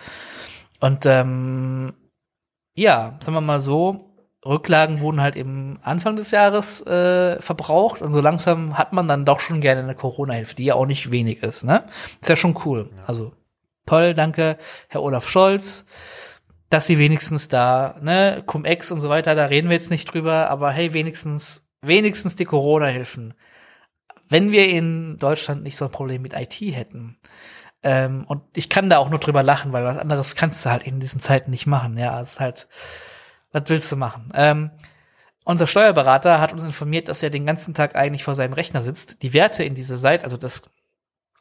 Und 0.81 1.05
ähm, 1.05 1.93
ja, 2.75 3.15
sagen 3.21 3.37
wir 3.37 3.41
mal 3.41 3.61
so, 3.61 4.14
Rücklagen 4.45 5.01
wurden 5.01 5.21
halt 5.21 5.35
im 5.35 5.79
Anfang 5.81 6.15
des 6.15 6.31
Jahres 6.31 6.85
äh, 6.85 7.41
verbraucht 7.41 8.01
und 8.01 8.13
so 8.13 8.21
langsam 8.21 8.77
hat 8.77 8.93
man 8.93 9.07
dann 9.07 9.25
doch 9.25 9.39
schon 9.39 9.59
gerne 9.59 9.81
eine 9.81 9.95
Corona-Hilfe, 9.95 10.55
die 10.55 10.65
ja 10.65 10.75
auch 10.75 10.85
nicht 10.85 11.11
wenig 11.11 11.41
ist, 11.41 11.63
ne? 11.63 11.83
Ist 12.21 12.29
ja 12.29 12.35
schon 12.35 12.57
cool. 12.65 12.89
Ja. 12.95 13.03
Also 13.07 13.33
toll, 13.85 14.13
danke, 14.13 14.57
Herr 14.87 15.01
Olaf 15.01 15.29
Scholz, 15.29 15.85
dass 16.69 16.87
sie 16.87 16.97
wenigstens 16.97 17.47
da, 17.47 17.97
ne, 18.01 18.43
Cum-Ex 18.45 18.91
und 18.91 18.99
so 18.99 19.09
weiter, 19.09 19.33
da 19.35 19.45
reden 19.45 19.69
wir 19.69 19.75
jetzt 19.75 19.91
nicht 19.91 20.13
drüber, 20.13 20.49
aber 20.49 20.71
hey, 20.71 20.93
wenigstens, 20.93 21.67
wenigstens 21.81 22.35
die 22.35 22.45
Corona-Hilfen. 22.45 23.33
Wenn 24.27 24.51
wir 24.51 24.67
in 24.69 25.17
Deutschland 25.17 25.63
nicht 25.63 25.77
so 25.77 25.85
ein 25.85 25.91
Problem 25.91 26.21
mit 26.21 26.33
IT 26.33 26.59
hätten, 26.75 27.17
ähm, 27.83 28.25
und 28.27 28.41
ich 28.55 28.69
kann 28.69 28.89
da 28.89 28.97
auch 28.97 29.09
nur 29.09 29.19
drüber 29.19 29.43
lachen, 29.43 29.71
weil 29.71 29.83
was 29.85 29.99
anderes 29.99 30.35
kannst 30.35 30.65
du 30.65 30.71
halt 30.71 30.83
in 30.83 30.99
diesen 30.99 31.21
Zeiten 31.21 31.51
nicht 31.51 31.67
machen, 31.67 31.97
ja, 31.97 32.19
es 32.19 32.33
ist 32.33 32.39
halt, 32.39 32.67
was 33.55 33.69
willst 33.69 33.91
du 33.91 33.95
machen? 33.95 34.31
Ähm, 34.35 34.71
unser 35.45 35.65
Steuerberater 35.65 36.41
hat 36.41 36.51
uns 36.51 36.63
informiert, 36.63 37.07
dass 37.07 37.23
er 37.23 37.29
den 37.29 37.45
ganzen 37.45 37.73
Tag 37.73 37.95
eigentlich 37.95 38.23
vor 38.23 38.35
seinem 38.35 38.53
Rechner 38.53 38.81
sitzt. 38.81 39.23
Die 39.23 39.33
Werte 39.33 39.63
in 39.63 39.75
dieser 39.75 39.97
Seite, 39.97 40.25
also 40.25 40.35
das 40.35 40.63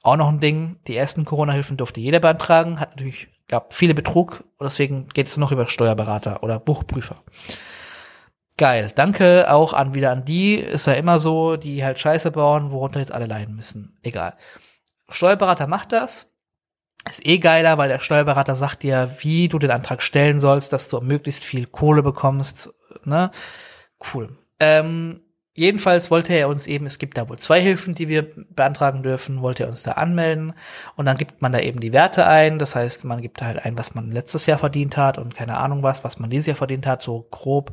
auch 0.03 0.17
noch 0.17 0.29
ein 0.29 0.39
Ding, 0.39 0.77
die 0.87 0.97
ersten 0.97 1.25
Corona-Hilfen 1.25 1.77
durfte 1.77 2.01
jeder 2.01 2.21
beantragen, 2.21 2.79
hat 2.79 2.91
natürlich, 2.91 3.29
gab 3.49 3.75
viele 3.75 3.95
Betrug, 3.95 4.45
und 4.59 4.65
deswegen 4.65 5.09
geht 5.09 5.27
es 5.27 5.37
noch 5.37 5.51
über 5.51 5.67
Steuerberater 5.67 6.43
oder 6.45 6.61
Buchprüfer. 6.61 7.25
Geil. 8.57 8.93
Danke 8.95 9.51
auch 9.51 9.73
an 9.73 9.95
wieder 9.95 10.13
an 10.13 10.25
die, 10.25 10.55
ist 10.55 10.87
ja 10.87 10.93
immer 10.93 11.19
so, 11.19 11.57
die 11.57 11.85
halt 11.85 11.99
Scheiße 11.99 12.31
bauen, 12.31 12.71
worunter 12.71 13.01
jetzt 13.01 13.13
alle 13.13 13.27
leiden 13.27 13.57
müssen. 13.57 13.99
Egal. 14.03 14.37
Steuerberater 15.09 15.67
macht 15.67 15.91
das. 15.91 16.31
Ist 17.11 17.27
eh 17.27 17.39
geiler, 17.39 17.77
weil 17.77 17.89
der 17.89 17.99
Steuerberater 17.99 18.55
sagt 18.55 18.83
dir, 18.83 19.11
wie 19.21 19.49
du 19.49 19.59
den 19.59 19.71
Antrag 19.71 20.03
stellen 20.03 20.39
sollst, 20.39 20.73
dass 20.73 20.89
du 20.89 21.01
möglichst 21.01 21.45
viel 21.45 21.67
Kohle 21.67 22.03
bekommst. 22.03 22.73
Ne? 23.05 23.31
Cool. 24.13 24.31
Ähm, 24.59 25.21
jedenfalls 25.55 26.11
wollte 26.11 26.33
er 26.33 26.49
uns 26.49 26.67
eben, 26.67 26.87
es 26.87 26.99
gibt 26.99 27.19
da 27.19 27.29
wohl 27.29 27.39
zwei 27.39 27.61
Hilfen, 27.61 27.95
die 27.95 28.09
wir 28.09 28.31
beantragen 28.51 29.03
dürfen, 29.03 29.43
wollte 29.43 29.65
er 29.65 29.69
uns 29.69 29.83
da 29.83 29.93
anmelden. 29.93 30.55
Und 30.97 31.05
dann 31.05 31.19
gibt 31.19 31.43
man 31.43 31.53
da 31.53 31.59
eben 31.59 31.81
die 31.81 31.93
Werte 31.93 32.27
ein. 32.27 32.59
Das 32.59 32.75
heißt, 32.75 33.05
man 33.05 33.21
gibt 33.21 33.41
da 33.41 33.47
halt 33.47 33.65
ein, 33.65 33.77
was 33.77 33.95
man 33.95 34.11
letztes 34.11 34.47
Jahr 34.47 34.59
verdient 34.59 34.97
hat 34.97 35.19
und 35.19 35.35
keine 35.35 35.59
Ahnung 35.59 35.83
was, 35.83 36.05
was 36.05 36.19
man 36.19 36.31
dieses 36.31 36.47
Jahr 36.47 36.57
verdient 36.57 36.87
hat, 36.87 37.03
so 37.03 37.27
grob. 37.31 37.73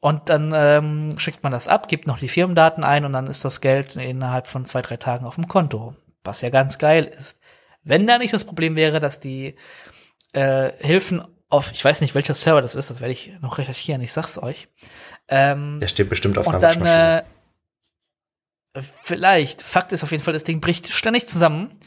Und 0.00 0.28
dann 0.28 0.52
ähm, 0.54 1.18
schickt 1.18 1.42
man 1.42 1.52
das 1.52 1.68
ab, 1.68 1.88
gibt 1.88 2.06
noch 2.06 2.18
die 2.18 2.28
Firmendaten 2.28 2.84
ein 2.84 3.04
und 3.04 3.12
dann 3.12 3.28
ist 3.28 3.44
das 3.44 3.60
Geld 3.60 3.96
innerhalb 3.96 4.46
von 4.46 4.64
zwei, 4.64 4.82
drei 4.82 4.96
Tagen 4.96 5.24
auf 5.24 5.36
dem 5.36 5.48
Konto. 5.48 5.94
Was 6.24 6.40
ja 6.40 6.50
ganz 6.50 6.78
geil 6.78 7.04
ist. 7.04 7.41
Wenn 7.82 8.06
da 8.06 8.18
nicht 8.18 8.32
das 8.32 8.44
Problem 8.44 8.76
wäre, 8.76 9.00
dass 9.00 9.20
die 9.20 9.56
äh, 10.32 10.72
Hilfen 10.78 11.22
auf, 11.48 11.72
ich 11.72 11.84
weiß 11.84 12.00
nicht, 12.00 12.14
welcher 12.14 12.34
Server 12.34 12.62
das 12.62 12.74
ist, 12.74 12.90
das 12.90 13.00
werde 13.00 13.12
ich 13.12 13.32
noch 13.40 13.58
recherchieren, 13.58 14.00
ich 14.00 14.12
sag's 14.12 14.38
euch. 14.38 14.68
Ähm, 15.28 15.80
Der 15.80 15.88
steht 15.88 16.08
bestimmt 16.08 16.38
auf 16.38 16.48
einer 16.48 16.58
dann, 16.58 16.86
äh, 16.86 17.22
Vielleicht. 18.80 19.60
Fakt 19.62 19.92
ist 19.92 20.02
auf 20.02 20.12
jeden 20.12 20.22
Fall, 20.22 20.32
das 20.32 20.44
Ding 20.44 20.60
bricht 20.60 20.88
ständig 20.88 21.26
zusammen. 21.26 21.78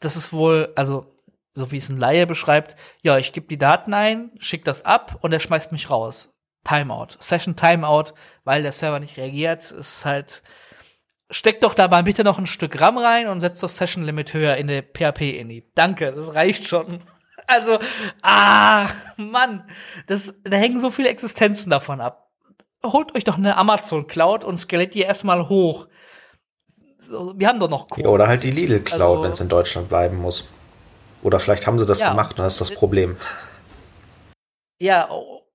Das 0.00 0.16
ist 0.16 0.32
wohl, 0.32 0.72
also, 0.76 1.06
so 1.54 1.70
wie 1.70 1.78
es 1.78 1.88
ein 1.88 1.96
Laie 1.96 2.26
beschreibt, 2.26 2.76
ja, 3.00 3.16
ich 3.16 3.32
gebe 3.32 3.46
die 3.46 3.56
Daten 3.56 3.94
ein, 3.94 4.30
schick 4.38 4.64
das 4.64 4.84
ab 4.84 5.18
und 5.22 5.32
er 5.32 5.40
schmeißt 5.40 5.72
mich 5.72 5.88
raus. 5.88 6.34
Timeout. 6.64 7.16
Session 7.20 7.56
Timeout, 7.56 8.12
weil 8.44 8.62
der 8.62 8.72
Server 8.72 9.00
nicht 9.00 9.16
reagiert, 9.16 9.70
ist 9.70 10.04
halt, 10.04 10.42
steck 11.30 11.60
doch 11.60 11.74
da 11.74 11.88
mal 11.88 12.02
bitte 12.02 12.24
noch 12.24 12.38
ein 12.38 12.46
Stück 12.46 12.80
RAM 12.80 12.98
rein 12.98 13.28
und 13.28 13.40
setz 13.40 13.60
das 13.60 13.76
Session 13.76 14.02
Limit 14.02 14.34
höher 14.34 14.56
in 14.56 14.66
der 14.66 14.82
PHP-INI. 14.82 15.70
Danke, 15.74 16.12
das 16.12 16.34
reicht 16.34 16.66
schon. 16.66 17.00
Also, 17.46 17.78
ah, 18.22 18.86
Mann, 19.18 19.68
das, 20.06 20.34
da 20.44 20.56
hängen 20.56 20.78
so 20.78 20.90
viele 20.90 21.10
Existenzen 21.10 21.68
davon 21.68 22.00
ab. 22.00 22.30
Holt 22.82 23.14
euch 23.14 23.24
doch 23.24 23.36
eine 23.36 23.58
Amazon 23.58 24.06
Cloud 24.06 24.44
und 24.44 24.56
skelet 24.56 24.94
die 24.94 25.02
erstmal 25.02 25.50
hoch. 25.50 25.86
Wir 27.34 27.48
haben 27.48 27.60
doch 27.60 27.68
noch 27.68 27.90
Code. 27.90 28.04
Ja, 28.04 28.08
oder 28.08 28.28
halt 28.28 28.44
die 28.44 28.50
Lidl 28.50 28.80
Cloud, 28.80 29.16
also, 29.18 29.22
wenn 29.24 29.32
es 29.32 29.40
in 29.40 29.50
Deutschland 29.50 29.90
bleiben 29.90 30.16
muss. 30.16 30.48
Oder 31.22 31.38
vielleicht 31.38 31.66
haben 31.66 31.78
sie 31.78 31.84
das 31.84 32.00
ja, 32.00 32.12
gemacht 32.12 32.38
und 32.38 32.46
das 32.46 32.54
ist 32.54 32.60
das 32.62 32.74
Problem. 32.74 33.16
Ja, 34.80 35.08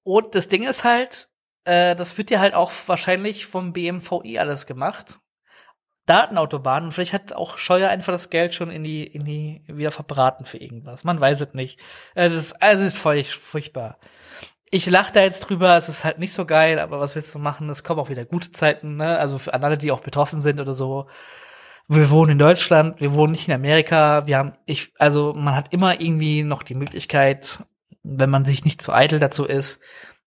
und 0.04 0.34
das 0.34 0.48
Ding 0.48 0.64
ist 0.64 0.86
halt, 0.86 1.28
äh, 1.66 1.96
das 1.96 2.18
wird 2.18 2.32
ja 2.32 2.40
halt 2.40 2.54
auch 2.54 2.72
wahrscheinlich 2.88 3.46
vom 3.46 3.74
BMVI 3.74 4.40
alles 4.40 4.66
gemacht. 4.66 5.20
Datenautobahn 6.10 6.86
und 6.86 6.92
vielleicht 6.92 7.14
hat 7.14 7.34
auch 7.34 7.58
Scheuer 7.60 7.90
einfach 7.90 8.12
das 8.12 8.32
Geld 8.32 8.56
schon 8.56 8.72
in 8.72 8.84
die, 8.84 9.06
in 9.06 9.26
die 9.26 9.62
wieder 9.68 9.92
verbraten 9.92 10.44
für 10.44 10.58
irgendwas. 10.58 11.04
Man 11.04 11.20
weiß 11.20 11.42
es 11.42 11.54
nicht. 11.54 11.80
Es 12.16 12.34
ist, 12.34 12.56
es 12.60 12.82
ist 12.82 12.98
furch, 12.98 13.36
furchtbar. 13.36 14.00
Ich 14.72 14.88
lache 14.90 15.14
da 15.14 15.22
jetzt 15.22 15.42
drüber, 15.42 15.78
es 15.78 15.88
ist 15.88 16.04
halt 16.04 16.18
nicht 16.18 16.34
so 16.34 16.46
geil, 16.46 16.80
aber 16.80 17.00
was 17.00 17.16
willst 17.16 17.34
du 17.36 17.40
machen? 17.40 17.70
Es 17.70 17.84
kommen 17.84 18.00
auch 18.00 18.10
wieder 18.10 18.26
gute 18.26 18.52
Zeiten, 18.52 18.96
ne? 18.96 19.18
Also 19.20 19.38
für 19.38 19.54
alle, 19.54 19.78
die 19.78 19.92
auch 19.92 20.00
betroffen 20.00 20.42
sind 20.42 20.60
oder 20.60 20.74
so. 20.74 21.08
Wir 21.88 22.10
wohnen 22.10 22.34
in 22.34 22.40
Deutschland, 22.40 23.02
wir 23.02 23.14
wohnen 23.14 23.32
nicht 23.32 23.48
in 23.48 23.54
Amerika, 23.54 24.28
wir 24.28 24.38
haben, 24.38 24.54
ich, 24.66 24.94
also 25.00 25.34
man 25.36 25.56
hat 25.56 25.74
immer 25.74 26.02
irgendwie 26.02 26.44
noch 26.44 26.64
die 26.64 26.76
Möglichkeit, 26.76 27.64
wenn 28.04 28.30
man 28.30 28.46
sich 28.46 28.64
nicht 28.64 28.82
zu 28.82 28.94
eitel 28.94 29.20
dazu 29.20 29.46
ist, 29.46 29.82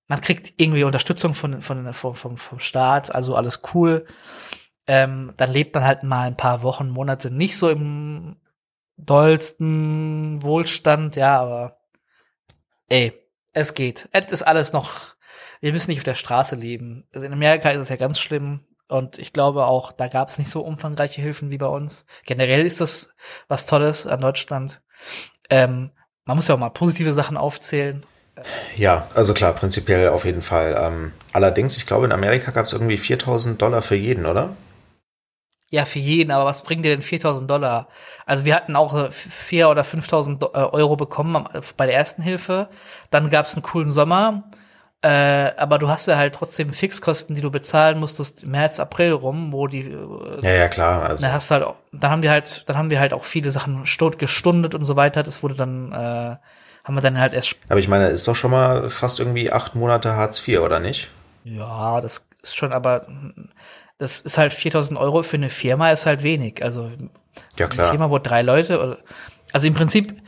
man 0.08 0.20
kriegt 0.20 0.54
irgendwie 0.56 0.84
Unterstützung 0.84 1.34
von, 1.34 1.60
von, 1.60 1.92
vom, 1.94 2.14
vom, 2.14 2.36
vom 2.36 2.58
Staat, 2.58 3.14
also 3.14 3.36
alles 3.36 3.62
cool 3.74 4.06
ähm, 4.86 5.32
dann 5.36 5.52
lebt 5.52 5.74
man 5.74 5.84
halt 5.84 6.02
mal 6.02 6.26
ein 6.26 6.36
paar 6.36 6.62
Wochen, 6.62 6.88
Monate 6.88 7.30
nicht 7.30 7.56
so 7.56 7.68
im 7.70 8.36
dollsten 8.96 10.42
Wohlstand, 10.42 11.16
ja, 11.16 11.40
aber 11.40 11.80
ey, 12.88 13.12
es 13.52 13.74
geht. 13.74 14.08
Es 14.12 14.32
ist 14.32 14.42
alles 14.42 14.72
noch, 14.72 15.14
wir 15.60 15.72
müssen 15.72 15.90
nicht 15.90 16.00
auf 16.00 16.04
der 16.04 16.14
Straße 16.14 16.56
leben. 16.56 17.06
Also 17.14 17.26
in 17.26 17.32
Amerika 17.32 17.70
ist 17.70 17.80
es 17.80 17.88
ja 17.88 17.96
ganz 17.96 18.18
schlimm 18.18 18.66
und 18.88 19.18
ich 19.18 19.32
glaube 19.32 19.66
auch, 19.66 19.92
da 19.92 20.08
gab 20.08 20.28
es 20.28 20.38
nicht 20.38 20.50
so 20.50 20.62
umfangreiche 20.62 21.22
Hilfen 21.22 21.50
wie 21.50 21.58
bei 21.58 21.66
uns. 21.66 22.06
Generell 22.26 22.66
ist 22.66 22.80
das 22.80 23.14
was 23.48 23.66
Tolles 23.66 24.06
an 24.06 24.20
Deutschland. 24.20 24.82
Ähm, 25.50 25.90
man 26.24 26.36
muss 26.36 26.48
ja 26.48 26.54
auch 26.54 26.58
mal 26.58 26.70
positive 26.70 27.12
Sachen 27.12 27.36
aufzählen. 27.36 28.04
Ja, 28.76 29.08
also 29.14 29.34
klar, 29.34 29.52
prinzipiell 29.52 30.08
auf 30.08 30.24
jeden 30.24 30.42
Fall. 30.42 30.76
Ähm, 30.78 31.12
allerdings, 31.32 31.76
ich 31.76 31.86
glaube, 31.86 32.06
in 32.06 32.12
Amerika 32.12 32.50
gab 32.50 32.64
es 32.64 32.72
irgendwie 32.72 32.96
4000 32.96 33.60
Dollar 33.60 33.82
für 33.82 33.96
jeden, 33.96 34.26
oder? 34.26 34.56
Ja, 35.72 35.86
für 35.86 36.00
jeden, 36.00 36.30
aber 36.30 36.44
was 36.44 36.62
bringt 36.62 36.84
dir 36.84 36.90
denn 36.90 37.00
4000 37.00 37.50
Dollar? 37.50 37.88
Also 38.26 38.44
wir 38.44 38.54
hatten 38.54 38.76
auch 38.76 39.10
4 39.10 39.70
oder 39.70 39.84
5000 39.84 40.42
äh, 40.42 40.46
Euro 40.46 40.96
bekommen 40.96 41.48
bei 41.78 41.86
der 41.86 41.94
ersten 41.94 42.20
Hilfe. 42.20 42.68
Dann 43.08 43.30
gab 43.30 43.46
es 43.46 43.54
einen 43.54 43.62
coolen 43.62 43.88
Sommer. 43.88 44.42
Äh, 45.00 45.52
aber 45.56 45.78
du 45.78 45.88
hast 45.88 46.08
ja 46.08 46.18
halt 46.18 46.34
trotzdem 46.34 46.74
Fixkosten, 46.74 47.34
die 47.34 47.40
du 47.40 47.50
bezahlen 47.50 47.98
musstest 47.98 48.44
März, 48.44 48.80
April 48.80 49.12
rum, 49.12 49.50
wo 49.50 49.66
die. 49.66 49.80
Äh, 49.80 50.40
ja, 50.42 50.52
ja, 50.52 50.68
klar. 50.68 51.04
Also. 51.08 51.22
Dann 51.22 51.32
hast 51.32 51.50
du 51.50 51.54
halt, 51.54 51.66
dann 51.90 52.10
haben 52.10 52.22
wir 52.22 52.30
halt, 52.30 52.68
dann 52.68 52.76
haben 52.76 52.90
wir 52.90 53.00
halt 53.00 53.14
auch 53.14 53.24
viele 53.24 53.50
Sachen 53.50 53.84
gestundet 54.18 54.74
und 54.74 54.84
so 54.84 54.94
weiter. 54.94 55.22
Das 55.22 55.42
wurde 55.42 55.54
dann, 55.54 55.90
äh, 55.90 56.36
haben 56.84 56.94
wir 56.94 57.00
dann 57.00 57.18
halt 57.18 57.32
erst. 57.32 57.56
Aber 57.70 57.80
ich 57.80 57.88
meine, 57.88 58.08
ist 58.08 58.28
doch 58.28 58.36
schon 58.36 58.50
mal 58.50 58.90
fast 58.90 59.20
irgendwie 59.20 59.50
acht 59.50 59.74
Monate 59.74 60.16
Hartz 60.16 60.46
IV, 60.46 60.58
oder 60.58 60.80
nicht? 60.80 61.08
Ja, 61.44 62.02
das 62.02 62.26
ist 62.42 62.58
schon, 62.58 62.74
aber 62.74 63.06
das 64.02 64.20
ist 64.20 64.36
halt 64.36 64.52
4000 64.52 64.98
Euro 64.98 65.22
für 65.22 65.36
eine 65.36 65.48
Firma 65.48 65.92
ist 65.92 66.06
halt 66.06 66.24
wenig. 66.24 66.62
Also 66.64 66.90
ja, 67.56 67.68
klar. 67.68 67.86
eine 67.86 67.92
Firma, 67.92 68.10
wo 68.10 68.18
drei 68.18 68.42
Leute, 68.42 68.98
also 69.52 69.66
im 69.66 69.74
Prinzip 69.74 70.20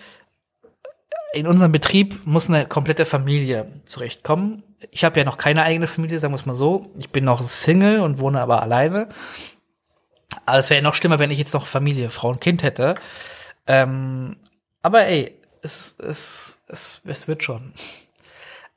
in 1.32 1.48
unserem 1.48 1.72
Betrieb 1.72 2.24
muss 2.24 2.48
eine 2.48 2.66
komplette 2.66 3.04
Familie 3.04 3.66
zurechtkommen. 3.84 4.62
Ich 4.92 5.02
habe 5.02 5.18
ja 5.18 5.24
noch 5.24 5.38
keine 5.38 5.64
eigene 5.64 5.88
Familie, 5.88 6.20
sagen 6.20 6.32
wir 6.32 6.38
es 6.38 6.46
mal 6.46 6.54
so. 6.54 6.92
Ich 6.98 7.10
bin 7.10 7.24
noch 7.24 7.42
Single 7.42 8.00
und 8.00 8.20
wohne 8.20 8.40
aber 8.40 8.62
alleine. 8.62 9.08
Aber 10.46 10.58
es 10.58 10.70
wäre 10.70 10.80
noch 10.80 10.94
schlimmer, 10.94 11.18
wenn 11.18 11.32
ich 11.32 11.38
jetzt 11.38 11.54
noch 11.54 11.66
Familie, 11.66 12.10
Frau 12.10 12.28
und 12.28 12.40
Kind 12.40 12.62
hätte. 12.62 12.94
Ähm, 13.66 14.36
aber 14.82 15.06
ey, 15.06 15.36
es, 15.62 15.96
es, 15.98 16.62
es, 16.68 17.02
es 17.04 17.26
wird 17.26 17.42
schon. 17.42 17.72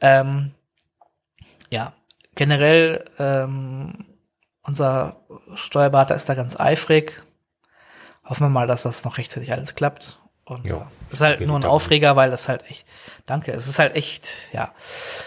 Ähm, 0.01 0.53
ja, 1.71 1.93
generell, 2.33 3.05
ähm, 3.19 4.05
unser 4.67 5.21
Steuerberater 5.55 6.15
ist 6.15 6.29
da 6.29 6.35
ganz 6.35 6.59
eifrig. 6.59 7.23
Hoffen 8.25 8.45
wir 8.45 8.49
mal, 8.49 8.67
dass 8.67 8.83
das 8.83 9.05
noch 9.05 9.17
rechtzeitig 9.17 9.51
alles 9.51 9.75
klappt. 9.75 10.19
Und 10.43 10.65
jo, 10.65 10.85
ist 11.09 11.19
halt 11.19 11.41
nur 11.41 11.59
ein 11.59 11.65
Aufreger, 11.65 12.15
weil 12.15 12.31
das 12.31 12.47
halt 12.47 12.63
echt, 12.69 12.85
danke, 13.25 13.51
es 13.51 13.67
ist 13.67 13.79
halt 13.79 13.95
echt, 13.95 14.37
ja. 14.53 14.73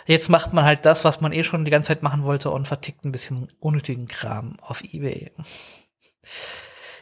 Jetzt 0.06 0.30
macht 0.30 0.54
man 0.54 0.64
halt 0.64 0.86
das, 0.86 1.04
was 1.04 1.20
man 1.20 1.32
eh 1.32 1.42
schon 1.42 1.66
die 1.66 1.70
ganze 1.70 1.88
Zeit 1.88 2.02
machen 2.02 2.24
wollte 2.24 2.50
und 2.50 2.66
vertickt 2.66 3.04
ein 3.04 3.12
bisschen 3.12 3.48
unnötigen 3.60 4.08
Kram 4.08 4.56
auf 4.60 4.82
Ebay. 4.82 5.30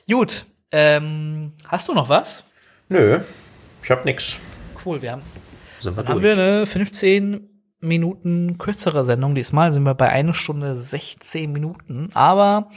Gut, 0.08 0.46
ähm, 0.72 1.52
hast 1.68 1.86
du 1.86 1.94
noch 1.94 2.08
was? 2.08 2.44
Nö, 2.88 3.20
ich 3.84 3.90
hab 3.90 4.04
nix. 4.04 4.38
Cool, 4.84 5.00
wir 5.00 5.12
haben, 5.12 5.22
sind 5.80 5.96
wir 5.96 6.02
dann 6.02 6.14
haben 6.14 6.22
wir 6.22 6.32
eine 6.32 6.66
15 6.66 7.47
Minuten 7.80 8.58
kürzere 8.58 9.04
Sendung. 9.04 9.34
Diesmal 9.34 9.72
sind 9.72 9.84
wir 9.84 9.94
bei 9.94 10.08
einer 10.08 10.34
Stunde 10.34 10.80
16 10.80 11.50
Minuten, 11.50 12.10
aber 12.14 12.70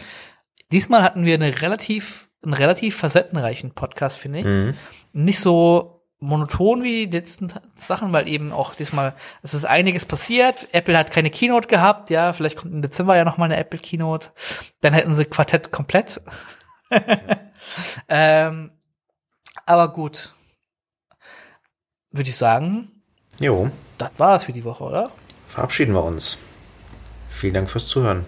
diesmal 0.72 1.04
hatten 1.04 1.26
wir 1.26 1.36
eine 1.36 1.62
relativ 1.62 2.30
einen 2.44 2.54
relativ 2.54 2.98
facettenreichen 2.98 3.72
Podcast, 3.72 4.18
finde 4.18 4.40
ich. 4.40 4.46
Mhm. 4.46 4.74
Nicht 5.14 5.40
so 5.40 6.02
monoton 6.20 6.84
wie 6.84 7.08
die 7.08 7.18
letzten 7.18 7.52
Sachen, 7.76 8.14
weil 8.14 8.28
eben 8.28 8.52
auch 8.52 8.76
diesmal, 8.76 9.16
es 9.42 9.54
ist 9.54 9.66
einiges 9.66 10.06
passiert. 10.06 10.68
Apple 10.72 10.98
hat 10.98 11.12
keine 11.12 11.32
Keynote 11.32 11.68
gehabt, 11.68 12.10
ja, 12.10 12.34
vielleicht 12.34 12.58
kommt 12.58 12.74
im 12.74 12.82
Dezember 12.82 13.16
ja 13.16 13.26
noch 13.26 13.38
mal 13.38 13.46
eine 13.46 13.58
Apple 13.58 13.80
Keynote. 13.80 14.30
Dann 14.82 14.94
hätten 14.94 15.14
sie 15.14 15.26
Quartett 15.26 15.72
komplett. 15.72 16.22
ähm, 18.08 18.72
aber 19.66 19.92
gut. 19.92 20.34
Würde 22.12 22.30
ich 22.30 22.38
sagen. 22.38 23.04
Jo. 23.40 23.72
Das 24.02 24.12
war's 24.18 24.46
für 24.46 24.52
die 24.52 24.64
Woche, 24.64 24.84
oder? 24.84 25.12
Verabschieden 25.48 25.94
wir 25.94 26.04
uns. 26.04 26.40
Vielen 27.30 27.54
Dank 27.54 27.70
fürs 27.70 27.86
Zuhören. 27.86 28.26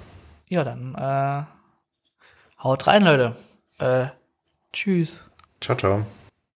Ja, 0.48 0.64
dann 0.64 0.94
äh, 0.94 2.62
haut 2.64 2.86
rein, 2.86 3.04
Leute. 3.04 3.36
Äh, 3.80 4.06
tschüss. 4.72 5.24
Ciao, 5.62 5.76
ciao. 5.76 6.06